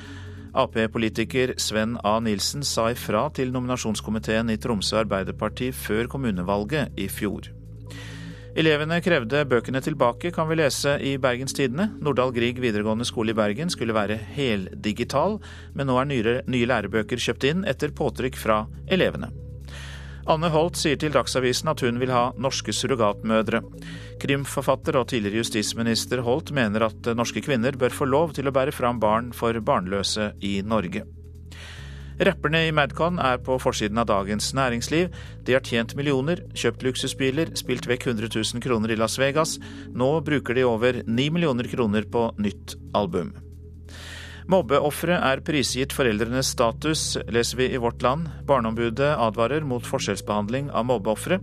Ap-politiker 0.59 1.53
Sven 1.63 1.95
A. 2.03 2.17
Nilsen 2.25 2.65
sa 2.67 2.89
ifra 2.91 3.29
til 3.37 3.53
nominasjonskomiteen 3.55 4.51
i 4.51 4.59
Tromsø 4.59 4.99
Arbeiderparti 5.05 5.71
før 5.77 6.11
kommunevalget 6.11 6.99
i 6.99 7.07
fjor. 7.13 7.53
Elevene 8.59 8.99
krevde 9.05 9.45
bøkene 9.47 9.79
tilbake, 9.85 10.33
kan 10.35 10.49
vi 10.51 10.59
lese 10.59 10.97
i 10.99 11.15
Bergens 11.23 11.55
Tidende. 11.55 11.93
Nordahl 12.03 12.33
Grieg 12.35 12.59
videregående 12.59 13.07
skole 13.07 13.31
i 13.31 13.39
Bergen 13.39 13.71
skulle 13.71 13.95
være 13.95 14.19
heldigital, 14.19 15.39
men 15.79 15.87
nå 15.87 16.01
er 16.01 16.11
nye, 16.11 16.67
lærebøker 16.67 17.23
kjøpt 17.23 17.47
inn 17.47 17.63
etter 17.71 17.95
påtrykk 17.95 18.41
fra 18.41 18.65
elevene. 18.91 19.31
Anne 20.29 20.51
Holt 20.53 20.77
sier 20.77 20.99
til 21.01 21.15
Dagsavisen 21.15 21.71
at 21.73 21.81
hun 21.81 21.97
vil 22.03 22.11
ha 22.13 22.27
norske 22.37 22.73
surrogatmødre. 22.77 23.63
Krimforfatter 24.21 24.99
og 25.01 25.07
tidligere 25.09 25.41
justisminister 25.41 26.21
Holt 26.27 26.53
mener 26.53 26.85
at 26.91 27.09
norske 27.17 27.41
kvinner 27.45 27.79
bør 27.81 27.97
få 27.97 28.09
lov 28.11 28.35
til 28.37 28.51
å 28.51 28.53
bære 28.53 28.75
fram 28.77 29.01
barn 29.01 29.33
for 29.33 29.57
barnløse 29.65 30.35
i 30.45 30.59
Norge. 30.61 31.07
Rapperne 32.19 32.65
i 32.67 32.75
Madcon 32.75 33.21
er 33.23 33.41
på 33.41 33.57
forsiden 33.63 34.03
av 34.03 34.11
Dagens 34.11 34.51
Næringsliv. 34.59 35.09
De 35.47 35.55
har 35.55 35.65
tjent 35.65 35.97
millioner, 35.97 36.43
kjøpt 36.53 36.85
luksusbiler, 36.85 37.55
spilt 37.57 37.89
vekk 37.89 38.11
100 38.11 38.35
000 38.35 38.65
kroner 38.65 38.93
i 38.93 39.01
Las 39.01 39.17
Vegas. 39.23 39.57
Nå 39.95 40.17
bruker 40.27 40.59
de 40.59 40.69
over 40.69 41.05
9 41.07 41.31
millioner 41.33 41.71
kroner 41.71 42.11
på 42.11 42.29
nytt 42.43 42.77
album. 42.99 43.33
Mobbeofre 44.49 45.13
er 45.21 45.43
prisgitt 45.45 45.93
foreldrenes 45.93 46.55
status, 46.55 47.19
leser 47.29 47.59
vi 47.59 47.67
i 47.69 47.81
Vårt 47.81 48.01
Land. 48.01 48.31
Barneombudet 48.49 49.11
advarer 49.21 49.61
mot 49.61 49.85
forskjellsbehandling 49.85 50.71
av 50.73 50.87
mobbeofre, 50.89 51.37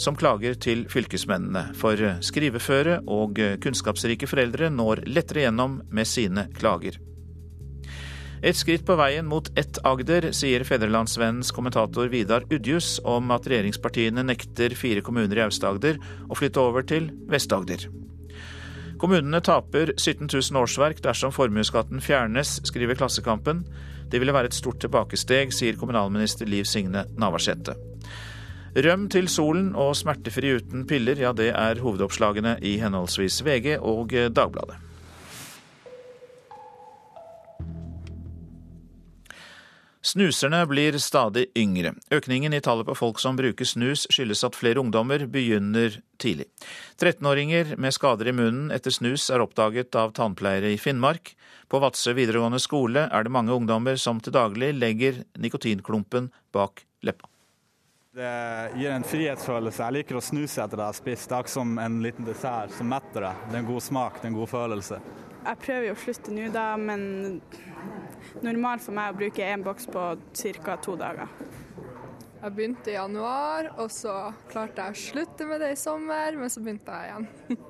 som 0.00 0.16
klager 0.16 0.56
til 0.56 0.86
fylkesmennene. 0.88 1.74
For 1.76 2.00
skriveføre 2.24 3.02
og 3.04 3.36
kunnskapsrike 3.60 4.30
foreldre 4.30 4.72
når 4.72 5.04
lettere 5.12 5.44
gjennom 5.44 5.82
med 5.92 6.08
sine 6.08 6.46
klager. 6.56 6.96
Et 8.40 8.56
skritt 8.56 8.86
på 8.86 8.96
veien 8.96 9.28
mot 9.28 9.52
ett 9.58 9.82
Agder, 9.84 10.30
sier 10.32 10.64
Fedrelandsvennens 10.64 11.52
kommentator 11.52 12.08
Vidar 12.08 12.48
Udjus 12.48 12.96
om 13.04 13.28
at 13.34 13.44
regjeringspartiene 13.50 14.24
nekter 14.24 14.72
fire 14.78 15.04
kommuner 15.04 15.42
i 15.42 15.48
Aust-Agder 15.50 16.00
å 16.30 16.38
flytte 16.38 16.64
over 16.64 16.86
til 16.86 17.10
Vest-Agder. 17.28 17.90
Kommunene 18.98 19.38
taper 19.44 19.92
17 19.94 20.26
000 20.26 20.58
årsverk 20.58 20.98
dersom 21.04 21.30
formuesskatten 21.30 22.02
fjernes, 22.02 22.56
skriver 22.66 22.98
Klassekampen. 22.98 23.62
Det 24.10 24.18
ville 24.18 24.34
være 24.34 24.50
et 24.50 24.58
stort 24.58 24.80
tilbakesteg, 24.82 25.52
sier 25.54 25.78
kommunalminister 25.78 26.50
Liv 26.50 26.66
Signe 26.66 27.04
Navarsete. 27.14 27.76
Røm 28.74 29.06
til 29.12 29.30
solen 29.30 29.70
og 29.78 29.94
smertefri 29.96 30.56
uten 30.58 30.82
piller, 30.90 31.22
ja 31.22 31.30
det 31.32 31.52
er 31.54 31.80
hovedoppslagene 31.82 32.58
i 32.66 32.74
henholdsvis 32.82 33.40
VG 33.46 33.78
og 33.78 34.14
Dagbladet. 34.34 34.87
Snuserne 40.02 40.60
blir 40.70 40.94
stadig 41.02 41.48
yngre. 41.58 41.90
Økningen 42.14 42.54
i 42.54 42.60
tallet 42.62 42.86
på 42.86 42.94
folk 42.94 43.18
som 43.18 43.36
bruker 43.38 43.66
snus 43.66 44.06
skyldes 44.14 44.44
at 44.46 44.54
flere 44.54 44.78
ungdommer 44.78 45.24
begynner 45.26 45.96
tidlig. 46.22 46.46
13-åringer 47.00 47.74
med 47.82 47.96
skader 47.96 48.30
i 48.30 48.36
munnen 48.36 48.70
etter 48.74 48.94
snus 48.94 49.26
er 49.34 49.42
oppdaget 49.42 49.98
av 49.98 50.14
tannpleiere 50.14 50.70
i 50.70 50.78
Finnmark. 50.78 51.34
På 51.68 51.82
Vadsø 51.82 52.14
videregående 52.14 52.62
skole 52.62 53.08
er 53.10 53.26
det 53.26 53.34
mange 53.34 53.52
ungdommer 53.52 53.98
som 53.98 54.22
til 54.22 54.36
daglig 54.38 54.70
legger 54.78 55.24
nikotinklumpen 55.34 56.30
bak 56.54 56.86
leppa. 57.02 57.26
Det 58.18 58.30
gir 58.78 58.90
en 58.90 59.04
frihetsfølelse. 59.06 59.82
Jeg 59.82 59.94
liker 59.98 60.18
å 60.18 60.22
snuse 60.24 60.62
etter 60.62 60.78
det 60.78 60.86
jeg 60.86 60.94
har 60.94 60.96
spist. 60.96 61.26
Det 61.28 61.36
er 61.36 61.44
ikke 61.44 61.52
som 61.58 61.74
en 61.82 61.98
liten 62.02 62.26
dessert 62.26 62.72
som 62.74 62.88
metter 62.90 63.26
deg. 63.26 63.42
Det 63.50 63.58
er 63.58 63.60
en 63.60 63.68
god 63.68 63.84
smak, 63.84 64.16
det 64.18 64.26
er 64.26 64.32
en 64.32 64.38
god 64.38 64.50
følelse. 64.54 65.02
Jeg 65.38 65.60
prøver 65.62 65.84
jo 65.86 65.92
å 65.94 66.00
slutte 66.02 66.34
nå, 66.34 66.48
da, 66.54 66.64
men 66.80 67.02
normalt 68.44 68.84
for 68.84 68.96
meg 68.96 69.12
å 69.12 69.18
bruke 69.18 69.44
én 69.44 69.64
boks 69.64 69.88
på 69.92 70.04
ca. 70.64 70.76
to 70.82 70.96
dager. 70.96 71.30
Jeg 72.38 72.54
begynte 72.54 72.92
i 72.92 72.94
januar, 72.94 73.72
og 73.82 73.90
så 73.90 74.32
klarte 74.50 74.84
jeg 74.84 74.94
å 74.94 75.02
slutte 75.02 75.46
med 75.48 75.60
det 75.60 75.72
i 75.74 75.80
sommer, 75.80 76.36
men 76.38 76.50
så 76.50 76.62
begynte 76.62 76.94
jeg 76.94 77.10
igjen. 77.10 77.58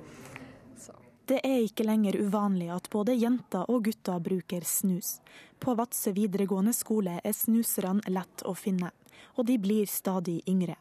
Det 1.29 1.43
er 1.45 1.59
ikke 1.61 1.85
lenger 1.85 2.15
uvanlig 2.17 2.71
at 2.73 2.87
både 2.89 3.13
jenter 3.13 3.67
og 3.69 3.83
gutter 3.85 4.17
bruker 4.25 4.63
snus. 4.65 5.19
På 5.61 5.75
Vadsø 5.77 6.09
videregående 6.15 6.73
skole 6.73 7.19
er 7.21 7.35
snuserne 7.37 8.01
lett 8.09 8.41
å 8.49 8.55
finne, 8.57 8.89
og 9.37 9.45
de 9.45 9.59
blir 9.61 9.85
stadig 9.85 10.39
yngre. 10.49 10.73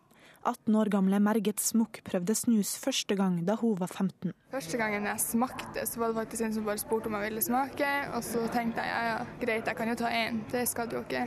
18 0.47 0.76
år 0.78 0.91
gamle 0.93 1.18
Merget 1.22 1.62
Smukk 1.62 2.01
prøvde 2.07 2.34
snus 2.39 2.76
første 2.80 3.16
gang 3.18 3.41
da 3.47 3.57
hun 3.61 3.74
var 3.80 3.91
15. 3.91 4.32
Første 4.53 4.78
gangen 4.80 5.09
jeg 5.09 5.24
smakte, 5.24 5.86
så 5.86 6.01
var 6.01 6.12
det 6.12 6.20
faktisk 6.20 6.47
en 6.47 6.55
som 6.55 6.68
bare 6.68 6.82
spurte 6.82 7.11
om 7.11 7.16
jeg 7.18 7.28
ville 7.28 7.43
smake. 7.45 7.91
Og 8.14 8.22
så 8.24 8.45
tenkte 8.55 8.84
jeg 8.84 8.93
ja, 8.93 9.03
ja, 9.12 9.18
greit, 9.43 9.66
jeg 9.66 9.80
kan 9.80 9.93
jo 9.93 9.99
ta 9.99 10.12
én, 10.12 10.43
det 10.53 10.64
skal 10.70 10.93
jo 10.93 11.03
ikke. 11.07 11.26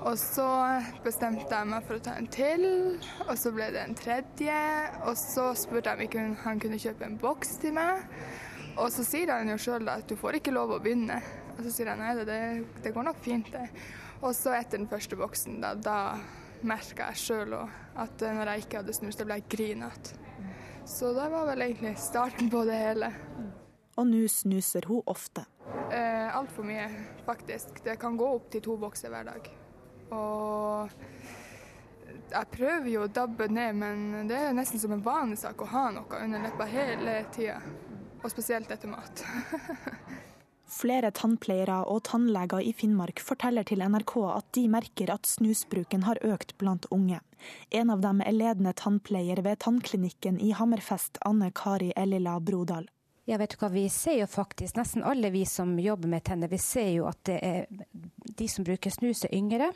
Og 0.00 0.16
så 0.16 0.46
bestemte 1.04 1.50
jeg 1.52 1.68
meg 1.68 1.84
for 1.84 1.98
å 1.98 2.04
ta 2.04 2.14
en 2.16 2.28
til, 2.32 2.62
og 3.26 3.34
så 3.36 3.52
ble 3.52 3.66
det 3.74 3.82
en 3.82 3.98
tredje. 3.98 4.60
Og 5.04 5.18
så 5.20 5.50
spurte 5.58 5.92
jeg 5.92 6.14
om 6.22 6.38
han 6.46 6.62
kunne 6.62 6.80
kjøpe 6.80 7.04
en 7.04 7.18
boks 7.20 7.58
til 7.60 7.76
meg. 7.76 8.06
Og 8.80 8.88
så 8.94 9.04
sier 9.04 9.34
han 9.34 9.50
jo 9.50 9.58
sjøl 9.60 9.90
at 9.92 10.06
du 10.08 10.16
får 10.16 10.38
ikke 10.38 10.54
lov 10.56 10.72
å 10.72 10.80
begynne. 10.80 11.18
Og 11.56 11.66
så 11.66 11.74
sier 11.74 11.90
jeg 11.90 12.00
nei, 12.00 12.14
det, 12.24 12.40
det 12.80 12.94
går 12.94 13.10
nok 13.10 13.20
fint, 13.20 13.50
det. 13.52 13.66
Og 14.20 14.32
så 14.36 14.54
etter 14.56 14.80
den 14.80 14.88
første 14.88 15.16
boksen, 15.20 15.60
da, 15.60 15.74
da 15.76 15.98
merka 16.66 17.10
jeg 17.10 17.22
sjøl 17.24 17.54
òg 17.60 17.78
at 18.00 18.22
når 18.24 18.52
jeg 18.52 18.64
ikke 18.64 18.80
hadde 18.82 18.94
snus, 18.96 19.16
da 19.18 19.26
ble 19.28 19.38
jeg 19.40 19.48
grinete. 19.52 20.18
Så 20.88 21.12
det 21.14 21.26
var 21.30 21.46
vel 21.50 21.62
egentlig 21.62 21.94
starten 22.00 22.48
på 22.50 22.62
det 22.66 22.78
hele. 22.80 23.10
Og 24.00 24.06
nå 24.08 24.22
snuser 24.32 24.86
hun 24.88 25.02
ofte. 25.10 25.44
Eh, 25.92 26.30
Altfor 26.36 26.64
mye, 26.66 26.86
faktisk. 27.26 27.82
Det 27.84 27.98
kan 28.00 28.16
gå 28.16 28.26
opp 28.36 28.48
til 28.50 28.62
to 28.64 28.76
bokser 28.80 29.12
hver 29.12 29.28
dag. 29.28 29.50
Og 30.16 30.90
jeg 32.30 32.50
prøver 32.54 32.88
jo 32.90 33.04
å 33.04 33.10
dabbe 33.12 33.46
ned, 33.50 33.76
men 33.76 34.28
det 34.30 34.38
er 34.38 34.56
nesten 34.56 34.80
som 34.82 34.94
en 34.96 35.04
vanesak 35.04 35.60
å 35.62 35.68
ha 35.70 35.84
noe 35.94 36.24
under 36.24 36.42
leppa 36.46 36.66
hele 36.70 37.20
tida. 37.34 37.60
Og 38.22 38.30
spesielt 38.32 38.70
etter 38.70 38.90
mat. 38.90 39.22
Flere 40.70 41.10
tannpleiere 41.10 41.80
og 41.90 42.04
tannleger 42.06 42.62
i 42.62 42.70
Finnmark 42.76 43.18
forteller 43.24 43.66
til 43.66 43.82
NRK 43.82 44.12
at 44.30 44.46
de 44.54 44.68
merker 44.70 45.10
at 45.10 45.26
snusbruken 45.26 46.04
har 46.06 46.20
økt 46.22 46.54
blant 46.62 46.86
unge. 46.94 47.18
En 47.74 47.90
av 47.90 48.04
dem 48.04 48.20
er 48.22 48.36
ledende 48.36 48.72
tannpleier 48.78 49.42
ved 49.42 49.58
tannklinikken 49.64 50.38
i 50.38 50.52
Hammerfest, 50.54 51.18
Anne 51.26 51.50
Kari 51.50 51.90
Ellila 51.98 52.38
Brodal. 52.38 52.86
Ja, 53.26 53.36
vet 53.38 53.54
du 53.54 53.60
hva, 53.60 53.68
Vi 53.70 53.88
ser 53.90 54.20
jo 54.20 54.26
faktisk, 54.30 54.76
nesten 54.78 55.02
alle 55.06 55.30
vi 55.30 55.44
som 55.46 55.74
jobber 55.78 56.08
med 56.08 56.24
tenner, 56.24 56.48
vi 56.48 56.58
ser 56.58 56.92
jo 56.94 57.08
at 57.10 57.18
det 57.26 57.38
er 57.42 57.66
de 58.38 58.48
som 58.48 58.64
bruker 58.66 58.94
snus 58.94 59.24
er 59.26 59.34
yngre. 59.34 59.72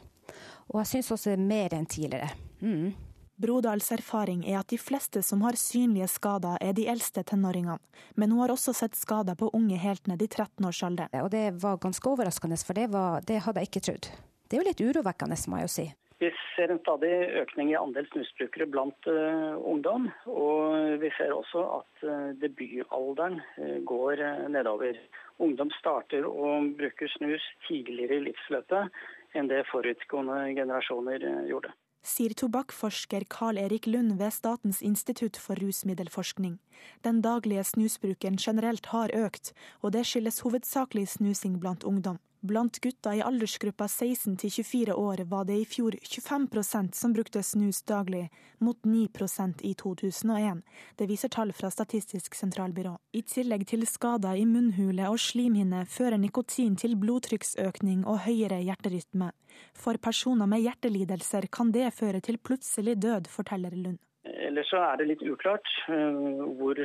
Og 0.71 0.81
jeg 0.81 0.93
syns 0.93 1.11
også 1.11 1.35
det 1.35 1.39
er 1.41 1.49
mer 1.51 1.75
enn 1.77 1.91
tidligere. 1.91 2.31
Mm. 2.63 2.95
Brodals 3.37 3.89
erfaring 3.91 4.45
er 4.47 4.61
at 4.61 4.71
de 4.71 4.77
fleste 4.79 5.19
som 5.27 5.41
har 5.43 5.57
synlige 5.59 6.07
skader, 6.13 6.55
er 6.63 6.77
de 6.77 6.87
eldste 6.91 7.25
tenåringene. 7.27 7.81
Men 8.15 8.31
hun 8.31 8.45
har 8.45 8.55
også 8.55 8.75
sett 8.79 8.95
skader 8.95 9.35
på 9.35 9.51
unge 9.59 9.79
helt 9.83 10.07
ned 10.07 10.23
i 10.23 10.29
13-årsalderen. 10.31 11.25
Og 11.25 11.33
det 11.35 11.49
var 11.65 11.83
ganske 11.83 12.13
overraskende, 12.13 12.61
for 12.63 12.79
det, 12.79 12.87
var, 12.95 13.27
det 13.27 13.43
hadde 13.43 13.65
jeg 13.65 13.73
ikke 13.73 13.85
trodd. 13.89 14.09
Det 14.47 14.55
er 14.55 14.63
jo 14.63 14.69
litt 14.69 14.85
urovekkende, 14.87 15.41
må 15.51 15.59
jeg 15.59 15.67
jo 15.67 15.75
si. 15.75 15.87
Vi 16.23 16.31
ser 16.55 16.71
en 16.71 16.79
stadig 16.79 17.11
økning 17.43 17.73
i 17.73 17.77
andel 17.77 18.07
snusbrukere 18.13 18.71
blant 18.71 19.11
uh, 19.11 19.59
ungdom. 19.59 20.07
Og 20.31 20.95
vi 21.03 21.11
ser 21.19 21.35
også 21.35 21.67
at 21.81 22.07
uh, 22.07 22.31
debutalderen 22.39 23.41
uh, 23.59 23.79
går 23.83 24.23
nedover. 24.55 25.01
Ungdom 25.43 25.75
starter 25.81 26.23
å 26.23 26.61
bruke 26.79 27.11
snus 27.17 27.43
tidligere 27.67 28.21
i 28.21 28.29
livsløpet 28.29 28.95
enn 29.35 29.51
det 29.51 29.65
forutgående 29.73 30.55
generasjoner 30.55 31.27
gjorde 31.51 31.75
sier 32.05 32.35
tobakkforsker 32.37 33.25
Carl 33.33 33.59
Erik 33.59 33.89
Lund 33.89 34.19
ved 34.21 34.33
Statens 34.37 34.83
institutt 34.83 35.37
for 35.41 35.59
rusmiddelforskning. 35.59 36.59
Den 37.05 37.23
daglige 37.25 37.65
snusbruken 37.65 38.37
generelt 38.37 38.87
har 38.93 39.11
økt, 39.15 39.53
og 39.83 39.93
det 39.97 40.05
skyldes 40.07 40.41
hovedsakelig 40.45 41.09
snusing 41.17 41.59
blant 41.61 41.85
ungdom. 41.85 42.21
Blant 42.45 42.81
gutta 42.81 43.15
i 43.15 43.23
aldersgruppa 43.25 43.87
16 43.89 44.35
til 44.37 44.51
24 44.53 44.95
år 45.01 45.23
var 45.31 45.47
det 45.49 45.55
i 45.63 45.65
fjor 45.65 45.95
25% 45.97 46.93
som 46.93 47.15
brukte 47.17 47.41
snus 47.41 47.79
daglig, 47.89 48.27
mot 48.61 48.77
9% 48.85 49.65
i 49.65 49.73
2001. 49.81 50.61
Det 50.99 51.09
viser 51.09 51.33
tall 51.33 51.55
fra 51.57 51.71
Statistisk 51.73 52.37
sentralbyrå. 52.37 52.93
I 53.17 53.23
tillegg 53.25 53.65
til 53.71 53.87
skader 53.89 54.37
i 54.37 54.45
munnhule 54.45 55.09
og 55.09 55.17
slimhinne 55.25 55.87
fører 55.89 56.21
nikotin 56.21 56.77
til 56.77 56.99
blodtrykksøkning 57.01 58.05
og 58.05 58.27
høyere 58.27 58.61
hjerterytme. 58.61 59.31
For 59.73 59.97
personer 59.97 60.45
med 60.45 60.67
hjertelidelser 60.67 61.49
kan 61.49 61.73
det 61.73 61.95
føre 61.97 62.21
til 62.21 62.37
plutselig 62.37 63.01
død, 63.01 63.33
forteller 63.33 63.73
Lund. 63.73 64.03
Ellers 64.25 64.69
så 64.69 64.85
er 64.85 65.01
det 65.01 65.09
litt 65.15 65.25
uklart 65.25 65.65
uh, 65.89 66.45
hvor 66.61 66.77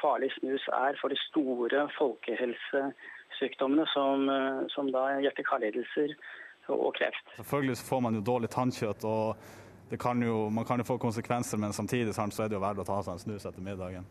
farlig 0.00 0.32
snus 0.40 0.66
er 0.74 0.98
for 0.98 1.14
de 1.14 1.18
store 1.28 1.86
folkehelse 1.94 2.90
sykdommene 3.38 3.86
som, 3.92 4.28
eh, 4.28 4.64
som 4.74 4.90
da 4.92 5.08
hjerte-karlidelser 5.24 6.16
og 6.74 6.94
kreft. 6.98 7.34
Selvfølgelig 7.36 7.78
får 7.88 8.00
man 8.02 8.18
jo 8.18 8.24
dårlig 8.26 8.50
tannkjøtt, 8.50 9.04
og 9.04 9.98
kan 10.02 10.22
jo, 10.22 10.48
man 10.50 10.66
kan 10.66 10.82
jo 10.82 10.88
få 10.88 10.98
konsekvenser, 10.98 11.60
men 11.62 11.72
samtidig 11.72 12.14
så 12.14 12.26
er 12.26 12.48
det 12.48 12.58
jo 12.58 12.64
verdt 12.64 12.82
å 12.82 12.88
ta 12.88 13.02
seg 13.02 13.14
en 13.14 13.22
snus 13.22 13.46
etter 13.46 13.62
middagen. 13.62 14.06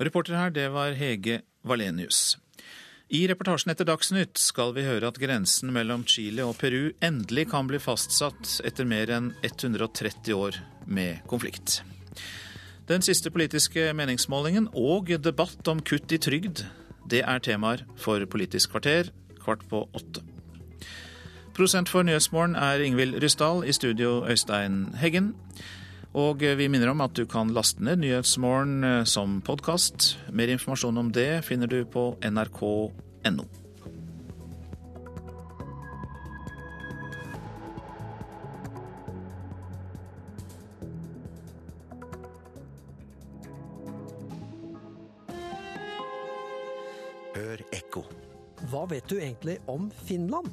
Reporter 0.00 0.36
her, 0.36 0.50
det 0.50 0.66
var 0.74 0.96
Hege 0.98 1.40
Valenius. 1.64 2.36
I 3.08 3.22
reportasjen 3.30 3.70
etter 3.70 3.86
Dagsnytt 3.86 4.40
skal 4.42 4.72
vi 4.74 4.82
høre 4.82 5.06
at 5.06 5.18
grensen 5.22 5.70
mellom 5.70 6.02
Chile 6.10 6.42
og 6.42 6.56
Peru 6.58 6.90
endelig 6.98 7.46
kan 7.52 7.68
bli 7.70 7.78
fastsatt 7.78 8.58
etter 8.66 8.88
mer 8.88 9.12
enn 9.14 9.28
130 9.46 10.34
år 10.34 10.58
med 10.90 11.22
konflikt. 11.30 11.84
Den 12.90 13.06
siste 13.06 13.30
politiske 13.30 13.92
meningsmålingen 13.94 14.66
og 14.74 15.14
debatt 15.22 15.70
om 15.70 15.78
kutt 15.86 16.10
i 16.14 16.18
trygd 16.22 16.64
det 17.10 17.22
er 17.24 17.42
temaer 17.42 17.84
for 17.96 18.24
Politisk 18.30 18.74
kvarter 18.74 19.12
kvart 19.42 19.62
på 19.70 19.84
åtte. 19.94 20.24
Prosent 21.56 21.88
for 21.88 22.04
Nyhetsmorgen 22.04 22.56
er 22.58 22.82
Ingvild 22.84 23.16
Ryssdal, 23.22 23.64
i 23.64 23.72
studio 23.72 24.26
Øystein 24.28 24.94
Heggen. 25.00 25.34
Og 26.16 26.40
vi 26.40 26.68
minner 26.68 26.90
om 26.92 27.00
at 27.04 27.16
du 27.16 27.24
kan 27.28 27.52
laste 27.52 27.84
ned 27.84 28.00
Nyhetsmorgen 28.00 28.84
eh, 28.84 29.04
som 29.04 29.40
podkast. 29.44 30.18
Mer 30.32 30.52
informasjon 30.52 30.98
om 30.98 31.12
det 31.12 31.44
finner 31.44 31.66
du 31.66 31.84
på 31.84 32.14
nrk.no. 32.24 33.65
vet 48.90 49.08
du 49.08 49.18
egentlig 49.20 49.58
om 49.70 49.90
Finland? 50.06 50.48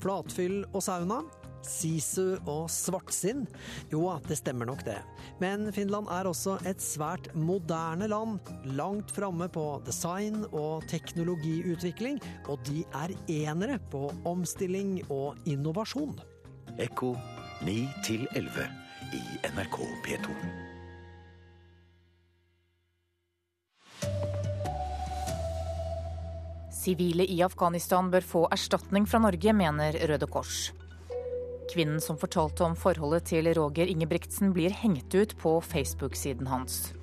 Flatfyll 0.00 0.62
og 0.72 0.82
sauna? 0.84 1.20
Sisu 1.66 2.38
og 2.48 2.70
svartsinn? 2.72 3.44
Jo, 3.92 4.06
det 4.24 4.38
stemmer 4.40 4.68
nok 4.70 4.84
det. 4.86 4.96
Men 5.42 5.68
Finland 5.76 6.08
er 6.12 6.28
også 6.30 6.56
et 6.68 6.80
svært 6.80 7.28
moderne 7.36 8.08
land. 8.08 8.40
Langt 8.78 9.12
framme 9.12 9.48
på 9.52 9.66
design 9.86 10.46
og 10.50 10.86
teknologiutvikling. 10.90 12.20
Og 12.48 12.64
de 12.68 12.84
er 13.02 13.14
enere 13.28 13.78
på 13.92 14.08
omstilling 14.28 15.00
og 15.10 15.36
innovasjon. 15.44 16.16
Ekko 16.80 17.14
9 17.66 17.76
11 18.32 18.66
i 19.12 19.22
NRK 19.52 19.80
P2. 20.06 20.59
Sivile 26.80 27.26
i 27.28 27.42
Afghanistan 27.44 28.06
bør 28.08 28.24
få 28.24 28.40
erstatning 28.54 29.04
fra 29.08 29.18
Norge, 29.20 29.52
mener 29.52 29.98
Røde 30.08 30.24
Kors. 30.30 30.70
Kvinnen 31.68 32.00
som 32.00 32.16
fortalte 32.18 32.64
om 32.64 32.76
forholdet 32.78 33.28
til 33.28 33.50
Roger 33.58 33.90
Ingebrigtsen, 33.92 34.54
blir 34.56 34.72
hengt 34.72 35.12
ut 35.12 35.36
på 35.42 35.58
Facebook-siden 35.60 36.48
hans. 36.48 36.94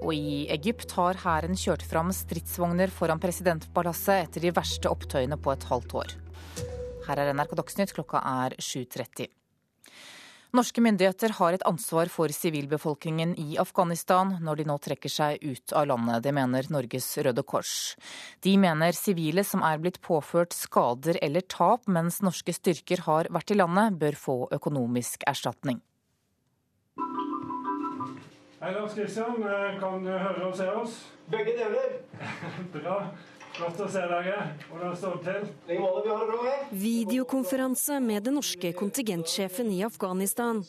Og 0.00 0.16
i 0.16 0.46
Egypt 0.56 0.96
har 0.96 1.20
hæren 1.20 1.52
kjørt 1.52 1.84
fram 1.84 2.14
stridsvogner 2.16 2.92
foran 2.92 3.20
presidentpalasset 3.20 4.24
etter 4.30 4.46
de 4.46 4.56
verste 4.56 4.88
opptøyene 4.88 5.36
på 5.36 5.52
et 5.52 5.68
halvt 5.68 5.96
år. 6.00 6.18
Her 7.04 7.20
er 7.20 7.36
NRK 7.36 7.58
Dagsnytt, 7.60 7.92
klokka 7.92 8.24
er 8.24 8.56
7.30. 8.56 9.28
Norske 10.54 10.78
myndigheter 10.78 11.32
har 11.34 11.56
et 11.56 11.64
ansvar 11.66 12.06
for 12.06 12.30
sivilbefolkningen 12.30 13.32
i 13.42 13.56
Afghanistan 13.58 14.36
når 14.38 14.60
de 14.60 14.66
nå 14.68 14.76
trekker 14.78 15.10
seg 15.10 15.42
ut 15.42 15.72
av 15.74 15.88
landet. 15.90 16.22
Det 16.22 16.30
mener 16.36 16.68
Norges 16.70 17.08
Røde 17.26 17.42
Kors. 17.42 17.72
De 18.46 18.52
mener 18.62 18.94
sivile 18.94 19.42
som 19.42 19.64
er 19.66 19.82
blitt 19.82 19.98
påført 19.98 20.54
skader 20.54 21.18
eller 21.26 21.42
tap 21.50 21.90
mens 21.90 22.20
norske 22.22 22.54
styrker 22.54 23.02
har 23.08 23.32
vært 23.34 23.50
i 23.50 23.58
landet, 23.58 23.98
bør 23.98 24.14
få 24.14 24.36
økonomisk 24.54 25.26
erstatning. 25.26 25.82
Hei, 28.62 28.70
Lars 28.78 28.94
Kristian. 28.94 29.42
Kan 29.82 30.06
du 30.06 30.12
høre 30.14 30.52
og 30.52 30.54
se 30.54 30.70
oss? 30.70 31.00
Begge 31.34 31.58
deler. 31.58 31.98
Bra. 32.78 33.00
Godt 33.54 33.80
å 33.84 33.86
se 33.86 34.00
dere. 34.10 34.38
Hvordan 34.66 34.94
står 34.98 35.18
det 35.22 35.34
til? 35.68 35.74
Videokonferanse 36.74 38.00
med 38.02 38.24
den 38.26 38.34
norske 38.40 38.72
kontingentsjefen 38.74 39.70
i 39.70 39.84
Afghanistan. 39.86 40.64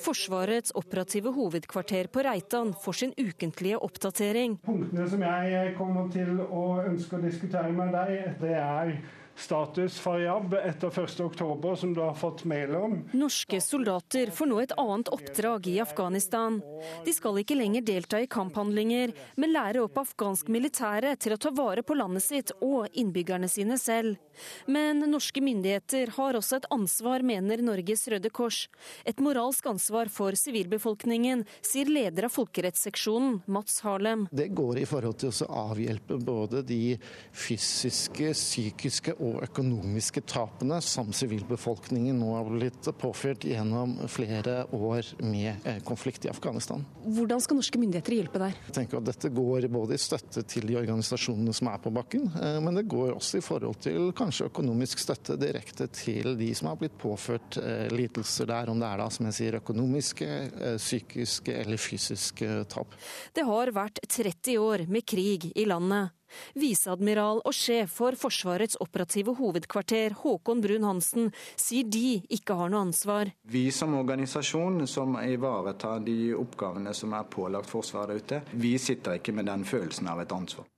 Forsvarets 0.00 0.72
operative 0.78 1.34
hovedkvarter 1.36 2.08
på 2.12 2.24
Reitan 2.24 2.72
får 2.84 2.98
sin 3.02 3.12
ukentlige 3.20 3.80
oppdatering. 3.84 4.56
Punktene 4.64 5.08
som 5.12 5.26
jeg 5.28 5.74
kommer 5.76 6.08
til 6.14 6.40
å 6.46 6.64
ønske 6.86 7.18
å 7.18 7.24
diskutere 7.26 7.72
med 7.76 7.92
deg, 7.98 8.32
det 8.40 8.56
er 8.56 8.96
status 9.42 9.98
Faryab 10.00 10.54
etter 10.54 10.90
1.10, 10.90 11.76
som 11.76 11.94
du 11.94 12.00
har 12.00 12.14
fått 12.14 12.44
mail 12.44 12.74
om. 12.78 12.96
Norske 13.12 13.60
soldater 13.60 14.30
får 14.30 14.50
nå 14.50 14.60
et 14.62 14.74
annet 14.78 15.10
oppdrag 15.12 15.66
i 15.66 15.78
Afghanistan. 15.82 16.60
De 17.04 17.14
skal 17.14 17.40
ikke 17.42 17.58
lenger 17.58 17.84
delta 17.86 18.20
i 18.22 18.28
kamphandlinger, 18.30 19.12
men 19.36 19.54
lære 19.54 19.82
opp 19.82 19.98
afghansk 20.02 20.50
militære 20.52 21.16
til 21.20 21.34
å 21.34 21.40
ta 21.42 21.52
vare 21.54 21.84
på 21.86 21.96
landet 21.98 22.24
sitt 22.24 22.54
og 22.60 22.86
innbyggerne 22.92 23.50
sine 23.50 23.78
selv. 23.80 24.20
Men 24.66 25.02
norske 25.10 25.42
myndigheter 25.44 26.14
har 26.16 26.38
også 26.38 26.60
et 26.60 26.68
ansvar, 26.72 27.24
mener 27.26 27.62
Norges 27.64 28.06
Røde 28.08 28.30
Kors. 28.32 28.64
Et 29.04 29.18
moralsk 29.20 29.66
ansvar 29.68 30.10
for 30.12 30.36
sivilbefolkningen, 30.38 31.44
sier 31.64 31.90
leder 31.90 32.28
av 32.28 32.34
folkerettsseksjonen, 32.36 33.42
Mats 33.52 33.80
Harlem. 33.84 34.26
Det 34.32 34.48
går 34.54 34.82
i 34.82 34.86
forhold 34.88 35.20
til 35.22 35.32
å 35.32 35.50
avhjelpe 35.66 36.18
både 36.22 36.62
de 36.66 36.96
fysiske, 37.36 38.32
psykiske 38.36 39.16
og 39.18 39.31
økonomiske 39.42 40.22
tapene 40.28 40.78
som 40.84 41.12
sivilbefolkningen 41.14 42.18
nå 42.18 42.30
har 42.36 42.50
blitt 42.50 42.88
påført 43.00 43.46
gjennom 43.48 43.94
flere 44.12 44.62
år 44.74 45.08
med 45.24 45.66
eh, 45.68 45.80
konflikt 45.86 46.26
i 46.26 46.30
Afghanistan. 46.32 46.84
Hvordan 47.02 47.42
skal 47.42 47.58
norske 47.58 47.80
myndigheter 47.80 48.16
hjelpe 48.16 48.42
der? 48.42 48.56
Jeg 48.68 48.76
tenker 48.76 49.00
at 49.00 49.08
Dette 49.08 49.32
går 49.34 49.68
både 49.72 49.96
i 49.96 50.02
støtte 50.02 50.44
til 50.48 50.68
de 50.70 50.78
organisasjonene 50.80 51.54
som 51.56 51.70
er 51.72 51.82
på 51.82 51.92
bakken, 51.94 52.28
eh, 52.38 52.58
men 52.64 52.78
det 52.78 52.86
går 52.90 53.14
også 53.16 53.40
i 53.40 53.44
forhold 53.44 53.80
til 53.84 54.12
kanskje 54.18 54.48
økonomisk 54.50 55.02
støtte 55.02 55.38
direkte 55.40 55.88
til 55.92 56.34
de 56.38 56.52
som 56.58 56.72
har 56.72 56.80
blitt 56.80 56.98
påført 57.00 57.60
eh, 57.62 57.88
lidelser 57.92 58.50
der, 58.50 58.72
om 58.72 58.80
det 58.82 58.88
er 58.88 59.02
da, 59.04 59.10
som 59.12 59.28
jeg 59.30 59.38
sier, 59.38 59.60
økonomiske, 59.62 60.30
psykiske 60.76 61.54
eller 61.62 61.80
fysiske 61.80 62.62
tap. 62.72 62.96
Det 63.34 63.44
har 63.46 63.72
vært 63.74 64.02
30 64.06 64.58
år 64.62 64.86
med 64.92 65.06
krig 65.08 65.50
i 65.56 65.66
landet. 65.68 66.12
Viseadmiral 66.58 67.42
og 67.44 67.56
sjef 67.56 67.96
for 68.00 68.18
Forsvarets 68.18 68.78
operative 68.82 69.36
hovedkvarter, 69.38 70.16
Håkon 70.22 70.62
Brun-Hansen, 70.64 71.30
sier 71.56 71.88
de 71.88 72.20
ikke 72.32 72.56
har 72.58 72.72
noe 72.72 72.86
ansvar. 72.88 73.32
Vi 73.52 73.68
som 73.74 73.96
organisasjon 73.98 74.86
som 74.90 75.18
ivaretar 75.22 76.04
de 76.06 76.34
oppgavene 76.38 76.94
som 76.96 77.14
er 77.16 77.28
pålagt 77.32 77.70
Forsvaret 77.72 78.22
ute, 78.24 78.42
vi 78.52 78.76
sitter 78.80 79.20
ikke 79.20 79.36
med 79.36 79.50
den 79.50 79.66
følelsen 79.68 80.08
av 80.12 80.24
et 80.24 80.32
ansvar. 80.32 80.71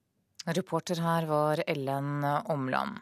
Reporter 0.45 0.99
her 1.01 1.25
var 1.25 1.63
Ellen 1.67 2.23
Omland. 2.45 2.99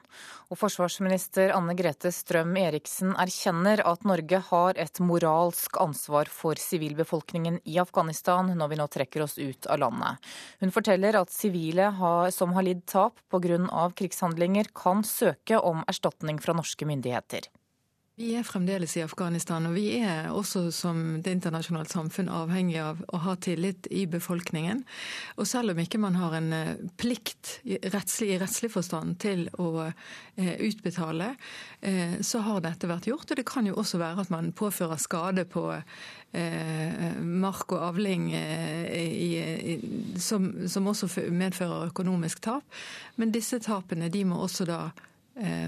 Og 0.47 0.59
forsvarsminister 0.59 1.51
Anne 1.55 1.75
Grete 1.75 2.11
Strøm 2.13 2.55
Eriksen 2.59 3.15
erkjenner 3.19 3.81
at 3.89 4.05
Norge 4.07 4.39
har 4.47 4.79
et 4.79 5.01
moralsk 5.03 5.79
ansvar 5.81 6.31
for 6.31 6.59
sivilbefolkningen 6.59 7.59
i 7.67 7.79
Afghanistan 7.83 8.53
når 8.55 8.71
vi 8.71 8.79
nå 8.79 8.87
trekker 8.95 9.25
oss 9.25 9.35
ut 9.41 9.67
av 9.67 9.81
landet. 9.83 10.31
Hun 10.63 10.71
forteller 10.71 11.19
at 11.19 11.33
sivile 11.33 11.89
som 12.31 12.55
har 12.55 12.67
lidd 12.69 12.85
tap 12.87 13.19
pga. 13.33 13.89
krigshandlinger, 13.97 14.71
kan 14.73 15.03
søke 15.03 15.59
om 15.59 15.83
erstatning 15.87 16.39
fra 16.39 16.55
norske 16.55 16.87
myndigheter. 16.87 17.49
Vi 18.13 18.35
er 18.37 18.43
fremdeles 18.45 18.91
i 18.93 19.01
Afghanistan, 19.01 19.65
og 19.65 19.73
vi 19.73 19.87
er 19.97 20.27
også 20.29 20.67
som 20.69 20.97
det 21.25 21.31
internasjonale 21.33 21.89
samfunn 21.89 22.27
avhengig 22.29 22.75
av 22.77 22.99
å 23.09 23.19
ha 23.23 23.31
tillit 23.41 23.87
i 23.89 24.03
befolkningen. 24.05 24.83
Og 25.41 25.47
selv 25.49 25.73
om 25.73 25.79
ikke 25.81 25.97
man 25.97 26.19
har 26.21 26.35
en 26.37 26.51
eh, 26.53 26.83
plikt 27.01 27.55
rettslig, 27.65 28.27
i 28.35 28.37
rettslig 28.37 28.69
forstand 28.69 29.17
til 29.23 29.47
å 29.57 29.87
eh, 29.87 30.51
utbetale, 30.61 31.31
eh, 31.81 32.19
så 32.21 32.43
har 32.45 32.61
dette 32.61 32.91
vært 32.91 33.07
gjort. 33.09 33.33
Og 33.33 33.39
det 33.39 33.47
kan 33.49 33.65
jo 33.65 33.79
også 33.81 33.97
være 33.97 34.27
at 34.27 34.33
man 34.33 34.51
påfører 34.53 35.01
skade 35.01 35.47
på 35.49 35.71
mark 36.33 37.73
og 37.75 37.83
avling 37.91 38.23
som, 40.17 40.47
også 40.89 41.09
medfører 41.29 41.91
økonomisk 41.91 42.41
tap. 42.45 42.81
Men 43.21 43.33
disse 43.33 43.59
tapene 43.61 44.09
de 44.09 44.23
må 44.25 44.39
også 44.41 44.65
da 44.65 44.79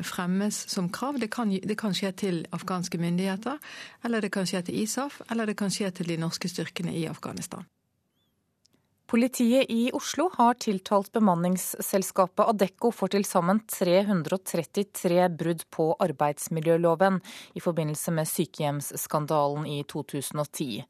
fremmes 0.05 0.59
som 0.69 0.89
krav. 0.89 1.19
Det 1.19 1.31
kan, 1.33 1.49
det 1.49 1.77
kan, 1.79 1.93
skje 1.95 2.11
til 2.11 2.43
afghanske 2.53 2.99
myndigheter, 3.01 3.57
eller 4.05 4.21
det 4.21 4.33
kan 4.35 4.45
skje 4.45 4.61
til 4.67 4.83
ISAF, 4.83 5.21
eller 5.31 5.49
det 5.49 5.57
kan 5.57 5.73
skje 5.73 5.89
til 5.91 6.13
de 6.13 6.19
norske 6.21 6.51
styrkene 6.51 6.93
i 6.93 7.07
Afghanistan. 7.09 7.65
Politiet 9.07 9.65
i 9.69 9.91
Oslo 9.93 10.31
har 10.33 10.53
tiltalt 10.53 11.11
bemanningsselskapet 11.13 12.49
Adecco 12.49 12.89
for 12.91 13.13
til 13.13 13.21
sammen 13.27 13.59
333 13.69 15.27
brudd 15.37 15.61
på 15.69 15.85
arbeidsmiljøloven 16.01 17.21
i 17.53 17.61
forbindelse 17.61 18.15
med 18.17 18.27
sykehjemsskandalen 18.31 19.69
i 19.69 19.83
2010. 19.85 20.81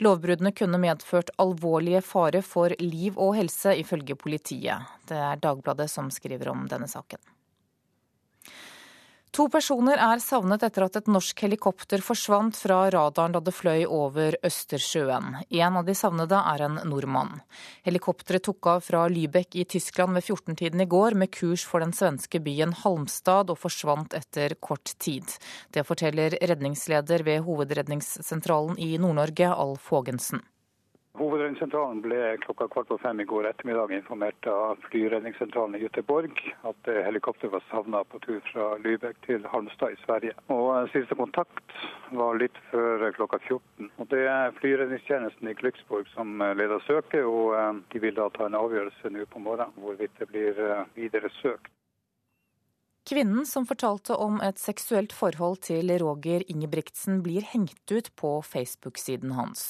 Lovbruddene 0.00 0.56
kunne 0.56 0.80
medført 0.80 1.34
alvorlige 1.36 2.00
fare 2.00 2.40
for 2.42 2.72
liv 2.80 3.20
og 3.20 3.36
helse, 3.36 3.76
ifølge 3.76 4.16
politiet. 4.16 4.88
Det 5.04 5.20
er 5.30 5.36
Dagbladet 5.36 5.90
som 5.92 6.08
skriver 6.10 6.48
om 6.48 6.64
denne 6.72 6.88
saken. 6.88 7.20
To 9.36 9.44
personer 9.52 10.00
er 10.00 10.22
savnet 10.24 10.62
etter 10.64 10.86
at 10.86 10.96
et 10.96 11.08
norsk 11.10 11.42
helikopter 11.44 12.00
forsvant 12.04 12.56
fra 12.56 12.78
radaren 12.94 13.34
da 13.36 13.42
det 13.44 13.52
fløy 13.52 13.84
over 13.84 14.38
Østersjøen. 14.44 15.36
En 15.52 15.76
av 15.76 15.84
de 15.84 15.94
savnede 15.96 16.38
er 16.52 16.64
en 16.64 16.78
nordmann. 16.88 17.34
Helikopteret 17.84 18.46
tok 18.48 18.70
av 18.72 18.84
fra 18.88 19.04
Lübeck 19.12 19.58
i 19.60 19.66
Tyskland 19.68 20.16
ved 20.16 20.24
14-tiden 20.24 20.80
i 20.80 20.88
går 20.88 21.18
med 21.20 21.32
kurs 21.36 21.66
for 21.68 21.84
den 21.84 21.92
svenske 21.92 22.40
byen 22.40 22.72
Halmstad 22.80 23.52
og 23.52 23.60
forsvant 23.60 24.16
etter 24.16 24.56
kort 24.64 24.96
tid. 24.96 25.28
Det 25.76 25.84
forteller 25.84 26.38
redningsleder 26.40 27.26
ved 27.28 27.44
Hovedredningssentralen 27.44 28.80
i 28.80 28.94
Nord-Norge, 28.96 29.52
Alf 29.52 29.92
Haagensen. 29.92 30.40
Hovedredningssentralen 31.18 31.98
ble 32.02 32.36
klokka 32.44 32.68
kvart 32.70 32.88
på 32.88 32.98
fem 33.02 33.20
i 33.20 33.24
går 33.24 33.46
ettermiddag 33.48 33.92
informert 33.92 34.46
av 34.46 34.78
flyredningssentralen 34.90 35.74
i 35.74 35.80
Göteborg 35.82 36.36
at 36.70 36.90
eh, 36.92 37.00
helikopteret 37.06 37.52
var 37.52 37.64
savna 37.70 38.04
på 38.04 38.20
tur 38.22 38.38
fra 38.52 38.66
Lübeck 38.84 39.18
til 39.26 39.46
Halmstad 39.50 39.96
i 39.96 39.98
Sverige. 40.04 40.36
Og 40.54 40.68
eh, 40.76 40.92
Siste 40.92 41.18
kontakt 41.18 41.74
var 42.20 42.38
litt 42.38 42.60
før 42.70 43.02
klokka 43.16 43.40
14. 43.48 43.90
Og 43.98 44.06
Det 44.12 44.22
er 44.30 44.54
flyredningstjenesten 44.60 45.50
i 45.50 45.56
Glücksborg 45.58 46.06
som 46.14 46.38
eh, 46.38 46.54
leder 46.60 46.86
søket, 46.86 47.26
og 47.26 47.82
de 47.90 48.04
vil 48.04 48.14
da 48.14 48.28
ta 48.36 48.46
en 48.46 48.60
avgjørelse 48.60 49.10
nå 49.10 49.26
på 49.32 49.42
morgenen 49.42 49.74
hvorvidt 49.82 50.14
det 50.22 50.30
blir 50.30 50.62
videre 50.94 51.34
søkt. 51.40 51.72
Kvinnen 53.08 53.46
som 53.46 53.64
fortalte 53.66 54.12
om 54.20 54.34
et 54.44 54.58
seksuelt 54.60 55.14
forhold 55.16 55.62
til 55.64 55.88
Roger 56.02 56.42
Ingebrigtsen, 56.52 57.22
blir 57.24 57.46
hengt 57.54 57.88
ut 57.88 58.10
på 58.20 58.32
Facebook-siden 58.44 59.30
hans. 59.32 59.62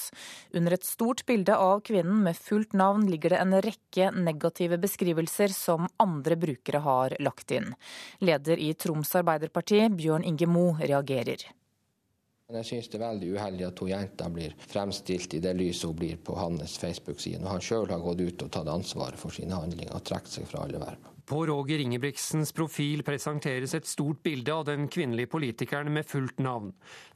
Under 0.50 0.74
et 0.74 0.86
stort 0.86 1.22
bilde 1.28 1.54
av 1.54 1.84
kvinnen 1.86 2.24
med 2.24 2.34
fullt 2.34 2.72
navn 2.74 3.04
ligger 3.06 3.36
det 3.36 3.38
en 3.44 3.54
rekke 3.62 4.08
negative 4.16 4.80
beskrivelser 4.82 5.54
som 5.54 5.86
andre 6.02 6.34
brukere 6.34 6.80
har 6.82 7.14
lagt 7.22 7.54
inn. 7.54 7.76
Leder 8.18 8.58
i 8.58 8.72
Troms 8.74 9.14
Arbeiderparti, 9.20 9.84
Bjørn 10.00 10.26
Inge 10.26 10.48
Mo, 10.50 10.72
reagerer. 10.80 11.44
Jeg 12.48 12.64
synes 12.64 12.88
det 12.90 12.98
er 12.98 13.04
veldig 13.04 13.28
uheldig 13.36 13.66
at 13.68 13.84
hun 13.84 13.92
jenta 13.92 14.32
blir 14.34 14.56
fremstilt 14.66 15.38
i 15.38 15.42
det 15.44 15.52
lyset 15.54 15.86
hun 15.86 16.00
blir 16.00 16.18
på 16.18 16.34
hans 16.40 16.74
Facebook-side, 16.82 17.38
når 17.44 17.54
han 17.54 17.64
sjøl 17.68 17.86
har 17.94 18.02
gått 18.02 18.24
ut 18.24 18.44
og 18.48 18.50
tatt 18.58 18.72
ansvaret 18.74 19.20
for 19.20 19.30
sine 19.30 19.54
handlinger 19.54 19.94
og 19.94 20.02
trukket 20.10 20.40
seg 20.40 20.50
fra 20.50 20.64
alle 20.66 20.82
verv. 20.82 21.14
På 21.28 21.46
Roger 21.46 21.78
Ingebrigtsens 21.78 22.54
profil 22.56 23.02
presenteres 23.04 23.74
et 23.76 23.86
stort 23.86 24.22
bilde 24.24 24.54
av 24.54 24.62
den 24.64 24.86
kvinnelige 24.88 25.28
politikeren 25.28 25.92
med 25.92 26.06
fullt 26.08 26.38
navn. 26.40 26.70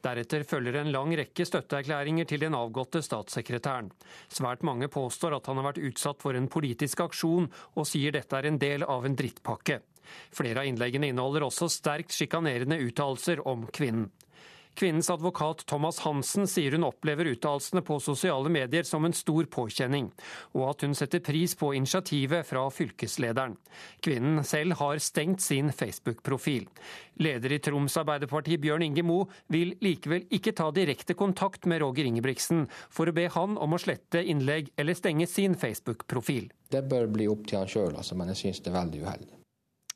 Deretter 0.05 0.45
følger 0.45 0.77
en 0.83 0.91
lang 0.93 1.15
rekke 1.17 1.47
støtteerklæringer 1.49 2.29
til 2.29 2.43
den 2.45 2.53
avgåtte 2.53 3.01
statssekretæren. 3.01 3.89
Svært 4.29 4.67
mange 4.69 4.91
påstår 4.93 5.39
at 5.39 5.49
han 5.49 5.63
har 5.63 5.71
vært 5.71 5.81
utsatt 5.89 6.21
for 6.21 6.37
en 6.37 6.51
politisk 6.53 7.01
aksjon, 7.07 7.49
og 7.73 7.89
sier 7.89 8.13
dette 8.13 8.37
er 8.37 8.51
en 8.51 8.61
del 8.61 8.85
av 8.85 9.09
en 9.09 9.17
drittpakke. 9.17 9.81
Flere 10.37 10.61
av 10.61 10.69
innleggene 10.69 11.09
inneholder 11.09 11.49
også 11.49 11.71
sterkt 11.73 12.13
sjikanerende 12.13 12.83
uttalelser 12.85 13.41
om 13.49 13.65
kvinnen. 13.73 14.11
Kvinnens 14.75 15.11
advokat 15.11 15.67
Thomas 15.67 15.99
Hansen 15.99 16.47
sier 16.49 16.73
hun 16.73 16.87
opplever 16.89 17.29
uttalelsene 17.35 17.83
på 17.85 17.99
sosiale 18.01 18.49
medier 18.53 18.87
som 18.89 19.05
en 19.05 19.15
stor 19.17 19.45
påkjenning, 19.53 20.09
og 20.57 20.71
at 20.71 20.85
hun 20.87 20.97
setter 20.97 21.21
pris 21.25 21.55
på 21.59 21.75
initiativet 21.77 22.47
fra 22.49 22.65
fylkeslederen. 22.73 23.59
Kvinnen 24.05 24.41
selv 24.49 24.79
har 24.81 25.03
stengt 25.05 25.45
sin 25.45 25.73
Facebook-profil. 25.73 26.69
Leder 27.21 27.53
i 27.53 27.61
Troms 27.63 27.99
Arbeiderparti 28.01 28.57
Bjørn 28.63 28.87
Inge 28.89 29.05
Mo 29.05 29.19
vil 29.53 29.77
likevel 29.85 30.25
ikke 30.33 30.55
ta 30.57 30.71
direkte 30.73 31.17
kontakt 31.19 31.69
med 31.69 31.85
Roger 31.85 32.09
Ingebrigtsen 32.09 32.65
for 32.89 33.11
å 33.11 33.17
be 33.17 33.29
han 33.35 33.61
om 33.61 33.77
å 33.77 33.83
slette 33.83 34.25
innlegg 34.25 34.73
eller 34.81 34.97
stenge 34.97 35.29
sin 35.29 35.59
Facebook-profil. 35.59 36.49
Det 36.73 36.83
bør 36.89 37.13
bli 37.13 37.29
opp 37.29 37.45
til 37.47 37.61
han 37.61 37.69
sjøl, 37.71 37.93
altså, 37.93 38.17
men 38.17 38.33
jeg 38.33 38.45
syns 38.47 38.65
det 38.65 38.73
er 38.73 38.81
veldig 38.81 39.05
uheldig. 39.05 39.42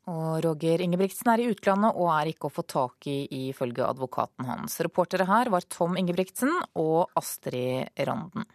Og 0.06 0.38
Roger 0.44 0.84
Ingebrigtsen 0.84 1.32
er 1.32 1.42
i 1.42 1.48
utlandet 1.50 1.96
og 1.98 2.10
er 2.14 2.30
ikke 2.30 2.46
å 2.46 2.54
få 2.54 2.62
tak 2.68 3.08
i, 3.10 3.18
ifølge 3.50 3.86
advokaten 3.86 4.46
hans. 4.46 4.78
Reportere 4.86 5.26
her 5.26 5.50
var 5.50 5.66
Tom 5.66 5.98
Ingebrigtsen 5.98 6.52
og 6.78 7.10
Astrid 7.18 7.90
Randen. 8.06 8.46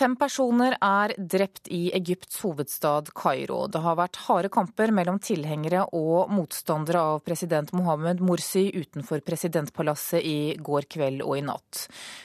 Fem 0.00 0.14
personer 0.16 0.78
er 0.80 1.12
drept 1.18 1.68
i 1.76 1.90
Egypts 1.92 2.38
hovedstad 2.40 3.10
Kairo. 3.12 3.66
Det 3.68 3.82
har 3.84 3.98
vært 3.98 4.16
harde 4.24 4.48
kamper 4.48 4.88
mellom 4.96 5.18
tilhengere 5.20 5.82
og 5.92 6.30
motstandere 6.32 7.02
av 7.04 7.18
president 7.26 7.68
Mohammed 7.76 8.22
Morsi 8.24 8.62
utenfor 8.72 9.20
presidentpalasset 9.26 10.24
i 10.24 10.54
går 10.56 10.86
kveld 10.94 11.20
og 11.26 11.34
i 11.36 11.42
natt. 11.44 11.82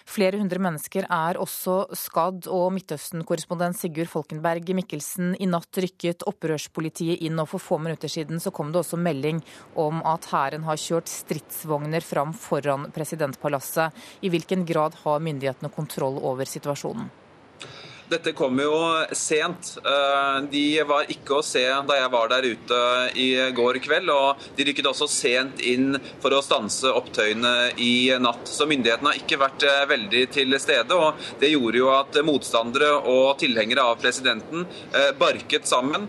Flere 0.07 0.39
hundre 0.39 0.61
mennesker 0.63 1.09
er 1.17 1.41
også 1.41 1.89
skadd, 1.99 2.47
og 2.47 2.69
Midtøsten-korrespondent 2.77 3.81
Sigurd 3.81 4.13
Folkenberg 4.13 4.71
Mikkelsen, 4.79 5.35
i 5.35 5.51
natt 5.51 5.81
rykket 5.83 6.23
opprørspolitiet 6.31 7.27
inn, 7.27 7.43
og 7.43 7.51
for 7.57 7.65
få 7.65 7.81
minutter 7.83 8.07
siden 8.15 8.39
så 8.39 8.55
kom 8.55 8.71
det 8.71 8.85
også 8.85 9.01
melding 9.01 9.43
om 9.75 9.99
at 10.15 10.31
hæren 10.31 10.63
har 10.69 10.79
kjørt 10.79 11.11
stridsvogner 11.11 12.07
fram 12.07 12.31
foran 12.31 12.87
presidentpalasset. 12.95 13.91
I 14.23 14.31
hvilken 14.31 14.63
grad 14.63 14.95
har 15.03 15.19
myndighetene 15.27 15.75
kontroll 15.75 16.23
over 16.23 16.47
situasjonen? 16.47 17.11
Dette 18.05 18.35
kom 18.37 18.59
jo 18.61 18.75
sent. 19.17 19.71
Eh, 19.81 20.35
de 20.51 20.65
var 20.85 21.09
ikke 21.09 21.39
å 21.39 21.45
se 21.45 21.63
da 21.87 21.97
jeg 21.97 22.11
var 22.13 22.29
der 22.29 22.45
ute 22.45 22.81
i 23.17 23.29
går 23.57 23.79
kveld. 23.81 24.11
Og 24.13 24.43
de 24.57 24.67
rykket 24.67 24.89
også 24.91 25.07
sent 25.09 25.63
inn 25.65 25.97
for 26.21 26.35
å 26.35 26.43
stanse 26.45 26.91
opptøyene 26.93 27.73
i 27.81 28.13
natt. 28.21 28.45
Så 28.49 28.69
myndighetene 28.69 29.09
har 29.09 29.21
ikke 29.23 29.41
vært 29.41 29.65
eh, 29.65 29.81
veldig 29.89 30.23
til 30.37 30.59
stede. 30.61 30.93
Og 30.93 31.41
det 31.41 31.49
gjorde 31.55 31.81
jo 31.81 31.89
at 31.95 32.21
motstandere 32.25 32.93
og 33.09 33.39
tilhengere 33.41 33.87
av 33.89 33.97
presidenten 34.03 34.67
eh, 34.93 35.11
barket 35.17 35.65
sammen 35.69 36.07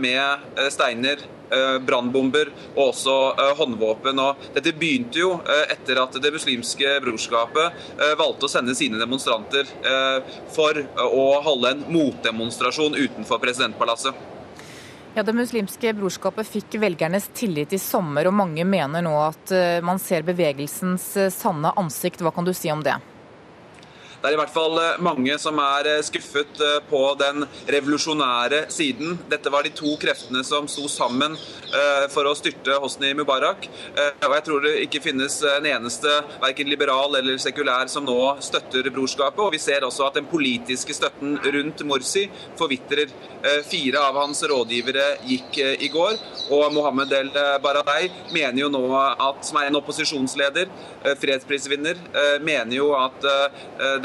med 0.00 0.70
steiner 0.72 1.20
brannbomber 1.86 2.50
og 2.74 2.90
også 2.90 3.14
eh, 3.32 3.52
håndvåpen. 3.58 4.20
Og 4.22 4.48
dette 4.56 4.74
begynte 4.76 5.20
jo 5.20 5.32
eh, 5.40 5.64
etter 5.74 6.00
at 6.02 6.18
Det 6.24 6.32
muslimske 6.34 6.98
brorskapet 7.04 7.82
valgte 8.18 8.46
å 8.46 8.50
sende 8.50 8.74
sine 8.76 8.98
demonstranter 9.00 9.68
for 10.54 10.78
å 11.04 11.24
holde 11.44 11.72
en 11.74 11.82
motdemonstrasjon 11.92 12.96
utenfor 12.96 13.40
presidentpalasset. 13.42 14.14
Ja, 15.14 15.22
Det 15.22 15.34
muslimske 15.36 15.92
brorskapet 15.94 16.48
fikk 16.48 16.78
velgernes 16.82 17.28
tillit 17.36 17.74
i 17.76 17.80
sommer, 17.82 18.26
og 18.26 18.38
mange 18.38 18.66
mener 18.66 19.04
nå 19.04 19.14
at 19.22 19.54
man 19.86 20.00
ser 20.02 20.26
bevegelsens 20.26 21.12
sanne 21.34 21.74
ansikt. 21.80 22.24
Hva 22.24 22.34
kan 22.34 22.46
du 22.46 22.54
si 22.56 22.72
om 22.72 22.82
det? 22.84 22.96
Det 24.24 24.30
er 24.30 24.38
i 24.38 24.40
hvert 24.40 24.54
fall 24.54 24.78
eh, 24.80 25.00
mange 25.04 25.34
som 25.36 25.58
er 25.60 25.88
eh, 25.90 25.98
skuffet 26.00 26.60
eh, 26.64 26.78
på 26.88 27.00
den 27.20 27.44
revolusjonære 27.68 28.62
siden. 28.72 29.18
Dette 29.28 29.52
var 29.52 29.66
de 29.66 29.72
to 29.76 29.90
kreftene 30.00 30.40
som 30.48 30.64
sto 30.64 30.88
sammen 30.88 31.36
for 32.12 32.28
å 32.28 32.32
styrte 32.38 32.76
Hosni 32.78 33.08
Mubarak. 33.18 33.64
Og 33.98 34.34
jeg 34.36 34.42
tror 34.46 34.60
det 34.62 34.72
ikke 34.84 35.00
finnes 35.02 35.40
en 35.56 35.64
eneste 35.66 36.12
verken 36.38 36.68
liberal 36.70 37.16
eller 37.18 37.40
sekulær 37.42 37.90
som 37.90 38.06
nå 38.06 38.14
støtter 38.46 38.86
brorskapet. 38.94 39.40
Og 39.42 39.56
vi 39.56 39.58
ser 39.58 39.82
også 39.82 40.06
at 40.06 40.20
den 40.20 40.28
politiske 40.30 40.94
støtten 40.94 41.34
rundt 41.42 41.82
Morsi 41.88 42.28
forvitrer. 42.60 43.10
Fire 43.66 44.04
av 44.06 44.20
hans 44.22 44.38
rådgivere 44.48 45.18
gikk 45.26 45.58
i 45.82 45.90
går, 45.92 46.14
og 46.54 46.70
Mohammed 46.72 47.10
El 47.12 47.32
Baradei 47.60 48.06
mener 48.32 48.62
jo 48.62 48.70
nå 48.72 48.84
at, 48.94 49.42
som 49.44 49.58
er 49.60 49.68
en 49.68 49.76
opposisjonsleder, 49.82 50.70
fredsprisvinner, 51.20 51.98
mener 52.46 52.78
jo 52.78 52.94
at 52.96 53.26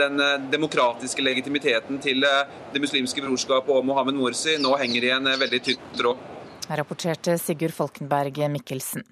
den 0.02 0.09
den 0.10 0.20
eh, 0.26 0.50
demokratiske 0.52 1.24
legitimiteten 1.24 2.02
til 2.04 2.26
eh, 2.28 2.58
Det 2.74 2.82
muslimske 2.82 3.24
brorskapet 3.24 3.76
og 3.76 3.86
Mohammed 3.86 4.18
Morsi 4.20 4.58
nå 4.62 4.76
henger 4.82 5.06
i 5.06 5.14
en 5.16 5.30
eh, 5.30 5.40
veldig 5.40 5.62
tynn 5.68 5.88
tråd. 5.98 6.28
Rapporterte 6.70 7.38
Sigurd 7.42 7.74
Falkenberg 7.74 8.44
Mikkelsen. 8.54 9.06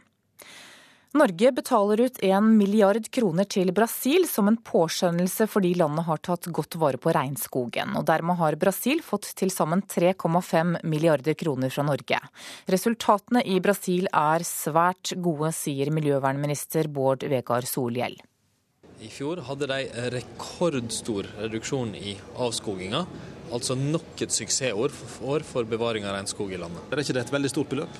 Norge 1.17 1.51
betaler 1.55 2.01
ut 2.01 2.19
en 2.23 2.49
milliard 2.59 3.07
kroner 3.09 3.47
til 3.49 3.71
Brasil 3.73 4.27
som 4.29 4.49
en 4.51 4.57
påskjønnelse 4.59 5.47
fordi 5.49 5.71
landet 5.79 6.05
har 6.05 6.19
tatt 6.21 6.49
godt 6.53 6.77
vare 6.77 6.99
på 7.01 7.13
regnskogen. 7.15 7.95
og 7.97 8.05
Dermed 8.05 8.37
har 8.37 8.59
Brasil 8.59 9.01
fått 9.01 9.31
til 9.39 9.49
sammen 9.53 9.81
3,5 9.81 10.83
milliarder 10.83 11.33
kroner 11.39 11.73
fra 11.73 11.87
Norge. 11.87 12.19
Resultatene 12.69 13.41
i 13.47 13.57
Brasil 13.63 14.11
er 14.11 14.45
svært 14.45 15.15
gode, 15.15 15.53
sier 15.55 15.89
miljøvernminister 15.95 16.91
Bård 16.91 17.25
Vegar 17.31 17.65
Solhjell. 17.65 18.19
I 18.97 19.09
fjor 19.13 19.43
hadde 19.45 19.67
de 19.69 20.07
rekordstor 20.09 21.27
reduksjon 21.37 21.91
i 21.93 22.15
avskoginga. 22.41 23.03
Altså 23.53 23.75
nok 23.77 24.23
et 24.25 24.33
suksessår 24.33 24.89
for 24.89 25.67
bevaring 25.69 26.07
av 26.07 26.15
regnskog 26.15 26.49
i 26.51 26.57
landet. 26.57 26.81
Er 26.89 27.03
ikke 27.03 27.13
det 27.13 27.21
et 27.27 27.33
veldig 27.35 27.51
stort 27.51 27.69
beløp? 27.69 27.99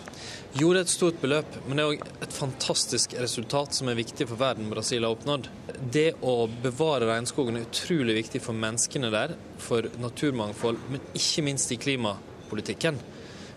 Jo, 0.57 0.71
det 0.73 0.81
er 0.81 0.87
et 0.87 0.91
stort 0.95 1.19
beløp, 1.21 1.59
men 1.67 1.77
det 1.77 1.85
er 1.85 1.91
òg 1.91 2.23
et 2.25 2.33
fantastisk 2.33 3.13
resultat 3.21 3.77
som 3.77 3.91
er 3.91 3.99
viktig 3.99 4.25
for 4.25 4.41
verden 4.41 4.71
Brasil 4.73 5.05
har 5.05 5.13
oppnådd. 5.13 5.51
Det 5.93 6.07
å 6.25 6.35
bevare 6.65 7.11
regnskogen 7.11 7.61
er 7.61 7.69
utrolig 7.69 8.17
viktig 8.23 8.41
for 8.43 8.57
menneskene 8.57 9.13
der, 9.13 9.37
for 9.61 9.85
naturmangfold, 10.01 10.81
men 10.89 11.05
ikke 11.13 11.45
minst 11.45 11.71
i 11.71 11.79
klimapolitikken. 11.79 12.97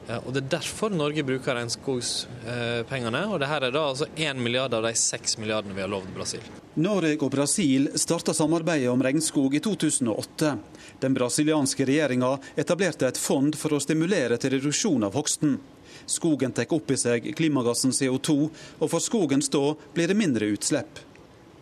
Og 0.09 0.33
Det 0.33 0.41
er 0.41 0.49
derfor 0.57 0.91
Norge 0.91 1.23
bruker 1.23 1.55
regnskogspengene. 1.55 3.25
og 3.29 3.41
Dette 3.41 3.59
er 3.69 3.75
da 3.75 3.83
altså 3.93 4.09
1 4.17 4.41
milliard 4.43 4.75
av 4.75 4.83
de 4.83 4.95
6 4.95 5.39
milliardene 5.39 5.75
vi 5.77 5.85
har 5.85 5.91
lovd 5.93 6.15
Brasil. 6.15 6.47
Norge 6.75 7.17
og 7.21 7.31
Brasil 7.31 7.91
starta 7.99 8.35
samarbeidet 8.35 8.91
om 8.91 9.03
regnskog 9.03 9.55
i 9.55 9.61
2008. 9.61 10.57
Den 11.01 11.15
brasilianske 11.15 11.87
regjeringa 11.87 12.39
etablerte 12.57 13.09
et 13.09 13.19
fond 13.19 13.57
for 13.59 13.75
å 13.77 13.83
stimulere 13.83 14.39
til 14.41 14.57
reduksjon 14.57 15.05
av 15.07 15.15
hogsten. 15.19 15.59
Skogen 16.07 16.53
tar 16.53 16.71
opp 16.75 16.91
i 16.91 16.99
seg 16.99 17.31
klimagassen 17.37 17.95
CO2, 17.95 18.35
og 18.81 18.91
for 18.91 19.03
skogens 19.03 19.51
da 19.53 19.75
blir 19.95 20.11
det 20.11 20.19
mindre 20.19 20.51
utslipp. 20.55 21.10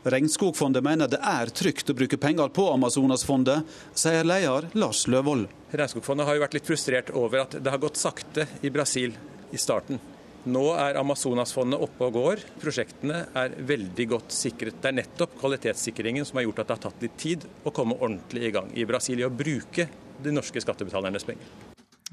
Regnskogfondet 0.09 0.85
mener 0.85 1.09
det 1.10 1.18
er 1.20 1.51
trygt 1.52 1.90
å 1.93 1.94
bruke 1.97 2.16
penger 2.16 2.48
på 2.56 2.64
Amazonasfondet, 2.72 3.66
sier 3.93 4.24
leder 4.24 4.70
Lars 4.80 5.02
Løvold. 5.10 5.51
Regnskogfondet 5.76 6.24
har 6.24 6.39
jo 6.39 6.44
vært 6.47 6.55
litt 6.56 6.68
frustrert 6.70 7.10
over 7.12 7.43
at 7.43 7.59
det 7.60 7.74
har 7.74 7.82
gått 7.82 8.01
sakte 8.01 8.47
i 8.64 8.70
Brasil 8.72 9.12
i 9.52 9.60
starten. 9.60 10.01
Nå 10.48 10.64
er 10.80 10.97
Amazonasfondet 10.97 11.82
oppe 11.85 12.09
og 12.09 12.16
går. 12.16 12.44
Prosjektene 12.62 13.20
er 13.36 13.56
veldig 13.68 14.06
godt 14.14 14.32
sikret. 14.32 14.78
Det 14.80 14.89
er 14.89 15.01
nettopp 15.02 15.36
kvalitetssikringen 15.43 16.24
som 16.24 16.40
har 16.40 16.47
gjort 16.47 16.62
at 16.62 16.70
det 16.70 16.78
har 16.78 16.85
tatt 16.86 17.05
litt 17.05 17.18
tid 17.20 17.44
å 17.68 17.74
komme 17.76 17.98
ordentlig 17.98 18.48
i 18.48 18.55
gang 18.55 18.70
i 18.72 18.89
Brasil 18.89 19.20
i 19.20 19.26
å 19.28 19.35
bruke 19.35 19.90
de 20.24 20.32
norske 20.32 20.62
skattebetalernes 20.64 21.28
penger. 21.28 21.51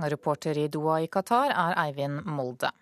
Reporter 0.03 0.57
i 0.59 0.67
Doha 0.67 0.99
i 1.05 1.07
Qatar 1.07 1.53
er 1.53 1.79
Eivind 1.85 2.27
Molde. 2.27 2.75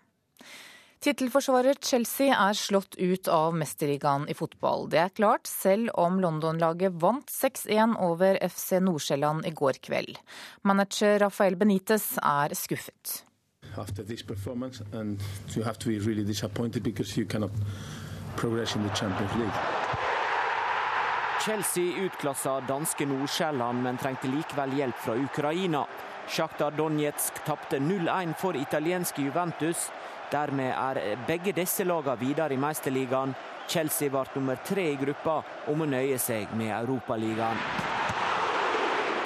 Tittelforsvarer 1.04 1.76
Chelsea 1.84 2.32
er 2.32 2.56
slått 2.56 2.94
ut 2.96 3.28
av 3.28 3.52
mesterligaen 3.60 4.24
i 4.32 4.34
fotball. 4.34 4.86
Det 4.88 5.02
er 5.02 5.12
klart, 5.12 5.44
selv 5.50 5.92
om 6.00 6.16
London-laget 6.22 6.96
vant 7.02 7.28
6-1 7.28 7.98
over 8.00 8.38
FC 8.48 8.80
Nordsjælland 8.80 9.44
i 9.44 9.52
går 9.52 9.82
kveld. 9.84 10.16
Manager 10.64 11.18
Rafael 11.26 11.60
Benitez 11.60 12.14
er 12.22 12.56
skuffet. 12.56 13.24
after 13.76 14.02
this 14.02 14.22
performance, 14.22 14.84
and 14.92 15.20
you 15.56 15.62
have 15.62 15.78
to 15.78 15.88
be 15.88 15.98
really 15.98 16.24
disappointed 16.24 16.82
because 16.82 17.16
you 17.16 17.26
cannot 17.26 17.50
progress 18.36 18.76
in 18.76 18.82
the 18.82 18.94
Champions 18.94 19.34
League. 19.34 19.58
Chelsea 21.40 22.04
utklassa 22.04 22.60
danske 22.60 23.06
Nordsjælland, 23.06 23.82
men 23.82 23.98
trengte 23.98 24.28
likevel 24.28 24.74
hjelp 24.74 24.96
fra 24.96 25.16
Ukraina. 25.16 25.84
Sjakta 26.28 26.70
Donetsk 26.70 27.44
tapte 27.44 27.78
0-1 27.78 28.34
for 28.40 28.56
italienske 28.56 29.22
Juventus. 29.22 29.90
Dermed 30.34 30.72
er 30.74 31.16
begge 31.28 31.52
disse 31.54 31.84
lagene 31.86 32.18
videre 32.18 32.54
i 32.54 32.58
Meisterligaen. 32.58 33.34
Chelsea 33.70 34.10
ble 34.10 34.24
nummer 34.34 34.58
tre 34.66 34.88
i 34.90 34.96
gruppa 34.98 35.36
og 35.70 35.76
må 35.78 35.86
nøye 35.86 36.18
seg 36.18 36.50
med 36.58 36.72
Europaligaen. 36.74 37.60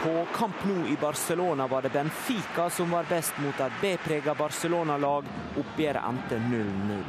På 0.02 0.12
kamp 0.34 0.60
nå 0.68 0.84
i 0.92 0.98
Barcelona 1.00 1.66
var 1.66 1.82
det 1.82 1.94
Benfica 1.96 2.68
som 2.70 2.92
var 2.92 3.08
best 3.08 3.40
mot 3.42 3.64
et 3.64 3.80
B-prega 3.80 4.36
Barcelona-lag. 4.36 5.32
Oppgjøret 5.58 6.04
endte 6.10 6.38
0-0. 6.44 7.00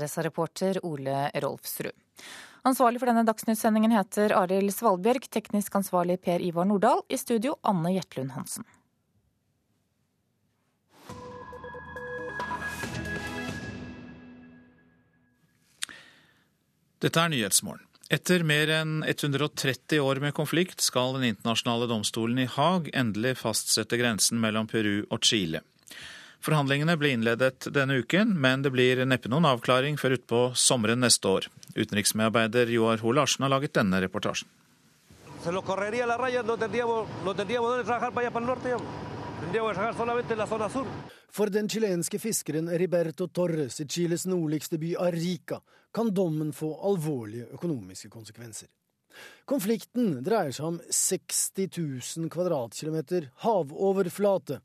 Det 0.00 0.08
sa 0.08 0.24
reporter 0.24 0.80
Ole 0.86 1.28
Rolfsrud. 1.44 1.94
Ansvarlig 2.66 3.00
for 3.00 3.12
denne 3.12 3.28
dagsnytt 3.28 3.62
heter 3.92 4.34
Arild 4.36 4.72
Svalbjørg, 4.74 5.30
teknisk 5.30 5.76
ansvarlig 5.76 6.20
Per 6.24 6.40
Ivar 6.40 6.64
Nordahl. 6.64 7.04
I 7.08 7.16
studio 7.16 7.56
Anne 7.62 7.94
Jetlund 7.94 8.32
Hansen. 8.32 8.64
Dette 17.00 17.16
er 17.22 17.30
Nyhetsmorgen. 17.32 17.86
Etter 18.12 18.42
mer 18.44 18.68
enn 18.74 19.04
130 19.06 20.02
år 20.02 20.18
med 20.20 20.34
konflikt 20.36 20.82
skal 20.84 21.14
den 21.14 21.28
internasjonale 21.30 21.86
domstolen 21.88 22.42
i 22.42 22.48
Haag 22.50 22.90
endelig 22.92 23.36
fastsette 23.40 23.96
grensen 23.96 24.40
mellom 24.42 24.66
Peru 24.68 25.06
og 25.08 25.24
Chile. 25.24 25.62
Forhandlingene 26.44 26.96
ble 27.00 27.14
innledet 27.14 27.68
denne 27.72 28.00
uken, 28.02 28.34
men 28.36 28.64
det 28.64 28.72
blir 28.74 29.00
neppe 29.08 29.30
noen 29.32 29.48
avklaring 29.48 29.96
før 30.00 30.18
utpå 30.18 30.42
sommeren 30.58 31.00
neste 31.04 31.28
år. 31.28 31.48
Utenriksmedarbeider 31.76 32.72
Joar 32.74 33.00
Ho 33.04 33.14
Larsen 33.16 33.46
har 33.46 33.54
laget 33.54 33.76
denne 33.78 34.00
reportasjen. 34.04 34.48
For 41.30 41.50
den 41.50 41.68
chilenske 41.68 42.18
fiskeren 42.22 42.68
Riberto 42.78 43.26
Torres 43.26 43.80
i 43.82 43.86
Chiles 43.88 44.26
nordligste 44.30 44.78
by 44.78 44.92
Arica 45.02 45.58
kan 45.94 46.12
dommen 46.14 46.52
få 46.54 46.68
alvorlige 46.86 47.48
økonomiske 47.56 48.10
konsekvenser. 48.12 48.68
Konflikten 49.50 50.20
dreier 50.22 50.54
seg 50.54 50.68
om 50.68 50.78
60 50.86 51.66
000 51.66 52.30
kvadratkilometer 52.30 53.26
havoverflate, 53.42 54.60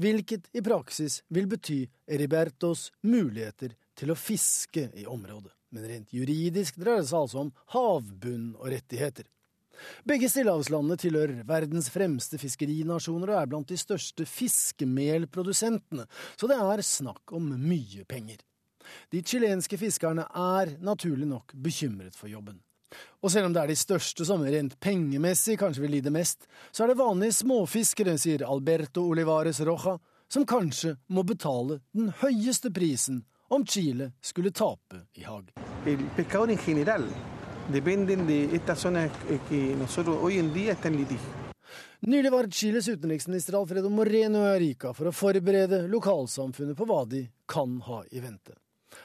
hvilket 0.00 0.48
i 0.56 0.64
praksis 0.64 1.20
vil 1.28 1.50
bety 1.52 1.82
Ribertos 2.08 2.88
muligheter 3.04 3.76
til 3.92 4.14
å 4.14 4.16
fiske 4.16 4.88
i 4.96 5.04
området. 5.04 5.52
Men 5.76 5.88
rent 5.90 6.16
juridisk 6.16 6.80
dreier 6.80 7.04
det 7.04 7.12
seg 7.12 7.20
altså 7.20 7.44
om 7.44 7.52
havbunn 7.76 8.54
og 8.56 8.72
rettigheter. 8.72 9.28
Begge 10.08 10.28
stillehavslandene 10.30 10.98
tilhører 11.00 11.44
verdens 11.48 11.90
fremste 11.92 12.38
fiskerinasjoner 12.40 13.32
og 13.32 13.40
er 13.40 13.50
blant 13.50 13.70
de 13.72 13.78
største 13.80 14.26
fiskemelprodusentene, 14.28 16.06
så 16.36 16.50
det 16.50 16.58
er 16.58 16.84
snakk 16.86 17.34
om 17.36 17.52
mye 17.58 18.06
penger. 18.08 18.42
De 19.12 19.22
chilenske 19.22 19.78
fiskerne 19.78 20.26
er 20.26 20.76
naturlig 20.82 21.28
nok 21.30 21.54
bekymret 21.54 22.16
for 22.18 22.30
jobben. 22.30 22.60
Og 23.22 23.30
selv 23.32 23.48
om 23.48 23.54
det 23.54 23.62
er 23.62 23.70
de 23.70 23.78
største 23.78 24.24
som 24.28 24.42
rent 24.44 24.74
pengemessig 24.82 25.56
kanskje 25.60 25.84
vil 25.84 25.94
lide 25.96 26.12
mest, 26.12 26.44
så 26.72 26.84
er 26.84 26.92
det 26.92 27.00
vanlige 27.00 27.38
småfiskere, 27.40 28.18
sier 28.20 28.44
Alberto 28.44 29.06
Olivares 29.08 29.62
Roja, 29.64 29.96
som 30.32 30.46
kanskje 30.48 30.96
må 31.12 31.24
betale 31.28 31.80
den 31.92 32.12
høyeste 32.22 32.72
prisen 32.72 33.22
om 33.52 33.66
Chile 33.68 34.12
skulle 34.24 34.52
tape 34.52 35.04
i 35.14 35.26
Haag. 35.28 35.52
Dependen 37.70 38.26
de 38.26 38.56
esta 38.56 38.74
zona 38.74 39.08
que 39.48 39.76
nosotros 39.76 40.18
hoy 40.20 40.38
en 40.38 40.52
día 40.52 40.72
está 40.72 40.88
en 40.88 40.96
litigio. 40.96 41.28
Nylig 42.00 42.32
var 42.32 42.48
Chiles 42.50 42.88
utenriksminister 42.88 43.54
Alfredo 43.54 43.88
Moreno 43.88 44.42
i 44.42 44.56
Arica 44.56 44.90
for 44.92 45.06
å 45.06 45.12
forberede 45.14 45.84
lokalsamfunnet 45.86 46.74
på 46.74 46.86
hva 46.90 47.04
de 47.06 47.22
kan 47.46 47.76
ha 47.86 48.00
i 48.10 48.18
vente. 48.18 48.56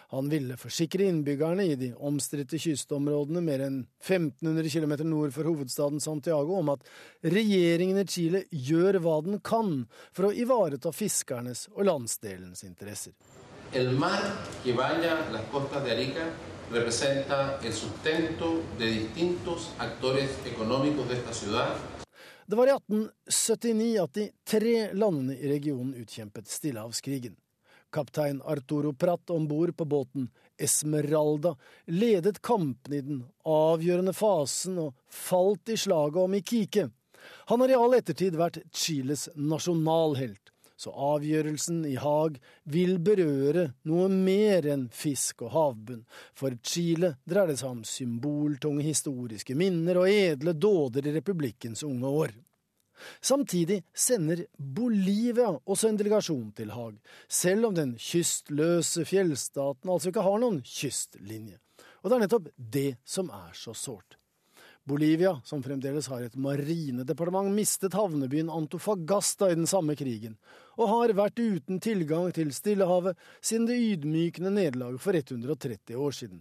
Han 0.09 0.31
ville 0.31 0.57
forsikre 0.57 1.05
innbyggerne 1.05 1.67
i 1.69 1.75
de 1.77 1.91
omstridte 2.09 2.57
kystområdene 2.57 3.43
mer 3.45 3.63
enn 3.67 3.77
1500 4.01 4.73
km 4.73 4.97
nord 5.05 5.35
for 5.35 5.45
hovedstaden 5.45 6.01
Santiago 6.01 6.57
om 6.57 6.73
at 6.73 6.89
regjeringen 7.21 8.01
i 8.01 8.07
Chile 8.09 8.43
gjør 8.49 8.97
hva 9.05 9.21
den 9.29 9.39
kan 9.45 9.84
for 10.09 10.31
å 10.31 10.34
ivareta 10.34 10.89
fiskernes 10.89 11.67
og 11.75 11.85
landsdelens 11.91 12.65
interesser. 12.65 13.13
El 13.77 13.93
mar 13.99 14.23
que 14.63 14.73
vaya 14.73 15.19
las 15.31 15.45
costas 15.51 15.85
de 15.85 15.91
Arica 15.91 16.31
representa 16.72 17.60
el 17.64 17.73
sustento 17.73 18.61
de 18.77 18.85
distintos 18.85 19.72
actores 19.77 20.30
económicos 20.45 21.07
de 21.07 21.15
esta 21.15 21.34
ciudad. 21.34 21.76
Det 22.45 22.56
var 22.56 22.68
i 22.68 22.72
1879 22.72 24.03
at 24.03 24.14
de 24.14 24.31
tre 24.44 24.94
landene 24.94 25.35
i 25.35 25.49
regionen 25.52 25.94
utkjempet 25.94 26.48
Stillehavskrigen. 26.48 27.35
Kaptein 27.91 28.41
Arturo 28.45 28.94
Pratt 28.94 29.30
om 29.30 29.48
bord 29.48 29.77
på 29.77 29.85
båten 29.85 30.30
Esmeralda 30.57 31.56
ledet 31.85 32.41
kampene 32.41 32.95
i 32.95 33.02
den 33.02 33.23
avgjørende 33.44 34.14
fasen 34.14 34.80
og 34.80 34.95
falt 35.11 35.69
i 35.69 35.77
slaget 35.77 36.23
om 36.23 36.35
Ikike. 36.39 36.89
Han 37.52 37.61
har 37.64 37.72
i 37.72 37.80
all 37.80 37.95
ettertid 37.99 38.35
vært 38.39 38.61
Chiles 38.72 39.27
nasjonalhelt 39.35 40.52
så 40.77 40.93
avgjørelsen 40.93 41.81
i 41.89 41.95
Haag 41.97 42.37
vil 42.69 42.97
berøre 43.03 43.71
noe 43.89 44.07
mer 44.13 44.67
enn 44.69 44.87
fisk 44.93 45.41
og 45.47 45.53
havbunn. 45.55 46.03
For 46.37 46.53
Chile 46.61 47.15
dreier 47.25 47.51
det 47.51 47.59
seg 47.61 47.71
om 47.73 47.85
symboltunge 47.87 48.85
historiske 48.85 49.57
minner 49.57 50.03
og 50.03 50.11
edle 50.11 50.53
dåder 50.53 51.09
i 51.09 51.15
republikkens 51.17 51.81
unge 51.87 52.11
år. 52.23 52.35
Samtidig 53.21 53.83
sender 53.93 54.43
Bolivia 54.57 55.49
også 55.53 55.91
en 55.91 55.99
delegasjon 55.99 56.51
til 56.57 56.71
Haag, 56.73 56.95
selv 57.29 57.69
om 57.69 57.75
den 57.77 57.95
kystløse 58.01 59.05
fjellstaten 59.05 59.91
altså 59.93 60.13
ikke 60.13 60.25
har 60.25 60.39
noen 60.41 60.63
kystlinje. 60.65 61.59
Og 62.01 62.09
det 62.09 62.17
er 62.17 62.25
nettopp 62.25 62.49
det 62.57 62.89
som 63.05 63.29
er 63.33 63.53
så 63.57 63.73
sårt. 63.77 64.17
Bolivia, 64.88 65.41
som 65.43 65.59
fremdeles 65.64 66.07
har 66.07 66.22
et 66.23 66.35
marinedepartement, 66.39 67.49
mistet 67.51 67.95
havnebyen 67.97 68.47
Antofagasta 68.49 69.49
i 69.51 69.55
den 69.59 69.68
samme 69.68 69.97
krigen, 69.99 70.38
og 70.80 70.88
har 70.88 71.11
vært 71.18 71.41
uten 71.41 71.81
tilgang 71.84 72.30
til 72.31 72.53
Stillehavet 72.55 73.19
siden 73.41 73.65
det 73.68 73.76
ydmykende 73.84 74.53
nederlaget 74.55 75.03
for 75.03 75.18
130 75.19 75.99
år 75.99 76.15
siden. 76.15 76.39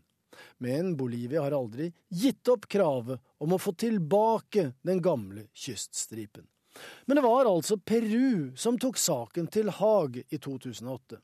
Men 0.63 0.93
Bolivia 0.95 1.43
har 1.43 1.57
aldri 1.59 1.89
gitt 2.07 2.47
opp 2.53 2.69
kravet 2.71 3.19
om 3.43 3.57
å 3.57 3.59
få 3.59 3.75
tilbake 3.83 4.69
den 4.87 5.03
gamle 5.03 5.49
kyststripen. 5.51 6.47
Men 7.11 7.19
det 7.19 7.27
var 7.27 7.51
altså 7.51 7.81
Peru 7.83 8.53
som 8.55 8.79
tok 8.79 9.01
saken 9.01 9.51
til 9.51 9.75
Haag 9.75 10.21
i 10.23 10.39
2008. 10.39 11.19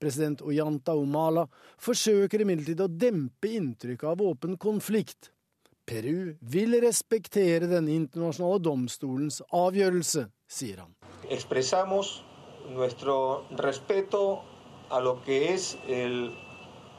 President 0.00 0.40
Ollanta 0.40 0.96
Omala 0.96 1.44
forsøker 1.76 2.46
imidlertid 2.46 2.80
å 2.80 2.88
dempe 2.88 3.52
inntrykket 3.60 4.08
av 4.14 4.24
åpen 4.24 4.56
konflikt 4.56 5.34
Peru 5.92 6.36
vil 6.40 6.78
respektere 6.80 7.66
den 7.68 7.88
internasjonale 7.92 8.62
domstolens 8.64 9.42
avgjørelse, 9.52 10.24
sier 10.48 10.78
han. 10.80 10.94
Expresamos 11.28 12.22
nuestro 12.72 13.44
respeto 13.60 14.40
a 14.88 15.00
lo 15.04 15.18
que 15.26 15.52
es 15.52 15.76
el 15.88 16.32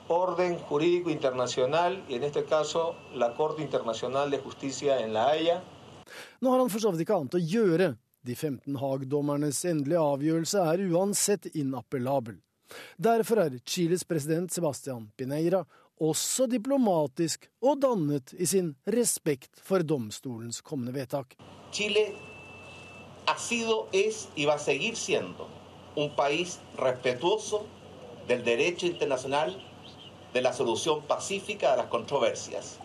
orden 0.09 0.59
jurídico 0.69 1.09
internacional, 1.09 2.03
y 2.07 2.15
en 2.15 2.23
este 2.23 2.45
caso 2.45 2.95
la 3.15 3.33
Corte 3.33 3.63
Internacional 3.63 4.29
de 4.29 4.37
Justicia 4.37 4.99
en 4.99 5.13
La 5.13 5.31
Haya. 5.31 5.63
Nå 6.41 6.51
har 6.51 6.59
han 6.59 6.69
for 6.69 6.83
så 6.83 6.91
vidt 6.93 7.07
ikke 7.07 7.17
annet 7.17 7.39
å 7.39 7.41
gjøre. 7.41 7.93
De 8.21 8.35
15 8.35 8.77
Haag-dommernes 8.77 9.65
endelige 9.65 10.05
avgjørelse 10.05 10.67
er 10.69 10.85
uansett 10.93 11.49
inappellabel. 11.55 12.37
Derfor 12.97 13.41
er 13.41 13.57
Chiles 13.65 14.05
president 14.05 14.53
Sebastian 14.53 15.09
Pineira 15.17 15.63
også 16.03 16.47
diplomatisk 16.51 17.47
og 17.63 17.81
dannet 17.81 18.33
i 18.35 18.47
sin 18.49 18.73
respekt 18.85 19.61
for 19.63 19.83
domstolens 19.87 20.61
kommende 20.61 20.93
vedtak. 20.95 21.35
Chile 21.71 22.11
ha 23.25 23.37
sido, 23.39 23.87
es 23.93 24.27
y 24.35 24.45
va 24.45 24.55
a 24.55 24.59
seguir 24.59 24.95
siendo 24.95 25.47
un 25.95 26.15
país 26.15 26.59
respetuoso 26.77 27.65
del 28.27 28.43
derecho 28.43 28.85
internacional, 28.87 29.55
de 30.33 30.41
la 30.41 30.53
solución 30.53 31.03
pacífica 31.07 31.71
de 31.71 31.77
las 31.77 31.87
controversias. 31.87 32.79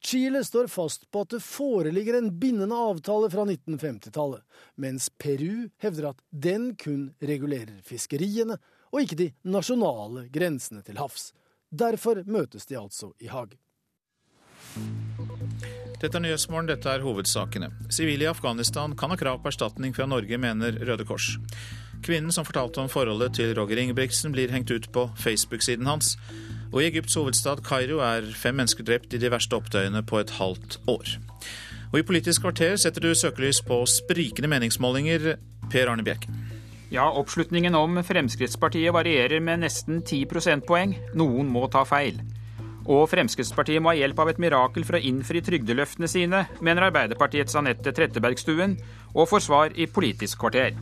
Chile 0.00 0.44
står 0.44 0.66
fast 0.66 1.10
på 1.10 1.20
at 1.20 1.32
det 1.34 1.42
foreligger 1.42 2.18
en 2.18 2.30
bindende 2.38 2.76
avtale 2.76 3.30
fra 3.30 3.44
1950-tallet, 3.44 4.44
mens 4.76 5.10
Peru 5.18 5.68
hevder 5.82 6.12
at 6.12 6.22
den 6.30 6.76
kun 6.78 7.08
regulerer 7.18 7.80
fiskeriene 7.82 8.60
og 8.92 9.02
ikke 9.02 9.18
de 9.18 9.32
nasjonale 9.42 10.28
grensene 10.32 10.84
til 10.86 11.00
havs. 11.02 11.32
Derfor 11.70 12.22
møtes 12.26 12.66
de 12.66 12.78
altså 12.78 13.12
i 13.20 13.28
Haag. 13.28 13.58
Dette 15.98 16.14
er 16.14 16.22
Nyhetsmorgen, 16.22 16.68
dette 16.70 16.88
er 16.88 17.02
hovedsakene. 17.02 17.72
Sivile 17.90 18.24
i 18.24 18.30
Afghanistan 18.30 18.94
kan 18.96 19.10
ha 19.10 19.18
krav 19.18 19.40
på 19.42 19.50
erstatning 19.50 19.94
fra 19.96 20.06
Norge, 20.06 20.38
mener 20.38 20.78
Røde 20.86 21.04
Kors. 21.04 21.34
Kvinnen 22.06 22.32
som 22.32 22.46
fortalte 22.46 22.80
om 22.80 22.88
forholdet 22.88 23.34
til 23.34 23.54
Roger 23.58 23.82
Ingebrigtsen, 23.82 24.32
blir 24.32 24.52
hengt 24.54 24.70
ut 24.70 24.86
på 24.94 25.08
Facebook-siden 25.18 25.90
hans. 25.90 26.14
Og 26.72 26.82
i 26.82 26.86
Egypts 26.86 27.18
hovedstad 27.18 27.64
Kairo 27.66 27.98
er 28.04 28.28
fem 28.36 28.54
mennesker 28.60 28.86
drept 28.86 29.16
i 29.16 29.20
de 29.20 29.32
verste 29.32 29.58
opptøyene 29.58 30.04
på 30.06 30.20
et 30.22 30.36
halvt 30.38 30.78
år. 30.86 31.16
Og 31.90 31.98
i 31.98 32.06
Politisk 32.06 32.44
kvarter 32.44 32.76
setter 32.76 33.02
du 33.02 33.14
søkelys 33.16 33.60
på 33.64 33.80
sprikende 33.88 34.52
meningsmålinger. 34.52 35.34
Per 35.72 35.90
Arne 35.90 36.04
Bjerke. 36.04 36.30
Ja, 36.90 37.10
oppslutningen 37.12 37.74
om 37.74 38.04
Fremskrittspartiet 38.04 38.94
varierer 38.96 39.42
med 39.44 39.60
nesten 39.60 39.98
10 40.00 40.24
prosentpoeng. 40.30 40.94
Noen 41.20 41.50
må 41.52 41.66
ta 41.68 41.82
feil. 41.84 42.22
Og 42.88 43.02
Fremskrittspartiet 43.12 43.84
må 43.84 43.92
ha 43.92 43.98
hjelp 43.98 44.22
av 44.24 44.30
et 44.32 44.40
mirakel 44.40 44.86
for 44.88 44.96
å 44.96 45.02
innfri 45.10 45.42
trygdeløftene 45.44 46.08
sine, 46.08 46.46
mener 46.64 46.88
Arbeiderpartiets 46.88 47.58
Anette 47.60 47.92
Trettebergstuen, 47.92 48.78
og 49.12 49.28
får 49.28 49.44
svar 49.44 49.76
i 49.76 49.84
Politisk 49.84 50.40
kvarter. 50.40 50.80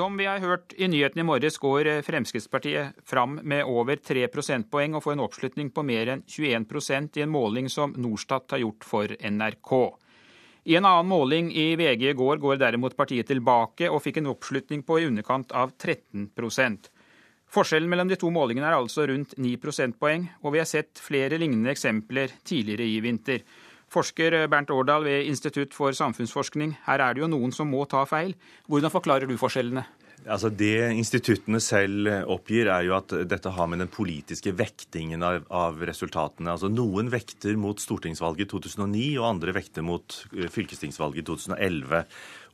Som 0.00 0.16
vi 0.16 0.24
har 0.26 0.38
hørt 0.38 0.72
i 0.80 0.86
nyhetene 0.88 1.20
i 1.20 1.24
morges, 1.28 1.58
går 1.60 1.84
Fremskrittspartiet 2.02 3.02
fram 3.04 3.34
med 3.44 3.66
over 3.68 3.98
3 4.00 4.22
prosentpoeng 4.32 4.94
og 4.96 5.02
får 5.04 5.12
en 5.12 5.22
oppslutning 5.26 5.68
på 5.76 5.82
mer 5.84 6.08
enn 6.14 6.22
21% 6.24 7.18
i 7.20 7.24
en 7.26 7.34
måling 7.34 7.68
som 7.68 7.92
Norstat 8.00 8.54
har 8.54 8.62
gjort 8.62 8.86
for 8.88 9.12
NRK. 9.12 9.74
I 10.72 10.78
en 10.80 10.88
annen 10.88 11.10
måling 11.10 11.50
i 11.52 11.66
VG 11.76 12.06
i 12.14 12.16
går 12.16 12.40
går 12.40 12.62
derimot 12.62 12.96
partiet 12.96 13.28
tilbake 13.28 13.92
og 13.92 14.00
fikk 14.06 14.22
en 14.22 14.32
oppslutning 14.32 14.86
på 14.88 15.02
i 15.02 15.04
underkant 15.10 15.52
av 15.52 15.76
13% 15.76 16.88
Forskjellen 17.50 17.90
mellom 17.90 18.06
de 18.06 18.14
to 18.14 18.28
målingene 18.30 18.68
er 18.68 18.76
altså 18.76 19.08
rundt 19.10 19.32
9 19.34 19.56
prosentpoeng, 19.58 20.28
og 20.46 20.52
vi 20.54 20.60
har 20.60 20.68
sett 20.70 21.00
flere 21.02 21.38
lignende 21.40 21.72
eksempler 21.74 22.30
tidligere 22.46 22.86
i 22.86 23.00
vinter. 23.02 23.42
Forsker 23.90 24.36
Bernt 24.50 24.70
Årdal 24.70 25.04
ved 25.08 25.26
Institutt 25.26 25.74
for 25.74 25.94
samfunnsforskning, 25.96 26.76
her 26.86 27.02
er 27.02 27.16
det 27.16 27.24
jo 27.24 27.30
noen 27.32 27.50
som 27.54 27.70
må 27.70 27.82
ta 27.90 28.04
feil. 28.06 28.36
Hvordan 28.70 28.92
forklarer 28.94 29.26
du 29.26 29.34
forskjellene? 29.40 29.82
Altså 30.28 30.50
Det 30.52 30.92
instituttene 30.92 31.60
selv 31.64 32.08
oppgir, 32.28 32.68
er 32.68 32.84
jo 32.84 32.92
at 32.98 33.12
dette 33.28 33.52
har 33.56 33.68
med 33.70 33.80
den 33.80 33.88
politiske 33.88 34.52
vektingen 34.52 35.22
av, 35.24 35.46
av, 35.48 35.80
resultatene. 35.88 36.52
Altså 36.52 36.68
Noen 36.68 37.08
vekter 37.12 37.56
mot 37.56 37.80
stortingsvalget 37.80 38.44
i 38.44 38.50
2009, 38.50 39.06
og 39.16 39.28
andre 39.30 39.54
vekter 39.56 39.86
mot 39.86 40.18
eh, 40.36 40.50
fylkestingsvalget 40.52 41.22
i 41.22 41.26
2011. 41.30 42.04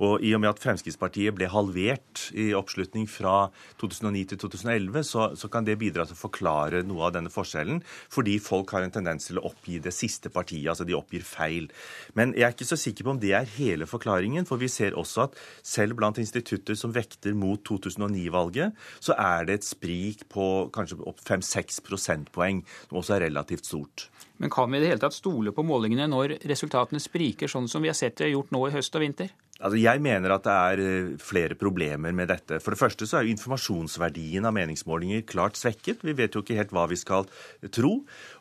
Og 0.03 0.25
i 0.25 0.33
og 0.37 0.43
med 0.43 0.51
at 0.51 0.61
Fremskrittspartiet 0.61 1.35
ble 1.37 1.49
halvert 1.51 2.27
i 2.37 2.51
oppslutning 2.57 3.07
fra 3.09 3.49
2009 3.81 4.25
til 4.33 4.41
2011, 4.45 5.07
så, 5.09 5.29
så, 5.39 5.51
kan 5.53 5.67
det 5.67 5.79
bidra 5.81 6.05
til 6.07 6.17
å 6.17 6.21
forklare 6.21 6.83
noe 6.87 7.07
av 7.09 7.15
denne 7.17 7.33
forskjellen, 7.33 7.81
fordi 8.13 8.37
folk 8.43 8.75
har 8.77 8.85
en 8.85 8.93
tendens 8.93 9.31
til 9.31 9.41
å 9.41 9.47
oppgi 9.49 9.79
det 9.83 9.95
siste 9.97 10.33
partiet, 10.33 10.69
altså 10.73 10.87
de 10.89 10.97
oppgir 10.97 11.25
feil. 11.27 11.71
Men 12.19 12.35
jeg 12.37 12.49
er 12.49 12.57
ikke 12.57 12.69
så 12.69 12.81
sikker 12.81 13.07
på 13.07 13.15
om 13.15 13.23
det 13.23 13.33
er 13.39 13.49
hele 13.57 13.89
forklaringen, 13.89 14.49
for 14.49 14.61
vi 14.61 14.71
ser 14.73 14.99
også 14.99 15.27
at 15.29 15.41
selv 15.65 15.97
blant 15.99 16.21
institutter 16.21 16.77
som 16.79 16.95
vekter 16.95 17.37
mot 17.37 17.63
2009-valget, 17.67 18.77
så 19.01 19.17
er 19.17 19.49
det 19.49 19.61
et 19.61 19.69
sprik 19.69 20.27
på 20.33 20.69
kanskje 20.75 21.01
opp 21.09 21.23
5-6 21.25 21.81
prosentpoeng, 21.87 22.63
som 22.91 23.01
også 23.01 23.17
er 23.17 23.27
relativt 23.29 23.69
stort. 23.69 24.11
Men 24.37 24.53
kan 24.53 24.69
vi 24.69 24.77
i 24.77 24.83
det 24.83 24.91
hele 24.91 25.01
tatt 25.01 25.17
stole 25.17 25.53
på 25.57 25.65
målingene 25.65 26.09
når 26.13 26.37
resultatene 26.45 27.01
spriker 27.01 27.49
sånn 27.49 27.71
som 27.73 27.85
vi 27.85 27.89
har 27.89 27.97
sett 27.97 28.19
det 28.21 28.35
gjort 28.35 28.53
nå 28.53 28.67
i 28.69 28.75
høst 28.75 28.99
og 28.99 29.05
vinter? 29.05 29.33
Altså, 29.57 29.79
jeg 29.81 30.03
mener 30.05 30.35
at 30.35 30.45
det 30.45 30.55
er 30.55 30.81
eh, 30.85 31.13
flere 31.23 31.57
problemer 31.57 32.13
med 32.13 32.29
dette. 32.29 32.59
For 32.61 32.75
det 32.75 32.81
første 32.81 33.07
så 33.09 33.19
er 33.19 33.25
jo 33.25 33.33
informasjonsverdien 33.33 34.45
av 34.45 34.53
meningsmålinger 34.53 35.23
klart 35.29 35.57
svekket. 35.57 36.03
Vi 36.05 36.13
vet 36.17 36.37
jo 36.37 36.43
ikke 36.45 36.59
helt 36.59 36.75
hva 36.77 36.85
vi 36.91 36.99
skal 37.01 37.25
tro. 37.73 37.93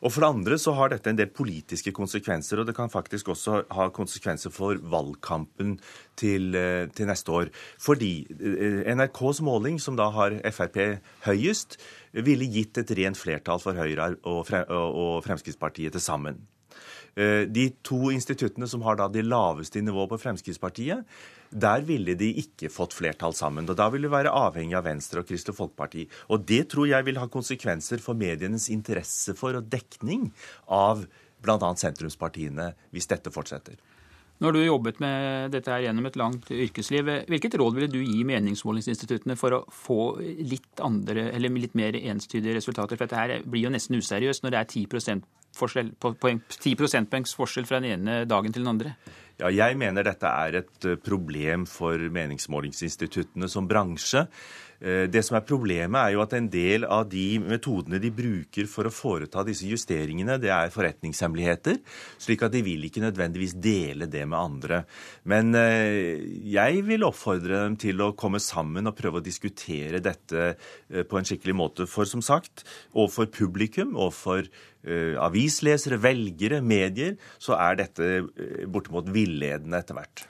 Og 0.02 0.12
for 0.12 0.20
det 0.20 0.28
andre 0.28 0.58
så 0.60 0.74
har 0.76 0.92
dette 0.92 1.08
en 1.08 1.16
del 1.16 1.30
politiske 1.32 1.94
konsekvenser, 1.96 2.60
og 2.60 2.68
det 2.68 2.76
kan 2.76 2.92
faktisk 2.92 3.30
også 3.32 3.62
ha 3.72 3.88
konsekvenser 3.96 4.52
for 4.52 4.76
valgkampen 4.76 5.78
til, 6.20 6.52
eh, 6.54 6.84
til 6.92 7.08
neste 7.08 7.32
år. 7.32 7.52
Fordi 7.80 8.12
eh, 8.36 8.82
NRKs 8.92 9.40
måling, 9.40 9.80
som 9.80 9.96
da 9.96 10.10
har 10.12 10.36
Frp 10.52 11.00
høyest, 11.24 11.78
ville 12.12 12.48
gitt 12.52 12.76
et 12.76 12.92
rent 12.96 13.16
flertall 13.16 13.60
for 13.60 13.76
Høyre 13.76 14.12
og 14.24 15.24
Fremskrittspartiet 15.24 15.96
til 15.96 16.04
sammen. 16.04 16.44
Eh, 17.16 17.46
de 17.48 17.70
to 17.80 18.10
instituttene 18.12 18.68
som 18.68 18.82
har 18.84 18.98
da 19.00 19.06
det 19.08 19.22
laveste 19.24 19.80
nivåene 19.80 20.10
på 20.10 20.18
Fremskrittspartiet, 20.20 21.06
der 21.48 21.84
ville 21.88 22.12
de 22.18 22.28
ikke 22.42 22.68
fått 22.68 22.92
flertall 22.92 23.32
sammen. 23.32 23.68
og 23.68 23.76
Da 23.76 23.88
ville 23.88 24.10
de 24.10 24.12
være 24.12 24.34
avhengig 24.36 24.76
av 24.76 24.84
Venstre 24.84 25.22
og 25.22 25.28
Kristelig 25.30 25.56
Folkeparti. 25.56 26.04
Og 26.28 26.44
det 26.44 26.66
tror 26.68 26.90
jeg 26.90 27.06
vil 27.06 27.16
ha 27.16 27.26
konsekvenser 27.26 28.02
for 28.04 28.14
medienes 28.14 28.68
interesse 28.68 29.32
for 29.34 29.56
og 29.56 29.70
dekning 29.72 30.28
av 30.68 31.06
bl.a. 31.40 31.72
sentrumspartiene, 31.76 32.74
hvis 32.92 33.08
dette 33.08 33.32
fortsetter. 33.32 33.80
Nå 34.36 34.50
har 34.50 34.52
du 34.52 34.60
jobbet 34.60 34.98
med 35.00 35.54
dette 35.54 35.72
her 35.72 35.86
gjennom 35.86 36.10
et 36.10 36.16
langt 36.20 36.50
yrkesliv. 36.52 37.08
Hvilket 37.30 37.56
råd 37.56 37.78
ville 37.78 37.88
du 37.88 38.02
gi 38.02 38.20
meningsmålingsinstituttene 38.28 39.38
for 39.40 39.56
å 39.56 39.62
få 39.72 40.18
litt 40.20 40.84
andre, 40.84 41.30
litt 41.40 41.78
mer 41.78 41.96
enstydige 41.96 42.58
resultater? 42.58 42.98
For 42.98 43.08
dette 43.08 43.22
her 43.22 43.46
blir 43.48 43.64
jo 43.64 43.72
nesten 43.72 43.96
useriøst 43.96 44.44
når 44.44 44.52
det 44.52 44.60
er 44.60 44.68
10 44.84 45.24
forskjell, 45.56 45.94
poeng, 46.00 46.42
10 46.52 46.76
prosentpoengs 46.78 47.34
forskjell 47.38 47.68
fra 47.68 47.80
den 47.80 47.96
ene 47.96 48.20
dagen 48.28 48.54
til 48.54 48.64
den 48.64 48.74
andre. 48.74 48.96
Ja, 49.36 49.50
jeg 49.52 49.76
mener 49.76 50.06
dette 50.06 50.28
er 50.30 50.62
et 50.62 50.86
problem 51.04 51.66
for 51.68 52.00
meningsmålingsinstituttene 52.12 53.50
som 53.52 53.68
bransje. 53.68 54.24
Eh, 54.80 55.06
det 55.08 55.22
som 55.24 55.38
er 55.38 55.44
Problemet 55.46 55.96
er 56.00 56.14
jo 56.14 56.22
at 56.24 56.34
en 56.36 56.48
del 56.52 56.84
av 56.84 57.06
de 57.08 57.38
metodene 57.40 58.00
de 58.02 58.10
bruker 58.12 58.68
for 58.68 58.88
å 58.88 58.92
foreta 58.92 59.44
disse 59.46 59.68
justeringene, 59.70 60.36
det 60.42 60.50
er 60.52 60.72
forretningshemmeligheter, 60.74 61.78
slik 62.20 62.44
at 62.44 62.52
de 62.52 62.64
vil 62.66 62.84
ikke 62.88 63.04
nødvendigvis 63.04 63.56
dele 63.62 64.08
det 64.10 64.26
med 64.28 64.38
andre. 64.38 64.82
Men 65.24 65.54
eh, 65.56 66.20
jeg 66.52 66.84
vil 66.88 67.06
oppfordre 67.06 67.62
dem 67.64 67.78
til 67.80 68.02
å 68.04 68.12
komme 68.18 68.40
sammen 68.42 68.90
og 68.90 68.96
prøve 68.98 69.22
å 69.22 69.24
diskutere 69.24 70.02
dette 70.04 70.48
eh, 70.52 71.04
på 71.06 71.20
en 71.20 71.28
skikkelig 71.28 71.56
måte. 71.56 71.88
For 71.88 72.08
som 72.08 72.24
sagt, 72.24 72.66
overfor 72.92 73.30
publikum, 73.32 73.96
overfor 73.96 74.50
avislesere, 74.86 75.98
velgere, 75.98 76.62
medier, 76.62 77.16
så 77.42 77.56
er 77.58 77.80
dette 77.80 78.10
bortimot 78.70 79.08
villedende 79.10 79.80
etter 79.82 79.98
hvert. 79.98 80.26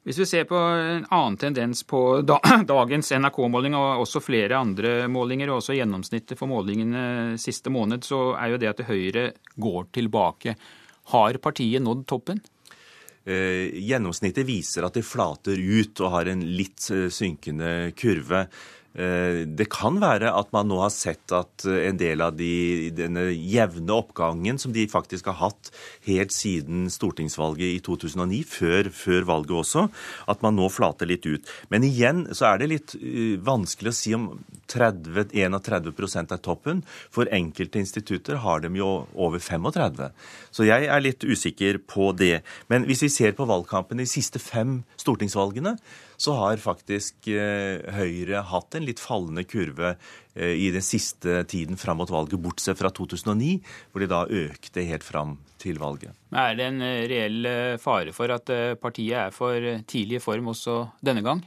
Hvis 0.00 0.16
vi 0.16 0.24
ser 0.26 0.46
på 0.48 0.56
en 0.56 1.04
annen 1.12 1.36
tendens 1.36 1.82
på 1.84 2.22
dagens 2.74 3.12
NRK-måling 3.12 3.76
og 3.76 4.06
også 4.06 4.22
flere 4.24 4.56
andre 4.56 5.04
målinger, 5.12 5.50
og 5.52 5.60
også 5.60 5.76
gjennomsnittet 5.76 6.40
for 6.40 6.48
målingene 6.48 7.36
siste 7.40 7.72
måned, 7.72 8.06
så 8.08 8.30
er 8.40 8.54
jo 8.54 8.62
det 8.62 8.70
at 8.72 8.86
Høyre 8.88 9.26
går 9.60 9.90
tilbake. 9.92 10.56
Har 11.12 11.40
partiet 11.44 11.84
nådd 11.84 12.06
toppen? 12.08 12.40
Eh, 13.28 13.68
gjennomsnittet 13.84 14.48
viser 14.48 14.86
at 14.86 14.96
det 14.96 15.04
flater 15.04 15.60
ut 15.60 16.00
og 16.00 16.14
har 16.14 16.32
en 16.32 16.46
litt 16.48 16.86
eh, 16.94 17.10
synkende 17.12 17.92
kurve. 17.92 18.46
Eh, 18.90 19.46
det 19.46 19.68
kan 19.70 20.00
være 20.02 20.32
at 20.34 20.48
man 20.50 20.66
nå 20.66 20.80
har 20.82 20.90
sett 20.90 21.30
at 21.30 21.62
eh, 21.68 21.84
en 21.86 21.98
del 22.00 22.24
av 22.24 22.34
de, 22.34 22.90
denne 22.90 23.28
jevne 23.30 23.94
oppgangen 23.94 24.58
som 24.58 24.74
de 24.74 24.88
faktisk 24.90 25.28
har 25.30 25.38
hatt 25.44 25.70
helt 26.08 26.34
siden 26.34 26.88
stortingsvalget 26.90 27.76
i 27.76 27.78
2009, 27.86 28.40
før, 28.50 28.90
før, 28.90 29.28
valget 29.30 29.54
også, 29.60 29.86
at 30.32 30.42
man 30.42 30.58
nå 30.58 30.66
flater 30.74 31.06
litt 31.06 31.28
ut. 31.28 31.46
Men 31.70 31.86
igjen 31.86 32.26
så 32.34 32.50
er 32.50 32.60
det 32.60 32.70
litt 32.72 32.96
uh, 32.98 33.38
vanskelig 33.46 33.92
å 33.92 33.98
si 34.00 34.14
om 34.16 34.26
30, 34.70 35.30
31 35.38 36.34
er 36.34 36.42
toppen. 36.42 36.82
For 37.14 37.30
enkelte 37.30 37.78
institutter 37.82 38.40
har 38.42 38.62
dem 38.64 38.78
jo 38.78 38.90
over 39.14 39.38
35. 39.38 40.10
Så 40.50 40.66
jeg 40.66 40.90
er 40.90 41.04
litt 41.04 41.22
usikker 41.26 41.78
på 41.86 42.10
det. 42.16 42.40
Men 42.72 42.86
hvis 42.88 43.04
vi 43.06 43.12
ser 43.12 43.38
på 43.38 43.46
valgkampen 43.50 44.02
de 44.02 44.08
siste 44.08 44.42
fem 44.42 44.80
stortingsvalgene, 45.00 45.76
så 46.20 46.34
har 46.36 46.60
faktisk 46.60 47.30
eh, 47.32 47.80
Høyre 47.96 48.42
hatt 48.50 48.76
en 48.76 48.84
litt 48.84 49.00
fallende 49.00 49.46
kurve 49.48 49.94
eh, 50.34 50.52
i 50.52 50.68
den 50.74 50.84
siste 50.84 51.40
tiden 51.48 51.80
fram 51.80 52.00
mot 52.02 52.12
valget, 52.12 52.40
bortsett 52.44 52.76
fra 52.80 52.90
2009, 52.92 53.54
hvor 53.90 54.04
de 54.04 54.10
da 54.10 54.26
økte 54.28 54.84
helt 54.84 55.06
fram 55.06 55.38
til 55.60 55.80
valget. 55.80 56.12
Er 56.36 56.58
det 56.58 56.66
en 56.66 56.84
eh, 56.84 57.06
reell 57.10 57.48
fare 57.80 58.12
for 58.16 58.36
at 58.36 58.52
partiet 58.82 59.16
er 59.22 59.32
for 59.34 59.70
tidlig 59.88 60.20
i 60.20 60.24
form 60.24 60.52
også 60.52 60.82
denne 61.04 61.24
gang? 61.24 61.40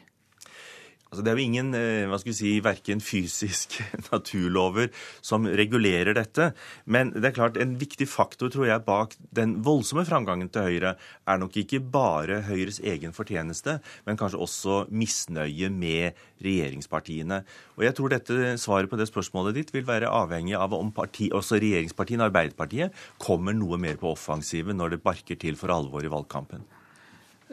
Altså, 1.14 1.22
det 1.22 1.30
er 1.30 1.38
jo 1.38 1.46
ingen 1.46 1.76
eh, 1.78 2.08
hva 2.10 2.18
skal 2.18 2.32
vi 2.32 2.38
si, 2.40 2.52
verken 2.66 3.02
fysiske 3.06 3.86
naturlover 4.10 4.90
som 5.22 5.46
regulerer 5.46 6.18
dette. 6.18 6.48
Men 6.90 7.12
det 7.14 7.28
er 7.30 7.36
klart 7.36 7.60
en 7.62 7.76
viktig 7.78 8.08
faktor 8.10 8.50
tror 8.50 8.66
jeg, 8.66 8.82
bak 8.88 9.14
den 9.30 9.60
voldsomme 9.62 10.08
framgangen 10.10 10.50
til 10.50 10.66
Høyre 10.66 10.96
er 10.98 11.38
nok 11.38 11.62
ikke 11.62 11.84
bare 11.94 12.42
Høyres 12.50 12.82
egen 12.82 13.14
fortjeneste, 13.14 13.78
men 14.10 14.18
kanskje 14.18 14.42
også 14.42 14.82
misnøye 14.90 15.70
med 15.70 16.18
regjeringspartiene. 16.42 17.44
Og 17.78 17.86
jeg 17.86 17.94
tror 18.00 18.18
dette 18.18 18.58
svaret 18.58 18.90
på 18.90 18.98
det 18.98 19.12
spørsmålet 19.14 19.62
ditt 19.62 19.74
vil 19.78 19.86
være 19.86 20.10
avhengig 20.10 20.58
av 20.58 20.74
om 20.74 20.90
parti, 20.98 21.30
også 21.30 21.62
regjeringspartiene, 21.62 22.26
Arbeiderpartiet, 22.26 23.04
kommer 23.22 23.54
noe 23.54 23.78
mer 23.78 24.02
på 24.02 24.16
offensiven 24.18 24.82
når 24.82 24.96
det 24.96 25.06
barker 25.06 25.38
til 25.38 25.62
for 25.62 25.78
alvor 25.78 26.02
i 26.02 26.10
valgkampen. 26.10 26.66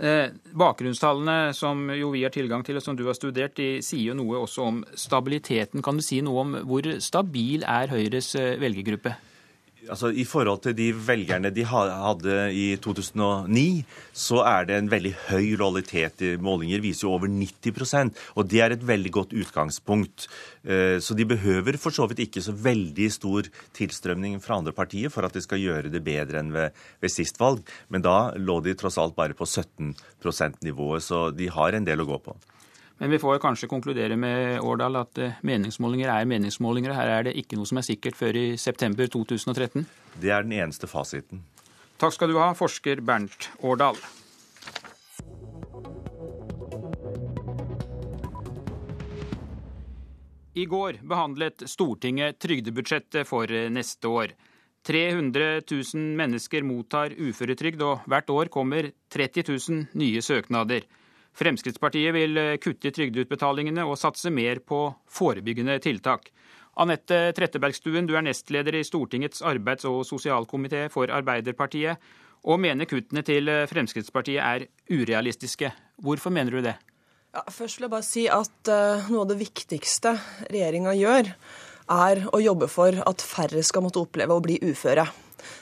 Eh, 0.01 0.31
bakgrunnstallene 0.57 1.53
som 1.53 1.83
jo 1.93 2.09
vi 2.15 2.23
har 2.25 2.33
tilgang 2.33 2.63
til, 2.65 2.79
og 2.81 2.85
som 2.85 2.97
du 2.97 3.05
har 3.05 3.17
studert, 3.19 3.59
de 3.59 3.83
sier 3.85 4.11
jo 4.11 4.17
noe 4.17 4.39
også 4.41 4.65
om 4.65 4.79
stabiliteten. 4.97 5.85
Kan 5.85 6.01
du 6.01 6.05
si 6.05 6.23
noe 6.25 6.41
om 6.41 6.55
hvor 6.65 6.89
stabil 7.05 7.67
er 7.69 7.93
Høyres 7.93 8.33
eh, 8.41 8.57
velgergruppe? 8.63 9.13
Altså, 9.89 10.11
I 10.13 10.27
forhold 10.29 10.61
til 10.67 10.75
de 10.77 10.91
velgerne 10.93 11.51
de 11.55 11.65
hadde 11.65 12.37
i 12.53 12.77
2009, 12.83 13.85
så 14.13 14.43
er 14.45 14.69
det 14.69 14.77
en 14.77 14.91
veldig 14.93 15.15
høy 15.31 15.57
lojalitet. 15.61 16.21
Målinger 16.43 16.83
viser 16.85 17.07
jo 17.07 17.15
over 17.17 17.31
90% 17.33 18.13
og 18.37 18.49
det 18.51 18.61
er 18.63 18.75
et 18.75 18.85
veldig 18.87 19.13
godt 19.15 19.35
utgangspunkt. 19.37 20.27
Eh, 20.65 20.99
så 21.01 21.17
de 21.17 21.27
behøver 21.29 21.79
for 21.81 21.95
så 21.95 22.07
vidt 22.11 22.25
ikke 22.27 22.45
så 22.45 22.55
veldig 22.55 23.09
stor 23.13 23.49
tilstrømning 23.77 24.39
fra 24.45 24.61
andre 24.61 24.75
partier 24.77 25.13
for 25.13 25.27
at 25.27 25.37
de 25.37 25.45
skal 25.45 25.63
gjøre 25.63 25.93
det 25.93 26.05
bedre 26.05 26.43
enn 26.43 26.53
ved, 26.55 26.77
ved 27.01 27.13
sist 27.13 27.41
valg. 27.41 27.65
Men 27.89 28.05
da 28.05 28.33
lå 28.37 28.61
de 28.65 28.77
tross 28.79 29.01
alt 29.01 29.17
bare 29.17 29.37
på 29.39 29.49
17 29.49 29.95
%-nivået, 30.21 31.05
så 31.05 31.29
de 31.35 31.49
har 31.51 31.77
en 31.77 31.87
del 31.87 32.05
å 32.05 32.11
gå 32.13 32.21
på. 32.25 32.37
Men 33.01 33.11
vi 33.11 33.19
får 33.19 33.39
kanskje 33.41 33.69
konkludere 33.69 34.17
med 34.21 34.61
Årdal 34.61 34.99
at 35.01 35.19
eh, 35.19 35.37
meningsmålinger 35.41 36.11
er 36.13 36.27
meningsmålinger. 36.29 36.93
Her 36.93 37.13
er 37.15 37.23
det 37.31 37.33
ikke 37.41 37.57
noe 37.57 37.69
som 37.69 37.81
er 37.81 37.87
sikkert 37.87 38.19
før 38.19 38.37
i 38.37 38.43
september 38.61 39.09
2013. 39.09 39.87
Det 40.21 40.29
er 40.29 40.45
den 40.45 40.53
eneste 40.59 40.85
fasiten. 40.91 41.41
Takk 41.97 42.13
skal 42.13 42.29
du 42.29 42.37
ha, 42.37 42.51
forsker 42.53 43.01
Bernt 43.01 43.49
Årdal. 43.65 43.97
I 50.61 50.69
går 50.69 51.01
behandlet 51.01 51.65
Stortinget 51.73 52.37
trygdebudsjettet 52.45 53.25
for 53.25 53.49
neste 53.73 54.13
år. 54.13 54.37
300 54.85 55.63
000 55.65 56.17
mennesker 56.21 56.69
mottar 56.69 57.17
uføretrygd, 57.17 57.81
og 57.81 58.05
hvert 58.05 58.29
år 58.33 58.53
kommer 58.53 58.93
30 59.09 59.49
000 59.49 59.87
nye 59.97 60.21
søknader. 60.21 60.85
Fremskrittspartiet 61.37 62.15
vil 62.15 62.39
eh, 62.39 62.57
kutte 62.63 62.91
i 62.91 62.95
trygdeutbetalingene 62.95 63.85
og 63.87 63.99
satse 64.01 64.33
mer 64.35 64.63
på 64.67 64.89
forebyggende 65.11 65.79
tiltak. 65.83 66.31
Anette 66.81 67.31
Trettebergstuen, 67.37 68.07
du 68.09 68.17
er 68.17 68.25
nestleder 68.25 68.79
i 68.79 68.85
Stortingets 68.87 69.43
arbeids- 69.47 69.89
og 69.89 70.03
sosialkomité 70.09 70.87
for 70.93 71.11
Arbeiderpartiet, 71.13 71.99
og 72.49 72.61
mener 72.63 72.89
kuttene 72.89 73.25
til 73.27 73.51
eh, 73.53 73.67
Fremskrittspartiet 73.71 74.41
er 74.43 74.69
urealistiske. 74.91 75.73
Hvorfor 76.01 76.33
mener 76.35 76.57
du 76.57 76.65
det? 76.65 76.77
Ja, 77.31 77.45
først 77.47 77.79
vil 77.79 77.87
jeg 77.87 77.93
bare 77.93 78.07
si 78.07 78.23
at 78.27 78.71
uh, 78.73 79.11
noe 79.13 79.23
av 79.23 79.29
det 79.31 79.37
viktigste 79.39 80.17
regjeringa 80.51 80.97
gjør, 80.99 81.29
er 81.91 82.23
å 82.31 82.43
jobbe 82.43 82.71
for 82.71 83.03
at 83.07 83.25
færre 83.25 83.65
skal 83.67 83.85
måtte 83.85 84.03
oppleve 84.03 84.37
å 84.37 84.45
bli 84.45 84.61
uføre. 84.63 85.09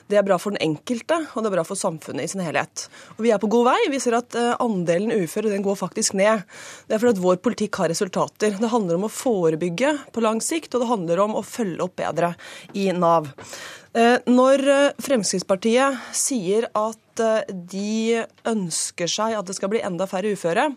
Det 0.09 0.19
er 0.19 0.25
bra 0.27 0.39
for 0.41 0.55
den 0.55 0.63
enkelte, 0.65 1.19
og 1.33 1.43
det 1.43 1.51
er 1.51 1.57
bra 1.59 1.65
for 1.67 1.79
samfunnet 1.79 2.25
i 2.27 2.31
sin 2.33 2.43
helhet. 2.45 2.87
Og 3.17 3.25
Vi 3.27 3.33
er 3.35 3.41
på 3.43 3.51
god 3.53 3.69
vei. 3.71 3.79
Vi 3.93 4.01
ser 4.03 4.19
at 4.19 4.37
eh, 4.39 4.55
andelen 4.63 5.13
uføre 5.15 5.53
den 5.53 5.65
går 5.67 5.79
faktisk 5.79 6.17
ned. 6.19 6.45
Det 6.89 6.97
er 6.97 7.03
fordi 7.03 7.17
at 7.17 7.25
vår 7.25 7.41
politikk 7.45 7.81
har 7.83 7.93
resultater. 7.93 8.57
Det 8.59 8.73
handler 8.73 8.99
om 8.99 9.09
å 9.09 9.13
forebygge 9.13 9.95
på 10.15 10.25
lang 10.25 10.43
sikt, 10.45 10.75
og 10.75 10.85
det 10.85 10.93
handler 10.93 11.25
om 11.27 11.37
å 11.39 11.45
følge 11.47 11.85
opp 11.85 11.99
bedre 12.01 12.35
i 12.79 12.89
Nav. 12.97 13.31
Eh, 13.97 14.17
når 14.31 14.65
eh, 14.65 14.89
Fremskrittspartiet 15.05 16.11
sier 16.17 16.71
at 16.77 17.05
de 17.19 18.21
ønsker 18.47 19.11
seg 19.11 19.33
at 19.35 19.49
det 19.49 19.57
skal 19.57 19.73
bli 19.73 19.81
enda 19.83 20.07
færre 20.07 20.31
uføre, 20.39 20.69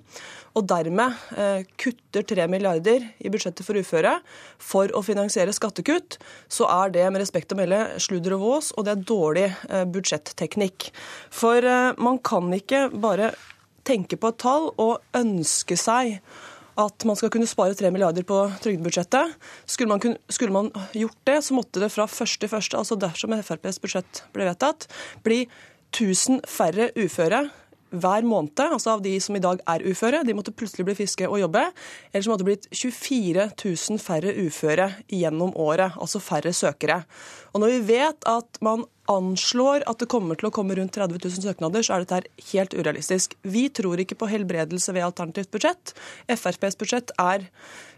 og 0.57 0.68
dermed 0.68 1.15
eh, 1.40 1.64
kutter 1.80 2.26
3 2.28 2.48
milliarder 2.52 3.06
i 3.19 3.32
budsjettet 3.32 3.65
for 3.65 3.80
uføre 3.80 4.18
for 4.61 4.91
å 4.95 5.03
finansiere 5.06 5.53
skattekutt, 5.56 6.18
så 6.52 6.68
er 6.72 6.94
det 6.95 7.07
med 7.10 7.23
respekt 7.23 7.53
å 7.56 7.60
melde 7.60 7.84
sludder 8.03 8.36
og 8.38 8.45
vås, 8.45 8.72
og 8.76 8.88
det 8.88 8.95
er 8.95 9.06
dårlig 9.14 9.48
eh, 9.48 9.86
budsjetteknikk. 9.88 10.91
For 11.34 11.64
eh, 11.64 11.91
man 12.02 12.19
kan 12.26 12.52
ikke 12.56 12.90
bare 12.91 13.34
tenke 13.88 14.19
på 14.19 14.32
et 14.32 14.41
tall 14.41 14.69
og 14.78 14.99
ønske 15.18 15.78
seg 15.80 16.19
at 16.82 17.03
man 17.06 17.18
skal 17.19 17.32
kunne 17.34 17.49
spare 17.49 17.76
3 17.78 17.91
milliarder 17.94 18.26
på 18.28 18.38
trygdebudsjettet. 18.64 19.36
Skulle 19.69 20.15
skulle 20.32 20.56
man 20.56 20.72
gjort 20.95 21.19
det, 21.28 21.41
så 21.44 21.56
måtte 21.57 21.84
det 21.84 21.91
fra 21.94 22.07
første 22.10 22.45
til 22.45 22.52
første, 22.52 22.80
altså 22.80 22.98
dersom 22.99 23.36
FrPs 23.38 23.82
budsjett 23.84 24.23
ble 24.34 24.48
vedtatt, 24.48 24.88
bli 25.26 25.44
1000 25.91 26.45
færre 26.48 26.90
uføre 26.95 27.49
hver 27.91 28.26
måned, 28.27 28.59
altså 28.63 28.95
av 28.95 29.03
de 29.03 29.13
som 29.23 29.35
i 29.35 29.43
dag 29.43 29.61
er 29.69 29.84
uføre. 29.85 30.23
De 30.27 30.35
måtte 30.38 30.53
plutselig 30.55 30.88
bli 30.88 30.95
friske 30.97 31.27
og 31.27 31.41
jobbe. 31.43 31.65
Ellers 32.11 32.30
måtte 32.31 32.45
det 32.45 32.49
blitt 32.49 32.69
24 32.72 33.49
000 33.53 34.01
færre 34.01 34.34
uføre 34.45 34.89
gjennom 35.11 35.53
året, 35.59 35.97
altså 35.99 36.23
færre 36.23 36.53
søkere. 36.55 37.01
Og 37.51 37.63
når 37.63 37.76
vi 37.76 37.81
vet 37.95 38.30
at 38.30 38.61
man 38.63 38.85
anslår 39.12 39.86
at 39.90 40.02
det 40.02 40.10
kommer 40.12 40.40
til 40.40 40.50
å 40.50 40.54
komme 40.56 40.76
rundt 40.78 40.96
30 40.96 41.20
000 41.20 41.46
søknader, 41.46 41.86
så 41.86 41.98
er 41.98 42.06
dette 42.06 42.50
helt 42.52 42.76
urealistisk. 42.78 43.36
Vi 43.44 43.68
tror 43.74 44.02
ikke 44.02 44.18
på 44.20 44.30
helbredelse 44.32 44.96
ved 44.96 45.06
alternativt 45.08 45.52
budsjett. 45.54 45.94
FrPs 46.32 46.80
budsjett 46.80 47.14
er 47.22 47.48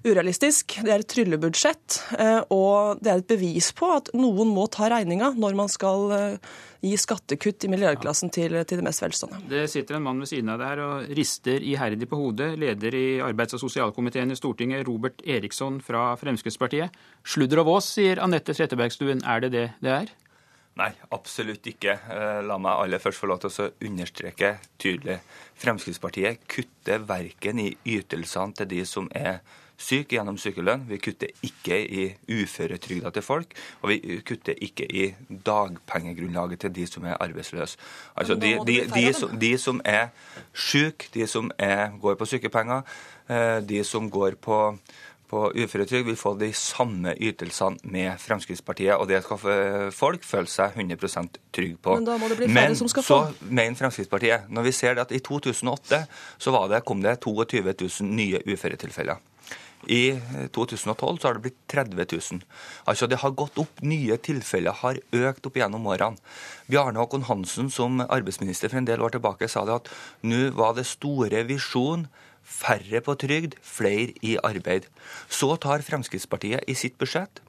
urealistisk. 0.03 0.79
Det 0.83 0.91
er 0.91 1.03
et 1.03 1.09
tryllebudsjett, 1.13 2.01
eh, 2.19 2.41
og 2.53 3.01
det 3.03 3.11
er 3.11 3.23
et 3.23 3.31
bevis 3.31 3.71
på 3.77 3.89
at 3.95 4.11
noen 4.17 4.51
må 4.51 4.67
ta 4.71 4.89
regninga 4.91 5.33
når 5.39 5.57
man 5.57 5.71
skal 5.71 6.15
eh, 6.17 6.53
gi 6.83 6.95
skattekutt 6.99 7.63
i 7.63 7.71
milliardklassen 7.71 8.31
til, 8.33 8.57
til 8.67 8.81
de 8.81 8.85
mest 8.85 9.03
velstående. 9.03 9.45
Det 9.51 9.63
sitter 9.71 9.97
en 9.97 10.05
mann 10.07 10.19
ved 10.19 10.31
siden 10.33 10.51
av 10.51 10.59
deg 10.59 10.73
her 10.73 10.83
og 10.83 11.13
rister 11.19 11.63
iherdig 11.63 12.09
på 12.11 12.19
hodet. 12.19 12.53
Leder 12.59 12.97
i 12.99 13.05
arbeids- 13.23 13.55
og 13.55 13.63
sosialkomiteen 13.63 14.35
i 14.35 14.39
Stortinget, 14.39 14.83
Robert 14.89 15.23
Eriksson 15.23 15.79
fra 15.83 16.11
Fremskrittspartiet. 16.19 16.91
Sludder 17.23 17.63
og 17.63 17.71
vås, 17.71 17.93
sier 17.95 18.19
Anette 18.23 18.55
Trettebergstuen. 18.57 19.23
Er 19.23 19.45
det 19.45 19.53
det 19.55 19.69
det 19.83 19.95
er? 20.01 20.11
Nei, 20.79 20.89
absolutt 21.13 21.67
ikke. 21.69 21.93
Eh, 21.93 22.39
la 22.41 22.57
meg 22.57 22.79
aller 22.81 23.01
først 23.01 23.21
få 23.21 23.29
lov 23.29 23.43
til 23.43 23.51
å 23.61 23.71
understreke 23.85 24.55
tydelig. 24.81 25.19
Fremskrittspartiet 25.61 26.47
kutter 26.49 27.03
verken 27.05 27.61
i 27.61 27.67
ytelsene 27.93 28.57
til 28.57 28.71
de 28.71 28.81
som 28.89 29.09
er 29.13 29.43
syke 29.77 30.17
gjennom 30.17 30.39
sykelønn. 30.41 30.87
Vi 30.89 30.97
kutter 31.03 31.29
ikke 31.45 31.77
i 31.77 32.07
uføretrygda 32.25 33.11
til 33.13 33.25
folk, 33.25 33.53
og 33.81 33.93
vi 33.93 34.17
kutter 34.25 34.57
ikke 34.65 34.87
i 34.89 35.07
dagpengegrunnlaget 35.45 36.65
til 36.65 36.75
de 36.75 36.87
som 36.89 37.05
er 37.05 37.21
arbeidsløse. 37.21 37.77
Altså 38.15 38.37
de, 38.39 38.55
de, 38.67 38.79
de, 38.93 39.07
som, 39.13 39.37
de 39.39 39.53
som 39.61 39.81
er 39.85 40.07
syke, 40.53 41.11
de 41.13 41.27
som 41.29 41.51
er, 41.57 41.91
går 42.01 42.17
på 42.17 42.29
sykepenger, 42.33 42.81
eh, 43.29 43.59
de 43.61 43.83
som 43.87 44.09
går 44.09 44.41
på 44.41 44.59
på 45.33 45.47
uføretrygd 45.57 46.07
vil 46.11 46.19
få 46.19 46.35
de 46.37 46.51
samme 46.57 47.15
ytelsene 47.17 47.91
med 47.95 48.21
Fremskrittspartiet. 48.21 48.95
Og 48.99 49.09
det 49.09 49.23
skal 49.25 49.91
folk 49.95 50.25
føle 50.27 50.51
seg 50.51 50.77
100% 50.77 51.41
trygge 51.55 51.79
på. 51.81 51.97
Men 51.97 52.07
da 52.11 52.19
må 52.21 52.29
det 52.31 52.37
bli 52.41 52.49
Men, 52.53 52.77
som 52.77 52.89
skal 52.91 53.05
få. 53.05 53.19
så 53.23 53.49
mener 53.49 53.79
Fremskrittspartiet, 53.79 54.49
når 54.53 54.69
vi 54.69 54.75
ser 54.77 55.01
at 55.01 55.13
i 55.13 55.21
2008 55.23 56.03
så 56.37 56.57
det, 56.69 56.83
kom 56.85 57.01
det 57.03 57.17
22 57.23 57.63
000 57.65 58.09
nye 58.13 58.41
uføretilfeller. 58.45 59.21
I 59.91 60.15
2012 60.55 61.17
så 61.19 61.27
har 61.27 61.35
det 61.35 61.43
blitt 61.43 61.59
30 61.67 62.05
000. 62.31 62.43
Altså 62.87 63.07
Det 63.07 63.19
har 63.19 63.35
gått 63.35 63.57
opp. 63.59 63.81
Nye 63.83 64.17
tilfeller 64.17 64.77
har 64.79 64.99
økt 65.11 65.49
opp 65.49 65.59
gjennom 65.59 65.87
årene. 65.91 66.19
Bjarne 66.71 67.01
Håkon 67.01 67.27
Hansen 67.27 67.71
som 67.73 67.99
arbeidsminister 68.05 68.71
for 68.71 68.79
en 68.79 68.87
del 68.87 69.03
år 69.03 69.17
tilbake 69.17 69.49
sa 69.51 69.65
det 69.67 69.81
at 69.81 69.91
nå 70.23 70.45
var 70.55 70.77
det 70.77 70.87
store 70.87 71.43
visjon 71.49 72.07
færre 72.43 73.01
på 73.03 73.15
trygd, 73.19 73.57
flere 73.63 74.13
i 74.21 74.37
arbeid. 74.43 74.87
Så 75.29 75.55
tar 75.61 75.85
Fremskrittspartiet 75.85 76.67
i 76.67 76.75
sitt 76.77 76.97
budsjett 77.01 77.41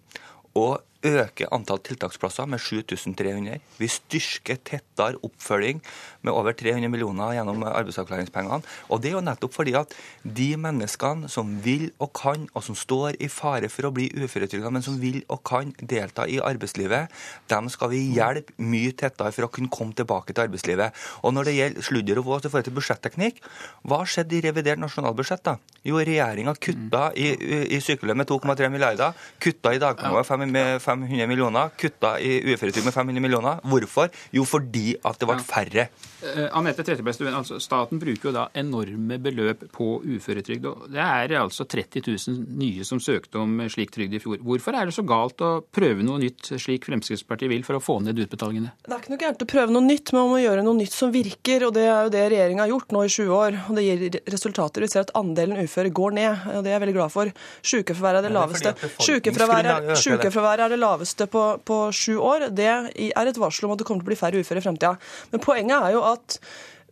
og 0.54 0.82
øker 1.04 1.50
antall 1.54 1.80
tiltaksplasser 1.84 2.48
med 2.48 2.62
7300. 2.62 3.60
Vi 3.78 3.88
styrker 3.90 4.58
tettere 4.64 5.20
oppfølging 5.24 5.82
med 6.24 6.32
over 6.32 6.56
300 6.56 6.88
millioner 6.88 7.34
gjennom 7.36 7.64
arbeidsavklaringspengene. 7.68 8.64
Og 8.88 9.02
det 9.02 9.10
er 9.10 9.16
jo 9.18 9.24
nettopp 9.24 9.54
fordi 9.54 9.76
at 9.78 9.92
de 10.24 10.48
menneskene 10.60 11.28
som 11.32 11.52
vil 11.64 11.90
og 12.02 12.12
kan, 12.16 12.48
og 12.54 12.64
som 12.64 12.78
står 12.78 13.20
i 13.22 13.28
fare 13.32 13.68
for 13.72 13.88
å 13.88 13.92
bli 13.94 14.08
uføretrygda, 14.14 14.72
men 14.72 14.84
som 14.84 14.96
vil 15.00 15.20
og 15.28 15.42
kan 15.46 15.74
delta 15.80 16.26
i 16.30 16.40
arbeidslivet, 16.42 17.12
dem 17.52 17.70
skal 17.72 17.92
vi 17.92 18.02
hjelpe 18.16 18.56
mye 18.64 18.94
tettere 18.96 19.32
for 19.34 19.46
å 19.46 19.52
kunne 19.52 19.72
komme 19.72 19.96
tilbake 19.96 20.32
til 20.32 20.46
arbeidslivet. 20.46 20.96
Og 21.22 21.36
når 21.36 21.50
det 21.50 21.56
gjelder 21.58 21.88
sludder 21.88 22.22
og 22.22 22.28
vås 22.30 22.48
i 22.48 22.52
forhold 22.52 22.68
til 22.70 22.76
budsjetteknikk, 22.78 23.42
hva 23.84 24.02
skjedde 24.08 24.38
i 24.38 24.44
revidert 24.48 24.80
nasjonalbudsjett? 24.82 25.44
da? 25.44 25.58
Jo, 25.84 25.98
regjeringa 26.00 26.54
kutta 26.56 27.10
i, 27.20 27.28
i 27.76 27.80
sykelønn 27.84 28.22
med 28.22 28.30
2,3 28.30 28.70
milliarder, 28.72 29.12
kutta 29.42 29.74
i 29.74 29.80
dagpenger 29.82 30.46
med 30.48 30.80
5 30.80 30.93
500 30.94 31.26
millioner, 31.30 31.72
kutta 31.80 32.14
i 32.22 32.38
uføretrygd 32.54 32.86
med 32.86 32.94
500 32.94 33.24
millioner. 33.24 33.62
Hvorfor? 33.66 34.10
Jo, 34.34 34.44
fordi 34.48 34.94
at 35.04 35.18
det 35.20 35.28
ble 35.28 35.38
færre. 35.42 35.88
Uh, 36.24 36.46
Anette 36.56 36.84
Trettebergstuen, 36.86 37.34
altså 37.36 37.58
staten 37.60 38.00
bruker 38.00 38.30
jo 38.30 38.34
da 38.34 38.44
enorme 38.56 39.18
beløp 39.22 39.66
på 39.74 39.98
uføretrygd. 40.00 40.66
og 40.70 40.86
Det 40.94 41.02
er 41.02 41.34
altså 41.40 41.66
30 41.68 42.04
000 42.06 42.58
nye 42.60 42.84
som 42.88 43.00
søkte 43.02 43.40
om 43.42 43.58
slik 43.68 43.92
trygd 43.94 44.16
i 44.16 44.20
fjor. 44.22 44.40
Hvorfor 44.44 44.76
er 44.78 44.88
det 44.88 44.96
så 44.96 45.04
galt 45.06 45.42
å 45.44 45.52
prøve 45.74 46.06
noe 46.06 46.22
nytt, 46.22 46.54
slik 46.60 46.88
Fremskrittspartiet 46.88 47.52
vil, 47.52 47.64
for 47.66 47.78
å 47.78 47.82
få 47.82 47.98
ned 48.04 48.20
utbetalingene? 48.24 48.72
Det 48.86 48.94
er 48.94 49.02
ikke 49.02 49.14
noe 49.14 49.22
gærent 49.24 49.44
å 49.44 49.50
prøve 49.50 49.76
noe 49.76 49.84
nytt, 49.84 50.12
men 50.14 50.24
man 50.24 50.32
må 50.32 50.40
gjøre 50.40 50.64
noe 50.66 50.78
nytt 50.80 50.96
som 50.96 51.12
virker. 51.14 51.66
og 51.68 51.74
Det 51.76 51.84
er 51.84 52.08
jo 52.08 52.14
det 52.14 52.24
regjeringa 52.32 52.64
har 52.64 52.72
gjort 52.72 52.96
nå 52.96 53.04
i 53.04 53.12
sju 53.12 53.26
år. 53.28 53.60
og 53.68 53.78
Det 53.78 53.86
gir 53.86 54.18
resultater. 54.36 54.84
Vi 54.84 54.92
ser 54.94 55.04
at 55.04 55.14
andelen 55.18 55.60
uføre 55.64 55.92
går 56.00 56.16
ned. 56.20 56.48
og 56.54 56.64
Det 56.64 56.72
er 56.72 56.78
jeg 56.78 56.84
veldig 56.86 56.96
glad 56.98 57.14
for. 57.14 57.32
Sykefraværet 57.64 58.22
er 58.22 58.28
det 58.28 58.34
laveste. 58.34 58.74
Sykefraværet 59.04 60.64
er 60.66 60.74
det 60.74 60.80
laveste 60.80 61.28
på, 61.30 61.44
på 61.64 61.80
sju 61.92 62.16
år. 62.22 62.48
Det 62.54 62.70
er 62.70 63.32
et 63.34 63.40
varsel 63.40 63.68
om 63.68 63.74
at 63.74 63.82
det 63.82 63.88
kommer 63.88 64.04
til 64.04 64.08
å 64.08 64.12
bli 64.12 64.20
færre 64.20 64.40
uføre 64.40 64.62
i 64.62 64.64
fremtida. 64.64 64.94
Men 65.32 65.42
poenget 65.44 65.76
er 65.80 65.96
jo 65.96 66.04
at 66.06 66.13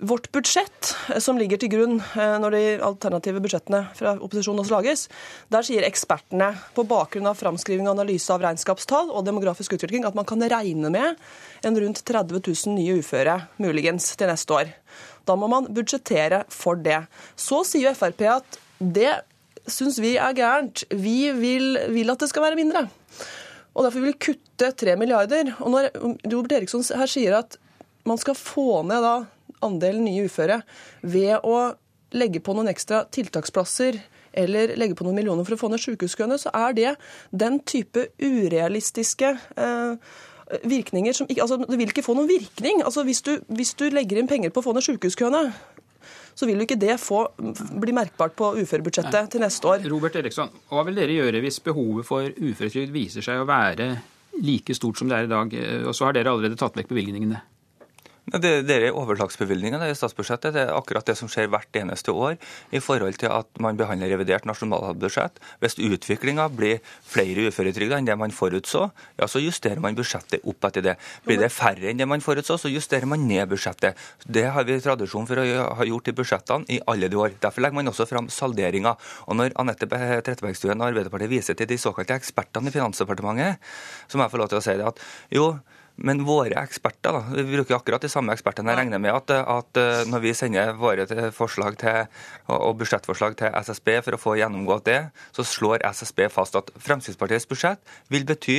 Vårt 0.03 0.32
budsjett, 0.32 0.97
eh, 1.15 1.19
som 1.23 1.39
ligger 1.39 1.61
til 1.62 1.70
grunn 1.70 2.01
eh, 2.01 2.35
når 2.43 2.55
de 2.57 2.62
alternative 2.82 3.39
budsjettene 3.44 3.85
fra 3.94 4.16
opposisjonen 4.16 4.65
også 4.65 4.74
lages, 4.74 5.05
der 5.53 5.66
sier 5.66 5.86
ekspertene 5.86 6.49
på 6.74 6.82
bakgrunn 6.90 7.28
av 7.31 7.39
framskriving 7.39 7.86
og 7.86 7.94
analyse 7.94 8.32
av 8.35 8.43
regnskapstall 8.43 9.12
og 9.15 9.23
demografisk 9.28 9.77
utvikling 9.77 10.09
at 10.09 10.19
man 10.19 10.27
kan 10.27 10.43
regne 10.43 10.90
med 10.90 11.23
en 11.62 11.78
rundt 11.85 12.03
30 12.03 12.43
000 12.43 12.74
nye 12.74 12.99
uføre, 12.99 13.36
muligens, 13.62 14.11
til 14.19 14.32
neste 14.32 14.59
år. 14.59 14.74
Da 15.28 15.39
må 15.39 15.47
man 15.47 15.70
budsjettere 15.70 16.43
for 16.51 16.82
det. 16.82 17.05
Så 17.39 17.62
sier 17.69 17.94
Frp 17.94 18.27
at 18.32 18.59
det 18.82 19.20
syns 19.70 20.03
vi 20.03 20.16
er 20.19 20.35
gærent. 20.35 20.82
Vi 20.90 21.31
vil, 21.36 21.77
vil 21.94 22.11
at 22.11 22.19
det 22.19 22.32
skal 22.32 22.49
være 22.49 22.59
mindre. 22.59 22.89
Og 23.73 23.86
derfor 23.86 24.03
vil 24.03 24.16
vi 24.16 24.23
kutte 24.32 24.74
3 24.82 24.99
milliarder. 24.99 25.55
Og 25.62 25.77
når 25.77 25.93
Robert 26.27 26.59
Eriksson 26.59 26.82
her 26.90 27.07
sier 27.07 27.39
at 27.39 27.61
man 28.08 28.20
skal 28.20 28.38
få 28.38 28.82
ned 28.88 29.04
da 29.04 29.14
andelen 29.62 30.06
nye 30.06 30.26
uføre 30.26 30.62
ved 31.02 31.38
å 31.46 31.72
legge 32.16 32.42
på 32.44 32.54
noen 32.56 32.70
ekstra 32.72 33.04
tiltaksplasser 33.12 34.00
eller 34.32 34.74
legge 34.80 34.96
på 34.96 35.04
noen 35.06 35.18
millioner 35.18 35.46
for 35.46 35.56
å 35.56 35.60
få 35.60 35.70
ned 35.72 35.82
sykehuskøene, 35.82 36.38
så 36.40 36.52
er 36.56 36.76
det 36.76 36.92
den 37.36 37.58
type 37.68 38.06
urealistiske 38.20 39.34
eh, 39.60 40.14
virkninger 40.68 41.16
som 41.16 41.28
ikke, 41.28 41.44
altså 41.44 41.60
Det 41.64 41.78
vil 41.80 41.92
ikke 41.92 42.04
få 42.04 42.16
noen 42.16 42.30
virkning. 42.30 42.82
Altså 42.84 43.04
hvis 43.08 43.22
du, 43.24 43.36
hvis 43.52 43.74
du 43.78 43.86
legger 43.92 44.20
inn 44.20 44.30
penger 44.30 44.52
på 44.52 44.62
å 44.62 44.66
få 44.66 44.74
ned 44.76 44.84
sykehuskøene, 44.88 45.44
så 46.32 46.48
vil 46.48 46.62
jo 46.62 46.64
ikke 46.64 46.80
det 46.80 46.96
få, 47.00 47.26
bli 47.80 47.92
merkbart 47.92 48.34
på 48.36 48.54
uførebudsjettet 48.62 49.34
til 49.34 49.44
neste 49.44 49.68
år. 49.68 49.84
Robert 49.92 50.16
Eriksson, 50.16 50.52
hva 50.72 50.84
vil 50.88 50.96
dere 50.96 51.18
gjøre 51.18 51.42
hvis 51.44 51.60
behovet 51.64 52.08
for 52.08 52.24
uføretrygd 52.24 52.92
viser 52.94 53.24
seg 53.24 53.42
å 53.42 53.48
være 53.48 53.90
like 54.40 54.72
stort 54.74 54.96
som 54.96 55.12
det 55.12 55.18
er 55.18 55.28
i 55.28 55.32
dag, 55.32 55.56
og 55.84 55.92
så 55.92 56.08
har 56.08 56.16
dere 56.16 56.32
allerede 56.32 56.56
tatt 56.56 56.78
vekk 56.78 56.88
bevilgningene? 56.94 57.42
Det, 58.23 58.62
det 58.69 58.74
er 58.77 58.94
overslagsbevilgningene 58.94 59.89
i 59.90 59.94
statsbudsjettet. 59.99 60.55
Det 60.55 60.62
er 60.62 60.77
akkurat 60.77 61.05
det 61.09 61.16
som 61.19 61.28
skjer 61.31 61.49
hvert 61.51 61.74
eneste 61.81 62.15
år 62.15 62.36
i 62.70 62.78
forhold 62.81 63.19
til 63.19 63.32
at 63.35 63.49
man 63.61 63.77
behandler 63.77 64.12
revidert 64.15 64.47
nasjonalbudsjett. 64.47 65.40
Hvis 65.61 65.74
utviklinga 65.82 66.47
blir 66.55 66.78
flere 66.86 67.49
uføretrygda 67.51 67.99
enn 67.99 68.07
det 68.07 68.16
man 68.20 68.32
forutså, 68.32 68.86
ja, 69.19 69.27
så 69.27 69.43
justerer 69.43 69.82
man 69.82 69.99
budsjettet 69.99 70.47
opp 70.47 70.69
etter 70.70 70.86
det. 70.86 70.94
Blir 71.27 71.43
det 71.43 71.51
færre 71.53 71.90
enn 71.90 71.99
det 71.99 72.07
man 72.09 72.23
forutså, 72.23 72.61
så 72.62 72.70
justerer 72.70 73.11
man 73.11 73.27
ned 73.27 73.51
budsjettet. 73.51 73.99
Det 74.23 74.47
har 74.55 74.70
vi 74.70 74.78
tradisjon 74.86 75.27
for 75.27 75.43
å 75.43 75.66
ha 75.82 75.90
gjort 75.90 76.15
i 76.15 76.16
budsjettene 76.23 76.78
i 76.78 76.81
alle 76.94 77.11
de 77.11 77.19
år. 77.19 77.35
Derfor 77.43 77.66
legger 77.66 77.81
man 77.82 77.90
også 77.90 78.07
fram 78.07 78.31
salderinga. 78.31 78.94
Og 79.27 79.40
når 79.43 79.59
Anette 79.61 79.90
Trettebergstuen 79.90 80.78
og 80.78 80.93
Arbeiderpartiet 80.93 81.35
viser 81.35 81.59
til 81.59 81.69
de 81.69 81.81
såkalte 81.81 82.16
ekspertene 82.23 82.70
i 82.70 82.78
Finansdepartementet, 82.78 83.73
så 84.07 84.16
må 84.16 84.28
jeg 84.28 84.36
få 84.36 84.44
lov 84.44 84.55
til 84.55 84.62
å 84.62 84.65
si 84.65 84.78
det 84.78 84.89
at 84.94 85.07
jo, 85.35 85.51
men 86.02 86.24
våre 86.26 86.58
eksperter, 86.58 87.14
da, 87.14 87.22
vi 87.36 87.44
bruker 87.46 87.76
akkurat 87.78 88.02
de 88.02 88.10
samme 88.10 88.34
ekspertene. 88.34 88.72
Jeg 88.72 88.80
regner 88.82 89.02
med 89.02 89.14
at, 89.14 89.32
at 89.38 89.80
eh, 89.80 90.02
når 90.10 90.24
vi 90.24 90.34
sender 90.36 90.74
våre 90.78 91.06
forslag 91.34 91.78
til, 91.80 92.08
og 92.50 92.76
budsjettforslag 92.80 93.36
til 93.38 93.54
SSB 93.62 93.94
for 94.02 94.16
å 94.16 94.20
få 94.20 94.36
gjennomgått 94.40 94.88
det, 94.90 95.00
så 95.36 95.46
slår 95.46 95.86
SSB 95.92 96.26
fast 96.32 96.58
at 96.58 96.74
Fremskrittspartiets 96.82 97.48
budsjett 97.50 97.94
vil 98.12 98.26
bety 98.28 98.58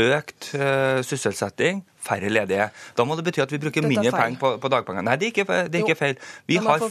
økt 0.00 0.52
uh, 0.56 1.00
sysselsetting, 1.04 1.84
færre 2.04 2.30
ledige. 2.32 2.68
Da 2.96 3.06
må 3.06 3.16
det 3.18 3.24
bety 3.26 3.42
at 3.44 3.52
vi 3.52 3.60
bruker 3.62 3.86
mindre 3.86 4.12
penger 4.14 4.38
på, 4.40 4.52
på, 4.62 4.70
dagpenger. 4.72 5.04
Nei, 5.06 5.16
det 5.20 5.28
er 5.28 5.34
ikke, 5.34 5.46
det 5.68 5.80
er 5.80 5.84
ikke 5.84 5.98
feil. 5.98 6.18
Vi 6.50 6.58
har, 6.62 6.84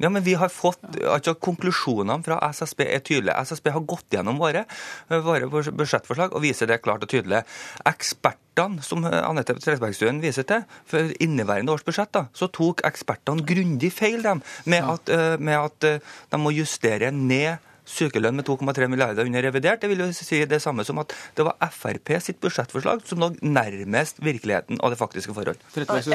ja, 0.00 0.10
men 0.10 0.24
vi 0.26 0.36
har 0.40 0.52
fått, 0.52 0.82
altså 1.04 1.36
Konklusjonene 1.40 2.20
fra 2.26 2.40
SSB 2.50 2.84
er 2.86 3.04
tydelige. 3.04 3.36
SSB 3.50 3.72
har 3.76 3.86
gått 3.88 4.16
gjennom 4.16 4.40
våre, 4.40 4.66
våre 5.08 5.48
budsjettforslag 5.50 6.36
og 6.36 6.44
viser 6.44 6.70
det 6.70 6.80
klart 6.84 7.04
og 7.04 7.12
tydelig. 7.12 7.42
Ekspertene, 7.88 8.84
som 8.84 9.06
Anette 9.06 9.56
Trettebergstuen 9.58 10.20
viser 10.24 10.46
til, 10.48 10.66
for 10.88 11.12
inneværende 11.22 11.74
års 11.74 11.86
budsjett, 11.86 12.12
da, 12.16 12.26
så 12.36 12.50
tok 12.52 12.84
ekspertene 12.88 13.46
grundig 13.46 13.92
feil 13.94 14.24
dem, 14.26 14.44
med 14.68 14.94
at, 14.94 15.12
eh, 15.14 15.34
med 15.40 15.56
at 15.58 15.88
eh, 15.88 16.14
de 16.32 16.40
må 16.40 16.52
justere 16.54 17.12
ned 17.14 17.69
sykelønn 17.90 18.38
med 18.38 18.46
2,3 18.48 18.88
milliarder 18.90 19.28
under 19.28 19.44
revidert. 19.46 19.82
Det 19.82 19.90
vil 19.90 20.04
jo 20.04 20.08
si 20.14 20.42
det 20.48 20.60
samme 20.62 20.84
som 20.86 21.00
at 21.02 21.14
det 21.36 21.46
var 21.46 21.58
Frp 21.70 22.12
sitt 22.22 22.40
budsjettforslag 22.42 23.04
som 23.08 23.22
lå 23.22 23.30
nærmest 23.42 24.20
virkeligheten 24.24 24.80
og 24.80 24.94
det 24.94 25.00
faktiske 25.00 25.34
forhold. 25.36 25.60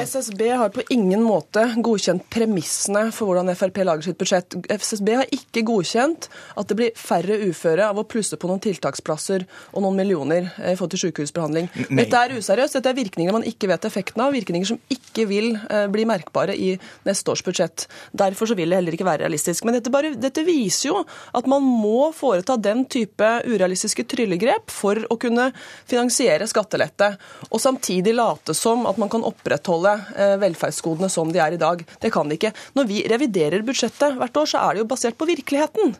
SSB 0.02 0.42
har 0.56 0.72
på 0.74 0.84
ingen 0.94 1.24
måte 1.24 1.64
godkjent 1.84 2.26
premissene 2.32 3.08
for 3.14 3.30
hvordan 3.30 3.52
Frp 3.56 3.82
lager 3.86 4.06
sitt 4.08 4.20
budsjett. 4.20 4.56
SSB 4.70 5.12
har 5.20 5.34
ikke 5.34 5.64
godkjent 5.66 6.28
at 6.56 6.70
det 6.70 6.78
blir 6.78 6.96
færre 6.98 7.38
uføre 7.46 7.88
av 7.90 8.00
å 8.00 8.06
plusse 8.08 8.38
på 8.40 8.50
noen 8.50 8.62
tiltaksplasser 8.64 9.46
og 9.72 9.84
noen 9.84 9.98
millioner 9.98 10.50
i 10.56 10.74
forhold 10.74 10.94
til 10.96 11.04
sykehusbehandling. 11.06 11.70
Dette 11.90 12.22
er 12.22 12.36
useriøst. 12.36 12.78
Dette 12.78 12.92
er 12.92 12.98
virkninger 12.98 13.36
man 13.36 13.46
ikke 13.46 13.70
vet 13.70 13.88
effekten 13.88 14.22
av, 14.24 14.34
virkninger 14.36 14.68
som 14.68 14.80
ikke 14.92 15.26
vil 15.30 15.52
eh, 15.56 15.86
bli 15.92 16.06
merkbare 16.08 16.56
i 16.56 16.74
neste 17.06 17.32
års 17.32 17.44
budsjett. 17.46 17.86
Derfor 18.16 18.50
så 18.50 18.56
vil 18.58 18.72
det 18.72 18.80
heller 18.80 18.96
ikke 18.96 19.08
være 19.08 19.24
realistisk. 19.24 19.66
Men 19.66 19.78
dette, 19.78 19.92
bare, 19.92 20.14
dette 20.20 20.44
viser 20.46 20.90
jo 20.90 21.02
at 21.36 21.48
man 21.50 21.65
må 21.66 22.10
foreta 22.16 22.56
den 22.60 22.84
type 22.90 23.28
urealistiske 23.46 24.06
tryllegrep 24.08 24.72
for 24.72 25.02
å 25.10 25.18
kunne 25.20 25.50
finansiere 25.88 26.48
skattelette, 26.50 27.12
og 27.50 27.62
samtidig 27.62 28.14
late 28.16 28.54
som 28.56 28.86
at 28.88 29.00
man 29.00 29.10
kan 29.12 29.26
opprettholde 29.26 29.96
eh, 30.16 30.36
velferdsgodene 30.42 31.10
som 31.12 31.32
de 31.34 31.42
er 31.42 31.56
i 31.56 31.60
dag. 31.60 31.82
Det 32.02 32.12
kan 32.14 32.28
de 32.28 32.38
ikke. 32.38 32.54
Når 32.78 32.90
vi 32.90 33.02
reviderer 33.10 33.66
budsjettet 33.66 34.16
hvert 34.20 34.40
år, 34.40 34.50
så 34.50 34.62
er 34.62 34.74
det 34.74 34.84
jo 34.84 34.90
basert 34.94 35.18
på 35.18 35.28
virkeligheten. 35.28 35.94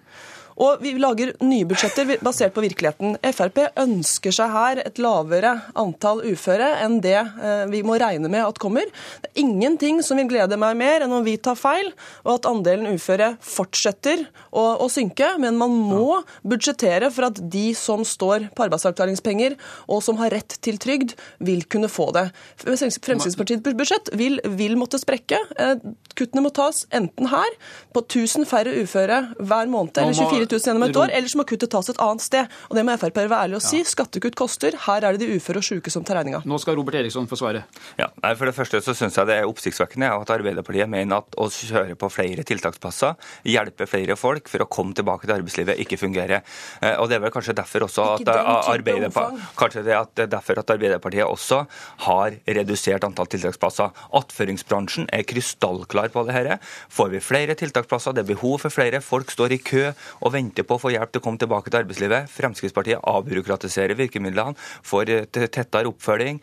Og 0.56 0.80
vi 0.80 0.94
lager 0.96 1.34
nye 1.44 1.66
budsjetter 1.68 2.16
basert 2.24 2.54
på 2.56 2.62
virkeligheten. 2.64 3.18
Frp 3.36 3.60
ønsker 3.82 4.32
seg 4.32 4.52
her 4.54 4.80
et 4.86 5.00
lavere 5.02 5.52
antall 5.76 6.22
uføre 6.24 6.70
enn 6.84 6.98
det 7.04 7.18
eh, 7.18 7.64
vi 7.68 7.82
må 7.84 7.98
regne 8.00 8.30
med 8.32 8.44
at 8.46 8.60
kommer. 8.62 8.88
Det 9.20 9.30
er 9.32 9.42
ingenting 9.44 10.00
som 10.04 10.16
vil 10.20 10.30
glede 10.30 10.56
meg 10.60 10.78
mer 10.80 11.04
enn 11.04 11.12
om 11.12 11.24
vi 11.26 11.36
tar 11.36 11.58
feil, 11.60 11.90
og 12.24 12.38
at 12.38 12.48
andelen 12.48 12.96
uføre 12.96 13.34
fortsetter 13.44 14.24
å, 14.50 14.64
å 14.80 14.88
synke. 14.92 15.34
Men 15.42 15.60
man 15.60 15.76
må 15.76 16.22
budsjettere 16.46 17.12
for 17.12 17.28
at 17.28 17.42
de 17.52 17.66
som 17.76 18.04
står 18.06 18.48
på 18.56 18.66
arbeidsavklaringspenger 18.66 19.58
og 19.92 20.00
som 20.04 20.16
har 20.22 20.32
rett 20.32 20.56
til 20.64 20.80
trygd, 20.80 21.16
vil 21.44 21.66
kunne 21.68 21.90
få 21.92 22.08
det. 22.16 22.28
Fremskrittspartiets 22.64 23.64
budsjett 23.76 24.12
vil, 24.16 24.40
vil 24.56 24.76
måtte 24.80 25.00
sprekke. 25.02 25.42
Eh, 25.60 25.76
kuttene 26.16 26.46
må 26.46 26.54
tas 26.56 26.86
enten 26.96 27.28
her, 27.28 27.60
på 27.92 28.00
1000 28.06 28.48
færre 28.48 28.72
uføre 28.80 29.20
hver 29.36 29.68
måned, 29.68 30.00
eller 30.00 30.16
24 30.16 30.45
000 30.51 30.70
gjennom 30.70 30.86
et 30.86 30.98
år, 31.01 31.12
eller 31.12 31.31
så 31.31 31.40
må 31.40 31.47
kuttet 31.48 31.73
tas 31.73 31.90
et 31.93 32.01
annet 32.02 32.24
sted. 32.24 32.56
Og 32.70 32.78
det 32.78 32.85
må 32.86 32.97
Frp 33.01 33.18
være 33.23 33.40
ærlig 33.47 33.59
å 33.59 33.62
si. 33.64 33.82
Skattekutt 33.86 34.36
koster. 34.39 34.77
Her 34.86 35.05
er 35.06 35.16
det 35.16 35.27
de 35.27 35.36
uføre 35.39 35.62
og 35.62 35.66
syke 35.66 35.93
som 35.93 36.05
tar 36.06 36.20
regninga. 36.20 36.43
Nå 36.48 36.59
skal 36.62 36.77
Robert 36.78 36.98
Eriksson 37.01 37.28
få 37.31 37.39
svare. 37.40 37.64
Ja, 38.01 38.10
For 38.36 38.48
det 38.48 38.55
første 38.56 38.81
så 38.85 38.94
syns 38.97 39.16
jeg 39.18 39.28
det 39.28 39.39
er 39.40 39.51
oppsiktsvekkende 39.51 40.10
at 40.12 40.32
Arbeiderpartiet 40.36 40.90
mener 40.90 41.23
at 41.23 41.36
å 41.40 41.48
kjøre 41.52 41.97
på 41.98 42.10
flere 42.12 42.44
tiltaksplasser, 42.47 43.16
hjelpe 43.48 43.89
flere 43.90 44.16
folk 44.18 44.51
for 44.51 44.64
å 44.64 44.68
komme 44.70 44.97
tilbake 44.97 45.27
til 45.27 45.36
arbeidslivet, 45.36 45.81
ikke 45.85 45.98
fungerer. 46.01 46.44
Eh, 46.81 46.97
og 47.01 47.10
det 47.10 47.18
er 47.18 47.24
vel 47.27 47.35
kanskje 47.35 47.56
derfor 47.56 47.86
også 47.89 48.09
at, 48.16 48.32
Arbeiderpartiet, 48.77 49.47
kanskje 49.59 49.85
det 49.86 49.97
er 49.97 50.31
derfor 50.32 50.62
at 50.62 50.73
Arbeiderpartiet 50.77 51.27
også 51.27 51.62
har 52.06 52.39
redusert 52.59 53.06
antall 53.06 53.31
tiltaksplasser. 53.32 53.94
Attføringsbransjen 54.16 55.09
er 55.14 55.27
krystallklar 55.28 56.12
på 56.14 56.27
det 56.28 56.36
her. 56.36 56.52
Får 56.93 57.12
vi 57.14 57.23
flere 57.24 57.56
tiltaksplasser, 57.59 58.16
det 58.16 58.24
er 58.24 58.32
behov 58.35 58.60
for 58.64 58.74
flere, 58.74 59.02
folk 59.05 59.32
står 59.32 59.56
i 59.56 59.60
kø 59.62 59.85
og 59.90 60.32
venter 60.36 60.66
på 60.66 60.76
å 60.76 60.82
få 60.82 60.92
hjelp 60.94 61.12
til 61.12 61.22
å 61.22 61.26
komme 61.26 61.40
tilbake 61.42 61.72
til 61.72 61.80
arbeidslivet. 61.82 62.30
Fremskrittspartiet 62.32 63.02
avbyråkratiserer 63.02 63.98
virkemidlene, 63.98 64.56
får 64.86 65.12
tettere 65.34 65.90
oppfølging, 65.90 66.40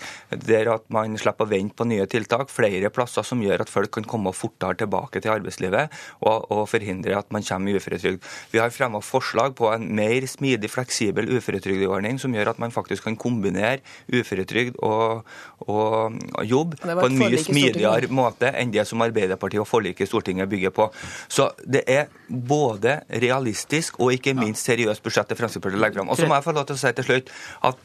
der 0.48 0.72
at 0.76 0.88
man 0.94 1.18
slipper 1.20 1.48
å 1.48 1.52
vente 1.53 1.78
på 1.78 1.88
nye 1.90 2.07
tiltak, 2.10 2.52
flere 2.53 2.91
plasser 2.94 3.26
som 3.28 3.41
gjør 3.44 3.65
at 3.65 3.72
folk 3.72 3.94
kan 3.94 4.07
komme 4.10 4.34
fortere 4.36 4.82
tilbake 4.84 5.22
til 5.24 5.34
arbeidslivet 5.36 5.94
og, 6.26 6.49
og 6.52 6.65
forhindre 6.72 7.18
at 7.18 7.32
man 7.34 7.45
kommer 7.45 7.72
i 7.72 7.78
uføretrygd. 7.80 8.24
Vi 8.53 8.61
har 8.61 8.74
fremma 8.74 9.02
forslag 9.03 9.56
på 9.57 9.70
en 9.74 9.88
mer 9.95 10.26
smidig, 10.30 10.72
fleksibel 10.74 11.30
uføretrygdordning 11.38 12.20
som 12.22 12.34
gjør 12.36 12.53
at 12.53 12.61
man 12.61 12.74
faktisk 12.74 13.07
kan 13.07 13.18
kombinere 13.20 13.82
uføretrygd 14.11 14.80
og, 14.84 15.24
og, 15.68 16.20
jobb 16.48 16.76
på 16.80 17.07
en 17.07 17.20
mye 17.20 17.40
smidigere 17.41 18.10
måte 18.14 18.52
enn 18.57 18.74
det 18.74 18.86
som 18.90 19.02
Arbeiderpartiet 19.06 19.61
og 19.64 19.70
forliket 19.70 20.06
i 20.06 20.10
Stortinget 20.10 20.49
bygger 20.52 20.74
på. 20.76 20.90
Så 21.32 21.49
det 21.64 21.84
er 21.90 22.10
både 22.28 22.99
realistisk 23.24 23.83
realistisk 23.84 24.00
og 24.00 24.14
ikke 24.14 24.34
minst 24.34 24.66
seriøst 24.66 25.04
budsjettet 25.04 25.38
Fremskrittspartiet 25.38 25.80
legger 25.80 26.00
fram. 26.00 26.10
Og 26.10 26.18
så 26.18 26.26
må 26.28 26.36
jeg 26.36 26.44
få 26.44 26.52
lov 26.52 26.66
til 26.66 26.76
å 26.76 26.80
si 26.80 26.92
til 26.94 27.04
slutt 27.04 27.30
at 27.64 27.76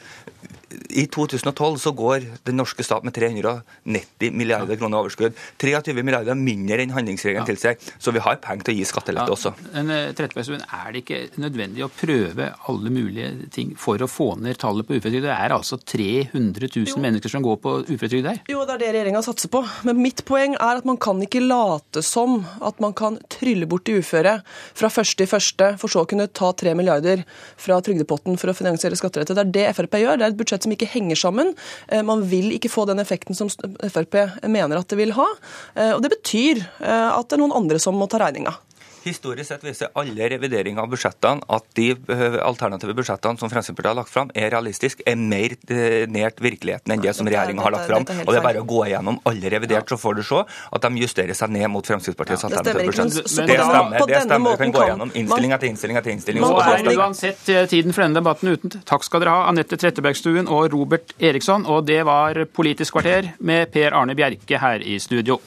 i 0.89 1.07
2012 1.07 1.79
så 1.81 1.93
går 1.97 2.25
den 2.45 2.59
norske 2.61 2.85
stat 2.85 3.05
med 3.07 3.15
390 3.17 4.35
milliarder 4.37 4.77
kroner 4.77 5.01
overskudd. 5.03 5.37
23 5.61 6.03
milliarder 6.05 6.37
mindre 6.39 6.83
enn 6.83 6.93
handlingsregelen 6.93 7.45
ja. 7.45 7.49
tilsier. 7.49 7.79
Så 7.99 8.13
vi 8.15 8.23
har 8.25 8.39
penger 8.45 8.69
til 8.69 8.77
å 8.77 8.79
gi 8.79 8.89
skattelette 8.89 9.33
ja. 9.33 9.37
også. 9.37 9.55
Men 9.73 9.93
eh, 9.95 10.09
Er 10.13 10.93
det 10.93 11.03
ikke 11.03 11.21
nødvendig 11.41 11.85
å 11.87 11.91
prøve 11.93 12.51
alle 12.71 12.93
mulige 12.93 13.49
ting 13.55 13.75
for 13.81 14.01
å 14.03 14.11
få 14.11 14.35
ned 14.43 14.59
tallet 14.61 14.89
på 14.89 14.99
uføretrygd? 14.99 15.27
Det 15.29 15.35
er 15.35 15.57
altså 15.57 15.79
300 15.81 16.69
000 16.69 16.93
jo. 16.93 17.01
mennesker 17.03 17.33
som 17.33 17.45
går 17.45 17.61
på 17.65 17.75
uføretrygd 17.89 18.31
her. 18.31 18.43
Jo, 18.51 18.65
det 18.69 18.77
er 18.77 18.85
det 18.85 18.93
regjeringa 18.99 19.25
satser 19.25 19.53
på. 19.53 19.65
Men 19.89 20.03
mitt 20.05 20.25
poeng 20.29 20.57
er 20.59 20.83
at 20.83 20.89
man 20.89 21.01
kan 21.01 21.23
ikke 21.25 21.45
late 21.45 22.05
som 22.05 22.43
at 22.65 22.81
man 22.85 22.97
kan 22.99 23.19
trylle 23.33 23.69
bort 23.71 23.87
de 23.89 23.99
uføre 24.03 24.39
fra 24.77 24.93
første 24.93 25.25
i 25.25 25.31
første, 25.31 25.73
for 25.81 25.93
så 25.93 26.05
å 26.05 26.09
kunne 26.09 26.29
ta 26.29 26.53
3 26.53 26.75
milliarder 26.79 27.25
fra 27.59 27.81
trygdepotten 27.85 28.39
for 28.41 28.53
å 28.53 28.57
finansiere 28.57 28.99
skattelette. 28.99 29.37
Det 29.37 29.45
er 29.45 29.55
det 29.59 29.67
Frp 29.79 29.99
gjør. 30.03 30.21
Det 30.21 30.29
er 30.29 30.38
et 30.39 30.45
et 30.45 30.45
budsjett 30.45 30.63
som 30.65 30.75
ikke 30.75 30.89
henger 30.93 31.19
sammen. 31.19 31.55
Man 32.05 32.23
vil 32.29 32.53
ikke 32.55 32.71
få 32.71 32.87
den 32.89 33.03
effekten 33.03 33.37
som 33.37 33.51
Frp 33.51 34.15
mener 34.47 34.79
at 34.79 34.89
det 34.89 34.99
vil 34.99 35.15
ha. 35.17 35.27
Og 35.97 36.03
det 36.05 36.13
betyr 36.15 36.63
at 36.81 37.29
det 37.29 37.39
er 37.39 37.43
noen 37.43 37.57
andre 37.57 37.79
som 37.83 37.99
må 37.99 38.09
ta 38.11 38.21
regninga. 38.23 38.55
Historisk 39.05 39.49
sett 39.49 39.65
viser 39.65 39.93
alle 39.99 40.29
revideringer 40.33 40.83
av 40.83 40.91
budsjettene 40.93 41.45
at 41.55 41.67
de 41.79 41.91
eh, 41.95 42.39
alternative 42.45 42.95
budsjettene 42.99 43.41
som 43.41 43.51
Fremskrittspartiet 43.51 43.93
har 43.93 43.99
lagt 43.99 44.13
fram, 44.13 44.33
er 44.35 44.51
realistiske, 44.55 45.05
er 45.07 45.19
mer 45.19 45.55
eh, 45.71 46.05
nært 46.11 46.43
virkeligheten 46.45 46.95
enn 46.95 47.05
det 47.05 47.15
som 47.17 47.29
regjeringa 47.29 47.65
har 47.65 47.75
lagt 47.75 47.89
fram. 47.91 48.07
Og 48.09 48.33
Det 48.33 48.41
er 48.41 48.47
bare 48.47 48.63
å 48.63 48.69
gå 48.69 48.85
igjennom 48.89 49.21
alle 49.29 49.53
revidert, 49.55 49.89
så 49.91 49.99
får 50.01 50.19
du 50.19 50.23
se 50.27 50.43
at 50.45 50.87
de 50.87 51.03
justerer 51.05 51.39
seg 51.39 51.55
ned 51.55 51.69
mot 51.73 51.87
Fremskrittspartiets 51.87 52.47
alternative 52.49 52.89
budsjett. 52.91 53.19
Det 53.19 53.35
stemmer. 53.35 54.07
det 54.09 54.23
stemmer. 54.27 54.57
Du 54.57 54.65
kan 54.65 54.75
gå 54.79 54.87
gjennom 54.91 55.13
innstilling 55.15 55.55
etter 55.57 55.71
innstilling 55.71 56.01
etter 56.01 56.15
innstilling. 56.15 56.47
Nå 56.47 56.63
er 56.65 56.91
uansett 56.97 57.53
eh, 57.55 57.67
tiden 57.71 57.97
for 57.97 58.07
denne 58.07 58.21
debatten 58.21 58.55
uten. 58.55 58.79
Takk 58.89 59.07
skal 59.07 59.25
dere 59.25 59.37
ha, 59.37 59.45
Anette 59.53 59.79
Trettebergstuen 59.81 60.51
og 60.51 60.73
Robert 60.75 61.15
Eriksson. 61.19 61.67
Og 61.69 61.87
det 61.89 62.03
var 62.09 62.45
Politisk 62.55 62.97
kvarter 62.99 63.33
med 63.45 63.71
Per 63.75 63.95
Arne 63.97 64.17
Bjerke 64.19 64.61
her 64.63 64.83
i 64.83 64.99
studio. 65.03 65.39